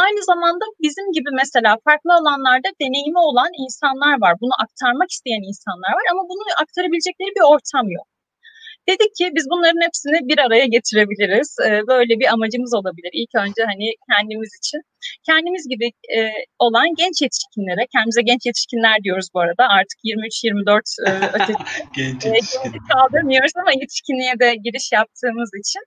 Aynı 0.04 0.22
zamanda 0.30 0.64
bizim 0.84 1.06
gibi 1.16 1.30
mesela 1.42 1.70
farklı 1.84 2.12
alanlarda 2.20 2.68
deneyimi 2.80 3.18
olan 3.28 3.50
insanlar 3.64 4.14
var. 4.24 4.34
Bunu 4.40 4.54
aktarmak 4.64 5.10
isteyen 5.10 5.44
insanlar 5.50 5.92
var 5.98 6.06
ama 6.12 6.22
bunu 6.30 6.42
aktarabilecekleri 6.62 7.30
bir 7.36 7.44
ortam 7.52 7.86
yok. 7.98 8.06
Dedik 8.88 9.14
ki 9.18 9.30
biz 9.36 9.46
bunların 9.50 9.80
hepsini 9.86 10.18
bir 10.28 10.38
araya 10.38 10.66
getirebiliriz. 10.66 11.56
Böyle 11.88 12.20
bir 12.20 12.26
amacımız 12.32 12.74
olabilir. 12.74 13.10
İlk 13.12 13.34
önce 13.34 13.62
hani 13.70 13.86
kendimiz 14.10 14.50
için. 14.60 14.80
Kendimiz 15.28 15.64
gibi 15.68 15.86
e, 16.16 16.18
olan 16.58 16.88
genç 16.98 17.22
yetişkinlere, 17.22 17.82
kendimize 17.92 18.22
genç 18.22 18.46
yetişkinler 18.46 18.96
diyoruz 19.04 19.28
bu 19.34 19.40
arada. 19.40 19.64
Artık 19.78 19.98
23-24 20.04 20.80
e, 21.06 21.10
öteki 21.36 21.64
genç 21.96 22.24
yetişkin. 22.24 22.82
kaldırmıyoruz 22.92 23.52
ama 23.56 23.70
yetişkinliğe 23.80 24.34
de 24.40 24.54
giriş 24.64 24.92
yaptığımız 24.92 25.50
için. 25.62 25.82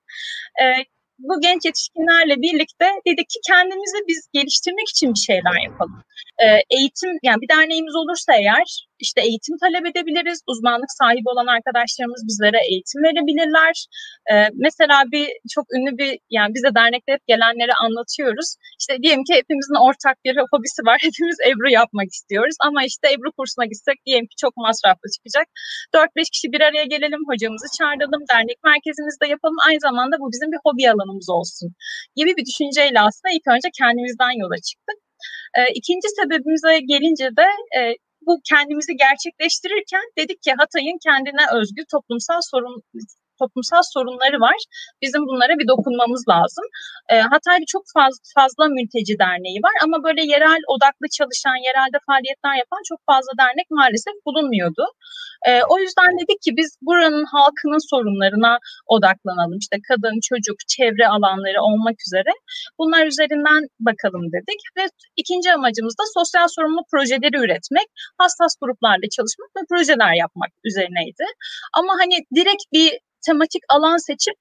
Bu 1.19 1.41
genç 1.41 1.65
yetişkinlerle 1.65 2.35
birlikte 2.41 2.85
dedik 3.07 3.29
ki 3.29 3.39
kendimizi 3.47 3.97
biz 4.07 4.29
geliştirmek 4.33 4.89
için 4.89 5.13
bir 5.13 5.19
şeyler 5.19 5.63
yapalım. 5.69 6.03
E, 6.43 6.45
eğitim 6.77 7.11
yani 7.23 7.41
bir 7.41 7.49
derneğimiz 7.49 7.95
olursa 7.95 8.33
eğer 8.33 8.87
işte 8.99 9.21
eğitim 9.21 9.55
talep 9.63 9.85
edebiliriz. 9.91 10.39
Uzmanlık 10.51 10.91
sahibi 10.99 11.27
olan 11.33 11.47
arkadaşlarımız 11.55 12.21
bizlere 12.29 12.59
eğitim 12.71 12.99
verebilirler. 13.07 13.75
Ee, 14.31 14.35
mesela 14.65 14.97
bir 15.13 15.27
çok 15.55 15.65
ünlü 15.75 15.91
bir 16.01 16.11
yani 16.29 16.51
biz 16.55 16.63
de 16.67 16.71
dernekte 16.79 17.11
hep 17.15 17.23
gelenlere 17.27 17.73
anlatıyoruz. 17.85 18.49
İşte 18.81 18.93
diyelim 19.01 19.23
ki 19.27 19.33
hepimizin 19.39 19.79
ortak 19.87 20.17
bir 20.25 20.35
hobisi 20.51 20.81
var. 20.89 20.97
Hepimiz 21.07 21.37
Ebru 21.49 21.69
yapmak 21.79 22.09
istiyoruz 22.17 22.55
ama 22.67 22.79
işte 22.91 23.05
Ebru 23.13 23.29
kursuna 23.37 23.65
gitsek 23.71 23.97
diyelim 24.05 24.27
ki 24.31 24.35
çok 24.43 24.53
masraflı 24.65 25.07
çıkacak. 25.15 25.47
4-5 25.93 26.31
kişi 26.33 26.47
bir 26.53 26.61
araya 26.67 26.85
gelelim, 26.93 27.21
hocamızı 27.29 27.67
çağıralım, 27.77 28.21
dernek 28.31 28.59
merkezimizde 28.71 29.27
yapalım. 29.35 29.59
Aynı 29.67 29.79
zamanda 29.87 30.15
bu 30.21 30.27
bizim 30.33 30.49
bir 30.53 30.61
hobi 30.65 30.83
alanımız 30.93 31.29
olsun 31.37 31.69
gibi 32.15 32.31
bir 32.37 32.45
düşünceyle 32.49 32.99
aslında 33.07 33.31
ilk 33.35 33.47
önce 33.55 33.69
kendimizden 33.79 34.33
yola 34.43 34.57
çıktık. 34.69 34.97
E, 35.57 35.59
ikinci 35.79 36.07
sebebimize 36.17 36.73
gelince 36.91 37.27
de 37.39 37.47
e, 37.79 37.81
bu 38.25 38.41
kendimizi 38.49 38.93
gerçekleştirirken 38.95 40.05
dedik 40.17 40.41
ki 40.41 40.51
Hatay'ın 40.59 40.97
kendine 41.07 41.45
özgü 41.59 41.81
toplumsal 41.91 42.39
sorun 42.51 42.81
toplumsal 43.41 43.83
sorunları 43.95 44.37
var. 44.47 44.59
Bizim 45.03 45.21
bunlara 45.29 45.53
bir 45.59 45.67
dokunmamız 45.67 46.23
lazım. 46.33 46.65
E, 47.13 47.15
Hatay'da 47.31 47.65
çok 47.67 47.83
fazla, 47.97 48.21
fazla 48.37 48.63
mülteci 48.77 49.13
derneği 49.23 49.59
var 49.67 49.75
ama 49.85 49.97
böyle 50.07 50.21
yerel 50.33 50.61
odaklı 50.73 51.07
çalışan, 51.17 51.57
yerelde 51.67 51.97
faaliyetler 52.07 52.55
yapan 52.63 52.81
çok 52.89 52.99
fazla 53.11 53.31
dernek 53.41 53.67
maalesef 53.79 54.15
bulunmuyordu. 54.27 54.85
E, 55.49 55.51
o 55.73 55.75
yüzden 55.83 56.11
dedik 56.19 56.39
ki 56.45 56.51
biz 56.59 56.69
buranın 56.87 57.25
halkının 57.35 57.83
sorunlarına 57.91 58.53
odaklanalım. 58.95 59.57
İşte 59.63 59.77
kadın, 59.89 60.15
çocuk, 60.29 60.57
çevre 60.75 61.07
alanları 61.15 61.59
olmak 61.67 61.97
üzere 62.07 62.31
bunlar 62.79 63.05
üzerinden 63.11 63.61
bakalım 63.79 64.25
dedik 64.35 64.61
ve 64.77 64.83
ikinci 65.15 65.53
amacımız 65.53 65.95
da 65.99 66.03
sosyal 66.17 66.47
sorumlu 66.55 66.81
projeleri 66.91 67.37
üretmek, 67.45 67.87
hassas 68.17 68.53
gruplarla 68.61 69.07
çalışmak 69.15 69.49
ve 69.57 69.61
projeler 69.69 70.13
yapmak 70.23 70.51
üzerineydi. 70.63 71.25
Ama 71.79 71.93
hani 72.01 72.15
direkt 72.35 72.63
bir 72.73 72.99
tematik 73.25 73.63
alan 73.69 73.97
seçip 73.97 74.37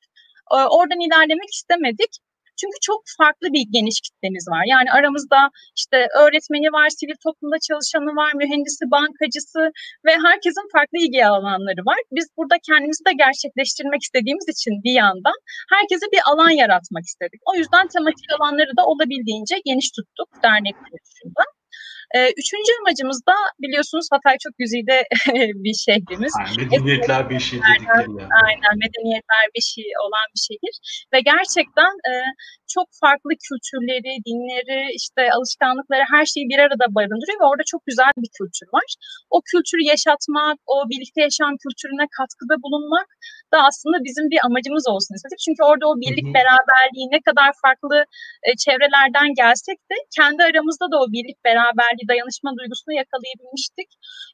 e, 0.54 0.56
oradan 0.76 1.00
ilerlemek 1.06 1.50
istemedik. 1.58 2.12
Çünkü 2.60 2.78
çok 2.88 3.00
farklı 3.18 3.46
bir 3.56 3.64
geniş 3.76 3.98
kitlemiz 4.06 4.44
var. 4.54 4.64
Yani 4.74 4.88
aramızda 4.96 5.40
işte 5.80 5.98
öğretmeni 6.22 6.68
var, 6.78 6.88
sivil 6.98 7.18
toplumda 7.26 7.58
çalışanı 7.68 8.10
var, 8.20 8.32
mühendisi, 8.40 8.84
bankacısı 8.96 9.62
ve 10.06 10.12
herkesin 10.26 10.66
farklı 10.74 10.96
ilgi 11.04 11.26
alanları 11.26 11.82
var. 11.90 12.00
Biz 12.16 12.26
burada 12.36 12.56
kendimizi 12.68 13.02
de 13.08 13.12
gerçekleştirmek 13.24 14.02
istediğimiz 14.06 14.46
için 14.54 14.74
bir 14.86 14.94
yandan 15.04 15.38
herkese 15.74 16.06
bir 16.14 16.22
alan 16.30 16.54
yaratmak 16.62 17.04
istedik. 17.10 17.40
O 17.50 17.52
yüzden 17.58 17.86
tematik 17.94 18.26
alanları 18.36 18.72
da 18.78 18.82
olabildiğince 18.92 19.56
geniş 19.68 19.88
tuttuk 19.96 20.28
dernek 20.44 20.76
kuruluşunda. 20.82 21.42
Üçüncü 22.40 22.72
amacımız 22.80 23.20
da 23.30 23.36
biliyorsunuz 23.62 24.06
Hatay 24.14 24.36
çok 24.44 24.54
güzide 24.62 24.98
bir 25.64 25.76
şehrimiz. 25.84 26.34
Yani 26.40 26.54
medeniyetler 26.62 27.22
bir 27.30 27.40
şey 27.48 27.58
dedikleri 27.66 28.10
yani. 28.20 28.32
Aynen 28.46 28.74
medeniyetler 28.84 29.44
bir 29.54 29.64
şey 29.72 29.88
olan 30.04 30.26
bir 30.34 30.42
şehir. 30.48 30.74
Ve 31.12 31.18
gerçekten 31.32 31.92
e, 32.10 32.12
çok 32.74 32.88
farklı 33.02 33.32
kültürleri, 33.46 34.12
dinleri, 34.28 34.80
işte 35.00 35.22
alışkanlıkları 35.36 36.04
her 36.14 36.24
şeyi 36.32 36.44
bir 36.52 36.58
arada 36.64 36.86
barındırıyor 36.96 37.38
ve 37.40 37.46
orada 37.50 37.64
çok 37.72 37.80
güzel 37.90 38.12
bir 38.22 38.30
kültür 38.38 38.68
var. 38.76 38.88
O 39.34 39.36
kültürü 39.50 39.82
yaşatmak, 39.92 40.56
o 40.74 40.76
birlikte 40.90 41.20
yaşam 41.28 41.52
kültürüne 41.64 42.06
katkıda 42.18 42.54
bulunmak 42.64 43.08
da 43.52 43.58
aslında 43.68 43.96
bizim 44.06 44.26
bir 44.32 44.40
amacımız 44.46 44.84
olsun 44.92 45.14
istedik. 45.16 45.40
Çünkü 45.46 45.62
orada 45.70 45.84
o 45.92 45.94
birlik 46.02 46.28
beraberliği 46.36 47.06
ne 47.16 47.20
kadar 47.28 47.50
farklı 47.64 47.96
e, 48.46 48.50
çevrelerden 48.64 49.28
gelsek 49.42 49.78
de 49.90 49.96
kendi 50.16 50.40
aramızda 50.48 50.86
da 50.92 50.96
o 51.02 51.06
birlik 51.14 51.38
beraberliği, 51.46 52.03
dayanışma 52.10 52.50
duygusunu 52.58 52.92
yakalayabilmiştik. 53.02 53.90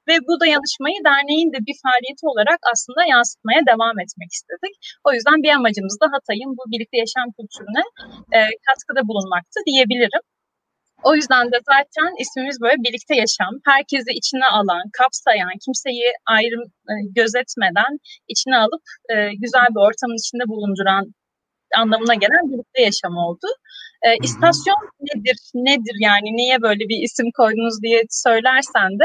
Ve 0.09 0.15
bu 0.27 0.33
dayanışmayı 0.43 0.99
derneğin 1.09 1.51
de 1.55 1.59
bir 1.69 1.77
faaliyeti 1.85 2.25
olarak 2.33 2.61
aslında 2.73 3.03
yansıtmaya 3.15 3.61
devam 3.73 3.97
etmek 4.05 4.31
istedik. 4.39 4.75
O 5.07 5.09
yüzden 5.17 5.39
bir 5.45 5.53
amacımız 5.59 5.97
da 6.03 6.07
Hatay'ın 6.15 6.53
bu 6.59 6.65
birlikte 6.73 6.97
yaşam 7.05 7.27
kültürüne 7.37 7.85
e, 8.37 8.39
katkıda 8.67 9.03
bulunmaktı 9.09 9.59
diyebilirim. 9.69 10.25
O 11.09 11.15
yüzden 11.15 11.47
de 11.53 11.59
zaten 11.73 12.11
ismimiz 12.23 12.61
böyle 12.61 12.79
birlikte 12.85 13.15
yaşam, 13.25 13.53
herkesi 13.71 14.11
içine 14.21 14.47
alan, 14.59 14.85
kapsayan, 14.99 15.55
kimseyi 15.65 16.09
ayrım 16.37 16.65
e, 16.91 16.93
gözetmeden 17.19 17.93
içine 18.29 18.57
alıp 18.65 18.85
e, 19.13 19.15
güzel 19.43 19.69
bir 19.75 19.81
ortamın 19.87 20.21
içinde 20.23 20.45
bulunduran 20.53 21.05
anlamına 21.79 22.15
gelen 22.15 22.53
birlikte 22.53 22.83
yaşam 22.83 23.17
oldu. 23.17 23.47
E, 24.03 24.09
istasyon 24.23 24.77
nedir, 25.01 25.39
nedir 25.55 25.97
yani 26.01 26.29
niye 26.37 26.63
böyle 26.63 26.85
bir 26.89 26.99
isim 27.03 27.27
koydunuz 27.37 27.83
diye 27.83 28.03
söylersen 28.11 28.99
de 28.99 29.05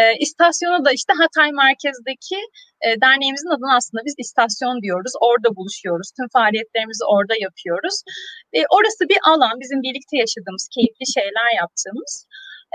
e, 0.00 0.02
istasyonu 0.24 0.84
da 0.84 0.90
işte 0.92 1.12
Hatay 1.20 1.52
merkezdeki 1.52 2.38
e, 2.86 2.88
derneğimizin 3.04 3.54
adını 3.54 3.74
aslında 3.78 4.02
biz 4.04 4.14
istasyon 4.18 4.82
diyoruz. 4.82 5.12
Orada 5.20 5.48
buluşuyoruz. 5.56 6.08
Tüm 6.16 6.28
faaliyetlerimizi 6.36 7.04
orada 7.14 7.34
yapıyoruz. 7.46 7.96
E, 8.56 8.58
orası 8.76 9.02
bir 9.12 9.20
alan 9.30 9.54
bizim 9.62 9.82
birlikte 9.86 10.16
yaşadığımız, 10.24 10.68
keyifli 10.74 11.06
şeyler 11.16 11.50
yaptığımız. 11.62 12.26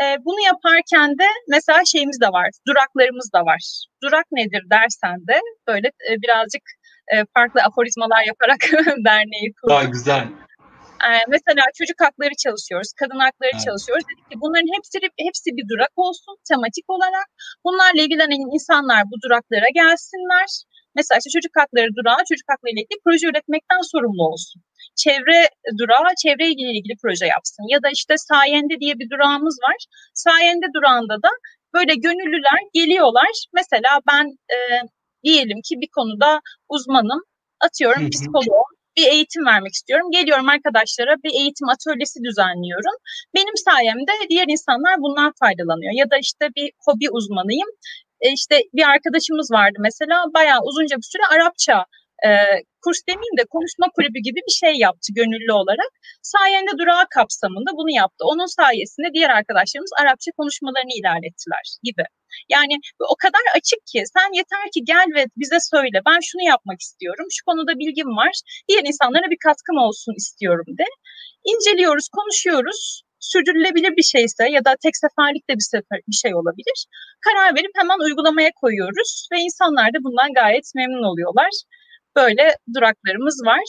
E, 0.04 0.06
bunu 0.26 0.42
yaparken 0.52 1.10
de 1.22 1.28
mesela 1.54 1.82
şeyimiz 1.94 2.22
de 2.22 2.30
var, 2.38 2.50
duraklarımız 2.68 3.30
da 3.36 3.42
var. 3.52 3.62
Durak 4.04 4.28
nedir 4.32 4.64
dersen 4.76 5.18
de 5.30 5.38
böyle 5.68 5.88
e, 5.88 6.10
birazcık 6.24 6.64
e, 7.14 7.16
farklı 7.34 7.62
aforizmalar 7.62 8.24
yaparak 8.32 8.60
derneği 9.06 9.54
kurduk. 9.54 9.70
Daha 9.70 9.84
güzel. 9.84 10.28
Ee, 11.06 11.26
mesela 11.36 11.64
çocuk 11.80 11.98
hakları 12.06 12.36
çalışıyoruz, 12.46 12.90
kadın 13.02 13.20
hakları 13.26 13.54
evet. 13.54 13.66
çalışıyoruz. 13.66 14.06
Dedik 14.10 14.26
ki 14.32 14.36
bunların 14.44 14.72
hepsi 14.76 14.96
hepsi 15.28 15.50
bir 15.58 15.66
durak 15.72 15.94
olsun 15.96 16.36
tematik 16.50 16.86
olarak. 16.96 17.28
Bunlarla 17.66 18.02
ilgilenen 18.04 18.44
insanlar 18.56 19.02
bu 19.12 19.16
duraklara 19.24 19.70
gelsinler. 19.82 20.50
Mesela 20.98 21.18
işte 21.20 21.30
çocuk 21.38 21.54
hakları 21.62 21.90
durağı 21.98 22.22
çocuk 22.30 22.48
hakları 22.52 22.72
ile 22.74 22.82
ilgili 22.84 23.00
proje 23.06 23.26
üretmekten 23.32 23.82
sorumlu 23.94 24.24
olsun. 24.32 24.60
Çevre 25.04 25.40
durağı 25.80 26.12
çevre 26.24 26.46
ile 26.54 26.72
ilgili 26.78 26.96
proje 27.04 27.26
yapsın. 27.36 27.64
Ya 27.74 27.80
da 27.84 27.90
işte 27.98 28.14
sayende 28.30 28.76
diye 28.82 28.94
bir 29.00 29.10
durağımız 29.14 29.56
var. 29.68 29.80
Sayende 30.14 30.68
durağında 30.76 31.16
da 31.26 31.32
böyle 31.76 31.94
gönüllüler 32.06 32.60
geliyorlar. 32.74 33.34
Mesela 33.60 33.92
ben 34.10 34.26
e, 34.56 34.58
diyelim 35.24 35.62
ki 35.62 35.76
bir 35.82 35.88
konuda 35.96 36.42
uzmanım. 36.70 37.22
Atıyorum 37.60 38.10
psikoloğum 38.10 38.72
bir 38.98 39.08
eğitim 39.08 39.46
vermek 39.46 39.74
istiyorum. 39.74 40.12
Geliyorum 40.12 40.50
arkadaşlara 40.50 41.16
bir 41.24 41.34
eğitim 41.40 41.70
atölyesi 41.70 42.20
düzenliyorum. 42.24 42.96
Benim 43.36 43.58
sayemde 43.66 44.12
diğer 44.30 44.46
insanlar 44.48 44.96
bundan 45.00 45.34
faydalanıyor. 45.40 45.94
Ya 45.94 46.12
da 46.12 46.18
işte 46.18 46.50
bir 46.56 46.72
hobi 46.86 47.10
uzmanıyım. 47.12 47.70
E 48.22 48.32
işte 48.32 48.62
bir 48.74 48.84
arkadaşımız 48.90 49.52
vardı 49.52 49.78
mesela 49.80 50.24
bayağı 50.34 50.60
uzunca 50.64 50.98
bir 50.98 51.10
süre 51.14 51.24
Arapça 51.36 51.86
e, 52.28 52.30
kurs 52.84 53.00
demeyeyim 53.10 53.38
de 53.42 53.46
konuşma 53.56 53.86
kulübü 53.96 54.20
gibi 54.28 54.40
bir 54.48 54.58
şey 54.64 54.74
yaptı 54.86 55.08
gönüllü 55.20 55.54
olarak. 55.62 55.92
Sayende 56.34 56.74
durağı 56.80 57.06
kapsamında 57.18 57.72
bunu 57.80 57.92
yaptı. 58.02 58.22
Onun 58.32 58.50
sayesinde 58.60 59.08
diğer 59.16 59.32
arkadaşlarımız 59.40 59.94
Arapça 60.02 60.32
konuşmalarını 60.40 60.94
ilerlettiler 61.00 61.66
gibi. 61.88 62.06
Yani 62.56 62.76
o 63.14 63.16
kadar 63.24 63.44
açık 63.58 63.82
ki 63.92 64.00
sen 64.16 64.30
yeter 64.40 64.66
ki 64.74 64.80
gel 64.92 65.08
ve 65.16 65.24
bize 65.42 65.60
söyle 65.74 65.98
ben 66.10 66.20
şunu 66.30 66.44
yapmak 66.54 66.80
istiyorum, 66.82 67.28
şu 67.36 67.42
konuda 67.46 67.74
bilgim 67.82 68.12
var, 68.22 68.34
diğer 68.68 68.84
insanlara 68.92 69.28
bir 69.34 69.42
katkım 69.48 69.78
olsun 69.78 70.14
istiyorum 70.22 70.70
de. 70.82 70.88
İnceliyoruz, 71.52 72.08
konuşuyoruz, 72.18 73.02
sürdürülebilir 73.20 73.94
bir 74.00 74.08
şeyse 74.16 74.44
ya 74.58 74.62
da 74.66 74.72
tek 74.84 74.96
seferlik 75.04 75.44
de 75.50 75.54
bir, 75.60 75.68
sefer, 75.74 76.00
bir 76.10 76.20
şey 76.24 76.36
olabilir. 76.36 76.80
Karar 77.26 77.56
verip 77.56 77.74
hemen 77.80 78.00
uygulamaya 78.06 78.52
koyuyoruz 78.62 79.28
ve 79.32 79.38
insanlar 79.48 79.88
da 79.94 80.00
bundan 80.06 80.34
gayet 80.34 80.68
memnun 80.76 81.04
oluyorlar 81.12 81.52
böyle 82.16 82.56
duraklarımız 82.76 83.42
var. 83.46 83.66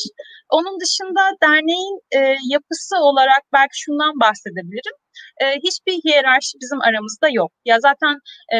Onun 0.51 0.81
dışında 0.81 1.23
derneğin 1.43 2.01
e, 2.15 2.19
yapısı 2.55 2.97
olarak 2.97 3.43
belki 3.53 3.81
şundan 3.85 4.21
bahsedebilirim. 4.21 4.97
E, 5.43 5.45
hiçbir 5.67 5.93
hiyerarşi 6.05 6.59
bizim 6.63 6.81
aramızda 6.81 7.29
yok. 7.33 7.53
Ya 7.65 7.77
zaten 7.81 8.15
e, 8.55 8.57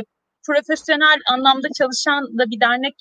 profesyonel 0.47 1.19
anlamda 1.33 1.69
çalışan 1.79 2.23
da 2.39 2.45
bir 2.51 2.61
dernek 2.61 2.95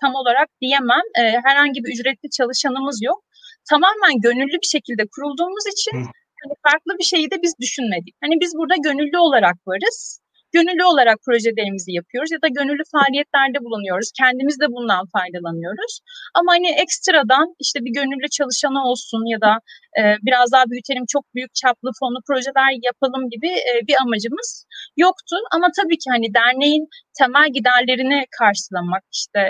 tam 0.00 0.14
olarak 0.14 0.48
diyemem. 0.60 1.06
E, 1.20 1.22
herhangi 1.44 1.84
bir 1.84 1.92
ücretli 1.94 2.30
çalışanımız 2.30 3.02
yok. 3.02 3.24
Tamamen 3.70 4.20
gönüllü 4.20 4.58
bir 4.62 4.70
şekilde 4.76 5.02
kurulduğumuz 5.14 5.64
için 5.74 5.96
hani 6.40 6.54
farklı 6.62 6.98
bir 6.98 7.04
şeyi 7.04 7.30
de 7.30 7.42
biz 7.42 7.54
düşünmedik. 7.60 8.14
Hani 8.22 8.34
biz 8.40 8.52
burada 8.58 8.74
gönüllü 8.84 9.18
olarak 9.18 9.56
varız 9.66 10.23
gönüllü 10.56 10.84
olarak 10.92 11.18
projelerimizi 11.26 11.92
yapıyoruz 12.00 12.30
ya 12.32 12.40
da 12.44 12.48
gönüllü 12.58 12.84
faaliyetlerde 12.94 13.58
bulunuyoruz. 13.66 14.08
Kendimiz 14.20 14.56
de 14.62 14.66
bundan 14.76 15.04
faydalanıyoruz. 15.14 15.94
Ama 16.38 16.52
hani 16.56 16.68
ekstradan 16.84 17.46
işte 17.64 17.78
bir 17.84 17.92
gönüllü 18.00 18.28
çalışanı 18.38 18.80
olsun 18.90 19.22
ya 19.34 19.40
da 19.46 19.52
e, 19.98 20.02
biraz 20.26 20.52
daha 20.52 20.64
büyütelim 20.70 21.04
çok 21.14 21.24
büyük 21.34 21.54
çaplı 21.54 21.88
fonlu 22.00 22.20
projeler 22.28 22.70
yapalım 22.88 23.24
gibi 23.34 23.50
e, 23.70 23.72
bir 23.88 23.96
amacımız 24.02 24.66
yoktu. 24.96 25.36
Ama 25.54 25.66
tabii 25.78 25.98
ki 26.02 26.08
hani 26.14 26.26
derneğin 26.38 26.84
temel 27.18 27.48
giderlerini 27.56 28.18
karşılamak 28.38 29.04
işte 29.18 29.42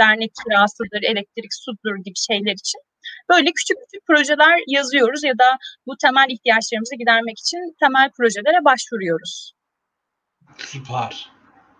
dernek 0.00 0.32
kirasıdır, 0.40 1.02
elektrik, 1.12 1.52
sudur 1.64 1.96
gibi 2.04 2.18
şeyler 2.28 2.56
için 2.62 2.80
Böyle 3.30 3.50
küçük 3.58 3.76
küçük 3.82 4.06
projeler 4.06 4.56
yazıyoruz 4.68 5.24
ya 5.24 5.32
da 5.38 5.48
bu 5.86 5.92
temel 6.02 6.28
ihtiyaçlarımızı 6.28 6.96
gidermek 7.02 7.38
için 7.38 7.60
temel 7.80 8.10
projelere 8.16 8.64
başvuruyoruz. 8.64 9.52
Süper. 10.58 11.30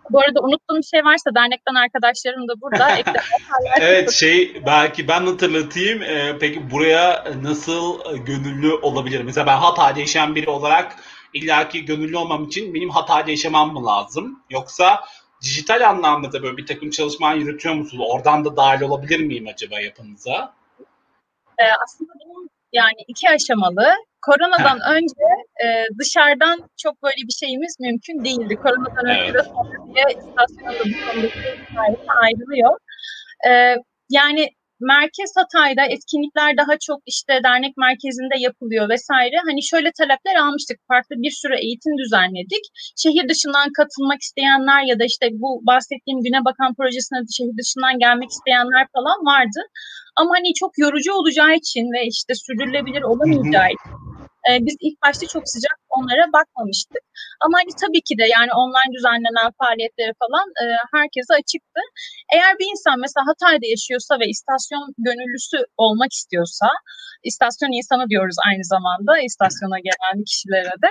Bu 0.09 0.19
arada 0.19 0.41
unuttuğum 0.41 0.77
bir 0.77 0.83
şey 0.83 1.03
varsa 1.03 1.35
dernekten 1.35 1.75
arkadaşlarım 1.75 2.47
da 2.47 2.61
burada. 2.61 2.97
evet 3.79 4.11
şey 4.11 4.61
belki 4.65 5.07
ben 5.07 5.25
hatırlatayım. 5.25 6.03
Ee, 6.03 6.37
peki 6.39 6.71
buraya 6.71 7.25
nasıl 7.41 8.15
gönüllü 8.15 8.73
olabilir? 8.73 9.21
Mesela 9.21 9.47
ben 9.47 9.57
Hatay'da 9.57 9.99
yaşayan 9.99 10.35
biri 10.35 10.49
olarak 10.49 10.95
illaki 11.33 11.85
gönüllü 11.85 12.17
olmam 12.17 12.43
için 12.43 12.73
benim 12.73 12.89
Hatay'da 12.89 13.31
yaşamam 13.31 13.73
mı 13.73 13.85
lazım? 13.85 14.43
Yoksa 14.49 15.03
dijital 15.41 15.89
anlamda 15.89 16.31
da 16.31 16.43
böyle 16.43 16.57
bir 16.57 16.65
takım 16.65 16.89
çalışmalar 16.89 17.35
yürütüyor 17.35 17.75
musunuz? 17.75 18.05
Oradan 18.09 18.45
da 18.45 18.57
dahil 18.57 18.81
olabilir 18.81 19.19
miyim 19.19 19.47
acaba 19.53 19.79
yapınıza? 19.79 20.53
Ee, 21.59 21.63
aslında 21.83 22.13
bunun 22.25 22.49
yani 22.73 23.03
iki 23.07 23.29
aşamalı. 23.29 23.95
Koronadan 24.25 24.79
önce 24.95 25.27
e, 25.63 25.67
dışarıdan 25.99 26.69
çok 26.83 27.03
böyle 27.03 27.21
bir 27.27 27.33
şeyimiz 27.33 27.75
mümkün 27.79 28.25
değildi. 28.25 28.55
Koronadan 28.55 29.05
önce 29.05 29.33
de 29.33 29.43
sonra 29.43 29.77
diye 29.93 30.05
istasyonda 30.19 30.79
bu 30.79 30.97
konudaki 31.05 32.11
ayrılıyor. 32.23 32.77
E, 33.49 33.51
yani 34.09 34.49
merkez 34.79 35.31
Hatay'da 35.39 35.83
etkinlikler 35.95 36.57
daha 36.57 36.73
çok 36.87 36.99
işte 37.05 37.33
dernek 37.43 37.77
merkezinde 37.77 38.35
yapılıyor 38.47 38.89
vesaire. 38.89 39.37
Hani 39.47 39.63
şöyle 39.63 39.89
talepler 39.99 40.35
almıştık. 40.35 40.77
Farklı 40.87 41.15
bir 41.23 41.31
sürü 41.41 41.55
eğitim 41.55 41.97
düzenledik. 42.01 42.63
Şehir 43.03 43.29
dışından 43.29 43.67
katılmak 43.77 44.21
isteyenler 44.21 44.81
ya 44.91 44.99
da 44.99 45.05
işte 45.11 45.25
bu 45.31 45.49
bahsettiğim 45.69 46.19
Güne 46.25 46.45
Bakan 46.45 46.71
projesine 46.77 47.19
şehir 47.37 47.57
dışından 47.61 47.99
gelmek 47.99 48.29
isteyenler 48.35 48.85
falan 48.95 49.19
vardı. 49.31 49.59
Ama 50.19 50.31
hani 50.37 50.53
çok 50.53 50.71
yorucu 50.77 51.11
olacağı 51.13 51.53
için 51.61 51.85
ve 51.93 52.01
işte 52.13 52.33
sürdürülebilir 52.35 53.01
olamayacağı 53.01 53.69
için 53.77 54.14
e, 54.49 54.51
biz 54.65 54.75
ilk 54.79 54.97
başta 55.05 55.27
çok 55.27 55.43
sıcak 55.53 55.77
onlara 55.97 56.25
bakmamıştık. 56.37 57.03
Ama 57.43 57.53
hani 57.59 57.71
tabii 57.83 58.03
ki 58.07 58.15
de 58.21 58.25
yani 58.35 58.51
online 58.63 58.91
düzenlenen 58.95 59.51
faaliyetlere 59.61 60.13
falan 60.23 60.47
e, 60.61 60.65
herkese 60.95 61.33
açıktı. 61.41 61.81
Eğer 62.35 62.53
bir 62.59 62.67
insan 62.73 62.97
mesela 63.05 63.23
Hatay'da 63.29 63.67
yaşıyorsa 63.75 64.13
ve 64.21 64.25
istasyon 64.33 64.85
gönüllüsü 65.07 65.59
olmak 65.77 66.11
istiyorsa, 66.19 66.67
istasyon 67.29 67.71
insanı 67.79 68.05
diyoruz 68.11 68.37
aynı 68.47 68.65
zamanda 68.73 69.13
istasyona 69.29 69.79
gelen 69.87 70.15
kişilere 70.29 70.75
de. 70.83 70.89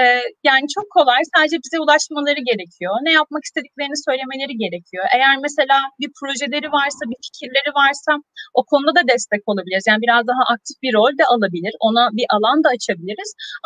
E, 0.00 0.02
yani 0.48 0.64
çok 0.74 0.86
kolay 0.96 1.22
sadece 1.34 1.56
bize 1.64 1.78
ulaşmaları 1.84 2.40
gerekiyor. 2.50 2.94
Ne 3.08 3.12
yapmak 3.20 3.44
istediklerini 3.48 3.98
söylemeleri 4.08 4.54
gerekiyor. 4.64 5.04
Eğer 5.16 5.36
mesela 5.46 5.76
bir 6.00 6.10
projeleri 6.18 6.68
varsa, 6.78 7.02
bir 7.10 7.20
fikirleri 7.26 7.70
varsa 7.82 8.12
o 8.58 8.60
konuda 8.70 8.92
da 8.98 9.02
destek 9.12 9.42
olabiliriz. 9.50 9.84
Yani 9.90 10.00
biraz 10.06 10.22
daha 10.30 10.42
aktif 10.54 10.76
bir 10.84 10.92
rol 10.98 11.12
de 11.20 11.24
alabilir. 11.34 11.74
Ona 11.86 12.04
bir 12.18 12.26
alan 12.36 12.58
da 12.64 12.68
açabiliriz. 12.68 12.81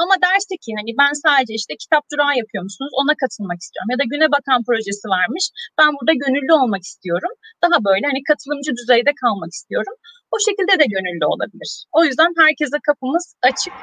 Ama 0.03 0.15
derse 0.25 0.55
ki 0.63 0.71
hani 0.79 0.91
ben 1.01 1.13
sadece 1.25 1.55
işte 1.61 1.75
kitap 1.83 2.03
durağı 2.13 2.35
yapıyor 2.43 2.63
musunuz? 2.69 2.93
Ona 3.01 3.15
katılmak 3.23 3.61
istiyorum. 3.65 3.91
Ya 3.95 3.99
da 4.01 4.05
Güne 4.13 4.29
Bakan 4.35 4.61
projesi 4.69 5.07
varmış. 5.17 5.45
Ben 5.79 5.91
burada 5.97 6.15
gönüllü 6.25 6.53
olmak 6.61 6.83
istiyorum. 6.91 7.33
Daha 7.65 7.77
böyle 7.89 8.05
hani 8.11 8.21
katılımcı 8.31 8.71
düzeyde 8.79 9.13
kalmak 9.23 9.53
istiyorum. 9.59 9.95
O 10.35 10.37
şekilde 10.47 10.75
de 10.83 10.87
gönüllü 10.95 11.27
olabilir. 11.35 11.71
O 11.97 12.01
yüzden 12.07 12.31
herkese 12.43 12.79
kapımız 12.89 13.25
açık. 13.49 13.75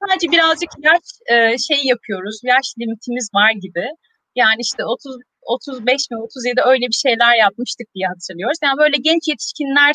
Sadece 0.00 0.26
birazcık 0.34 0.70
yaş 0.88 1.06
e, 1.32 1.58
şey 1.68 1.80
yapıyoruz. 1.92 2.36
Yaş 2.52 2.66
limitimiz 2.78 3.28
var 3.38 3.52
gibi. 3.64 3.86
Yani 4.42 4.60
işte 4.68 4.84
30 4.84 5.16
35 5.42 6.10
mi 6.10 6.16
37 6.16 6.60
öyle 6.66 6.86
bir 6.86 7.00
şeyler 7.04 7.34
yapmıştık 7.36 7.88
diye 7.94 8.06
hatırlıyoruz. 8.06 8.58
Yani 8.62 8.78
böyle 8.78 8.96
genç 9.08 9.28
yetişkinler 9.28 9.94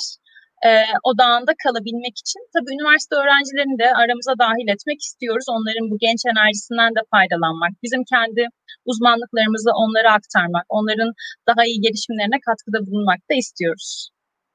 e, 0.68 0.70
odağında 1.10 1.54
kalabilmek 1.64 2.16
için 2.24 2.42
tabii 2.54 2.74
üniversite 2.76 3.16
öğrencilerini 3.16 3.78
de 3.84 3.88
aramıza 4.02 4.34
dahil 4.46 4.68
etmek 4.76 5.00
istiyoruz. 5.02 5.46
Onların 5.56 5.86
bu 5.92 5.98
genç 6.06 6.22
enerjisinden 6.32 6.92
de 6.98 7.02
faydalanmak, 7.12 7.72
bizim 7.84 8.04
kendi 8.14 8.48
uzmanlıklarımızı 8.86 9.72
onlara 9.84 10.12
aktarmak, 10.14 10.66
onların 10.70 11.12
daha 11.48 11.66
iyi 11.66 11.82
gelişimlerine 11.82 12.40
katkıda 12.48 12.80
bulunmak 12.88 13.20
da 13.30 13.34
istiyoruz. 13.44 14.10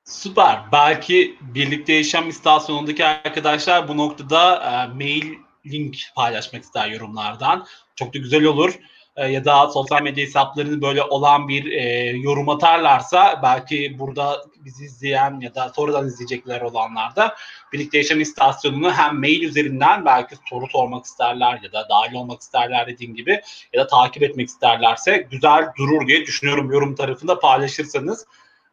Süper. 0.05 0.59
Belki 0.72 1.36
birlikte 1.55 1.93
yaşam 1.93 2.28
istasyonundaki 2.28 3.05
arkadaşlar 3.05 3.89
bu 3.89 3.97
noktada 3.97 4.43
e, 4.56 4.94
mail 4.94 5.26
link 5.66 5.97
paylaşmak 6.16 6.62
ister 6.62 6.89
yorumlardan. 6.89 7.66
Çok 7.97 8.14
da 8.14 8.18
güzel 8.18 8.44
olur. 8.44 8.78
E, 9.18 9.26
ya 9.26 9.44
da 9.44 9.68
sosyal 9.68 10.02
medya 10.02 10.24
hesaplarını 10.24 10.82
böyle 10.82 11.02
olan 11.02 11.48
bir 11.48 11.72
e, 11.72 12.10
yorum 12.16 12.48
atarlarsa 12.48 13.40
belki 13.42 13.98
burada 13.98 14.42
bizi 14.56 14.84
izleyen 14.84 15.40
ya 15.40 15.54
da 15.54 15.72
sonradan 15.76 16.06
izleyecekler 16.06 16.60
olanlar 16.60 17.16
da 17.16 17.34
birlikte 17.72 17.98
yaşam 17.98 18.20
istasyonunu 18.20 18.92
hem 18.92 19.20
mail 19.20 19.42
üzerinden 19.42 20.04
belki 20.04 20.34
soru 20.50 20.66
sormak 20.66 21.04
isterler 21.04 21.60
ya 21.62 21.72
da 21.72 21.88
dahil 21.88 22.14
olmak 22.14 22.40
isterler 22.40 22.86
dediğim 22.86 23.14
gibi 23.14 23.40
ya 23.72 23.80
da 23.80 23.86
takip 23.86 24.22
etmek 24.22 24.48
isterlerse 24.48 25.26
güzel 25.30 25.64
durur 25.78 26.06
diye 26.06 26.26
düşünüyorum 26.26 26.72
yorum 26.72 26.94
tarafında 26.94 27.38
paylaşırsanız. 27.38 28.26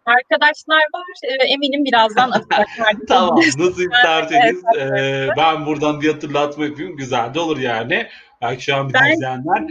Arkadaşlar 0.06 0.76
var. 0.76 1.04
E, 1.24 1.54
eminim 1.54 1.86
birazdan 1.86 2.32
atacaklar. 2.32 2.96
tamam. 3.08 3.38
Nasıl 3.38 3.82
isterseniz 3.82 4.64
e, 4.80 5.30
ben 5.38 5.66
buradan 5.66 6.02
bir 6.02 6.14
hatırlatma 6.14 6.66
yapayım. 6.66 6.98
Güzel 6.98 7.34
de 7.34 7.40
olur 7.40 7.58
yani. 7.58 8.08
Belki 8.42 8.64
şu 8.64 8.76
an 8.76 8.90
bir 8.90 9.14
izleyenler 9.14 9.64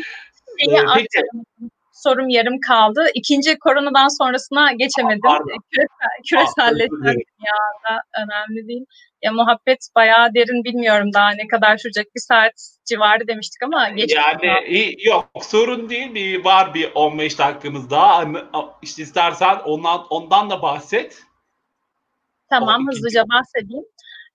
şeyi 0.59 0.77
ee, 0.77 0.81
aktaramadım. 0.81 1.71
Sorum 1.93 2.29
yarım 2.29 2.61
kaldı. 2.61 3.07
İkinci 3.15 3.59
koronadan 3.59 4.19
sonrasına 4.19 4.73
geçemedim. 4.73 5.27
Aa, 5.27 5.39
küresel, 5.71 6.23
küreselleşme 6.31 7.13
dünyada 7.13 8.03
önemli 8.19 8.69
değil. 8.69 8.85
Ya 9.23 9.33
muhabbet 9.33 9.89
bayağı 9.97 10.35
derin 10.35 10.65
bilmiyorum 10.65 11.13
daha 11.15 11.31
ne 11.31 11.47
kadar 11.47 11.77
sürecek. 11.77 12.07
Bir 12.15 12.21
saat 12.21 12.53
civarı 12.85 13.29
demiştik 13.29 13.63
ama 13.63 13.89
geçti. 13.89 14.19
Yani 14.19 14.67
iyi, 14.69 14.97
yok 15.07 15.29
sorun 15.43 15.91
değil. 15.91 16.15
Bir, 16.15 16.45
var 16.45 16.75
bir 16.75 16.93
15 16.95 17.39
dakikamız 17.39 17.91
daha. 17.91 18.25
İşte 18.83 19.03
istersen 19.03 19.59
ondan, 19.65 20.07
ondan 20.11 20.51
da 20.51 20.63
bahset. 20.63 21.23
Tamam 22.51 22.87
hızlıca 22.89 23.25
ikinci. 23.29 23.85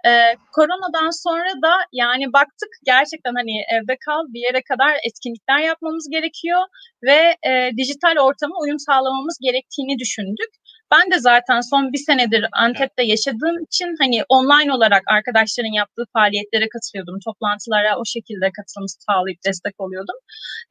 Ee, 0.07 0.35
koronadan 0.55 1.09
sonra 1.23 1.51
da 1.65 1.73
yani 1.93 2.34
baktık 2.34 2.71
gerçekten 2.85 3.34
hani 3.35 3.55
evde 3.76 3.95
kal 4.05 4.21
bir 4.34 4.41
yere 4.47 4.61
kadar 4.71 4.93
etkinlikler 5.07 5.59
yapmamız 5.59 6.07
gerekiyor 6.11 6.61
ve 7.03 7.35
e, 7.49 7.71
dijital 7.77 8.15
ortama 8.27 8.55
uyum 8.61 8.80
sağlamamız 8.80 9.38
gerektiğini 9.41 9.99
düşündük. 9.99 10.51
Ben 10.91 11.11
de 11.11 11.19
zaten 11.19 11.61
son 11.61 11.93
bir 11.93 11.97
senedir 11.97 12.45
Antep'te 12.51 13.03
yaşadığım 13.03 13.63
için 13.67 13.95
hani 13.99 14.23
online 14.29 14.73
olarak 14.73 15.03
arkadaşların 15.07 15.73
yaptığı 15.81 16.03
faaliyetlere 16.13 16.69
katılıyordum. 16.69 17.19
Toplantılara 17.25 17.99
o 17.99 18.05
şekilde 18.05 18.51
katılım 18.57 18.87
sağlayıp 19.07 19.39
destek 19.47 19.75
oluyordum. 19.79 20.15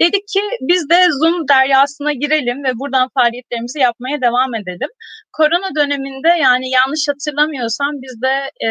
Dedik 0.00 0.28
ki 0.28 0.40
biz 0.60 0.90
de 0.90 0.98
Zoom 1.20 1.48
deryasına 1.48 2.12
girelim 2.12 2.64
ve 2.64 2.72
buradan 2.78 3.08
faaliyetlerimizi 3.14 3.78
yapmaya 3.78 4.20
devam 4.20 4.54
edelim. 4.54 4.90
Korona 5.32 5.70
döneminde 5.76 6.28
yani 6.28 6.70
yanlış 6.70 7.08
hatırlamıyorsam 7.08 7.92
bizde 8.04 8.34
e, 8.66 8.68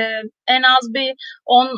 en 0.47 0.63
az 0.63 0.93
bir 0.93 1.13
10 1.45 1.69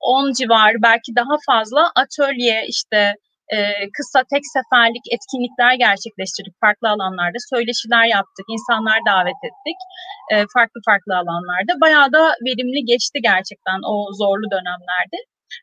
10 0.00 0.32
civarı 0.32 0.82
belki 0.82 1.16
daha 1.16 1.36
fazla 1.46 1.92
atölye 1.96 2.64
işte 2.68 3.14
e, 3.54 3.58
kısa 3.96 4.20
tek 4.32 4.44
seferlik 4.56 5.04
etkinlikler 5.14 5.72
gerçekleştirdik 5.86 6.54
farklı 6.64 6.86
alanlarda. 6.94 7.38
Söyleşiler 7.52 8.06
yaptık, 8.16 8.46
insanlar 8.56 8.98
davet 9.10 9.40
ettik 9.48 9.78
e, 10.32 10.34
farklı 10.54 10.78
farklı 10.88 11.12
alanlarda. 11.22 11.72
Bayağı 11.84 12.08
da 12.16 12.22
verimli 12.46 12.80
geçti 12.92 13.18
gerçekten 13.30 13.78
o 13.92 13.94
zorlu 14.20 14.46
dönemlerde. 14.54 15.18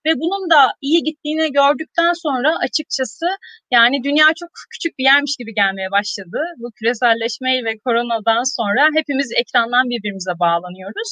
Ve 0.05 0.11
bunun 0.15 0.49
da 0.49 0.73
iyi 0.81 1.03
gittiğini 1.03 1.51
gördükten 1.51 2.13
sonra 2.13 2.49
açıkçası 2.65 3.27
yani 3.71 4.03
dünya 4.03 4.27
çok 4.39 4.49
küçük 4.73 4.99
bir 4.99 5.03
yermiş 5.03 5.35
gibi 5.39 5.53
gelmeye 5.53 5.91
başladı. 5.91 6.39
Bu 6.57 6.71
küreselleşme 6.77 7.51
ve 7.65 7.73
koronadan 7.85 8.43
sonra 8.57 8.89
hepimiz 8.97 9.29
ekrandan 9.41 9.89
birbirimize 9.89 10.35
bağlanıyoruz. 10.39 11.09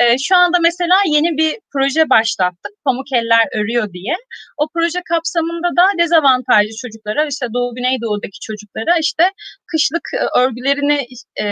Ee, 0.00 0.18
şu 0.18 0.36
anda 0.36 0.58
mesela 0.68 0.96
yeni 1.06 1.30
bir 1.40 1.58
proje 1.72 2.10
başlattık. 2.10 2.72
Pamuk 2.84 3.12
Eller 3.12 3.44
Örüyor 3.58 3.92
diye. 3.92 4.16
O 4.58 4.68
proje 4.74 5.00
kapsamında 5.08 5.68
da 5.80 5.84
dezavantajlı 5.98 6.74
çocuklara 6.82 7.26
işte 7.26 7.46
Doğu 7.54 7.74
Güneydoğu'daki 7.74 8.40
çocuklara 8.40 8.98
işte 9.00 9.24
kışlık 9.66 10.06
örgülerini 10.36 11.06
e, 11.40 11.44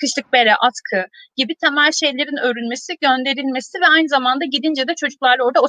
kışlık 0.00 0.32
bere, 0.32 0.54
atkı 0.54 1.08
gibi 1.36 1.52
temel 1.64 1.92
şeylerin 1.92 2.36
örülmesi, 2.48 2.92
gönderilmesi 3.00 3.74
ve 3.82 3.86
aynı 3.96 4.08
zamanda 4.08 4.44
gidince 4.44 4.88
de 4.88 4.94
çocuklarla 5.00 5.44
orada 5.44 5.60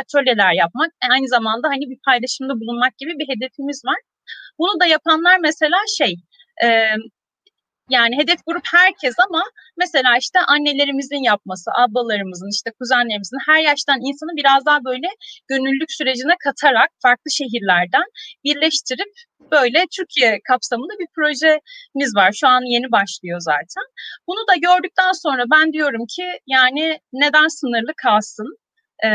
atölyeler 0.00 0.52
yapmak, 0.52 0.90
aynı 1.10 1.28
zamanda 1.28 1.68
hani 1.68 1.84
bir 1.90 1.98
paylaşımda 2.06 2.54
bulunmak 2.60 2.98
gibi 2.98 3.12
bir 3.18 3.28
hedefimiz 3.32 3.82
var. 3.84 4.00
Bunu 4.58 4.80
da 4.80 4.86
yapanlar 4.86 5.38
mesela 5.38 5.78
şey, 5.98 6.14
e, 6.64 6.68
yani 7.88 8.16
hedef 8.18 8.38
grup 8.46 8.62
herkes 8.72 9.14
ama 9.28 9.42
mesela 9.76 10.16
işte 10.20 10.38
annelerimizin 10.40 11.22
yapması, 11.22 11.70
ablalarımızın, 11.74 12.50
işte 12.52 12.70
kuzenlerimizin 12.78 13.38
her 13.46 13.60
yaştan 13.60 13.98
insanı 14.00 14.36
biraz 14.36 14.66
daha 14.66 14.84
böyle 14.84 15.08
gönüllülük 15.48 15.92
sürecine 15.92 16.34
katarak 16.44 16.90
farklı 17.02 17.30
şehirlerden 17.30 18.04
birleştirip 18.44 19.12
böyle 19.52 19.84
Türkiye 19.96 20.40
kapsamında 20.48 20.92
bir 20.98 21.08
projemiz 21.16 22.16
var. 22.16 22.32
Şu 22.32 22.48
an 22.48 22.62
yeni 22.74 22.92
başlıyor 22.92 23.40
zaten. 23.40 23.84
Bunu 24.28 24.48
da 24.48 24.54
gördükten 24.56 25.12
sonra 25.12 25.44
ben 25.54 25.72
diyorum 25.72 26.06
ki 26.16 26.26
yani 26.46 26.98
neden 27.12 27.48
sınırlı 27.48 27.92
kalsın? 28.02 28.58
Ee, 29.04 29.08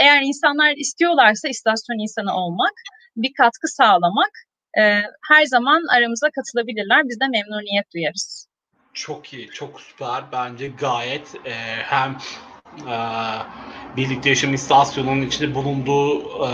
eğer 0.00 0.20
insanlar 0.22 0.72
istiyorlarsa 0.76 1.48
istasyon 1.48 1.98
insanı 2.02 2.36
olmak, 2.36 2.72
bir 3.16 3.32
katkı 3.36 3.68
sağlamak 3.68 4.30
e, 4.78 5.02
her 5.28 5.44
zaman 5.44 5.82
aramıza 5.96 6.30
katılabilirler. 6.30 7.08
Biz 7.08 7.20
de 7.20 7.28
memnuniyet 7.28 7.94
duyarız. 7.94 8.46
Çok 8.94 9.32
iyi, 9.32 9.50
çok 9.50 9.80
süper. 9.80 10.24
Bence 10.32 10.68
gayet 10.68 11.34
e, 11.44 11.52
hem 11.82 12.18
birlikte 13.96 14.28
yaşam 14.28 14.54
istasyonunun 14.54 15.22
içinde 15.22 15.54
bulunduğu 15.54 16.20
e, 16.44 16.48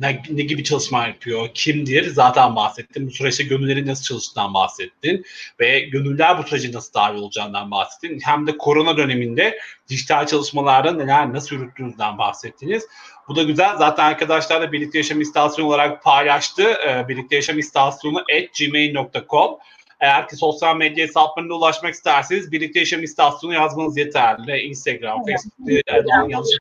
ne, 0.00 0.12
gibi 0.42 0.64
çalışma 0.64 1.06
yapıyor, 1.06 1.48
kimdir 1.54 2.10
zaten 2.10 2.56
bahsettin. 2.56 3.06
Bu 3.06 3.10
süreçte 3.10 3.44
gönüllerin 3.44 3.86
nasıl 3.86 4.04
çalıştığından 4.04 4.54
bahsettin 4.54 5.24
ve 5.60 5.80
gönüller 5.80 6.38
bu 6.38 6.42
sürece 6.42 6.72
nasıl 6.72 6.94
dahil 6.94 7.14
olacağından 7.14 7.70
bahsettin. 7.70 8.20
Hem 8.24 8.46
de 8.46 8.58
korona 8.58 8.96
döneminde 8.96 9.58
dijital 9.88 10.26
çalışmalarda 10.26 10.92
neler 10.92 11.32
nasıl 11.32 11.56
yürüttüğünüzden 11.56 12.18
bahsettiniz. 12.18 12.86
Bu 13.28 13.36
da 13.36 13.42
güzel. 13.42 13.76
Zaten 13.78 14.04
arkadaşlar 14.04 14.62
da 14.62 14.72
Birlikte 14.72 14.98
Yaşam 14.98 15.20
İstasyonu 15.20 15.68
olarak 15.68 16.02
paylaştı. 16.02 16.62
E, 16.62 17.08
Birlikte 17.08 17.36
Yaşam 17.36 17.58
İstasyonu 17.58 18.18
at 18.18 18.58
gmail.com 18.58 19.58
eğer 20.02 20.28
ki 20.28 20.36
sosyal 20.36 20.76
medya 20.76 21.06
hesaplarına 21.06 21.54
ulaşmak 21.54 21.94
isterseniz 21.94 22.52
Birlikte 22.52 22.78
Yaşam 22.78 23.02
İstasyonu 23.02 23.54
yazmanız 23.54 23.96
yeterli. 23.96 24.58
Instagram, 24.58 25.22
evet. 25.28 25.40
Facebook, 25.42 26.30
yanlış 26.30 26.58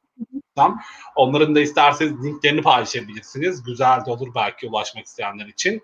Onların 1.15 1.55
da 1.55 1.59
isterseniz 1.59 2.25
linklerini 2.25 2.61
paylaşabilirsiniz. 2.61 3.63
Güzel 3.63 4.05
de 4.05 4.11
olur 4.11 4.27
belki 4.35 4.67
ulaşmak 4.67 5.05
isteyenler 5.05 5.45
için. 5.45 5.83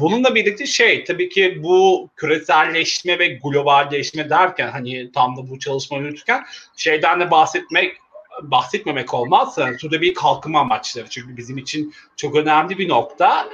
Bununla 0.00 0.34
birlikte 0.34 0.66
şey 0.66 1.04
tabii 1.04 1.28
ki 1.28 1.60
bu 1.62 2.08
küreselleşme 2.16 3.18
ve 3.18 3.28
globalleşme 3.28 4.30
derken 4.30 4.68
hani 4.68 5.12
tam 5.12 5.36
da 5.36 5.50
bu 5.50 5.58
çalışmayı 5.58 6.02
yürütürken 6.02 6.44
şeyden 6.76 7.20
de 7.20 7.30
bahsetmek 7.30 7.96
bahsetmemek 8.42 9.14
olmaz. 9.14 9.58
Suda 9.80 10.00
bir 10.00 10.14
kalkınma 10.14 10.60
amaçları 10.60 11.08
çünkü 11.08 11.36
bizim 11.36 11.58
için 11.58 11.94
çok 12.16 12.36
önemli 12.36 12.78
bir 12.78 12.88
nokta. 12.88 13.48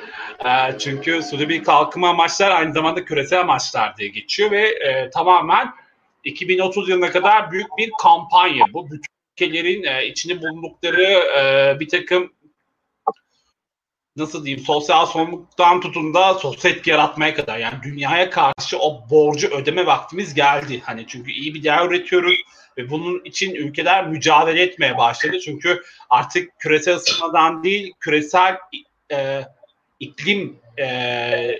E, 0.44 0.78
çünkü 0.78 1.22
suda 1.22 1.48
bir 1.48 1.64
kalkınma 1.64 2.08
amaçlar 2.08 2.50
aynı 2.50 2.72
zamanda 2.72 3.04
küresel 3.04 3.40
amaçlar 3.40 3.96
diye 3.96 4.08
geçiyor 4.08 4.50
ve 4.50 4.68
e, 4.68 5.10
tamamen 5.10 5.74
2030 6.24 6.88
yılına 6.88 7.10
kadar 7.10 7.52
büyük 7.52 7.68
bir 7.78 7.90
kampanya 8.02 8.64
bu. 8.72 8.90
Bütün 8.90 9.10
ülkelerin 9.32 9.82
e, 9.82 10.06
içinde 10.06 10.38
bulundukları 10.42 11.02
e, 11.38 11.80
bir 11.80 11.88
takım 11.88 12.32
nasıl 14.16 14.44
diyeyim 14.44 14.64
sosyal 14.64 15.06
sorumluluktan 15.06 15.80
tutun 15.80 16.14
da 16.14 16.34
sosyal 16.34 16.74
etki 16.74 16.90
yaratmaya 16.90 17.34
kadar 17.34 17.58
yani 17.58 17.82
dünyaya 17.82 18.30
karşı 18.30 18.78
o 18.78 19.10
borcu 19.10 19.48
ödeme 19.48 19.86
vaktimiz 19.86 20.34
geldi. 20.34 20.82
Hani 20.84 21.04
çünkü 21.08 21.30
iyi 21.30 21.54
bir 21.54 21.62
değer 21.62 21.86
üretiyoruz 21.86 22.40
ve 22.78 22.90
bunun 22.90 23.24
için 23.24 23.54
ülkeler 23.54 24.06
mücadele 24.08 24.62
etmeye 24.62 24.98
başladı. 24.98 25.38
Çünkü 25.44 25.82
artık 26.10 26.58
küresel 26.58 26.94
ısınmadan 26.94 27.64
değil 27.64 27.92
küresel 28.00 28.56
e, 29.12 29.42
iklim 30.00 30.58
e, 30.78 31.58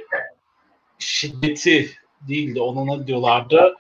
şiddeti 0.98 1.90
değildi. 2.28 2.60
Ona 2.60 2.96
ne 2.96 3.06
diyorlardı? 3.06 3.76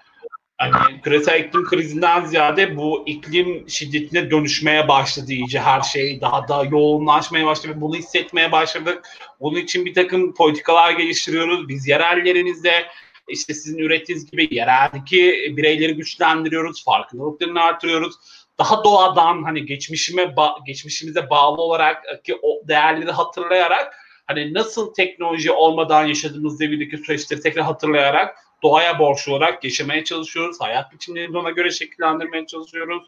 Hani 0.58 1.00
küresel 1.00 1.44
iklim 1.44 1.64
krizinden 1.64 2.24
ziyade 2.24 2.76
bu 2.76 3.04
iklim 3.06 3.68
şiddetine 3.68 4.30
dönüşmeye 4.30 4.88
başladı 4.88 5.32
iyice 5.32 5.60
her 5.60 5.80
şey 5.80 6.20
daha 6.20 6.48
da 6.48 6.64
yoğunlaşmaya 6.64 7.46
başladı 7.46 7.74
bunu 7.76 7.96
hissetmeye 7.96 8.52
başladık. 8.52 9.08
Bunun 9.40 9.56
için 9.58 9.84
bir 9.84 9.94
takım 9.94 10.34
politikalar 10.34 10.92
geliştiriyoruz. 10.92 11.68
Biz 11.68 11.88
yerellerimizde 11.88 12.86
işte 13.30 13.54
sizin 13.54 13.78
ürettiğiniz 13.78 14.30
gibi 14.30 14.48
yereldeki 14.50 15.54
bireyleri 15.56 15.94
güçlendiriyoruz, 15.94 16.84
farkındalıklarını 16.84 17.62
artırıyoruz. 17.62 18.14
Daha 18.58 18.84
doğadan 18.84 19.42
hani 19.42 19.66
geçmişime 19.66 20.22
ba- 20.22 20.66
geçmişimize 20.66 21.30
bağlı 21.30 21.62
olarak 21.62 22.24
ki 22.24 22.38
o 22.42 22.68
değerleri 22.68 23.10
hatırlayarak 23.10 23.96
hani 24.26 24.54
nasıl 24.54 24.94
teknoloji 24.94 25.52
olmadan 25.52 26.06
yaşadığımız 26.06 26.60
devirdeki 26.60 26.98
süreçleri 26.98 27.40
tekrar 27.40 27.64
hatırlayarak 27.64 28.36
doğaya 28.62 28.98
borçlu 28.98 29.32
olarak 29.32 29.64
yaşamaya 29.64 30.04
çalışıyoruz. 30.04 30.60
Hayat 30.60 30.92
biçimlerini 30.92 31.38
ona 31.38 31.50
göre 31.50 31.70
şekillendirmeye 31.70 32.46
çalışıyoruz. 32.46 33.02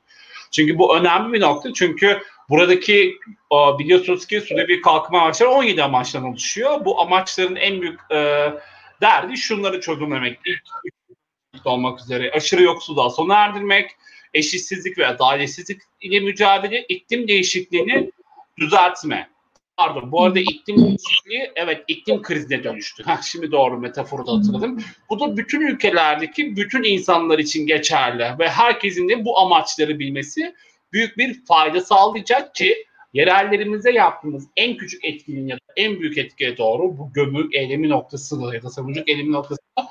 Çünkü 0.50 0.78
bu 0.78 0.96
önemli 0.96 1.32
bir 1.32 1.40
nokta. 1.40 1.72
Çünkü 1.72 2.22
buradaki 2.48 3.18
biliyorsunuz 3.78 4.26
ki 4.26 4.40
süre 4.40 4.68
bir 4.68 4.82
kalkma 4.82 5.20
amaçları 5.20 5.50
17 5.50 5.82
amaçtan 5.82 6.24
oluşuyor. 6.24 6.84
Bu 6.84 7.00
amaçların 7.00 7.56
en 7.56 7.82
büyük 7.82 8.00
e, 8.10 8.48
derdi 9.02 9.36
şunları 9.36 9.80
çözümlemek. 9.80 10.38
İlk, 10.46 10.62
ilk 11.54 11.66
olmak 11.66 12.00
üzere 12.00 12.30
aşırı 12.30 12.62
yoksulluğa 12.62 13.10
sona 13.10 13.34
erdirmek, 13.34 13.90
eşitsizlik 14.34 14.98
ve 14.98 15.06
adaletsizlik 15.06 15.80
ile 16.00 16.20
mücadele, 16.20 16.84
iklim 16.88 17.28
değişikliğini 17.28 18.10
düzeltme. 18.58 19.30
Pardon 19.76 20.12
bu 20.12 20.24
arada 20.24 20.40
iklim 20.40 20.76
değişikliği 20.76 21.52
evet 21.56 21.84
iklim 21.88 22.22
krizine 22.22 22.64
dönüştü. 22.64 23.04
Heh, 23.06 23.22
şimdi 23.22 23.52
doğru 23.52 23.78
metaforu 23.78 24.26
da 24.26 24.32
hatırladım. 24.32 24.84
Bu 25.10 25.20
da 25.20 25.36
bütün 25.36 25.60
ülkelerdeki 25.60 26.56
bütün 26.56 26.82
insanlar 26.82 27.38
için 27.38 27.66
geçerli 27.66 28.38
ve 28.38 28.48
herkesin 28.48 29.08
de 29.08 29.24
bu 29.24 29.38
amaçları 29.38 29.98
bilmesi 29.98 30.54
büyük 30.92 31.18
bir 31.18 31.44
fayda 31.44 31.80
sağlayacak 31.80 32.54
ki 32.54 32.86
yerellerimize 33.12 33.92
yaptığımız 33.92 34.48
en 34.56 34.76
küçük 34.76 35.04
etkinin 35.04 35.48
ya 35.48 35.56
da 35.56 35.72
en 35.76 36.00
büyük 36.00 36.18
etkiye 36.18 36.56
doğru 36.56 36.98
bu 36.98 37.12
gömük 37.12 37.54
eylemi 37.54 37.88
noktasında 37.88 38.54
ya 38.54 38.62
da 38.62 38.70
savunuculuk 38.70 39.08
eylemi 39.08 39.32
noktasında 39.32 39.88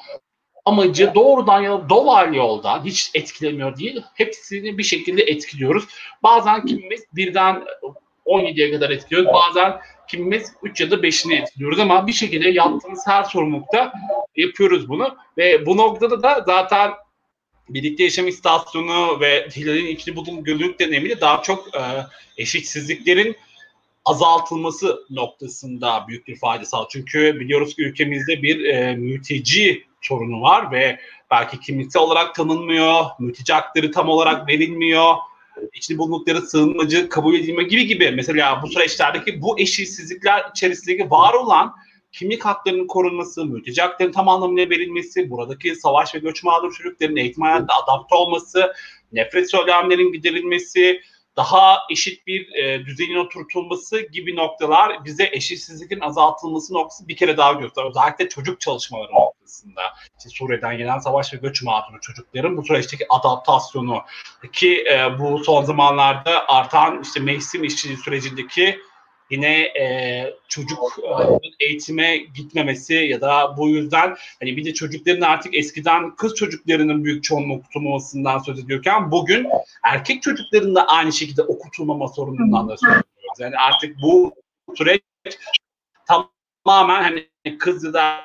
amacı 0.65 1.11
doğrudan 1.15 1.61
ya 1.61 1.72
da 1.72 1.89
dolaylı 1.89 2.35
yoldan 2.35 2.85
hiç 2.85 3.11
etkilemiyor 3.14 3.77
değil. 3.77 4.03
Hepsini 4.14 4.77
bir 4.77 4.84
şekilde 4.84 5.23
etkiliyoruz. 5.23 5.88
Bazen 6.23 6.65
kimimiz 6.65 7.03
birden 7.15 7.64
17'ye 8.26 8.72
kadar 8.72 8.89
etkiliyoruz. 8.89 9.34
Bazen 9.34 9.80
kimimiz 10.07 10.53
3 10.64 10.81
ya 10.81 10.91
da 10.91 10.95
5'ini 10.95 11.41
etkiliyoruz 11.41 11.80
ama 11.80 12.07
bir 12.07 12.14
şekilde 12.14 12.49
yaptığımız 12.49 13.07
her 13.07 13.23
sorumlulukta 13.23 13.93
yapıyoruz 14.35 14.89
bunu. 14.89 15.18
Ve 15.38 15.65
bu 15.65 15.77
noktada 15.77 16.23
da 16.23 16.43
zaten 16.45 16.91
birlikte 17.70 18.04
yaşam 18.04 18.28
istasyonu 18.28 19.20
ve 19.20 19.48
Hilal'in 19.56 19.88
ikili 19.88 20.16
bulunduğu 20.16 20.44
gönüllülük 20.44 20.80
deneyimiyle 20.80 21.22
daha 21.22 21.42
çok 21.42 21.76
e, 21.76 21.82
eşitsizliklerin 22.38 23.36
azaltılması 24.06 25.06
noktasında 25.10 26.06
büyük 26.08 26.28
bir 26.28 26.36
fayda 26.36 26.66
sağlıyor. 26.66 26.90
Çünkü 26.92 27.40
biliyoruz 27.40 27.76
ki 27.76 27.82
ülkemizde 27.82 28.42
bir 28.42 28.66
e, 28.66 28.96
mülteci 28.96 29.84
sorunu 30.02 30.42
var 30.42 30.72
ve 30.72 31.00
belki 31.32 31.60
kimlikte 31.60 32.00
olarak 32.00 32.36
tanınmıyor, 32.36 33.06
mülteci 33.20 33.54
hakları 33.54 33.92
tam 33.92 34.10
olarak 34.10 34.48
verilmiyor, 34.48 35.16
içinde 35.74 35.98
bulundukları 35.98 36.42
sığınmacı 36.42 37.10
kabul 37.10 37.36
edilme 37.36 37.64
gibi 37.64 37.88
gibi 37.88 38.12
mesela 38.12 38.62
bu 38.64 38.68
süreçlerdeki 38.68 39.42
bu 39.42 39.60
eşitsizlikler 39.60 40.44
içerisindeki 40.52 41.12
var 41.12 41.34
olan 41.34 41.76
kimlik 42.12 42.46
haklarının 42.46 42.88
korunması, 42.88 43.46
mülteci 43.46 43.82
haklarının 43.82 44.14
tam 44.14 44.30
anlamıyla 44.30 44.70
verilmesi, 44.70 45.30
buradaki 45.30 45.76
savaş 45.76 46.16
ve 46.16 46.20
göç 46.20 46.44
mağdur 46.44 46.74
çocukların 46.74 47.18
eğitim 47.18 47.44
hayatında 47.44 47.74
adapte 47.84 48.16
olması, 48.16 48.74
nefret 49.12 49.52
söylemlerinin 49.52 50.12
giderilmesi, 50.12 51.02
daha 51.38 51.80
eşit 51.92 52.28
bir 52.28 52.56
e, 52.56 52.86
düzenin 52.86 53.16
oturtulması 53.16 54.02
gibi 54.02 54.36
noktalar 54.36 55.06
bize 55.06 55.30
eşitsizliğin 55.32 56.02
azaltılması 56.02 56.74
noktası 56.74 57.08
bir 57.08 57.16
kere 57.16 57.38
daha 57.38 57.54
gösteriyor. 57.54 57.92
Özellikle 57.92 58.30
çocuk 58.30 58.62
çalışmaları 58.62 59.12
noktasında. 59.12 59.82
İşte 60.18 60.30
Suriye'den 60.30 60.78
gelen 60.78 61.00
savaş 61.00 61.34
ve 61.34 61.38
göç 61.38 61.64
mağduru 61.64 62.00
çocukların 62.02 62.58
bu 62.58 62.64
süreçteki 62.64 63.06
adaptasyonu 63.10 64.02
ki 64.54 64.86
e, 64.92 65.20
bu 65.20 65.44
son 65.44 65.64
zamanlarda 65.64 66.48
artan 66.48 67.02
işte 67.02 67.20
mevsim 67.20 67.64
işçiliği 67.64 67.98
sürecindeki 67.98 68.80
yine 69.32 69.62
e, 69.62 70.34
çocuk 70.48 70.99
e, 71.60 71.66
eğitime 71.66 72.18
gitmemesi 72.18 72.94
ya 72.94 73.22
da 73.22 73.58
bu 73.58 73.70
yüzden 73.70 74.16
hani 74.40 74.58
bir 74.58 74.66
de 74.66 74.74
çocukların 74.74 75.22
artık 75.22 75.56
eskiden 75.56 76.16
kız 76.16 76.36
çocuklarının 76.36 77.03
büyük 77.03 77.24
çoğunluk 77.24 77.60
okutulmamasından 77.60 78.40
söz 78.40 78.60
ediyorken 78.60 79.12
bugün 79.12 79.48
erkek 79.84 80.22
çocukların 80.22 80.76
da 80.76 80.88
aynı 80.88 81.14
şekilde 81.14 81.41
okutulmama 81.41 82.08
sorunundan 82.08 82.70
da 82.70 82.78
söz 82.78 82.90
ediyoruz. 82.90 83.40
Yani 83.40 83.58
artık 83.58 83.95
bu 84.02 84.34
süreç 84.76 85.02
tamamen 86.66 87.03
hani 87.03 87.58
kız 87.58 87.84
ya 87.84 87.94
da 87.94 88.20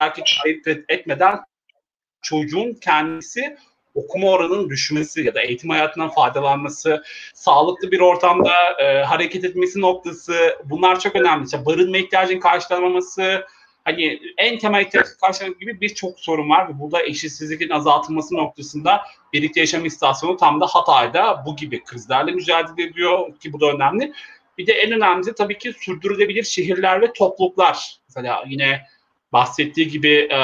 erkek 0.00 0.40
ayırt 0.44 0.66
etmeden 0.88 1.40
çocuğun 2.22 2.74
kendisi 2.74 3.56
okuma 3.96 4.28
oranının 4.28 4.70
düşmesi 4.70 5.22
ya 5.22 5.34
da 5.34 5.40
eğitim 5.40 5.70
hayatından 5.70 6.10
faydalanması, 6.10 7.02
sağlıklı 7.34 7.90
bir 7.90 8.00
ortamda 8.00 8.52
e, 8.78 9.02
hareket 9.02 9.44
etmesi 9.44 9.80
noktası 9.80 10.56
bunlar 10.64 11.00
çok 11.00 11.16
önemli. 11.16 11.44
İşte 11.44 11.66
barınma 11.66 11.98
ihtiyacının 11.98 12.40
karşılanmaması, 12.40 13.44
hani 13.84 14.20
en 14.36 14.58
temel 14.58 14.80
ihtiyaç 14.80 15.06
karşılamak 15.20 15.60
gibi 15.60 15.80
birçok 15.80 16.20
sorun 16.20 16.50
var 16.50 16.68
ve 16.68 16.78
burada 16.80 17.02
eşitsizliğin 17.02 17.70
azaltılması 17.70 18.34
noktasında 18.34 19.00
birlikte 19.32 19.60
yaşam 19.60 19.84
istasyonu 19.84 20.36
tam 20.36 20.60
da 20.60 20.66
Hatay'da 20.66 21.42
bu 21.46 21.56
gibi 21.56 21.84
krizlerle 21.84 22.32
mücadele 22.32 22.88
ediyor 22.88 23.38
ki 23.38 23.52
bu 23.52 23.60
da 23.60 23.66
önemli. 23.66 24.12
Bir 24.58 24.66
de 24.66 24.72
en 24.72 24.92
önemlisi 24.92 25.34
tabii 25.34 25.58
ki 25.58 25.72
sürdürülebilir 25.78 26.42
şehirler 26.42 27.00
ve 27.00 27.12
topluluklar. 27.12 27.96
Mesela 28.08 28.44
yine 28.46 28.82
bahsettiği 29.32 29.88
gibi 29.88 30.28
e, 30.32 30.38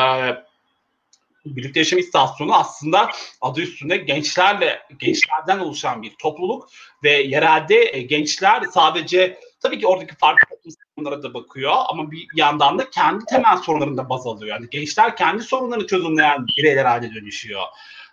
birlikte 1.46 1.80
yaşam 1.80 1.98
istasyonu 1.98 2.54
aslında 2.54 3.10
adı 3.40 3.60
üstünde 3.60 3.96
gençlerle 3.96 4.82
gençlerden 4.98 5.58
oluşan 5.58 6.02
bir 6.02 6.14
topluluk 6.14 6.68
ve 7.04 7.10
yerelde 7.10 7.96
e, 7.96 8.02
gençler 8.02 8.62
sadece 8.74 9.38
tabii 9.60 9.78
ki 9.78 9.86
oradaki 9.86 10.14
farklı 10.14 10.56
toplum 10.56 10.72
sorunlara 10.96 11.22
da 11.22 11.34
bakıyor 11.34 11.74
ama 11.88 12.10
bir 12.10 12.26
yandan 12.36 12.78
da 12.78 12.90
kendi 12.90 13.24
temel 13.24 13.56
sorunlarını 13.56 13.96
da 13.96 14.08
baz 14.08 14.26
alıyor. 14.26 14.56
Yani 14.56 14.70
gençler 14.70 15.16
kendi 15.16 15.42
sorunlarını 15.42 15.86
çözümleyen 15.86 16.46
bireyler 16.46 16.84
haline 16.84 17.14
dönüşüyor. 17.14 17.62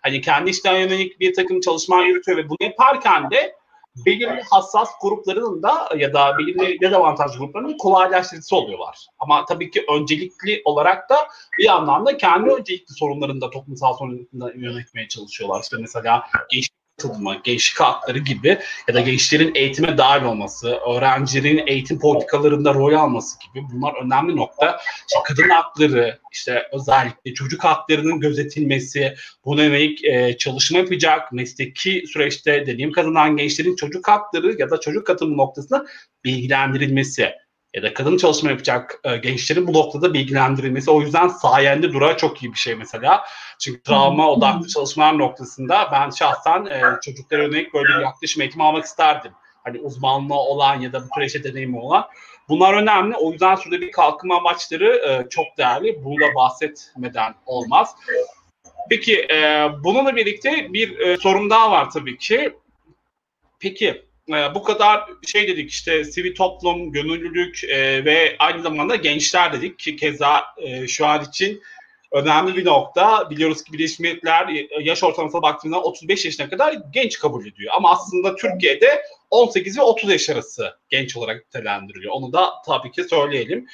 Hani 0.01 0.21
kendi 0.21 0.49
işten 0.49 0.79
yönelik 0.79 1.19
bir 1.19 1.33
takım 1.33 1.61
çalışmalar 1.61 2.05
yürütüyor 2.05 2.37
ve 2.37 2.49
bunu 2.49 2.57
yaparken 2.61 3.31
de 3.31 3.58
belirli 4.05 4.41
hassas 4.51 4.89
grupların 5.01 5.63
da 5.63 5.89
ya 5.97 6.13
da 6.13 6.37
belirli 6.37 6.81
dezavantajlı 6.81 7.39
grupların 7.39 7.77
kolaylaştırıcısı 7.77 8.55
oluyorlar. 8.55 9.07
Ama 9.19 9.45
tabii 9.45 9.71
ki 9.71 9.85
öncelikli 9.95 10.61
olarak 10.65 11.09
da 11.09 11.15
bir 11.59 11.63
yandan 11.65 12.05
da 12.05 12.17
kendi 12.17 12.49
öncelikli 12.49 12.93
sorunlarını 12.93 13.41
da 13.41 13.49
toplumsal 13.49 13.93
sorunlarını 13.93 14.65
yönetmeye 14.65 15.07
çalışıyorlar. 15.07 15.61
İşte 15.63 15.77
mesela 15.79 16.23
gençlik 16.51 16.78
katılımı, 16.99 17.37
gençlik 17.43 17.79
hakları 17.79 18.19
gibi 18.19 18.59
ya 18.87 18.93
da 18.93 19.01
gençlerin 19.01 19.55
eğitime 19.55 19.97
dahil 19.97 20.23
olması, 20.23 20.67
öğrencilerin 20.67 21.67
eğitim 21.67 21.99
politikalarında 21.99 22.73
rol 22.73 22.93
alması 22.93 23.37
gibi 23.39 23.65
bunlar 23.73 23.93
önemli 24.05 24.35
nokta. 24.35 24.79
İşte 25.07 25.19
kadın 25.25 25.49
hakları, 25.49 26.19
işte 26.31 26.63
özellikle 26.73 27.33
çocuk 27.33 27.63
haklarının 27.63 28.19
gözetilmesi, 28.19 29.15
buna 29.45 29.63
yönelik 29.63 30.05
e, 30.05 30.37
çalışma 30.37 30.77
yapacak, 30.77 31.31
mesleki 31.31 32.03
süreçte 32.07 32.67
deneyim 32.67 32.91
kazanan 32.91 33.37
gençlerin 33.37 33.75
çocuk 33.75 34.07
hakları 34.07 34.55
ya 34.59 34.69
da 34.69 34.79
çocuk 34.79 35.07
katılımı 35.07 35.37
noktasında 35.37 35.85
bilgilendirilmesi 36.23 37.29
ya 37.73 37.83
da 37.83 37.93
kadın 37.93 38.17
çalışma 38.17 38.49
yapacak 38.49 38.99
e, 39.03 39.17
gençlerin 39.17 39.67
bu 39.67 39.73
noktada 39.73 40.13
bilgilendirilmesi. 40.13 40.91
O 40.91 41.01
yüzden 41.01 41.27
sayende 41.27 41.93
dura 41.93 42.17
çok 42.17 42.43
iyi 42.43 42.53
bir 42.53 42.57
şey 42.57 42.75
mesela. 42.75 43.23
Çünkü 43.59 43.81
travma 43.81 44.29
odaklı 44.29 44.67
çalışmalar 44.67 45.17
noktasında 45.17 45.89
ben 45.91 46.09
şahsen 46.09 46.65
e, 46.65 46.81
çocuklara 47.01 47.43
yönelik 47.43 47.73
böyle 47.73 47.87
bir 47.87 48.03
yaklaşım 48.03 48.41
eğitimi 48.41 48.63
almak 48.63 48.85
isterdim. 48.85 49.31
Hani 49.63 49.79
uzmanlığı 49.79 50.39
olan 50.39 50.79
ya 50.81 50.93
da 50.93 51.03
bu 51.03 51.07
süreçte 51.15 51.43
deneyimi 51.43 51.79
olan. 51.79 52.07
Bunlar 52.49 52.73
önemli. 52.73 53.15
O 53.15 53.31
yüzden 53.31 53.55
şurada 53.55 53.81
bir 53.81 53.91
kalkınma 53.91 54.37
amaçları 54.37 54.95
e, 54.95 55.29
çok 55.29 55.45
değerli. 55.57 56.03
Bunu 56.03 56.15
da 56.21 56.35
bahsetmeden 56.35 57.35
olmaz. 57.45 57.95
Peki 58.89 59.27
e, 59.31 59.67
bununla 59.83 60.15
birlikte 60.15 60.73
bir 60.73 60.99
e, 60.99 61.17
sorun 61.17 61.49
daha 61.49 61.71
var 61.71 61.89
tabii 61.91 62.17
ki. 62.17 62.55
Peki 63.59 64.08
e, 64.29 64.55
bu 64.55 64.63
kadar 64.63 65.03
şey 65.27 65.47
dedik 65.47 65.69
işte 65.71 66.03
sivil 66.03 66.35
toplum, 66.35 66.91
gönüllülük 66.91 67.63
e, 67.63 68.05
ve 68.05 68.35
aynı 68.39 68.61
zamanda 68.61 68.95
gençler 68.95 69.53
dedik 69.53 69.79
ki 69.79 69.95
keza 69.95 70.43
e, 70.57 70.87
şu 70.87 71.05
an 71.05 71.23
için 71.23 71.61
önemli 72.11 72.55
bir 72.55 72.65
nokta. 72.65 73.29
Biliyoruz 73.29 73.63
ki 73.63 73.73
Birleşmiş 73.73 73.99
Milletler 73.99 74.47
e, 74.47 74.67
yaş 74.79 75.03
ortalamasına 75.03 75.41
baktığında 75.41 75.81
35 75.81 76.25
yaşına 76.25 76.49
kadar 76.49 76.75
genç 76.93 77.19
kabul 77.19 77.45
ediyor. 77.45 77.73
Ama 77.75 77.91
aslında 77.91 78.35
Türkiye'de 78.35 79.01
18 79.29 79.77
ve 79.77 79.81
30 79.81 80.09
yaş 80.09 80.29
arası 80.29 80.77
genç 80.89 81.17
olarak 81.17 81.45
nitelendiriliyor. 81.45 82.13
Onu 82.13 82.33
da 82.33 82.49
tabii 82.65 82.91
ki 82.91 83.03
söyleyelim. 83.03 83.67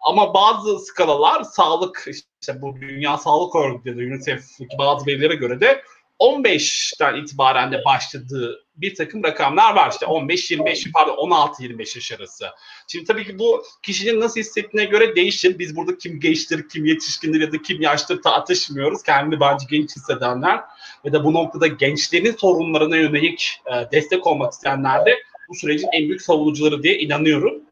Ama 0.00 0.34
bazı 0.34 0.78
skalalar 0.78 1.42
sağlık 1.42 2.08
işte 2.40 2.62
bu 2.62 2.80
Dünya 2.80 3.18
Sağlık 3.18 3.54
Örgütü 3.54 3.88
ya 3.88 3.96
da 3.96 4.00
UNICEF 4.00 4.44
bazı 4.78 5.06
verilere 5.06 5.34
göre 5.34 5.60
de 5.60 5.82
15'ten 6.20 7.14
itibaren 7.14 7.72
de 7.72 7.84
başladığı 7.84 8.64
bir 8.76 8.94
takım 8.94 9.24
rakamlar 9.24 9.74
var. 9.74 9.90
İşte 9.90 10.06
15-25 10.06 10.92
pardon 10.92 11.16
16-25 11.16 11.78
yaş 11.78 12.12
arası. 12.12 12.46
Şimdi 12.88 13.04
tabii 13.04 13.24
ki 13.24 13.38
bu 13.38 13.62
kişinin 13.82 14.20
nasıl 14.20 14.40
hissettiğine 14.40 14.90
göre 14.90 15.16
değişir. 15.16 15.58
Biz 15.58 15.76
burada 15.76 15.98
kim 15.98 16.20
gençtir, 16.20 16.68
kim 16.68 16.84
yetişkindir 16.84 17.40
ya 17.40 17.52
da 17.52 17.62
kim 17.62 17.80
yaştır 17.80 18.22
tartışmıyoruz. 18.22 19.02
Kendini 19.02 19.40
bence 19.40 19.66
genç 19.70 19.96
hissedenler 19.96 20.60
ve 21.04 21.12
de 21.12 21.24
bu 21.24 21.34
noktada 21.34 21.66
gençlerin 21.66 22.36
sorunlarına 22.36 22.96
yönelik 22.96 23.60
e, 23.66 23.92
destek 23.92 24.26
olmak 24.26 24.52
isteyenler 24.52 25.06
de 25.06 25.14
bu 25.48 25.54
sürecin 25.54 25.88
en 25.92 26.08
büyük 26.08 26.22
savunucuları 26.22 26.82
diye 26.82 26.98
inanıyorum. 26.98 27.62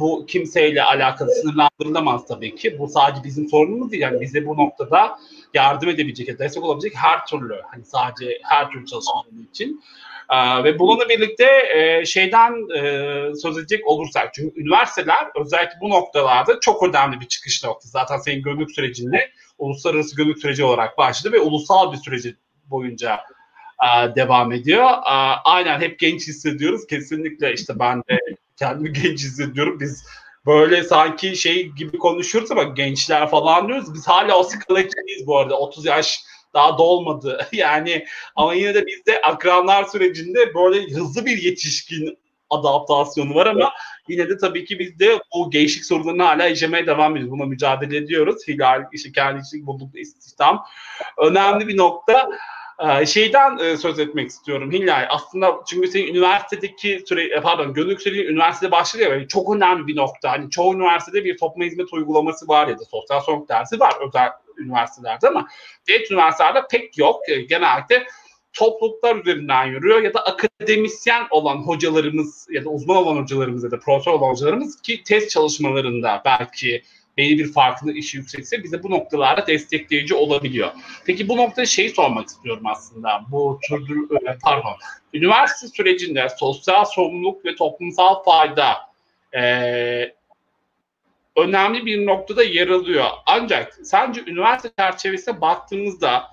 Bu 0.00 0.26
kimseyle 0.26 0.82
alakalı 0.82 1.30
sınırlandırılamaz 1.30 2.26
tabii 2.28 2.54
ki. 2.54 2.78
Bu 2.78 2.88
sadece 2.88 3.24
bizim 3.24 3.48
sorunumuz 3.48 3.90
değil. 3.90 4.02
Yani 4.02 4.20
bize 4.20 4.46
bu 4.46 4.56
noktada 4.56 5.18
yardım 5.54 5.88
edebilecek, 5.88 6.38
destek 6.38 6.62
olabilecek 6.62 6.96
her 6.96 7.26
türlü, 7.26 7.60
hani 7.70 7.84
sadece 7.84 8.38
her 8.42 8.70
türlü 8.70 8.86
çalışmaları 8.86 9.42
için. 9.50 9.82
Ve 10.64 10.78
bununla 10.78 11.08
birlikte 11.08 11.46
e, 11.74 12.06
şeyden 12.06 12.76
e, 12.76 13.34
söz 13.34 13.58
edecek 13.58 13.86
olursak, 13.86 14.34
çünkü 14.34 14.60
üniversiteler 14.60 15.28
özellikle 15.40 15.80
bu 15.80 15.90
noktalarda 15.90 16.60
çok 16.60 16.82
önemli 16.82 17.20
bir 17.20 17.28
çıkış 17.28 17.64
noktası. 17.64 17.88
Zaten 17.88 18.16
senin 18.16 18.42
gönüllülük 18.42 18.70
sürecinde 18.70 19.30
uluslararası 19.58 20.16
gönüllülük 20.16 20.38
süreci 20.38 20.64
olarak 20.64 20.98
başladı 20.98 21.32
ve 21.32 21.40
ulusal 21.40 21.92
bir 21.92 21.96
süreci 21.96 22.36
boyunca 22.64 23.20
devam 24.16 24.52
ediyor. 24.52 24.88
Aynen 25.44 25.80
hep 25.80 25.98
genç 25.98 26.28
hissediyoruz. 26.28 26.86
Kesinlikle 26.86 27.54
işte 27.54 27.78
ben 27.78 27.98
de 27.98 28.18
kendimi 28.56 28.92
genç 29.02 29.18
hissediyorum. 29.18 29.80
Biz 29.80 30.04
böyle 30.46 30.82
sanki 30.82 31.36
şey 31.36 31.68
gibi 31.68 31.98
konuşuyoruz 31.98 32.50
ama 32.50 32.62
gençler 32.62 33.30
falan 33.30 33.68
diyoruz. 33.68 33.94
Biz 33.94 34.08
hala 34.08 34.38
o 34.38 34.42
skalacıyız 34.42 35.26
bu 35.26 35.38
arada. 35.38 35.58
30 35.58 35.86
yaş 35.86 36.20
daha 36.54 36.78
dolmadı. 36.78 37.48
Yani 37.52 38.04
ama 38.36 38.54
yine 38.54 38.74
de 38.74 38.86
bizde 38.86 39.20
akranlar 39.22 39.84
sürecinde 39.84 40.54
böyle 40.54 40.94
hızlı 40.94 41.26
bir 41.26 41.42
yetişkin 41.42 42.18
adaptasyonu 42.50 43.34
var 43.34 43.46
ama 43.46 43.72
yine 44.08 44.28
de 44.28 44.36
tabii 44.36 44.64
ki 44.64 44.78
biz 44.78 44.98
de 44.98 45.18
bu 45.34 45.50
gençlik 45.50 45.84
sorunlarını 45.84 46.22
hala 46.22 46.46
yaşamaya 46.46 46.86
devam 46.86 47.16
ediyoruz. 47.16 47.38
Buna 47.38 47.46
mücadele 47.46 47.96
ediyoruz. 47.96 48.48
Hilal, 48.48 48.84
işte 48.92 49.12
kendi 49.12 49.42
bulduk 49.54 49.98
istihdam. 49.98 50.64
Önemli 51.18 51.68
bir 51.68 51.76
nokta. 51.76 52.30
Ee, 52.80 53.06
şeyden 53.06 53.58
e, 53.58 53.76
söz 53.76 53.98
etmek 53.98 54.30
istiyorum 54.30 54.72
Hilal. 54.72 55.06
Aslında 55.10 55.60
çünkü 55.66 55.88
senin 55.88 56.06
üniversitedeki 56.06 57.02
süre, 57.08 57.24
e, 57.24 57.40
pardon 57.40 57.74
gönüllülük 57.74 58.02
süreci 58.02 58.26
üniversitede 58.26 58.70
başlıyor. 58.70 59.12
Yani 59.12 59.28
çok 59.28 59.56
önemli 59.56 59.86
bir 59.86 59.96
nokta. 59.96 60.32
Hani 60.32 60.50
çoğu 60.50 60.74
üniversitede 60.74 61.24
bir 61.24 61.36
topluma 61.36 61.64
hizmet 61.64 61.92
uygulaması 61.92 62.48
var 62.48 62.68
ya 62.68 62.78
da 62.78 62.84
sosyal 62.84 63.20
sorumluluk 63.20 63.48
dersi 63.48 63.80
var 63.80 63.94
özel 64.06 64.28
üniversitelerde 64.58 65.28
ama 65.28 65.48
devlet 65.88 66.10
üniversitelerde 66.10 66.62
pek 66.70 66.98
yok. 66.98 67.28
E, 67.28 67.40
genelde 67.40 68.06
topluluklar 68.52 69.16
üzerinden 69.16 69.64
yürüyor 69.64 70.02
ya 70.02 70.14
da 70.14 70.20
akademisyen 70.20 71.26
olan 71.30 71.56
hocalarımız 71.56 72.46
ya 72.50 72.64
da 72.64 72.68
uzman 72.68 72.96
olan 72.96 73.22
hocalarımız 73.22 73.64
ya 73.64 73.70
da 73.70 73.78
profesör 73.78 74.12
olan 74.12 74.30
hocalarımız 74.30 74.82
ki 74.82 75.02
test 75.02 75.30
çalışmalarında 75.30 76.22
belki 76.24 76.82
belli 77.20 77.38
bir 77.38 77.52
farklı 77.52 77.92
işi 77.92 78.16
yüksekse 78.16 78.62
bize 78.62 78.82
bu 78.82 78.90
noktalarda 78.90 79.46
destekleyici 79.46 80.14
olabiliyor. 80.14 80.70
Peki 81.06 81.28
bu 81.28 81.36
noktada 81.36 81.66
şeyi 81.66 81.90
sormak 81.90 82.28
istiyorum 82.28 82.66
aslında. 82.66 83.20
Bu 83.30 83.60
tür, 83.68 84.10
e, 84.28 84.38
pardon. 84.42 84.76
Üniversite 85.14 85.68
sürecinde 85.68 86.28
sosyal 86.38 86.84
sorumluluk 86.84 87.44
ve 87.44 87.56
toplumsal 87.56 88.22
fayda 88.22 88.76
e, 89.34 89.42
önemli 91.36 91.86
bir 91.86 92.06
noktada 92.06 92.42
yer 92.42 92.68
alıyor. 92.68 93.06
Ancak 93.26 93.78
sence 93.82 94.20
üniversite 94.26 94.70
çerçevesine 94.78 95.40
baktığımızda 95.40 96.24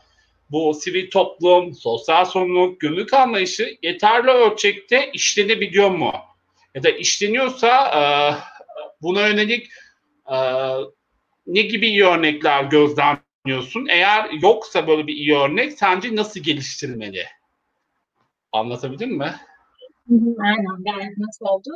bu 0.51 0.73
sivil 0.73 1.09
toplum, 1.09 1.73
sosyal 1.73 2.25
sorumluluk, 2.25 2.79
günlük 2.79 3.13
anlayışı 3.13 3.77
yeterli 3.81 4.29
ölçekte 4.29 5.11
işlenebiliyor 5.13 5.89
mu? 5.89 6.13
Ya 6.75 6.83
da 6.83 6.89
işleniyorsa 6.89 7.87
e, 7.87 8.01
buna 9.01 9.27
yönelik 9.27 9.67
ne 11.47 11.61
gibi 11.61 11.87
iyi 11.87 12.05
örnekler 12.05 12.63
gözlemliyorsun? 12.63 13.87
Eğer 13.89 14.29
yoksa 14.41 14.87
böyle 14.87 15.07
bir 15.07 15.13
iyi 15.13 15.35
örnek 15.35 15.73
sence 15.73 16.15
nasıl 16.15 16.39
geliştirilmeli? 16.39 17.25
Anlatabildim 18.51 19.17
mi? 19.17 19.35
Aynen 20.39 20.83
gayet 20.83 21.17
nasıl 21.17 21.45
oldu? 21.45 21.69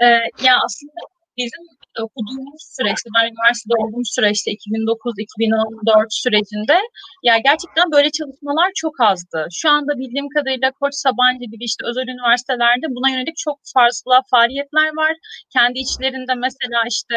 Ee, 0.00 0.06
ya 0.46 0.54
aslında 0.64 1.00
bizim 1.36 1.62
okuduğumuz 2.02 2.62
süreçte, 2.76 3.08
ben 3.16 3.24
üniversitede 3.30 3.74
olduğum 3.82 4.04
süreçte 4.04 4.50
2009-2014 4.52 6.06
sürecinde 6.10 6.78
ya 7.22 7.38
gerçekten 7.38 7.92
böyle 7.92 8.10
çalışmalar 8.10 8.70
çok 8.76 9.00
azdı. 9.00 9.46
Şu 9.52 9.70
anda 9.70 9.98
bildiğim 9.98 10.28
kadarıyla 10.28 10.70
Koç 10.80 10.94
Sabancı 10.94 11.44
gibi 11.52 11.64
işte 11.64 11.82
özel 11.88 12.08
üniversitelerde 12.14 12.86
buna 12.96 13.08
yönelik 13.10 13.36
çok 13.36 13.58
fazla 13.74 14.22
faaliyetler 14.30 14.88
var. 15.00 15.12
Kendi 15.52 15.78
içlerinde 15.78 16.34
mesela 16.34 16.80
işte 16.94 17.16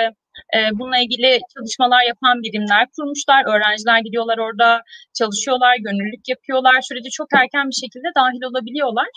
bununla 0.74 0.98
ilgili 0.98 1.40
çalışmalar 1.54 2.04
yapan 2.12 2.36
birimler 2.44 2.84
kurmuşlar. 2.96 3.42
Öğrenciler 3.54 4.00
gidiyorlar 4.00 4.38
orada 4.38 4.82
çalışıyorlar, 5.20 5.76
gönüllülük 5.86 6.30
yapıyorlar. 6.34 6.82
Sürece 6.82 7.10
çok 7.20 7.28
erken 7.42 7.66
bir 7.72 7.80
şekilde 7.84 8.10
dahil 8.20 8.44
olabiliyorlar. 8.50 9.10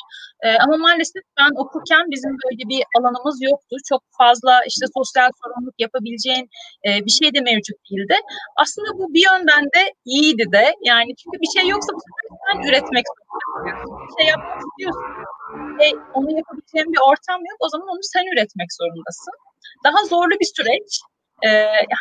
E, 0.46 0.48
ama 0.64 0.76
maalesef 0.76 1.22
ben 1.38 1.52
okurken 1.62 2.04
bizim 2.14 2.32
böyle 2.44 2.64
bir 2.72 2.82
alanımız 2.96 3.36
yoktu. 3.50 3.76
Çok 3.90 4.02
fazla 4.18 4.52
işte 4.70 4.86
sosyal 4.96 5.30
sorumluluk 5.40 5.76
yapabileceğin 5.84 6.46
e, 6.86 6.88
bir 7.06 7.14
şey 7.18 7.28
de 7.34 7.40
mevcut 7.40 7.78
değildi. 7.86 8.16
Aslında 8.62 8.90
bu 8.98 9.04
bir 9.14 9.24
yönden 9.30 9.64
de 9.76 9.82
iyiydi 10.04 10.44
de. 10.56 10.64
Yani 10.90 11.10
çünkü 11.18 11.36
bir 11.44 11.50
şey 11.56 11.64
yoksa 11.74 11.90
bu 11.96 12.00
sefer 12.06 12.28
sen 12.46 12.58
üretmek 12.68 13.04
zorundasın. 13.12 13.92
Bir 14.06 14.14
şey 14.18 14.26
yapmak 14.32 14.58
istiyorsun. 14.64 15.04
E, 15.82 15.86
onu 16.16 16.28
yapabileceğin 16.38 16.92
bir 16.94 17.02
ortam 17.10 17.40
yok. 17.50 17.58
O 17.64 17.68
zaman 17.72 17.88
onu 17.92 18.02
sen 18.14 18.26
üretmek 18.32 18.70
zorundasın. 18.80 19.34
Daha 19.86 20.00
zorlu 20.12 20.34
bir 20.40 20.50
süreç. 20.56 20.90
E, 21.46 21.48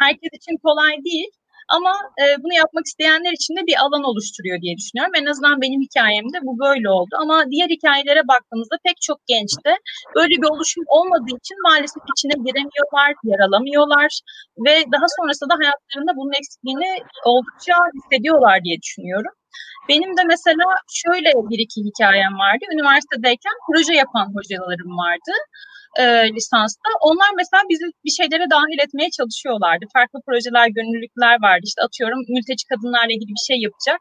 herkes 0.01 0.31
için 0.39 0.57
kolay 0.63 0.95
değil. 1.09 1.31
Ama 1.75 1.93
e, 2.21 2.23
bunu 2.43 2.53
yapmak 2.61 2.85
isteyenler 2.85 3.33
için 3.39 3.53
de 3.57 3.61
bir 3.69 3.77
alan 3.83 4.03
oluşturuyor 4.11 4.57
diye 4.61 4.73
düşünüyorum. 4.79 5.13
En 5.21 5.25
azından 5.31 5.61
benim 5.63 5.81
hikayemde 5.87 6.37
bu 6.47 6.53
böyle 6.65 6.89
oldu. 6.97 7.13
Ama 7.23 7.35
diğer 7.51 7.69
hikayelere 7.75 8.23
baktığımızda 8.33 8.75
pek 8.87 8.97
çok 9.07 9.19
gençte 9.33 9.71
böyle 10.17 10.33
bir 10.41 10.49
oluşum 10.53 10.83
olmadığı 10.97 11.35
için 11.41 11.57
maalesef 11.67 12.03
içine 12.13 12.35
giremiyorlar, 12.45 13.09
yer 13.29 13.39
alamıyorlar 13.47 14.11
ve 14.65 14.73
daha 14.93 15.07
sonrasında 15.17 15.49
da 15.53 15.55
hayatlarında 15.61 16.11
bunun 16.19 16.33
eksikliğini 16.39 16.91
oldukça 17.31 17.75
hissediyorlar 17.95 18.57
diye 18.65 18.77
düşünüyorum. 18.83 19.33
Benim 19.89 20.17
de 20.17 20.23
mesela 20.23 20.65
şöyle 21.03 21.29
bir 21.49 21.59
iki 21.59 21.79
hikayem 21.87 22.33
vardı. 22.43 22.63
Üniversitedeyken 22.73 23.55
proje 23.67 23.93
yapan 23.93 24.27
hocalarım 24.35 24.97
vardı 24.97 25.33
e, 25.99 26.03
lisansta. 26.35 26.89
Onlar 27.01 27.29
mesela 27.37 27.63
bizi 27.69 27.85
bir 28.05 28.13
şeylere 28.19 28.45
dahil 28.55 28.79
etmeye 28.85 29.09
çalışıyorlardı. 29.17 29.85
Farklı 29.93 30.19
projeler, 30.27 30.67
gönüllülükler 30.77 31.35
vardı. 31.47 31.63
İşte 31.69 31.81
atıyorum 31.87 32.19
mülteci 32.35 32.63
kadınlarla 32.71 33.11
ilgili 33.15 33.31
bir 33.37 33.45
şey 33.49 33.57
yapacak 33.67 33.99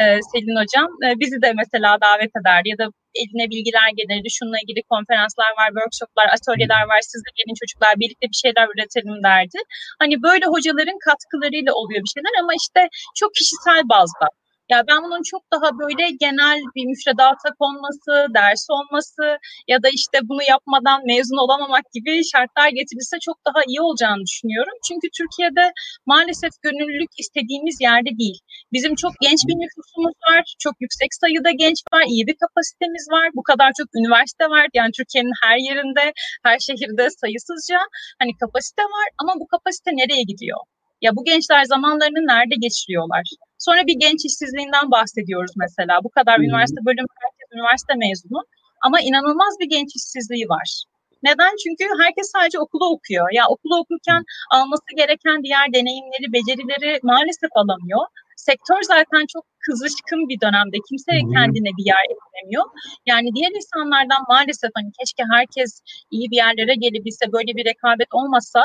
e, 0.00 0.04
Selin 0.30 0.56
Hocam. 0.60 0.88
E, 1.04 1.06
bizi 1.22 1.38
de 1.44 1.50
mesela 1.62 1.90
davet 2.06 2.32
ederdi 2.40 2.68
ya 2.72 2.78
da 2.82 2.86
eline 3.20 3.46
bilgiler 3.52 3.88
gelirdi. 4.00 4.28
Şununla 4.36 4.58
ilgili 4.62 4.82
konferanslar 4.92 5.50
var, 5.58 5.68
workshoplar, 5.76 6.28
atölyeler 6.36 6.84
var. 6.90 7.00
Siz 7.12 7.20
de 7.26 7.30
gelin 7.38 7.56
çocuklar 7.60 7.92
birlikte 8.00 8.26
bir 8.32 8.40
şeyler 8.44 8.66
üretelim 8.72 9.18
derdi. 9.28 9.58
Hani 10.02 10.14
böyle 10.26 10.44
hocaların 10.54 10.98
katkılarıyla 11.06 11.72
oluyor 11.80 12.00
bir 12.04 12.12
şeyler 12.14 12.34
ama 12.42 12.52
işte 12.62 12.80
çok 13.20 13.30
kişisel 13.38 13.82
bazda. 13.94 14.26
Ya 14.70 14.78
ben 14.88 15.00
bunun 15.04 15.22
çok 15.32 15.42
daha 15.52 15.68
böyle 15.80 16.04
genel 16.24 16.58
bir 16.76 16.84
müfredata 16.90 17.48
konması, 17.60 18.12
ders 18.38 18.64
olması 18.76 19.24
ya 19.72 19.78
da 19.82 19.88
işte 19.98 20.18
bunu 20.28 20.42
yapmadan 20.54 21.00
mezun 21.06 21.38
olamamak 21.44 21.84
gibi 21.96 22.12
şartlar 22.32 22.68
getirilse 22.78 23.16
çok 23.26 23.36
daha 23.46 23.60
iyi 23.68 23.80
olacağını 23.86 24.22
düşünüyorum. 24.28 24.76
Çünkü 24.88 25.06
Türkiye'de 25.18 25.64
maalesef 26.12 26.52
gönüllülük 26.66 27.12
istediğimiz 27.22 27.76
yerde 27.88 28.12
değil. 28.22 28.38
Bizim 28.74 28.94
çok 29.02 29.12
genç 29.26 29.40
bir 29.48 29.56
nüfusumuz 29.62 30.16
var, 30.28 30.42
çok 30.64 30.74
yüksek 30.84 31.10
sayıda 31.20 31.50
genç 31.62 31.78
var, 31.92 32.04
iyi 32.12 32.26
bir 32.28 32.36
kapasitemiz 32.44 33.04
var, 33.16 33.26
bu 33.38 33.42
kadar 33.50 33.70
çok 33.78 33.88
üniversite 33.98 34.44
var. 34.54 34.66
Yani 34.78 34.92
Türkiye'nin 34.98 35.36
her 35.44 35.58
yerinde, 35.68 36.04
her 36.46 36.58
şehirde 36.66 37.04
sayısızca 37.20 37.78
hani 38.20 38.32
kapasite 38.42 38.82
var 38.82 39.08
ama 39.20 39.32
bu 39.40 39.46
kapasite 39.46 39.90
nereye 40.00 40.22
gidiyor? 40.32 40.60
Ya 41.00 41.10
bu 41.16 41.24
gençler 41.24 41.64
zamanlarını 41.64 42.22
nerede 42.32 42.54
geçiriyorlar? 42.60 43.24
Sonra 43.58 43.86
bir 43.86 43.96
genç 44.04 44.24
işsizliğinden 44.24 44.90
bahsediyoruz 44.90 45.52
mesela. 45.56 45.94
Bu 46.04 46.10
kadar 46.10 46.36
hmm. 46.36 46.44
üniversite 46.44 46.80
bölümü, 46.86 47.12
herkes 47.24 47.48
üniversite 47.56 47.94
mezunu. 47.94 48.40
Ama 48.86 49.00
inanılmaz 49.00 49.54
bir 49.60 49.68
genç 49.74 49.90
işsizliği 49.96 50.48
var. 50.48 50.84
Neden? 51.22 51.52
Çünkü 51.62 51.84
herkes 52.02 52.26
sadece 52.34 52.58
okulu 52.58 52.86
okuyor. 52.94 53.28
Ya 53.32 53.44
okulu 53.48 53.74
okurken 53.82 54.22
alması 54.50 54.90
gereken 54.96 55.42
diğer 55.44 55.66
deneyimleri, 55.74 56.26
becerileri 56.36 57.00
maalesef 57.02 57.50
alamıyor. 57.60 58.04
Sektör 58.48 58.82
zaten 58.82 59.24
çok 59.34 59.44
kızışkın 59.66 60.28
bir 60.28 60.38
dönemde. 60.44 60.76
Kimse 60.88 61.12
kendine 61.34 61.70
bir 61.78 61.86
yer 61.92 62.04
edinemiyor. 62.12 62.66
Yani 63.10 63.28
diğer 63.34 63.52
insanlardan 63.60 64.22
maalesef 64.28 64.70
hani 64.74 64.90
keşke 64.98 65.22
herkes 65.34 65.70
iyi 66.10 66.26
bir 66.30 66.36
yerlere 66.36 66.74
gelebilse, 66.84 67.24
böyle 67.32 67.52
bir 67.56 67.64
rekabet 67.70 68.10
olmasa 68.18 68.62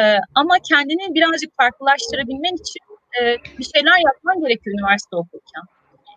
e, 0.00 0.02
ama 0.34 0.54
kendini 0.70 1.14
birazcık 1.16 1.50
farklılaştırabilmen 1.60 2.54
için 2.62 2.84
e, 3.16 3.20
bir 3.58 3.66
şeyler 3.74 3.98
yapman 4.08 4.36
gerekiyor 4.44 4.72
üniversite 4.78 5.16
okurken. 5.16 5.64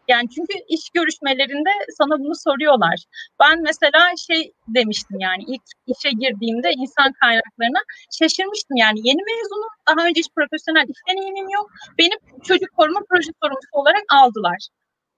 Yani 0.08 0.30
çünkü 0.36 0.54
iş 0.68 0.90
görüşmelerinde 0.94 1.70
sana 1.98 2.20
bunu 2.20 2.36
soruyorlar. 2.36 3.04
Ben 3.40 3.62
mesela 3.62 4.02
şey 4.28 4.54
demiştim 4.68 5.20
yani 5.20 5.44
ilk 5.48 5.64
işe 5.88 6.10
girdiğimde 6.10 6.72
insan 6.72 7.12
kaynaklarına 7.22 7.82
şaşırmıştım 8.20 8.78
yani 8.78 9.00
yeni 9.04 9.22
mezunum 9.32 9.74
daha 9.88 10.08
önce 10.08 10.20
hiç 10.20 10.30
profesyonel 10.36 10.88
iş 10.90 11.00
deneyimim 11.10 11.50
yok. 11.50 11.68
Benim 12.00 12.20
çocuk 12.48 12.70
koruma 12.78 13.00
proje 13.10 13.32
sorumlusu 13.42 13.70
olarak 13.72 14.04
aldılar. 14.14 14.68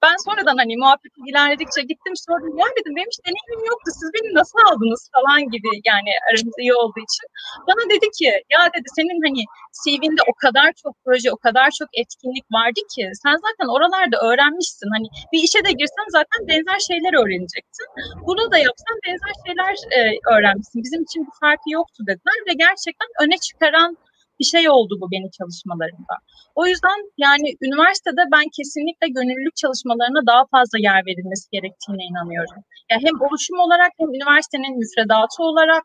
Ben 0.06 0.18
sonradan 0.26 0.58
hani 0.62 0.74
muhabbet 0.82 1.14
ilerledikçe 1.30 1.82
gittim 1.92 2.16
sordum 2.26 2.54
ya 2.62 2.68
dedim 2.78 2.94
benim 2.98 3.12
hiç 3.12 3.20
deneyimim 3.26 3.64
yoktu 3.72 3.90
siz 4.00 4.08
beni 4.16 4.30
nasıl 4.42 4.60
aldınız 4.70 5.02
falan 5.16 5.42
gibi 5.54 5.72
yani 5.92 6.12
aramız 6.28 6.56
iyi 6.64 6.74
olduğu 6.82 7.04
için. 7.10 7.26
Bana 7.68 7.84
dedi 7.94 8.08
ki 8.18 8.30
ya 8.56 8.62
dedi 8.76 8.88
senin 8.98 9.20
hani 9.26 9.42
CV'nde 9.80 10.22
o 10.32 10.34
kadar 10.44 10.68
çok 10.84 10.94
proje 11.04 11.30
o 11.36 11.38
kadar 11.46 11.68
çok 11.80 11.90
etkinlik 12.02 12.46
vardı 12.58 12.82
ki 12.94 13.04
sen 13.24 13.36
zaten 13.46 13.68
oralarda 13.76 14.18
öğrenmişsin. 14.28 14.90
Hani 14.96 15.08
bir 15.32 15.42
işe 15.48 15.60
de 15.68 15.72
girsen 15.80 16.08
zaten 16.18 16.40
benzer 16.50 16.80
şeyler 16.90 17.14
öğreneceksin. 17.22 17.88
Bunu 18.28 18.44
da 18.54 18.58
yapsan 18.68 18.96
benzer 19.06 19.34
şeyler 19.46 19.74
e, 19.98 20.00
öğrenmişsin. 20.34 20.84
Bizim 20.86 21.02
için 21.08 21.22
bir 21.28 21.36
farkı 21.44 21.68
yoktu 21.78 22.00
dediler 22.10 22.38
ve 22.48 22.54
gerçekten 22.66 23.10
öne 23.24 23.38
çıkaran 23.48 23.92
bir 24.40 24.46
şey 24.54 24.70
oldu 24.70 24.94
bu 25.02 25.12
benim 25.12 25.30
çalışmalarımda. 25.38 26.16
O 26.56 26.68
yüzden 26.68 27.00
yani 27.26 27.48
üniversitede 27.66 28.24
ben 28.36 28.46
kesinlikle 28.58 29.08
gönüllülük 29.18 29.56
çalışmalarına 29.64 30.22
daha 30.32 30.44
fazla 30.54 30.78
yer 30.88 31.02
verilmesi 31.08 31.46
gerektiğine 31.56 32.04
inanıyorum. 32.10 32.62
Yani 32.92 33.02
hem 33.08 33.16
oluşum 33.26 33.60
olarak 33.66 33.92
hem 34.00 34.10
üniversitenin 34.18 34.74
müfredatı 34.82 35.40
olarak 35.50 35.84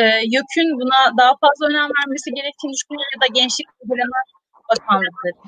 e, 0.00 0.02
YÖK'ün 0.34 0.70
buna 0.80 1.00
daha 1.20 1.32
fazla 1.42 1.66
önem 1.70 1.88
vermesi 1.98 2.28
gerektiğini 2.38 2.74
düşünüyorum 2.76 3.10
ya 3.14 3.20
da 3.24 3.28
gençlik 3.38 3.68
ilgilenen 3.80 4.26
bakanlıkları. 4.70 5.38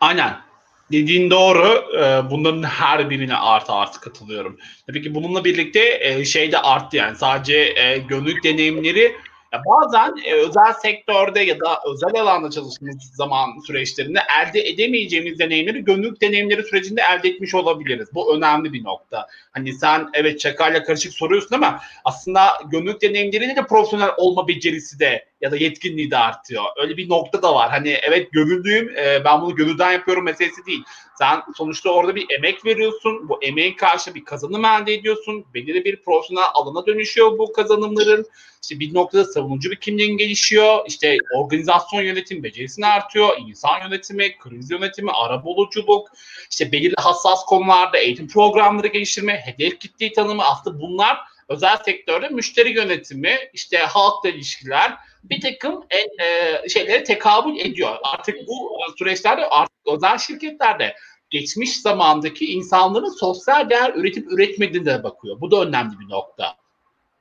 Aynen. 0.00 0.46
Dediğin 0.92 1.30
doğru. 1.30 1.96
E, 1.98 2.30
bunların 2.30 2.62
her 2.62 3.10
birine 3.10 3.36
artı 3.36 3.72
artı 3.72 4.00
katılıyorum. 4.00 4.58
Tabii 4.86 5.02
ki 5.02 5.14
bununla 5.14 5.44
birlikte 5.44 5.98
e, 6.00 6.24
şey 6.24 6.52
de 6.52 6.58
arttı 6.58 6.96
yani 6.96 7.16
sadece 7.16 7.58
e, 7.76 7.98
gönüllülük 7.98 8.44
deneyimleri 8.44 9.16
ya 9.56 9.62
bazen 9.66 10.14
e, 10.24 10.32
özel 10.32 10.72
sektörde 10.82 11.40
ya 11.40 11.60
da 11.60 11.80
özel 11.92 12.22
alanda 12.22 12.50
çalıştığımız 12.50 13.10
zaman 13.14 13.50
süreçlerinde 13.66 14.18
elde 14.40 14.68
edemeyeceğimiz 14.68 15.38
deneyimleri 15.38 15.84
gönüllülük 15.84 16.20
deneyimleri 16.20 16.62
sürecinde 16.62 17.02
elde 17.12 17.28
etmiş 17.28 17.54
olabiliriz. 17.54 18.08
Bu 18.14 18.36
önemli 18.36 18.72
bir 18.72 18.84
nokta. 18.84 19.26
Hani 19.50 19.72
sen 19.72 20.08
evet 20.14 20.40
çakarla 20.40 20.84
karışık 20.84 21.12
soruyorsun 21.12 21.54
ama 21.54 21.80
aslında 22.04 22.40
gönüllülük 22.70 23.02
deneyimlerinde 23.02 23.56
de 23.56 23.66
profesyonel 23.66 24.10
olma 24.16 24.48
becerisi 24.48 25.00
de 25.00 25.26
ya 25.40 25.50
da 25.50 25.56
yetkinliği 25.56 26.10
de 26.10 26.16
artıyor. 26.16 26.64
Öyle 26.76 26.96
bir 26.96 27.08
nokta 27.08 27.42
da 27.42 27.54
var. 27.54 27.70
Hani 27.70 27.88
evet 27.88 28.32
gönüllüyüm, 28.32 28.88
e, 28.98 29.24
ben 29.24 29.40
bunu 29.40 29.54
gönülden 29.54 29.92
yapıyorum 29.92 30.24
meselesi 30.24 30.66
değil. 30.66 30.82
Sen 31.18 31.42
sonuçta 31.56 31.90
orada 31.90 32.14
bir 32.14 32.26
emek 32.38 32.64
veriyorsun. 32.64 33.28
Bu 33.28 33.42
emeğin 33.42 33.74
karşı 33.74 34.14
bir 34.14 34.24
kazanım 34.24 34.64
elde 34.64 34.94
ediyorsun. 34.94 35.44
Belirli 35.54 35.84
bir 35.84 36.02
profesyonel 36.02 36.44
alana 36.54 36.86
dönüşüyor 36.86 37.38
bu 37.38 37.52
kazanımların. 37.52 38.26
İşte 38.62 38.80
bir 38.80 38.94
noktada 38.94 39.24
savunucu 39.24 39.70
bir 39.70 39.76
kimliğin 39.76 40.16
gelişiyor. 40.16 40.78
İşte 40.86 41.18
organizasyon 41.34 42.02
yönetim 42.02 42.42
becerisini 42.42 42.86
artıyor. 42.86 43.28
insan 43.38 43.80
yönetimi, 43.84 44.38
kriz 44.38 44.70
yönetimi, 44.70 45.10
arabuluculuk, 45.10 46.08
işte 46.50 46.72
belirli 46.72 46.94
hassas 46.98 47.44
konularda 47.44 47.98
eğitim 47.98 48.28
programları 48.28 48.86
geliştirme, 48.86 49.32
hedef 49.32 49.80
kitleyi 49.80 50.12
tanımı 50.12 50.44
aslında 50.44 50.80
bunlar 50.80 51.18
özel 51.48 51.76
sektörde 51.76 52.28
müşteri 52.28 52.70
yönetimi, 52.70 53.38
işte 53.52 53.78
halkla 53.78 54.28
ilişkiler, 54.28 54.94
bir 55.24 55.40
takım 55.40 55.84
en, 55.90 56.24
e, 56.24 56.68
şeylere 56.68 57.04
tekabül 57.04 57.56
ediyor. 57.56 57.96
Artık 58.02 58.36
bu 58.48 58.78
süreçlerde 58.98 59.46
artık 59.46 59.76
özel 59.86 60.18
şirketlerde 60.18 60.96
geçmiş 61.30 61.80
zamandaki 61.80 62.52
insanların 62.52 63.18
sosyal 63.18 63.70
değer 63.70 63.92
üretip 63.94 64.32
üretmediğine 64.32 65.02
bakıyor. 65.02 65.40
Bu 65.40 65.50
da 65.50 65.62
önemli 65.62 65.98
bir 66.00 66.08
nokta. 66.08 66.56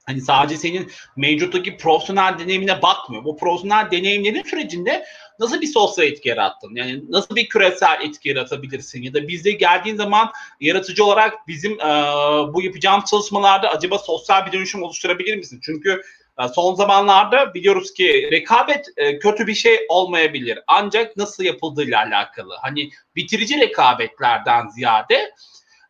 Hani 0.06 0.22
sadece 0.22 0.57
senin 0.57 0.91
mevcuttaki 1.15 1.77
profesyonel 1.77 2.39
deneyimine 2.39 2.81
bakmıyor. 2.81 3.23
Bu 3.23 3.38
profesyonel 3.38 3.91
deneyimlerin 3.91 4.43
sürecinde 4.43 5.06
nasıl 5.40 5.62
bir 5.62 5.68
sosyal 5.68 6.07
etki 6.07 6.30
yarattın? 6.30 6.76
Yani 6.76 7.03
nasıl 7.10 7.36
bir 7.36 7.49
küresel 7.49 8.02
etki 8.03 8.30
yaratabilirsin? 8.30 9.03
Ya 9.03 9.14
da 9.14 9.28
bizde 9.28 9.52
geldiğin 9.52 9.95
zaman 9.95 10.32
yaratıcı 10.60 11.06
olarak 11.06 11.48
bizim 11.48 11.72
e, 11.72 11.86
bu 12.53 12.62
yapacağımız 12.62 13.10
çalışmalarda 13.10 13.70
acaba 13.70 13.99
sosyal 13.99 14.45
bir 14.45 14.52
dönüşüm 14.52 14.84
oluşturabilir 14.84 15.38
misin? 15.38 15.60
Çünkü 15.64 16.02
e, 16.40 16.48
son 16.48 16.76
zamanlarda 16.76 17.53
biliyoruz 17.53 17.94
ki 17.94 18.30
rekabet 18.32 18.86
e, 18.98 19.20
kötü 19.20 19.48
bir 19.48 19.56
şey 19.56 19.80
olmayabilir. 19.90 20.60
Ancak 20.68 21.18
nasıl 21.18 21.44
yapıldığıyla 21.44 21.99
alakalı. 21.99 22.53
Hani 22.62 22.90
bitirici 23.16 23.60
rekabetlerden 23.60 24.68
ziyade 24.68 25.32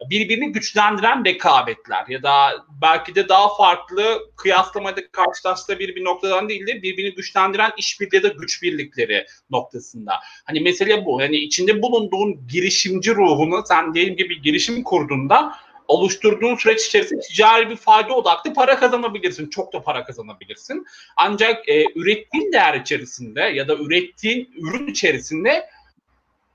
birbirini 0.10 0.52
güçlendiren 0.52 1.26
rekabetler 1.26 2.06
ya 2.08 2.24
da 2.24 2.66
belki 2.82 3.16
de 3.16 3.30
daha 3.30 3.56
farklı 3.56 4.32
kıyaslamada 4.36 5.12
karşılaştırabilir 5.12 5.96
bir 5.96 6.04
noktadan 6.04 6.50
değil 6.50 6.68
de 6.68 6.82
birbirini 6.84 7.16
güçlendiren 7.16 7.72
işbirliği 7.78 8.16
ya 8.16 8.24
da 8.24 8.28
güç 8.28 8.64
birlikleri 8.64 9.26
noktasında. 9.50 10.14
Hani 10.46 10.60
mesele 10.60 11.06
bu. 11.06 11.22
Hani 11.22 11.36
içinde 11.36 11.82
bulunduğun 11.82 12.48
girişimci 12.48 13.16
ruhunu 13.16 13.64
sen 13.68 13.94
diyelim 13.94 14.16
gibi 14.16 14.42
girişim 14.42 14.84
kurduğunda 14.84 15.56
oluşturduğun 15.88 16.56
süreç 16.56 16.86
içerisinde 16.86 17.22
ticari 17.22 17.70
bir 17.70 17.76
fayda 17.76 18.14
odaklı 18.14 18.54
para 18.54 18.80
kazanabilirsin. 18.80 19.50
Çok 19.50 19.74
da 19.74 19.82
para 19.82 20.04
kazanabilirsin. 20.04 20.86
Ancak 21.18 21.70
e, 21.70 21.86
ürettiğin 21.96 22.52
değer 22.54 22.74
içerisinde 22.74 23.42
ya 23.42 23.68
da 23.68 23.76
ürettiğin 23.76 24.50
ürün 24.58 24.88
içerisinde 24.88 25.70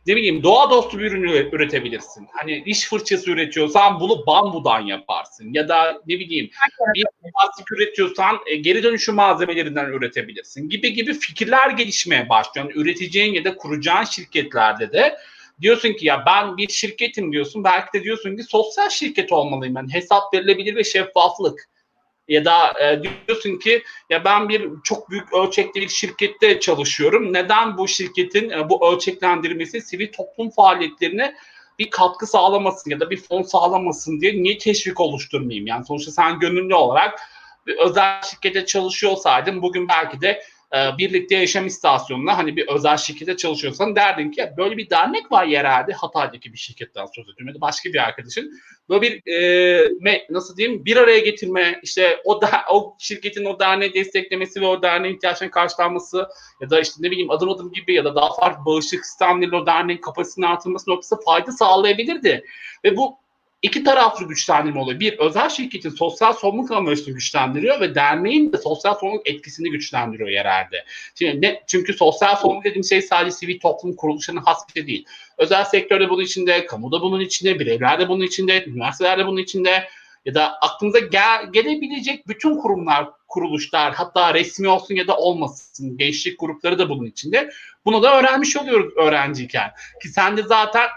ne 0.06 0.16
bileyim 0.16 0.42
doğa 0.42 0.70
dostu 0.70 0.98
bir 0.98 1.04
ürün 1.04 1.22
üretebilirsin. 1.52 2.28
Hani 2.32 2.64
diş 2.64 2.88
fırçası 2.88 3.30
üretiyorsan 3.30 4.00
bunu 4.00 4.26
bambudan 4.26 4.80
yaparsın. 4.80 5.52
Ya 5.52 5.68
da 5.68 6.02
ne 6.06 6.18
bileyim 6.18 6.50
bir 6.94 7.04
plastik 7.04 7.72
üretiyorsan 7.72 8.38
e, 8.46 8.56
geri 8.56 8.82
dönüşüm 8.82 9.14
malzemelerinden 9.14 9.86
üretebilirsin. 9.86 10.68
Gibi 10.68 10.92
gibi 10.92 11.14
fikirler 11.14 11.70
gelişmeye 11.70 12.28
başlıyor. 12.28 12.66
Yani 12.66 12.82
üreteceğin 12.82 13.34
ya 13.34 13.44
da 13.44 13.56
kuracağın 13.56 14.04
şirketlerde 14.04 14.92
de 14.92 15.16
diyorsun 15.60 15.92
ki 15.92 16.06
ya 16.06 16.22
ben 16.26 16.56
bir 16.56 16.68
şirketim 16.68 17.32
diyorsun. 17.32 17.64
Belki 17.64 17.98
de 17.98 18.04
diyorsun 18.04 18.36
ki 18.36 18.42
sosyal 18.42 18.90
şirket 18.90 19.32
olmalıyım 19.32 19.74
ben. 19.74 19.94
Hesap 19.94 20.34
verilebilir 20.34 20.76
ve 20.76 20.84
şeffaflık. 20.84 21.68
Ya 22.30 22.44
da 22.44 22.80
e, 22.80 23.02
diyorsun 23.02 23.58
ki 23.58 23.82
ya 24.10 24.24
ben 24.24 24.48
bir 24.48 24.68
çok 24.84 25.10
büyük 25.10 25.32
ölçekli 25.32 25.80
bir 25.80 25.88
şirkette 25.88 26.60
çalışıyorum. 26.60 27.32
Neden 27.32 27.78
bu 27.78 27.88
şirketin 27.88 28.50
e, 28.50 28.68
bu 28.68 28.92
ölçeklendirmesi 28.92 29.80
sivil 29.80 30.12
toplum 30.12 30.50
faaliyetlerine 30.50 31.34
bir 31.78 31.90
katkı 31.90 32.26
sağlamasın 32.26 32.90
ya 32.90 33.00
da 33.00 33.10
bir 33.10 33.16
fon 33.16 33.42
sağlamasın 33.42 34.20
diye 34.20 34.42
niye 34.42 34.58
teşvik 34.58 35.00
oluşturmayayım? 35.00 35.66
Yani 35.66 35.84
sonuçta 35.84 36.10
sen 36.10 36.38
gönüllü 36.38 36.74
olarak 36.74 37.20
bir 37.66 37.76
özel 37.76 38.22
şirkete 38.22 38.66
çalışıyor 38.66 39.12
olsaydın 39.12 39.62
bugün 39.62 39.88
belki 39.88 40.20
de 40.20 40.42
e, 40.74 40.98
birlikte 40.98 41.36
yaşam 41.36 41.66
istasyonuna 41.66 42.38
hani 42.38 42.56
bir 42.56 42.68
özel 42.68 42.96
şirkete 42.96 43.36
çalışıyorsan 43.36 43.96
derdin 43.96 44.30
ki 44.30 44.50
böyle 44.56 44.76
bir 44.76 44.90
dernek 44.90 45.32
var 45.32 45.44
yerelde. 45.44 45.92
Hatay'daki 45.92 46.52
bir 46.52 46.58
şirketten 46.58 47.06
söz 47.06 47.24
ediyorum. 47.24 47.48
Ya 47.48 47.54
da 47.54 47.60
başka 47.60 47.92
bir 47.92 48.04
arkadaşın. 48.04 48.50
Böyle 48.88 49.02
bir 49.02 49.32
e, 49.32 50.24
nasıl 50.30 50.56
diyeyim 50.56 50.84
bir 50.84 50.96
araya 50.96 51.18
getirme 51.18 51.80
işte 51.82 52.20
o 52.24 52.42
da 52.42 52.50
o 52.70 52.96
şirketin 52.98 53.44
o 53.44 53.60
derneği 53.60 53.94
desteklemesi 53.94 54.60
ve 54.60 54.66
o 54.66 54.82
derneğin 54.82 55.14
ihtiyaçlarını 55.14 55.52
karşılanması 55.52 56.28
ya 56.60 56.70
da 56.70 56.80
işte 56.80 56.94
ne 56.98 57.10
bileyim 57.10 57.30
adım 57.30 57.48
adım 57.48 57.72
gibi 57.72 57.94
ya 57.94 58.04
da 58.04 58.14
daha 58.14 58.34
farklı 58.34 58.64
bağışıklık 58.64 59.06
sistemleriyle 59.06 59.56
o 59.56 59.66
derneğin 59.66 60.00
kapasitesinin 60.00 60.46
artırılması 60.46 60.90
noktasında 60.90 61.20
fayda 61.24 61.52
sağlayabilirdi. 61.52 62.44
Ve 62.84 62.96
bu 62.96 63.20
iki 63.62 63.84
taraflı 63.84 64.28
güçlendirme 64.28 64.80
oluyor. 64.80 65.00
Bir, 65.00 65.18
özel 65.18 65.48
şirketin 65.48 65.90
sosyal 65.90 66.32
sorumluluk 66.32 66.70
anlayışını 66.70 67.14
güçlendiriyor 67.14 67.80
ve 67.80 67.94
derneğin 67.94 68.52
de 68.52 68.56
sosyal 68.56 68.94
sorumluluk 68.94 69.28
etkisini 69.28 69.70
güçlendiriyor 69.70 70.28
yerelde. 70.28 70.84
Şimdi 71.14 71.46
ne, 71.46 71.62
çünkü 71.66 71.92
sosyal 71.92 72.36
sorumluluk 72.36 72.64
dediğim 72.64 72.84
şey 72.84 73.02
sadece 73.02 73.30
sivil 73.30 73.60
toplum 73.60 73.96
kuruluşlarının 73.96 74.42
has 74.42 74.68
bir 74.68 74.72
şey 74.72 74.86
değil. 74.86 75.04
Özel 75.38 75.64
sektörde 75.64 76.10
bunun 76.10 76.22
içinde, 76.22 76.66
kamuda 76.66 77.02
bunun 77.02 77.20
içinde, 77.20 77.60
bireyler 77.60 78.00
de 78.00 78.08
bunun 78.08 78.24
içinde, 78.24 78.64
üniversiteler 78.64 79.18
de 79.18 79.26
bunun 79.26 79.40
içinde 79.40 79.88
ya 80.24 80.34
da 80.34 80.58
aklınıza 80.60 80.98
gel, 80.98 81.52
gelebilecek 81.52 82.28
bütün 82.28 82.56
kurumlar, 82.56 83.08
kuruluşlar 83.28 83.94
hatta 83.94 84.34
resmi 84.34 84.68
olsun 84.68 84.94
ya 84.94 85.06
da 85.06 85.16
olmasın 85.16 85.96
gençlik 85.96 86.40
grupları 86.40 86.78
da 86.78 86.88
bunun 86.88 87.06
içinde. 87.06 87.50
Bunu 87.84 88.02
da 88.02 88.18
öğrenmiş 88.18 88.56
oluyoruz 88.56 88.96
öğrenciyken. 88.96 89.70
Ki 90.02 90.08
sen 90.08 90.36
de 90.36 90.42
zaten 90.42 90.88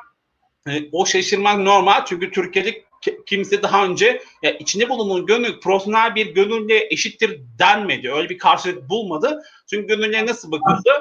e, 0.69 0.89
o 0.91 1.05
şaşırmak 1.05 1.57
normal 1.59 2.05
çünkü 2.05 2.31
Türkiye'de 2.31 2.83
kimse 3.25 3.63
daha 3.63 3.85
önce 3.85 4.21
ya 4.43 4.51
içinde 4.51 4.89
bulunduğun 4.89 5.25
gönül 5.25 5.59
profesyonel 5.59 6.15
bir 6.15 6.33
gönülle 6.33 6.87
eşittir 6.91 7.41
denmedi. 7.59 8.11
Öyle 8.11 8.29
bir 8.29 8.37
karşılık 8.37 8.89
bulmadı. 8.89 9.43
Çünkü 9.69 9.87
gönüllüye 9.87 10.25
nasıl 10.25 10.51
bakıldı? 10.51 10.91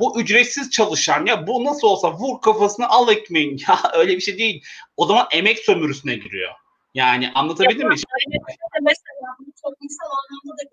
Bu 0.00 0.20
ücretsiz 0.20 0.70
çalışan 0.70 1.26
ya 1.26 1.46
bu 1.46 1.64
nasıl 1.64 1.88
olsa 1.88 2.12
vur 2.12 2.40
kafasını 2.40 2.88
al 2.88 3.08
ekmeğin 3.08 3.60
ya 3.68 3.78
öyle 3.94 4.16
bir 4.16 4.20
şey 4.20 4.38
değil. 4.38 4.64
O 4.96 5.06
zaman 5.06 5.26
emek 5.32 5.58
sömürüsüne 5.58 6.14
giriyor. 6.14 6.52
Yani 6.94 7.32
anlatabildim 7.34 7.88
mi? 7.88 7.94
Mesela 8.82 9.28
bu 9.38 9.52
toplumsal 9.62 10.10
anlamda 10.20 10.62
da 10.62 10.64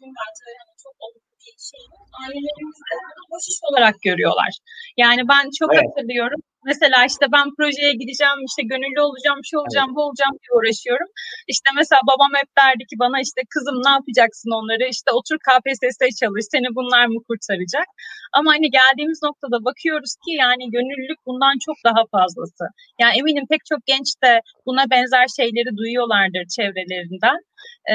bence 0.00 0.44
yani 0.58 0.76
çok 0.82 0.94
olumlu 0.98 1.20
bir 1.40 1.62
şey. 1.70 1.80
Ailelerimiz 2.22 2.76
de 2.76 2.94
boş 3.30 3.48
iş 3.48 3.58
olarak 3.62 4.02
görüyorlar. 4.02 4.50
Yani 4.96 5.28
ben 5.28 5.50
çok 5.58 5.74
evet. 5.74 5.84
hatırlıyorum 5.88 6.40
Mesela 6.70 6.98
işte 7.10 7.24
ben 7.34 7.46
projeye 7.56 7.92
gideceğim, 8.02 8.38
işte 8.48 8.62
gönüllü 8.72 9.00
olacağım, 9.08 9.40
şey 9.48 9.56
olacağım, 9.62 9.90
bu 9.96 10.00
olacağım 10.06 10.34
diye 10.40 10.52
uğraşıyorum. 10.56 11.08
İşte 11.52 11.68
mesela 11.78 12.00
babam 12.10 12.32
hep 12.40 12.50
derdi 12.60 12.84
ki 12.90 12.96
bana 13.04 13.16
işte 13.26 13.40
kızım 13.52 13.76
ne 13.86 13.92
yapacaksın 13.96 14.50
onları? 14.58 14.84
İşte 14.94 15.08
otur 15.18 15.38
KPSS 15.46 16.00
çalış, 16.20 16.44
seni 16.52 16.68
bunlar 16.78 17.04
mı 17.12 17.18
kurtaracak? 17.28 17.88
Ama 18.36 18.48
hani 18.54 18.68
geldiğimiz 18.78 19.20
noktada 19.28 19.58
bakıyoruz 19.68 20.12
ki 20.24 20.32
yani 20.44 20.64
gönüllülük 20.76 21.20
bundan 21.26 21.54
çok 21.66 21.76
daha 21.88 22.02
fazlası. 22.14 22.64
Yani 23.00 23.14
eminim 23.18 23.46
pek 23.52 23.62
çok 23.70 23.80
genç 23.92 24.08
de 24.24 24.32
buna 24.66 24.84
benzer 24.92 25.26
şeyleri 25.38 25.70
duyuyorlardır 25.78 26.44
çevrelerinden. 26.56 27.38
E, 27.92 27.94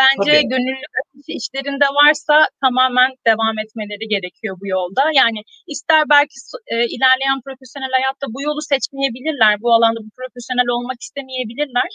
bence 0.00 0.32
Tabii. 0.32 0.48
gönüllülük 0.52 1.26
işlerinde 1.40 1.88
varsa 2.00 2.36
tamamen 2.64 3.10
devam 3.28 3.54
etmeleri 3.62 4.06
gerekiyor 4.14 4.54
bu 4.60 4.66
yolda. 4.76 5.02
Yani 5.20 5.40
ister 5.72 6.02
belki 6.14 6.36
e, 6.72 6.74
ilerleyen 6.94 7.40
profesyonel 7.46 7.92
hayatta 7.98 8.26
bu 8.34 8.42
yolu 8.48 8.62
seçmeyebilirler, 8.72 9.52
bu 9.62 9.68
alanda 9.76 10.00
bu 10.06 10.10
profesyonel 10.18 10.68
olmak 10.76 10.98
istemeyebilirler. 11.06 11.90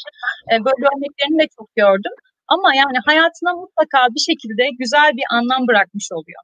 E, 0.51 0.53
böyle 0.65 0.83
örneklerini 0.91 1.39
de 1.43 1.47
çok 1.57 1.67
gördüm. 1.81 2.15
Ama 2.53 2.69
yani 2.81 2.97
hayatına 3.09 3.51
mutlaka 3.61 3.99
bir 4.15 4.23
şekilde 4.29 4.63
güzel 4.81 5.09
bir 5.17 5.27
anlam 5.37 5.61
bırakmış 5.67 6.07
oluyor. 6.17 6.41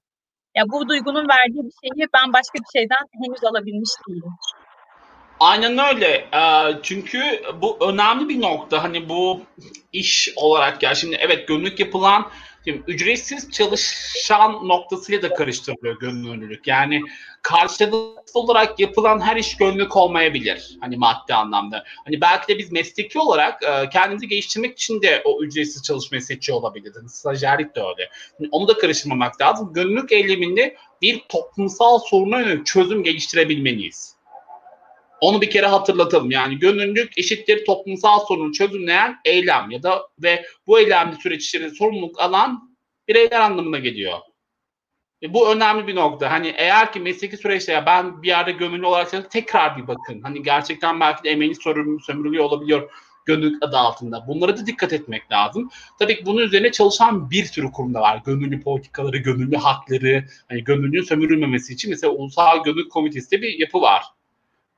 Ya 0.57 0.63
bu 0.71 0.89
duygunun 0.89 1.27
verdiği 1.35 1.63
bir 1.67 1.75
şeyi 1.81 2.07
ben 2.15 2.27
başka 2.37 2.55
bir 2.63 2.79
şeyden 2.79 3.03
henüz 3.21 3.43
alabilmiş 3.49 3.93
değilim. 4.07 4.33
Aynen 5.43 5.77
öyle. 5.77 6.27
Çünkü 6.83 7.19
bu 7.61 7.77
önemli 7.81 8.29
bir 8.29 8.41
nokta. 8.41 8.83
Hani 8.83 9.09
bu 9.09 9.41
iş 9.93 10.29
olarak 10.35 10.83
ya 10.83 10.95
şimdi 10.95 11.17
evet 11.19 11.47
gönüllülük 11.47 11.79
yapılan 11.79 12.31
şimdi 12.65 12.83
ücretsiz 12.87 13.51
çalışan 13.51 14.67
noktasıyla 14.67 15.21
da 15.21 15.33
karıştırılıyor 15.33 15.99
gönüllülük. 15.99 16.67
Yani 16.67 17.01
karşılıklı 17.41 18.15
olarak 18.33 18.79
yapılan 18.79 19.21
her 19.21 19.35
iş 19.35 19.57
gönüllülük 19.57 19.97
olmayabilir. 19.97 20.77
Hani 20.81 20.97
maddi 20.97 21.33
anlamda. 21.33 21.83
Hani 22.05 22.21
belki 22.21 22.47
de 22.47 22.57
biz 22.57 22.71
mesleki 22.71 23.19
olarak 23.19 23.61
kendimizi 23.93 24.27
geliştirmek 24.27 24.73
için 24.73 25.01
de 25.01 25.21
o 25.25 25.43
ücretsiz 25.43 25.83
çalışmayı 25.83 26.21
seçiyor 26.21 26.57
olabiliriz. 26.57 26.95
Hani 26.97 27.09
stajyerlik 27.09 27.75
de 27.75 27.79
öyle. 27.79 28.09
Yani 28.39 28.49
onu 28.51 28.67
da 28.67 28.77
karıştırmamak 28.77 29.41
lazım. 29.41 29.73
Gönüllülük 29.73 30.11
eyleminde 30.11 30.75
bir 31.01 31.21
toplumsal 31.29 31.99
soruna 31.99 32.39
yönelik 32.39 32.65
çözüm 32.65 33.03
geliştirebilmeliyiz. 33.03 34.12
Onu 35.23 35.41
bir 35.41 35.49
kere 35.49 35.65
hatırlatalım. 35.65 36.31
Yani 36.31 36.59
gönüllülük 36.59 37.17
eşittir 37.17 37.65
toplumsal 37.65 38.19
sorunu 38.19 38.53
çözümleyen 38.53 39.15
eylem 39.25 39.71
ya 39.71 39.83
da 39.83 40.01
ve 40.19 40.45
bu 40.67 40.79
eylemli 40.79 41.15
süreç 41.15 41.45
içerisinde 41.45 41.75
sorumluluk 41.75 42.19
alan 42.19 42.77
bireyler 43.07 43.39
anlamına 43.39 43.79
geliyor. 43.79 44.17
E, 45.23 45.33
bu 45.33 45.53
önemli 45.53 45.87
bir 45.87 45.95
nokta. 45.95 46.31
Hani 46.31 46.53
eğer 46.57 46.93
ki 46.93 46.99
mesleki 46.99 47.37
süreçte 47.37 47.71
ya 47.71 47.85
ben 47.85 48.23
bir 48.23 48.27
yerde 48.27 48.51
gönüllü 48.51 48.85
olarak 48.85 49.31
tekrar 49.31 49.77
bir 49.77 49.87
bakın. 49.87 50.21
Hani 50.21 50.43
gerçekten 50.43 50.99
belki 50.99 51.23
de 51.23 51.29
emeğiniz 51.29 51.59
sömürülüyor 52.05 52.43
olabiliyor 52.43 52.91
gönüllülük 53.25 53.63
adı 53.63 53.77
altında. 53.77 54.27
Bunlara 54.27 54.57
da 54.57 54.65
dikkat 54.65 54.93
etmek 54.93 55.31
lazım. 55.31 55.69
Tabii 55.99 56.15
ki 56.15 56.25
bunun 56.25 56.41
üzerine 56.41 56.71
çalışan 56.71 57.31
bir 57.31 57.45
sürü 57.45 57.71
kurumda 57.71 58.01
var. 58.01 58.21
Gönüllü 58.25 58.61
politikaları, 58.61 59.17
gönüllü 59.17 59.57
hakları, 59.57 60.25
hani 60.49 60.63
gönüllünün 60.63 61.03
sömürülmemesi 61.03 61.73
için 61.73 61.89
mesela 61.89 62.13
Ulusal 62.13 62.63
Gönüllü 62.63 62.89
Komitesi 62.89 63.41
bir 63.41 63.59
yapı 63.59 63.81
var. 63.81 64.03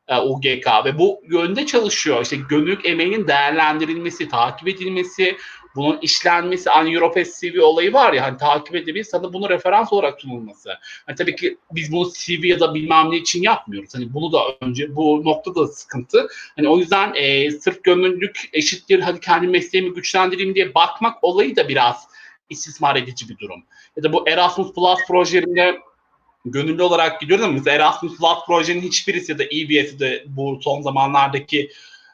E, 0.07 0.17
UGK 0.17 0.67
ve 0.85 0.97
bu 0.97 1.21
yönde 1.29 1.65
çalışıyor. 1.65 2.21
İşte 2.21 2.35
gönüllülük 2.49 2.85
emeğinin 2.85 3.27
değerlendirilmesi, 3.27 4.29
takip 4.29 4.67
edilmesi, 4.67 5.37
bunun 5.75 5.99
işlenmesi, 6.01 6.69
hani 6.69 6.93
Europes 6.93 7.41
CV 7.41 7.61
olayı 7.61 7.93
var 7.93 8.13
ya 8.13 8.23
hani 8.23 8.37
takip 8.37 8.75
edebilir 8.75 9.03
sana 9.03 9.33
bunu 9.33 9.49
referans 9.49 9.93
olarak 9.93 10.21
sunulması. 10.21 10.69
Hani 11.05 11.15
tabii 11.15 11.35
ki 11.35 11.57
biz 11.71 11.91
bunu 11.91 12.09
CV 12.09 12.45
ya 12.45 12.59
da 12.59 12.73
bilmem 12.73 13.11
ne 13.11 13.17
için 13.17 13.41
yapmıyoruz. 13.41 13.95
Hani 13.95 14.13
bunu 14.13 14.31
da 14.31 14.39
önce 14.61 14.95
bu 14.95 15.21
noktada 15.25 15.55
da 15.55 15.67
sıkıntı. 15.67 16.27
Hani 16.55 16.69
o 16.69 16.77
yüzden 16.77 17.13
e, 17.15 17.51
sırf 17.51 17.83
gönüllülük 17.83 18.49
eşittir 18.53 18.99
hadi 18.99 19.19
kendi 19.19 19.47
mesleğimi 19.47 19.93
güçlendireyim 19.93 20.55
diye 20.55 20.75
bakmak 20.75 21.23
olayı 21.23 21.55
da 21.55 21.69
biraz 21.69 22.07
istismar 22.49 22.95
edici 22.95 23.29
bir 23.29 23.37
durum. 23.37 23.63
Ya 23.97 24.03
da 24.03 24.13
bu 24.13 24.29
Erasmus 24.29 24.73
Plus 24.73 24.99
projelerinde 25.07 25.79
gönüllü 26.45 26.83
olarak 26.83 27.21
gidiyoruz 27.21 27.45
ama 27.45 27.59
Erasmus 27.67 28.17
Plus 28.17 28.45
projenin 28.47 28.81
hiçbirisi 28.81 29.31
ya 29.31 29.39
da 29.39 29.43
EBS'i 29.43 29.99
de 29.99 30.23
bu 30.27 30.59
son 30.61 30.81
zamanlardaki 30.81 31.69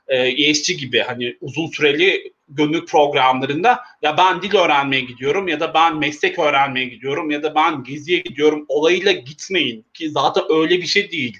e, 0.08 0.18
ESG 0.18 0.80
gibi 0.80 1.00
hani 1.00 1.38
uzun 1.42 1.68
süreli 1.68 2.34
gönüllü 2.50 2.86
programlarında 2.86 3.80
ya 4.02 4.18
ben 4.18 4.42
dil 4.42 4.56
öğrenmeye 4.56 5.02
gidiyorum 5.02 5.48
ya 5.48 5.60
da 5.60 5.74
ben 5.74 5.98
meslek 5.98 6.40
öğrenmeye 6.40 6.86
gidiyorum 6.86 7.32
ya 7.32 7.44
da 7.44 7.56
ben 7.56 7.84
geziye 7.84 8.20
gidiyorum 8.20 8.66
olayıyla 8.68 9.12
gitmeyin 9.12 9.86
ki 9.94 10.10
zaten 10.10 10.44
öyle 10.50 10.78
bir 10.78 10.88
şey 10.88 11.12
değil. 11.12 11.38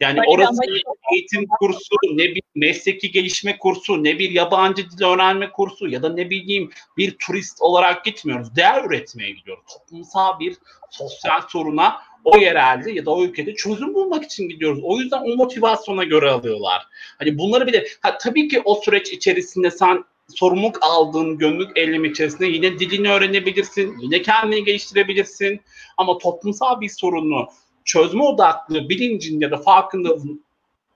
Yani 0.00 0.18
Hayır, 0.18 0.28
orası 0.28 0.62
bir 0.62 0.82
eğitim 1.12 1.46
kursu, 1.58 1.96
ne 2.12 2.24
bir 2.24 2.42
mesleki 2.54 3.10
gelişme 3.10 3.58
kursu, 3.58 4.04
ne 4.04 4.18
bir 4.18 4.30
yabancı 4.30 4.90
dil 4.90 5.04
öğrenme 5.04 5.50
kursu 5.50 5.88
ya 5.88 6.02
da 6.02 6.08
ne 6.08 6.30
bileyim 6.30 6.70
bir 6.96 7.16
turist 7.18 7.62
olarak 7.62 8.04
gitmiyoruz. 8.04 8.56
Değer 8.56 8.84
üretmeye 8.84 9.30
gidiyoruz. 9.30 9.64
Toplumsal 9.72 10.40
bir 10.40 10.56
sosyal 10.90 11.40
soruna 11.48 11.96
o 12.24 12.38
yerelde 12.38 12.92
ya 12.92 13.06
da 13.06 13.10
o 13.10 13.24
ülkede 13.24 13.54
çözüm 13.54 13.94
bulmak 13.94 14.24
için 14.24 14.48
gidiyoruz. 14.48 14.80
O 14.82 14.98
yüzden 14.98 15.20
o 15.20 15.36
motivasyona 15.36 16.04
göre 16.04 16.30
alıyorlar. 16.30 16.86
Hani 17.18 17.38
bunları 17.38 17.66
bir 17.66 17.72
de 17.72 17.86
ha, 18.00 18.18
tabii 18.18 18.48
ki 18.48 18.62
o 18.64 18.74
süreç 18.74 19.12
içerisinde 19.12 19.70
sen 19.70 20.04
sorumluluk 20.28 20.78
aldığın 20.80 21.38
gönüllülük 21.38 21.78
eylemi 21.78 22.08
içerisinde 22.08 22.46
yine 22.46 22.78
dilini 22.78 23.10
öğrenebilirsin, 23.10 23.98
yine 23.98 24.22
kendini 24.22 24.64
geliştirebilirsin. 24.64 25.60
Ama 25.96 26.18
toplumsal 26.18 26.80
bir 26.80 26.88
sorunu 26.88 27.48
çözme 27.84 28.22
odaklı 28.22 28.88
bilincin 28.88 29.40
ya 29.40 29.50
da 29.50 29.56
farkındalığın 29.56 30.44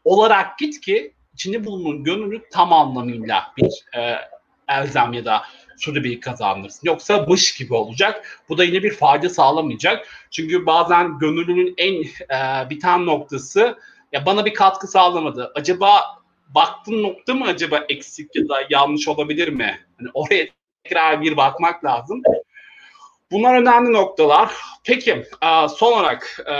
olarak 0.04 0.58
git 0.58 0.80
ki 0.80 1.12
içinde 1.34 1.64
bulunan 1.64 2.04
gönüllülük 2.04 2.50
tam 2.50 2.72
anlamıyla 2.72 3.52
bir 3.56 3.98
e, 3.98 4.16
elzem 4.68 5.12
ya 5.12 5.24
da 5.24 5.42
bir 5.86 6.20
kazanırsın. 6.20 6.80
Yoksa 6.82 7.24
mış 7.28 7.56
gibi 7.56 7.74
olacak. 7.74 8.42
Bu 8.48 8.58
da 8.58 8.64
yine 8.64 8.82
bir 8.82 8.94
fayda 8.94 9.28
sağlamayacak. 9.28 10.08
Çünkü 10.30 10.66
bazen 10.66 11.18
gönüllünün 11.18 11.74
en 11.78 12.02
e, 12.36 12.70
biten 12.70 13.06
noktası 13.06 13.78
ya 14.12 14.26
bana 14.26 14.44
bir 14.44 14.54
katkı 14.54 14.86
sağlamadı. 14.86 15.52
Acaba 15.54 16.00
baktığın 16.48 17.02
nokta 17.02 17.34
mı 17.34 17.44
acaba 17.44 17.84
eksik 17.88 18.36
ya 18.36 18.48
da 18.48 18.62
yanlış 18.70 19.08
olabilir 19.08 19.48
mi? 19.48 19.80
Hani 19.98 20.08
oraya 20.14 20.46
tekrar 20.84 21.22
bir 21.22 21.36
bakmak 21.36 21.84
lazım. 21.84 22.22
Bunlar 23.30 23.60
önemli 23.60 23.92
noktalar. 23.92 24.52
Peki 24.84 25.10
e, 25.42 25.68
son 25.68 25.92
olarak 25.92 26.40
e, 26.50 26.56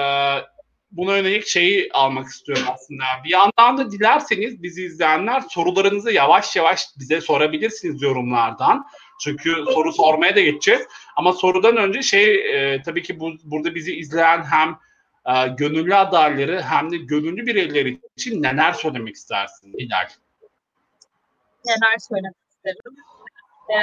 buna 0.91 1.17
yönelik 1.17 1.47
şeyi 1.47 1.89
almak 1.93 2.29
istiyorum 2.29 2.65
aslında. 2.75 3.05
Bir 3.25 3.31
yandan 3.31 3.79
da 3.79 3.91
dilerseniz 3.91 4.63
bizi 4.63 4.85
izleyenler 4.85 5.41
sorularınızı 5.41 6.13
yavaş 6.13 6.57
yavaş 6.57 6.87
bize 6.99 7.21
sorabilirsiniz 7.21 8.03
yorumlardan. 8.03 8.87
Çünkü 9.21 9.51
soru 9.75 9.93
sormaya 9.93 10.37
da 10.37 10.41
geçeceğiz. 10.41 10.83
Ama 11.17 11.33
sorudan 11.33 11.77
önce 11.77 12.03
şey 12.03 12.35
e, 12.35 12.83
tabii 12.83 13.03
ki 13.03 13.21
bu, 13.21 13.33
burada 13.45 13.75
bizi 13.75 13.97
izleyen 13.97 14.45
hem 14.45 14.79
e, 15.27 15.49
gönüllü 15.49 15.95
adayları 15.95 16.63
hem 16.63 16.91
de 16.91 16.97
gönüllü 16.97 17.47
bireyler 17.47 17.97
için 18.17 18.43
neler 18.43 18.73
söylemek 18.73 19.15
istersin 19.15 19.73
Hilal? 19.79 20.09
Neler 21.67 21.99
söylemek 21.99 22.37
isterim? 22.51 22.97
Ee, 23.71 23.75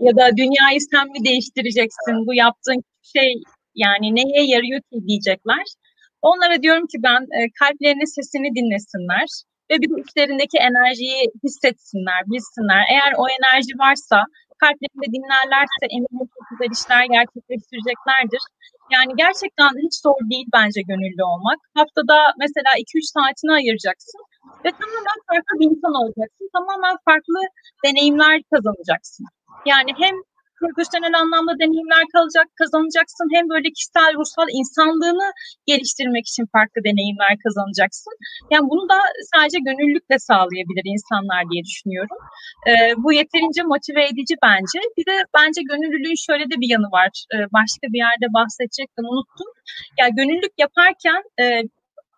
ya 0.00 0.16
da 0.16 0.36
dünyayı 0.36 0.80
sen 0.80 1.06
mi 1.08 1.24
değiştireceksin? 1.24 2.26
Bu 2.26 2.34
yaptığın 2.34 2.82
şey 3.02 3.42
yani 3.74 4.14
neye 4.14 4.46
yarıyor 4.46 4.80
ki 4.80 5.06
diyecekler. 5.06 5.64
Onlara 6.22 6.62
diyorum 6.62 6.86
ki 6.86 6.98
ben 7.02 7.20
e, 7.22 7.50
kalplerinin 7.60 8.14
sesini 8.14 8.54
dinlesinler 8.54 9.28
ve 9.70 9.74
bir 9.80 9.88
de 9.90 9.96
içlerindeki 10.02 10.58
enerjiyi 10.68 11.20
hissetsinler, 11.44 12.20
bilsinler. 12.32 12.82
Eğer 12.92 13.12
o 13.20 13.24
enerji 13.36 13.72
varsa, 13.84 14.18
kalplerinde 14.62 15.08
dinlerlerse 15.14 15.84
eminim 15.96 16.26
çok 16.34 16.44
güzel 16.50 16.70
işler 16.76 17.04
gerçekleştireceklerdir. 17.16 18.42
Yani 18.94 19.12
gerçekten 19.22 19.72
hiç 19.84 19.94
zor 20.04 20.20
değil 20.32 20.48
bence 20.58 20.80
gönüllü 20.90 21.24
olmak. 21.32 21.58
Haftada 21.78 22.16
mesela 22.44 22.70
2-3 22.84 23.14
saatini 23.16 23.52
ayıracaksın 23.60 24.20
ve 24.64 24.70
tamamen 24.80 25.18
farklı 25.30 25.52
bir 25.60 25.66
insan 25.72 25.94
olacaksın. 26.00 26.46
Tamamen 26.56 26.96
farklı 27.08 27.38
deneyimler 27.84 28.34
kazanacaksın. 28.52 29.26
Yani 29.70 29.90
hem 30.02 30.14
profesyonel 30.60 31.14
anlamda 31.22 31.52
deneyimler 31.62 32.04
kalacak, 32.14 32.46
kazanacaksın. 32.60 33.28
Hem 33.36 33.44
böyle 33.54 33.68
kişisel, 33.76 34.10
ruhsal 34.18 34.48
insanlığını 34.60 35.28
geliştirmek 35.70 36.24
için 36.32 36.44
farklı 36.54 36.78
deneyimler 36.88 37.34
kazanacaksın. 37.44 38.14
Yani 38.52 38.64
bunu 38.72 38.84
da 38.92 38.98
sadece 39.32 39.58
gönüllülükle 39.68 40.18
sağlayabilir 40.18 40.84
insanlar 40.94 41.42
diye 41.50 41.62
düşünüyorum. 41.70 42.18
Ee, 42.68 42.72
bu 43.04 43.10
yeterince 43.20 43.62
motive 43.72 44.02
edici 44.10 44.34
bence. 44.46 44.78
Bir 44.96 45.06
de 45.10 45.16
bence 45.36 45.60
gönüllülüğün 45.70 46.20
şöyle 46.26 46.44
de 46.50 46.56
bir 46.62 46.70
yanı 46.74 46.88
var. 46.98 47.10
Ee, 47.32 47.36
başka 47.58 47.84
bir 47.92 48.00
yerde 48.06 48.26
bahsedecektim, 48.38 49.04
unuttum. 49.12 49.50
Ya 49.98 50.04
yani 50.04 50.12
gönüllülük 50.18 50.54
yaparken 50.64 51.22
e, 51.42 51.44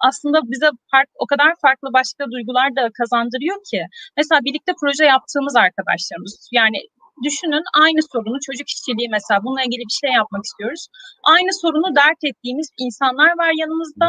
aslında 0.00 0.38
bize 0.52 0.70
fark, 0.90 1.08
o 1.14 1.26
kadar 1.26 1.52
farklı 1.62 1.88
başka 1.92 2.24
duygular 2.32 2.76
da 2.76 2.90
kazandırıyor 2.98 3.58
ki. 3.70 3.80
Mesela 4.16 4.40
birlikte 4.44 4.72
proje 4.80 5.04
yaptığımız 5.04 5.56
arkadaşlarımız 5.56 6.48
yani 6.52 6.78
düşünün 7.26 7.64
aynı 7.84 8.00
sorunu 8.12 8.38
çocuk 8.46 8.68
işçiliği 8.74 9.08
mesela 9.16 9.38
bununla 9.44 9.62
ilgili 9.66 9.84
bir 9.90 9.98
şey 10.02 10.12
yapmak 10.20 10.42
istiyoruz. 10.48 10.82
Aynı 11.34 11.50
sorunu 11.62 11.88
dert 12.00 12.22
ettiğimiz 12.30 12.68
insanlar 12.84 13.32
var 13.42 13.52
yanımızda. 13.62 14.08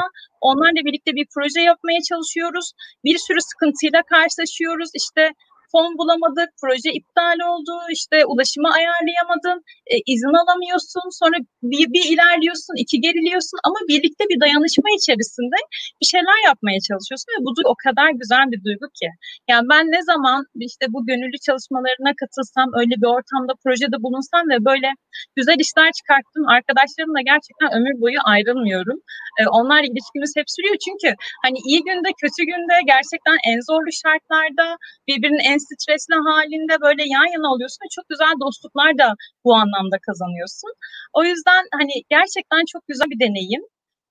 Onlarla 0.49 0.81
birlikte 0.86 1.11
bir 1.18 1.27
proje 1.34 1.61
yapmaya 1.72 2.02
çalışıyoruz. 2.10 2.68
Bir 3.06 3.18
sürü 3.26 3.41
sıkıntıyla 3.49 4.02
karşılaşıyoruz. 4.14 4.90
İşte 5.02 5.23
fon 5.72 5.98
bulamadık, 6.00 6.50
proje 6.62 6.91
iptal 7.00 7.38
oldu, 7.50 7.74
işte 7.98 8.18
ulaşımı 8.32 8.70
ayarlayamadın, 8.80 9.58
e, 9.94 9.96
izin 10.14 10.36
alamıyorsun, 10.41 11.06
sonra 11.22 11.38
bir, 11.72 11.86
bir 11.96 12.06
ilerliyorsun, 12.14 12.76
iki 12.84 13.02
geriliyorsun 13.06 13.60
ama 13.68 13.80
birlikte 13.90 14.24
bir 14.32 14.40
dayanışma 14.44 14.90
içerisinde 15.00 15.58
bir 16.02 16.08
şeyler 16.14 16.40
yapmaya 16.50 16.80
çalışıyorsun 16.88 17.30
ve 17.34 17.40
bu 17.46 17.50
o 17.74 17.76
kadar 17.86 18.10
güzel 18.22 18.46
bir 18.52 18.60
duygu 18.66 18.88
ki. 19.00 19.10
Yani 19.50 19.66
ben 19.72 19.84
ne 19.96 20.02
zaman 20.12 20.40
işte 20.70 20.86
bu 20.94 21.00
gönüllü 21.10 21.38
çalışmalarına 21.48 22.12
katılsam, 22.22 22.68
öyle 22.82 22.96
bir 23.02 23.10
ortamda 23.18 23.54
projede 23.64 23.98
bulunsam 24.04 24.44
ve 24.54 24.58
böyle 24.70 24.90
güzel 25.38 25.60
işler 25.65 25.90
çıkarttım, 25.99 26.44
arkadaşlarımla 26.56 27.22
gerçekten 27.31 27.69
ömür 27.77 27.95
boyu 28.02 28.19
ayrılmıyorum. 28.34 28.98
E, 29.40 29.41
onlar 29.57 29.81
ilişkimiz 29.90 30.31
hep 30.40 30.48
sürüyor 30.56 30.77
çünkü 30.86 31.10
hani 31.45 31.57
iyi 31.69 31.80
günde, 31.88 32.10
kötü 32.22 32.41
günde 32.52 32.76
gerçekten 32.94 33.38
en 33.52 33.60
zorlu 33.69 33.91
şartlarda 34.03 34.68
birbirinin 35.07 35.44
en 35.52 35.60
stresli 35.68 36.15
halinde 36.30 36.76
böyle 36.86 37.03
yan 37.15 37.30
yana 37.36 37.48
oluyorsun 37.53 37.81
ve 37.84 37.90
çok 37.95 38.06
güzel 38.11 38.34
dostluklar 38.44 38.91
da 39.02 39.07
bu 39.45 39.52
anlamda 39.61 39.98
kazanıyorsun. 40.07 40.72
O 41.18 41.22
yüzden 41.30 41.64
hani 41.80 41.95
gerçekten 42.15 42.64
çok 42.72 42.84
güzel 42.88 43.10
bir 43.11 43.19
deneyim 43.26 43.64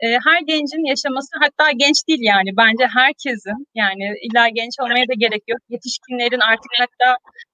e, 0.04 0.06
her 0.26 0.40
gencin 0.50 0.84
yaşaması 0.92 1.32
hatta 1.44 1.66
genç 1.82 1.98
değil 2.08 2.22
yani 2.32 2.50
bence 2.62 2.84
herkesin 2.98 3.58
yani 3.82 4.04
illa 4.26 4.44
genç 4.58 4.74
olmaya 4.82 5.06
da 5.10 5.16
gerek 5.24 5.44
yok. 5.52 5.60
Yetişkinlerin 5.74 6.42
artık 6.50 6.72
hatta 6.82 7.10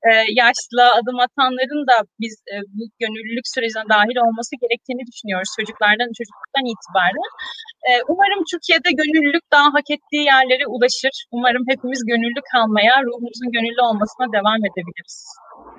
e, 0.08 0.10
yaşlı 0.42 0.82
adım 0.98 1.18
atanların 1.26 1.82
da 1.90 1.96
biz 2.22 2.34
e, 2.52 2.54
bu 2.76 2.82
gönüllülük 3.02 3.46
sürecine 3.54 3.86
dahil 3.94 4.16
olması 4.24 4.52
gerektiğini 4.62 5.04
düşünüyoruz 5.10 5.50
çocuklardan 5.58 6.10
çocukluktan 6.18 6.66
itibaren. 6.72 7.30
E, 7.88 7.90
umarım 8.12 8.40
Türkiye'de 8.50 8.90
gönüllülük 9.00 9.46
daha 9.54 9.68
hak 9.76 9.88
ettiği 9.96 10.24
yerlere 10.32 10.64
ulaşır. 10.74 11.14
Umarım 11.36 11.64
hepimiz 11.72 12.00
gönüllü 12.10 12.40
kalmaya, 12.52 12.94
ruhumuzun 13.06 13.50
gönüllü 13.56 13.82
olmasına 13.88 14.26
devam 14.36 14.60
edebiliriz. 14.68 15.18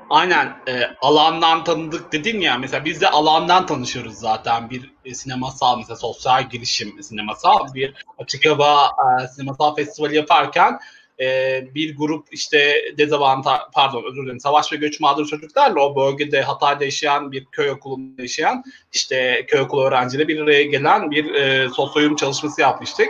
Aynen 0.09 0.55
e, 0.67 0.81
alandan 1.01 1.63
tanıdık 1.63 2.11
dedin 2.11 2.39
ya 2.39 2.57
mesela 2.57 2.85
biz 2.85 3.01
de 3.01 3.09
alandan 3.09 3.65
tanışıyoruz 3.65 4.15
zaten 4.15 4.69
bir 4.69 4.91
e, 5.05 5.13
sinemasal 5.13 5.77
mesela 5.77 5.95
sosyal 5.95 6.49
girişim 6.49 7.03
sinemasal 7.03 7.73
bir 7.73 7.93
açık 8.17 8.45
hava 8.45 8.89
e, 9.23 9.27
sinemasal 9.27 9.75
festivali 9.75 10.15
yaparken 10.15 10.79
e, 11.19 11.61
bir 11.75 11.97
grup 11.97 12.27
işte 12.31 12.75
dezavantaj 12.97 13.59
pardon 13.73 14.03
özür 14.11 14.23
dilerim 14.23 14.39
savaş 14.39 14.73
ve 14.73 14.75
göç 14.75 14.99
mağdur 14.99 15.27
çocuklarla 15.27 15.79
o 15.81 15.95
bölgede 15.95 16.41
Hatay'da 16.41 16.83
yaşayan 16.83 17.31
bir 17.31 17.45
köy 17.45 17.69
okulunda 17.69 18.21
yaşayan 18.21 18.63
işte 18.93 19.45
köy 19.47 19.59
okulu 19.59 19.83
öğrencileri 19.83 20.27
bir 20.27 20.41
araya 20.41 20.63
gelen 20.63 21.11
bir 21.11 21.33
e, 21.33 21.69
sosyoyum 21.69 22.15
çalışması 22.15 22.61
yapmıştık. 22.61 23.07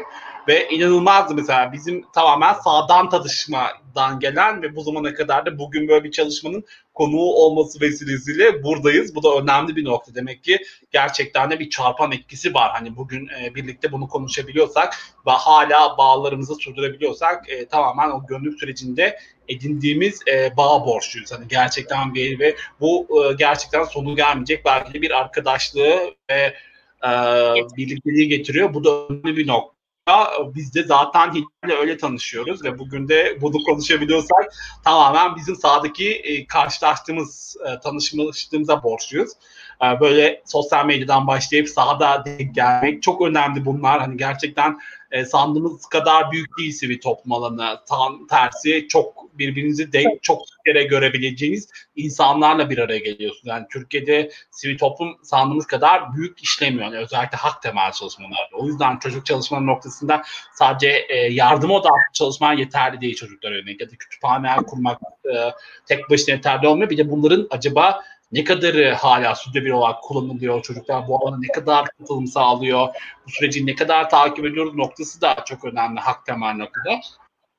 Ve 0.47 0.69
inanılmazdı 0.69 1.35
mesela 1.35 1.72
bizim 1.73 2.05
tamamen 2.11 2.53
sağdan 2.53 3.09
tanışmadan 3.09 4.19
gelen 4.19 4.61
ve 4.61 4.76
bu 4.76 4.84
zamana 4.84 5.13
kadar 5.13 5.45
da 5.45 5.59
bugün 5.59 5.88
böyle 5.88 6.03
bir 6.03 6.11
çalışmanın 6.11 6.63
konuğu 6.93 7.34
olması 7.34 7.81
vesilesiyle 7.81 8.63
buradayız. 8.63 9.15
Bu 9.15 9.23
da 9.23 9.35
önemli 9.35 9.76
bir 9.76 9.85
nokta. 9.85 10.15
Demek 10.15 10.43
ki 10.43 10.59
gerçekten 10.91 11.51
de 11.51 11.59
bir 11.59 11.69
çarpan 11.69 12.11
etkisi 12.11 12.53
var. 12.53 12.72
Hani 12.72 12.95
bugün 12.95 13.27
e, 13.27 13.55
birlikte 13.55 13.91
bunu 13.91 14.07
konuşabiliyorsak 14.07 14.93
ve 15.27 15.31
hala 15.31 15.97
bağlarımızı 15.97 16.55
sürdürebiliyorsak 16.55 17.49
e, 17.49 17.65
tamamen 17.65 18.11
o 18.11 18.27
gönüllük 18.27 18.59
sürecinde 18.59 19.19
edindiğimiz 19.47 20.19
e, 20.27 20.57
bağ 20.57 20.85
borçluyuz. 20.85 21.31
Hani 21.31 21.47
gerçekten 21.47 22.13
bir 22.13 22.39
ve 22.39 22.55
bu 22.80 23.07
e, 23.09 23.34
gerçekten 23.34 23.84
sonu 23.84 24.15
gelmeyecek 24.15 24.65
belki 24.65 24.93
de 24.93 25.01
bir 25.01 25.11
arkadaşlığı 25.11 26.13
ve 26.30 26.53
e, 27.03 27.09
birlikteliği 27.77 28.30
getiriyor. 28.30 28.73
Bu 28.73 28.84
da 28.84 28.89
önemli 28.89 29.38
bir 29.38 29.47
nokta 29.47 29.74
biz 30.56 30.73
de 30.73 30.84
zaten 30.84 31.34
Hilal'le 31.34 31.80
öyle 31.80 31.98
tanışıyoruz 31.98 32.64
ve 32.64 32.80
bugün 32.80 33.07
de 33.07 33.38
bunu 33.41 33.64
konuşabiliyorsak 33.64 34.53
tamamen 34.84 35.36
bizim 35.36 35.56
sahadaki 35.56 36.10
e, 36.10 36.48
karşılaştığımız, 36.48 37.57
e, 37.65 37.80
tanışmışlığımıza 37.80 38.84
borçluyuz. 38.84 39.32
E, 39.84 39.99
böyle 39.99 40.41
sosyal 40.45 40.86
medyadan 40.86 41.27
başlayıp 41.27 41.69
sahada 41.69 42.26
denk 42.26 42.56
gelmek 42.56 43.03
çok 43.03 43.22
önemli 43.22 43.65
bunlar. 43.65 43.99
Hani 43.99 44.18
gerçekten 44.18 44.77
e, 45.11 45.26
sandığımız 45.26 45.86
kadar 45.86 46.32
büyük 46.32 46.57
değil 46.57 46.72
sivil 46.72 46.99
toplum 46.99 47.34
alanı. 47.34 47.80
Tam 47.90 48.27
tersi 48.27 48.88
çok 48.88 49.38
birbirinizi 49.40 49.94
de 49.94 50.03
çok 50.22 50.41
kere 50.65 50.84
görebileceğiniz 50.84 51.69
insanlarla 51.95 52.69
bir 52.69 52.77
araya 52.77 52.99
geliyorsunuz. 52.99 53.45
Yani 53.45 53.65
Türkiye'de 53.72 54.32
sivil 54.52 54.77
toplum 54.77 55.18
sandığımız 55.23 55.68
kadar 55.68 56.15
büyük 56.15 56.44
işlemiyor. 56.44 56.86
Yani 56.86 56.98
özellikle 56.98 57.38
hak 57.38 57.61
temel 57.61 57.91
çalışmalarda. 57.91 58.56
O 58.57 58.68
yüzden 58.68 58.99
çocuk 58.99 59.26
çalışmanın 59.26 59.68
noktasında 59.68 60.22
sadece 60.53 61.06
e, 61.10 61.15
yardım 61.15 61.72
odaklı 61.72 62.14
çalışman 62.14 62.53
yeterli 62.53 63.02
değil 63.02 63.15
çocuklar 63.15 63.52
örneğin. 63.52 63.77
Ya 63.80 63.91
da 63.91 63.95
kütüphaneler 63.95 64.57
kurmak 64.57 65.02
e, 65.26 65.52
tek 65.86 66.10
başına 66.10 66.36
yeterli 66.36 66.68
olmuyor. 66.68 66.90
Bir 66.90 66.98
de 66.98 67.11
bunların 67.11 67.48
acaba 67.49 68.03
ne 68.31 68.43
kadarı 68.43 68.93
hala 68.93 69.35
sürdürülebilir 69.35 69.73
olarak 69.73 70.03
kullanılıyor 70.03 70.61
çocuklar 70.61 71.07
bu 71.07 71.18
alana 71.18 71.38
ne 71.39 71.47
kadar 71.47 71.85
katılım 71.85 72.27
sağlıyor 72.27 72.88
bu 73.27 73.31
süreci 73.31 73.65
ne 73.65 73.76
kadar 73.76 74.10
takip 74.10 74.45
ediyoruz 74.45 74.76
noktası 74.76 75.22
da 75.22 75.35
çok 75.45 75.65
önemli 75.65 75.99
hak 75.99 76.26
temel 76.26 76.56
noktada. 76.56 76.99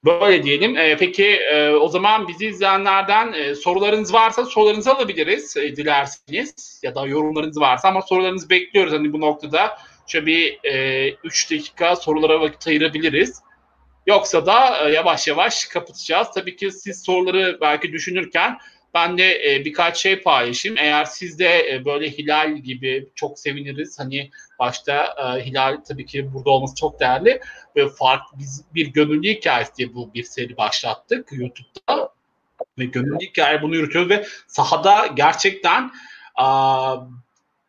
Böyle 0.05 0.43
diyelim. 0.43 0.76
E, 0.76 0.97
peki 0.97 1.26
e, 1.26 1.70
o 1.70 1.88
zaman 1.88 2.28
bizi 2.28 2.47
izleyenlerden 2.47 3.32
e, 3.32 3.55
sorularınız 3.55 4.12
varsa 4.12 4.44
sorularınızı 4.44 4.94
alabiliriz 4.94 5.56
e, 5.56 5.76
dilerseniz 5.76 6.80
ya 6.82 6.94
da 6.94 7.06
yorumlarınız 7.06 7.60
varsa 7.60 7.88
ama 7.88 8.02
sorularınızı 8.02 8.51
bekliyoruz 8.51 8.93
hani 8.93 9.12
bu 9.12 9.20
noktada 9.20 9.78
şöyle 10.06 10.26
bir 10.26 10.59
3 11.24 11.52
e, 11.52 11.56
dakika 11.56 11.97
sorulara 11.97 12.40
vakit 12.40 12.66
ayırabiliriz. 12.66 13.43
Yoksa 14.06 14.47
da 14.47 14.88
e, 14.88 14.93
yavaş 14.93 15.28
yavaş 15.28 15.64
kapatacağız. 15.64 16.28
Tabii 16.34 16.56
ki 16.56 16.72
siz 16.72 17.02
soruları 17.02 17.59
belki 17.60 17.93
düşünürken 17.93 18.59
ben 18.97 19.18
de 19.18 19.55
e, 19.55 19.64
birkaç 19.64 19.97
şey 19.97 20.23
paylaşayım. 20.23 20.78
Eğer 20.78 21.05
siz 21.05 21.39
de 21.39 21.74
e, 21.74 21.85
böyle 21.85 22.10
Hilal 22.10 22.56
gibi 22.56 23.09
çok 23.14 23.39
seviniriz. 23.39 23.98
Hani 23.98 24.31
başta 24.59 25.14
e, 25.18 25.47
Hilal 25.47 25.77
tabii 25.89 26.06
ki 26.06 26.35
burada 26.35 26.51
olması 26.51 26.74
çok 26.74 27.01
değerli. 27.01 27.40
Ve 27.77 27.89
farklı 27.89 28.39
biz 28.39 28.64
bir 28.74 28.86
gönüllü 28.86 29.28
hikayesi 29.28 29.77
diye 29.77 29.94
bu 29.94 30.14
bir 30.14 30.23
seri 30.23 30.56
başlattık 30.56 31.28
YouTube'da. 31.32 32.12
Ve 32.78 32.85
gönüllü 32.85 33.18
hikaye 33.20 33.62
bunu 33.62 33.74
yürütüyoruz 33.74 34.10
ve 34.10 34.27
sahada 34.47 35.06
gerçekten 35.06 35.90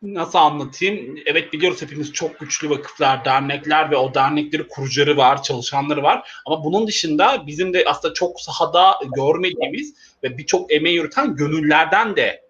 nasıl 0.02 0.38
anlatayım? 0.38 1.18
Evet 1.26 1.52
biliyoruz 1.52 1.82
hepimiz 1.82 2.12
çok 2.12 2.40
güçlü 2.40 2.70
vakıflar, 2.70 3.24
dernekler 3.24 3.90
ve 3.90 3.96
o 3.96 4.14
dernekleri 4.14 4.68
kurucuları 4.68 5.16
var, 5.16 5.42
çalışanları 5.42 6.02
var. 6.02 6.30
Ama 6.46 6.64
bunun 6.64 6.86
dışında 6.86 7.46
bizim 7.46 7.74
de 7.74 7.84
aslında 7.86 8.14
çok 8.14 8.40
sahada 8.40 8.98
görmediğimiz 9.16 9.94
ve 10.22 10.38
birçok 10.38 10.72
emeği 10.72 10.96
yürüten 10.96 11.36
gönüllerden 11.36 12.16
de 12.16 12.48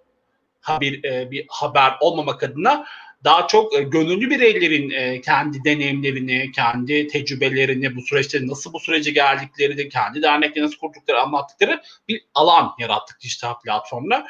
bir, 0.80 1.04
e, 1.04 1.30
bir 1.30 1.46
haber 1.48 1.92
olmamak 2.00 2.42
adına 2.42 2.86
daha 3.24 3.46
çok 3.46 3.74
e, 3.74 3.82
gönüllü 3.82 4.30
bireylerin 4.30 4.90
e, 4.90 5.20
kendi 5.20 5.64
deneyimlerini, 5.64 6.52
kendi 6.52 7.06
tecrübelerini, 7.08 7.96
bu 7.96 8.02
süreçte 8.02 8.46
nasıl 8.46 8.72
bu 8.72 8.80
sürece 8.80 9.10
geldiklerini, 9.10 9.88
kendi 9.88 10.22
dernekleri 10.22 10.64
nasıl 10.64 10.78
kurdukları 10.78 11.20
anlattıkları 11.20 11.82
bir 12.08 12.24
alan 12.34 12.72
yarattık 12.78 13.20
dijital 13.20 13.54
platformda. 13.64 14.26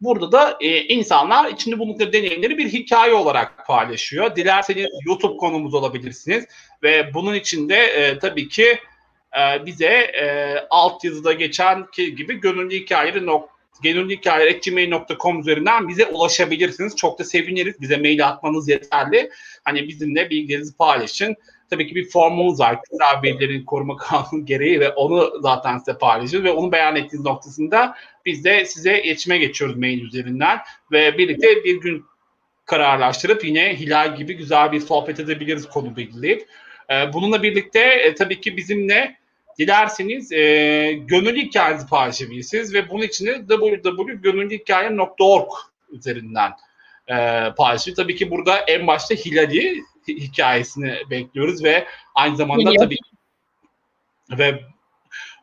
Burada 0.00 0.32
da 0.32 0.56
e, 0.60 0.84
insanlar 0.84 1.50
içinde 1.50 1.78
bulundukları 1.78 2.12
deneyimleri 2.12 2.58
bir 2.58 2.72
hikaye 2.72 3.14
olarak 3.14 3.66
paylaşıyor. 3.66 4.36
Dilerseniz 4.36 4.86
YouTube 5.06 5.36
konumuz 5.36 5.74
olabilirsiniz 5.74 6.44
ve 6.82 7.14
bunun 7.14 7.34
içinde 7.34 7.76
e, 7.76 8.18
tabii 8.18 8.48
ki 8.48 8.78
e, 9.38 9.66
bize 9.66 9.86
e, 9.86 10.56
alt 10.70 11.04
yazıda 11.04 11.32
geçen 11.32 11.86
gibi 11.96 12.34
gönüllü 12.34 12.74
hikayeleri 12.74 13.24
gönüllü 13.82 14.16
hikayeleri 14.16 14.60
üzerinden 15.40 15.88
bize 15.88 16.06
ulaşabilirsiniz. 16.06 16.96
Çok 16.96 17.18
da 17.18 17.24
seviniriz. 17.24 17.80
Bize 17.80 17.96
mail 17.96 18.26
atmanız 18.26 18.68
yeterli. 18.68 19.30
Hani 19.64 19.88
bizimle 19.88 20.30
bilgilerinizi 20.30 20.76
paylaşın. 20.76 21.36
Tabii 21.70 21.86
ki 21.86 21.94
bir 21.94 22.08
formumuz 22.08 22.60
var. 22.60 22.78
Verilerin 23.22 23.64
koruma 23.64 23.96
kanunu 23.96 24.46
gereği 24.46 24.80
ve 24.80 24.88
onu 24.88 25.32
zaten 25.40 25.78
size 25.78 25.98
paylaşıyoruz 25.98 26.48
ve 26.48 26.52
onu 26.52 26.72
beyan 26.72 26.96
ettiğiniz 26.96 27.24
noktasında 27.24 27.94
biz 28.26 28.44
de 28.44 28.64
size 28.64 29.02
iletişime 29.02 29.38
geçiyoruz 29.38 29.76
mail 29.76 30.02
üzerinden 30.02 30.58
ve 30.92 31.18
birlikte 31.18 31.64
bir 31.64 31.80
gün 31.80 32.04
kararlaştırıp 32.66 33.44
yine 33.44 33.78
Hilal 33.78 34.16
gibi 34.16 34.34
güzel 34.34 34.72
bir 34.72 34.80
sohbet 34.80 35.20
edebiliriz 35.20 35.68
konu 35.68 35.96
belirleyip. 35.96 36.46
Ee, 36.90 37.12
bununla 37.12 37.42
birlikte 37.42 37.80
e, 37.80 38.14
tabii 38.14 38.40
ki 38.40 38.56
bizimle 38.56 39.16
dilerseniz 39.58 40.32
e, 40.32 40.92
gönüllü 40.92 41.40
hikayenizi 41.40 41.86
paylaşabilirsiniz 41.86 42.74
ve 42.74 42.88
bunun 42.88 43.02
için 43.02 43.26
de 43.26 43.46
www.gönüllühikaye.org 43.48 45.48
üzerinden 45.90 46.52
e, 47.08 47.46
paylaşın. 47.56 47.94
Tabii 47.94 48.16
ki 48.16 48.30
burada 48.30 48.58
en 48.58 48.86
başta 48.86 49.14
Hilal'i 49.14 49.82
hikayesini 50.16 50.94
bekliyoruz 51.10 51.64
ve 51.64 51.86
aynı 52.14 52.36
zamanda 52.36 52.60
Biliyorum. 52.60 52.84
tabii 52.84 52.96
ve 54.38 54.64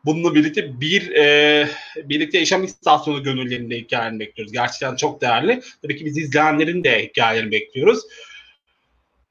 bununla 0.05 0.35
birlikte 0.35 0.81
bir 0.81 1.11
e, 1.11 1.67
birlikte 1.97 2.37
yaşam 2.37 2.63
istasyonu 2.63 3.23
gönüllerinde 3.23 3.77
hikayelerini 3.77 4.19
bekliyoruz. 4.19 4.53
Gerçekten 4.53 4.95
çok 4.95 5.21
değerli. 5.21 5.61
Tabii 5.81 5.97
ki 5.97 6.05
biz 6.05 6.17
izleyenlerin 6.17 6.83
de 6.83 7.03
hikayelerini 7.03 7.51
bekliyoruz. 7.51 7.99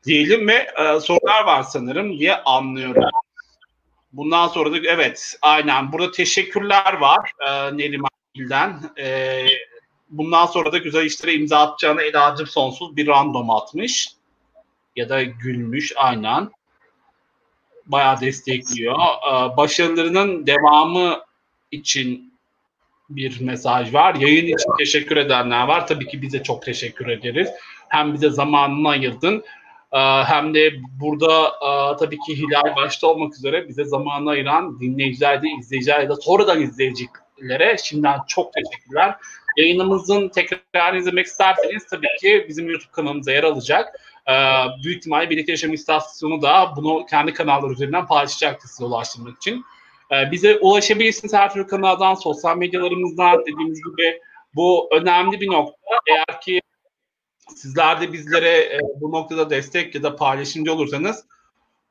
Diyelim 0.04 0.48
ve 0.48 0.52
e, 0.54 1.00
sorular 1.00 1.44
var 1.44 1.62
sanırım 1.62 2.18
diye 2.18 2.34
anlıyorum. 2.36 3.10
Bundan 4.12 4.48
sonra 4.48 4.72
da 4.72 4.76
evet 4.88 5.36
aynen 5.42 5.92
burada 5.92 6.10
teşekkürler 6.10 6.92
var 6.92 7.30
e, 7.48 7.76
Neriman 7.76 8.10
Gül'den. 8.34 8.82
E, 8.98 9.46
bundan 10.10 10.46
sonra 10.46 10.72
da 10.72 10.78
güzel 10.78 11.04
işlere 11.04 11.34
imza 11.34 11.58
atacağına 11.58 12.02
Ela'cım 12.02 12.46
sonsuz 12.46 12.96
bir 12.96 13.06
random 13.06 13.50
atmış 13.50 14.15
ya 14.96 15.08
da 15.08 15.22
gülmüş 15.22 15.92
aynen. 15.96 16.50
Bayağı 17.86 18.20
destekliyor. 18.20 18.94
Ee, 18.98 19.56
başarılarının 19.56 20.46
devamı 20.46 21.20
için 21.70 22.32
bir 23.10 23.40
mesaj 23.40 23.94
var. 23.94 24.14
Yayın 24.14 24.46
için 24.46 24.76
teşekkür 24.78 25.16
edenler 25.16 25.66
var. 25.66 25.86
Tabii 25.86 26.06
ki 26.06 26.22
bize 26.22 26.42
çok 26.42 26.62
teşekkür 26.62 27.08
ederiz. 27.08 27.48
Hem 27.88 28.14
bize 28.14 28.30
zamanını 28.30 28.88
ayırdın 28.88 29.44
ee, 29.92 29.98
hem 30.26 30.54
de 30.54 30.72
burada 31.00 31.46
e, 31.46 31.96
tabii 31.96 32.18
ki 32.18 32.38
Hilal 32.38 32.76
başta 32.76 33.06
olmak 33.06 33.34
üzere 33.34 33.68
bize 33.68 33.84
zamanını 33.84 34.30
ayıran 34.30 34.80
dinleyiciler 34.80 35.42
de 35.42 35.46
izleyiciler 35.58 36.00
ya 36.00 36.08
da 36.08 36.16
sonradan 36.16 36.62
izleyicilere 36.62 37.76
şimdiden 37.84 38.18
çok 38.28 38.52
teşekkürler. 38.52 39.14
Yayınımızın 39.56 40.28
tekrar 40.28 40.94
izlemek 40.94 41.26
isterseniz 41.26 41.86
tabii 41.86 42.06
ki 42.20 42.46
bizim 42.48 42.70
YouTube 42.70 42.92
kanalımıza 42.92 43.32
yer 43.32 43.44
alacak. 43.44 44.00
Ee, 44.28 44.32
büyük 44.84 44.98
ihtimalle 44.98 45.30
Birlikte 45.30 45.52
Yaşam 45.52 45.72
İstasyonu 45.72 46.42
da 46.42 46.72
bunu 46.76 47.06
kendi 47.06 47.32
kanalları 47.32 47.72
üzerinden 47.72 48.06
paylaşacaktır 48.06 48.68
size 48.68 48.84
ulaştırmak 48.84 49.36
için. 49.36 49.64
Ee, 50.12 50.30
bize 50.30 50.58
ulaşabilirsiniz 50.58 51.34
her 51.34 51.52
türlü 51.52 51.66
kanaldan, 51.66 52.14
sosyal 52.14 52.56
medyalarımızdan 52.56 53.40
dediğimiz 53.40 53.78
gibi 53.78 54.20
bu 54.54 54.88
önemli 54.92 55.40
bir 55.40 55.46
nokta. 55.46 55.76
Eğer 56.10 56.40
ki 56.40 56.60
sizler 57.56 58.00
de 58.00 58.12
bizlere 58.12 58.58
e, 58.58 58.80
bu 59.00 59.12
noktada 59.12 59.50
destek 59.50 59.94
ya 59.94 60.02
da 60.02 60.16
paylaşımcı 60.16 60.72
olursanız 60.72 61.26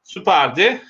süperdi. 0.03 0.82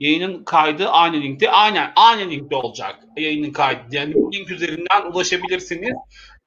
Yayının 0.00 0.44
kaydı 0.44 0.88
aynı 0.88 1.16
linkte. 1.16 1.50
Aynen 1.50 1.92
aynı 1.96 2.30
linkte 2.30 2.56
olacak 2.56 3.00
yayının 3.16 3.52
kaydı. 3.52 3.82
Yani 3.90 4.14
link 4.14 4.50
üzerinden 4.50 5.12
ulaşabilirsiniz. 5.12 5.94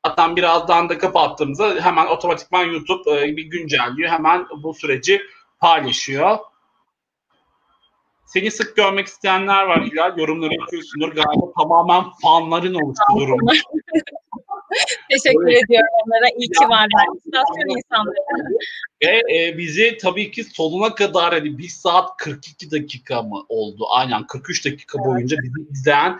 Zaten 0.05 0.35
birazdan 0.35 0.89
da 0.89 0.97
kapattığımızda 0.97 1.75
hemen 1.81 2.07
otomatikman 2.07 2.65
YouTube 2.65 3.21
e, 3.21 3.37
bir 3.37 3.43
güncelliyor. 3.43 4.09
Hemen 4.09 4.45
bu 4.63 4.73
süreci 4.73 5.21
paylaşıyor. 5.59 6.37
Seni 8.25 8.51
sık 8.51 8.75
görmek 8.75 9.07
isteyenler 9.07 9.63
var 9.63 9.85
Hilal. 9.85 10.17
Yorumları 10.17 10.53
yapıyorsundur. 10.53 11.07
Galiba 11.07 11.51
tamamen 11.59 12.03
fanların 12.21 12.73
oluştu 12.73 13.03
durum. 13.19 13.39
Teşekkür 15.09 15.47
evet. 15.47 15.63
ediyorum 15.63 15.89
onlara. 16.05 16.29
İyi 16.37 16.49
ki 16.49 16.65
varlar. 16.65 17.17
İstasyon 17.17 17.77
insanları. 17.77 18.15
Ve 19.03 19.21
e, 19.35 19.57
bizi 19.57 19.97
tabii 20.01 20.31
ki 20.31 20.43
sonuna 20.43 20.95
kadar 20.95 21.33
hani 21.33 21.57
1 21.57 21.67
saat 21.67 22.17
42 22.17 22.71
dakika 22.71 23.21
mı 23.21 23.45
oldu? 23.49 23.85
Aynen 23.89 24.27
43 24.27 24.65
dakika 24.65 24.99
boyunca 24.99 25.37
bizi 25.43 25.71
izleyen 25.71 26.19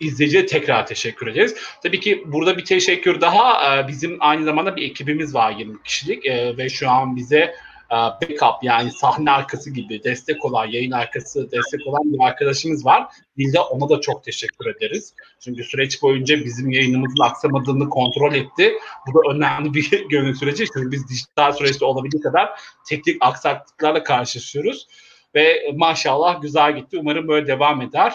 izleyiciye 0.00 0.46
tekrar 0.46 0.86
teşekkür 0.86 1.26
ederiz. 1.26 1.54
Tabii 1.82 2.00
ki 2.00 2.22
burada 2.26 2.58
bir 2.58 2.64
teşekkür 2.64 3.20
daha. 3.20 3.78
E, 3.78 3.88
bizim 3.88 4.16
aynı 4.20 4.44
zamanda 4.44 4.76
bir 4.76 4.82
ekibimiz 4.82 5.34
var 5.34 5.52
20 5.58 5.82
kişilik 5.82 6.26
e, 6.26 6.56
ve 6.56 6.68
şu 6.68 6.90
an 6.90 7.16
bize 7.16 7.54
e, 7.90 7.96
backup 7.96 8.62
yani 8.62 8.90
sahne 8.90 9.30
arkası 9.30 9.70
gibi 9.70 10.04
destek 10.04 10.44
olan, 10.44 10.66
yayın 10.66 10.90
arkası 10.90 11.50
destek 11.52 11.86
olan 11.86 12.12
bir 12.12 12.18
arkadaşımız 12.28 12.86
var. 12.86 13.06
Dilde 13.38 13.60
ona 13.60 13.88
da 13.88 14.00
çok 14.00 14.24
teşekkür 14.24 14.66
ederiz. 14.66 15.14
Çünkü 15.40 15.64
süreç 15.64 16.02
boyunca 16.02 16.44
bizim 16.44 16.70
yayınımızın 16.70 17.22
aksamadığını 17.22 17.88
kontrol 17.88 18.34
etti. 18.34 18.72
Bu 19.06 19.14
da 19.14 19.34
önemli 19.34 19.74
bir 19.74 20.08
gönül 20.10 20.34
süreci. 20.34 20.64
Çünkü 20.74 20.92
biz 20.92 21.08
dijital 21.08 21.52
süreçte 21.52 21.84
olabildiği 21.84 22.22
kadar 22.22 22.50
teknik 22.88 23.16
aksaklıklarla 23.20 24.02
karşılaşıyoruz. 24.02 24.86
Ve 25.34 25.72
maşallah 25.76 26.42
güzel 26.42 26.76
gitti. 26.76 26.98
Umarım 26.98 27.28
böyle 27.28 27.46
devam 27.46 27.82
eder. 27.82 28.12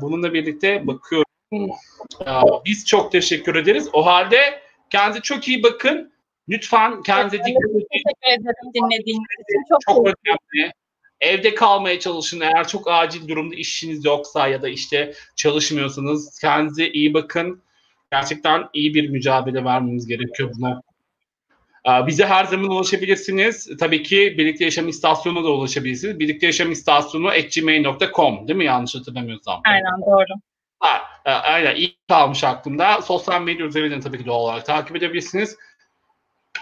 Bununla 0.00 0.34
birlikte 0.34 0.86
bakıyorum. 0.86 1.26
Biz 2.64 2.86
çok 2.86 3.12
teşekkür 3.12 3.54
ederiz. 3.54 3.88
O 3.92 4.06
halde 4.06 4.60
kendinize 4.90 5.20
çok 5.20 5.48
iyi 5.48 5.62
bakın. 5.62 6.12
Lütfen 6.48 7.02
kendinize 7.02 7.36
dikkat 7.36 7.70
edin. 7.70 7.86
Teşekkür 7.92 8.40
ederim 8.40 8.72
dinlediğiniz 8.74 9.26
için. 9.32 9.62
Çok, 9.68 9.80
çok 9.80 10.06
önemli. 10.06 10.72
Evde 11.20 11.54
kalmaya 11.54 12.00
çalışın. 12.00 12.40
Eğer 12.40 12.68
çok 12.68 12.90
acil 12.90 13.28
durumda 13.28 13.54
işiniz 13.54 14.04
yoksa 14.04 14.48
ya 14.48 14.62
da 14.62 14.68
işte 14.68 15.14
çalışmıyorsanız 15.36 16.38
kendinize 16.40 16.88
iyi 16.88 17.14
bakın. 17.14 17.62
Gerçekten 18.12 18.68
iyi 18.72 18.94
bir 18.94 19.08
mücadele 19.08 19.64
vermemiz 19.64 20.06
gerekiyor 20.06 20.50
buna. 20.58 20.82
Bize 22.06 22.26
her 22.26 22.44
zaman 22.44 22.70
ulaşabilirsiniz. 22.70 23.76
Tabii 23.80 24.02
ki 24.02 24.34
Birlikte 24.38 24.64
Yaşam 24.64 24.88
İstasyonu'na 24.88 25.44
da 25.44 25.52
ulaşabilirsiniz. 25.52 26.18
Birlikte 26.18 26.46
Yaşam 26.46 26.72
İstasyonu 26.72 27.30
gmail.com 27.54 28.48
değil 28.48 28.56
mi 28.56 28.64
yanlış 28.64 28.94
hatırlamıyorsam? 28.94 29.60
Aynen 29.66 30.00
doğru. 30.06 30.40
Ha, 30.80 31.02
aynen 31.24 31.76
iyi 31.76 31.96
kalmış 32.08 32.44
aklımda. 32.44 33.02
Sosyal 33.02 33.42
medya 33.42 33.66
üzerinden 33.66 34.00
tabii 34.00 34.18
ki 34.18 34.26
doğal 34.26 34.40
olarak 34.40 34.66
takip 34.66 34.96
edebilirsiniz. 34.96 35.56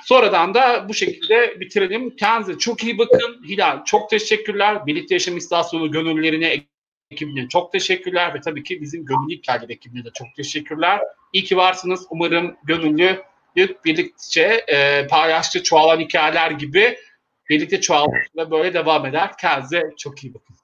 Sonradan 0.05 0.55
da 0.55 0.89
bu 0.89 0.95
şekilde 0.95 1.61
bitirelim. 1.61 2.17
Kendinize 2.17 2.59
çok 2.59 2.85
iyi 2.85 2.99
bakın. 2.99 3.45
Hilal 3.49 3.85
çok 3.85 4.11
teşekkürler. 4.11 4.87
Birlikte 4.87 5.15
Yaşam 5.15 5.37
İstasyonu 5.37 5.91
gönüllerine 5.91 6.65
ekibine 7.11 7.49
çok 7.49 7.73
teşekkürler 7.73 8.35
ve 8.35 8.41
tabii 8.41 8.63
ki 8.63 8.81
bizim 8.81 9.05
Gönüllü 9.05 9.35
Hikayeler 9.35 9.69
ekibine 9.69 10.05
de 10.05 10.09
çok 10.15 10.27
teşekkürler. 10.37 11.01
İyi 11.33 11.45
ki 11.45 11.57
varsınız. 11.57 12.07
Umarım 12.11 12.57
gönüllü 12.65 13.23
birlikte 13.57 14.65
e, 14.69 15.07
paylaştığı 15.07 15.63
çoğalan 15.63 16.01
hikayeler 16.01 16.51
gibi 16.51 16.99
birlikte 17.51 17.81
çoğalmakla 17.81 18.51
böyle 18.51 18.75
devam 18.75 19.07
eder. 19.07 19.31
Kendinize 19.41 19.83
çok 19.99 20.25
iyi 20.25 20.35
bakın. 20.35 20.57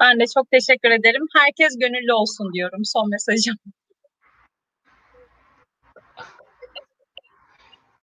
Ben 0.00 0.20
de 0.20 0.24
çok 0.34 0.50
teşekkür 0.50 0.90
ederim. 0.90 1.22
Herkes 1.36 1.78
gönüllü 1.78 2.12
olsun 2.12 2.52
diyorum 2.52 2.84
son 2.84 3.10
mesajım. 3.10 3.56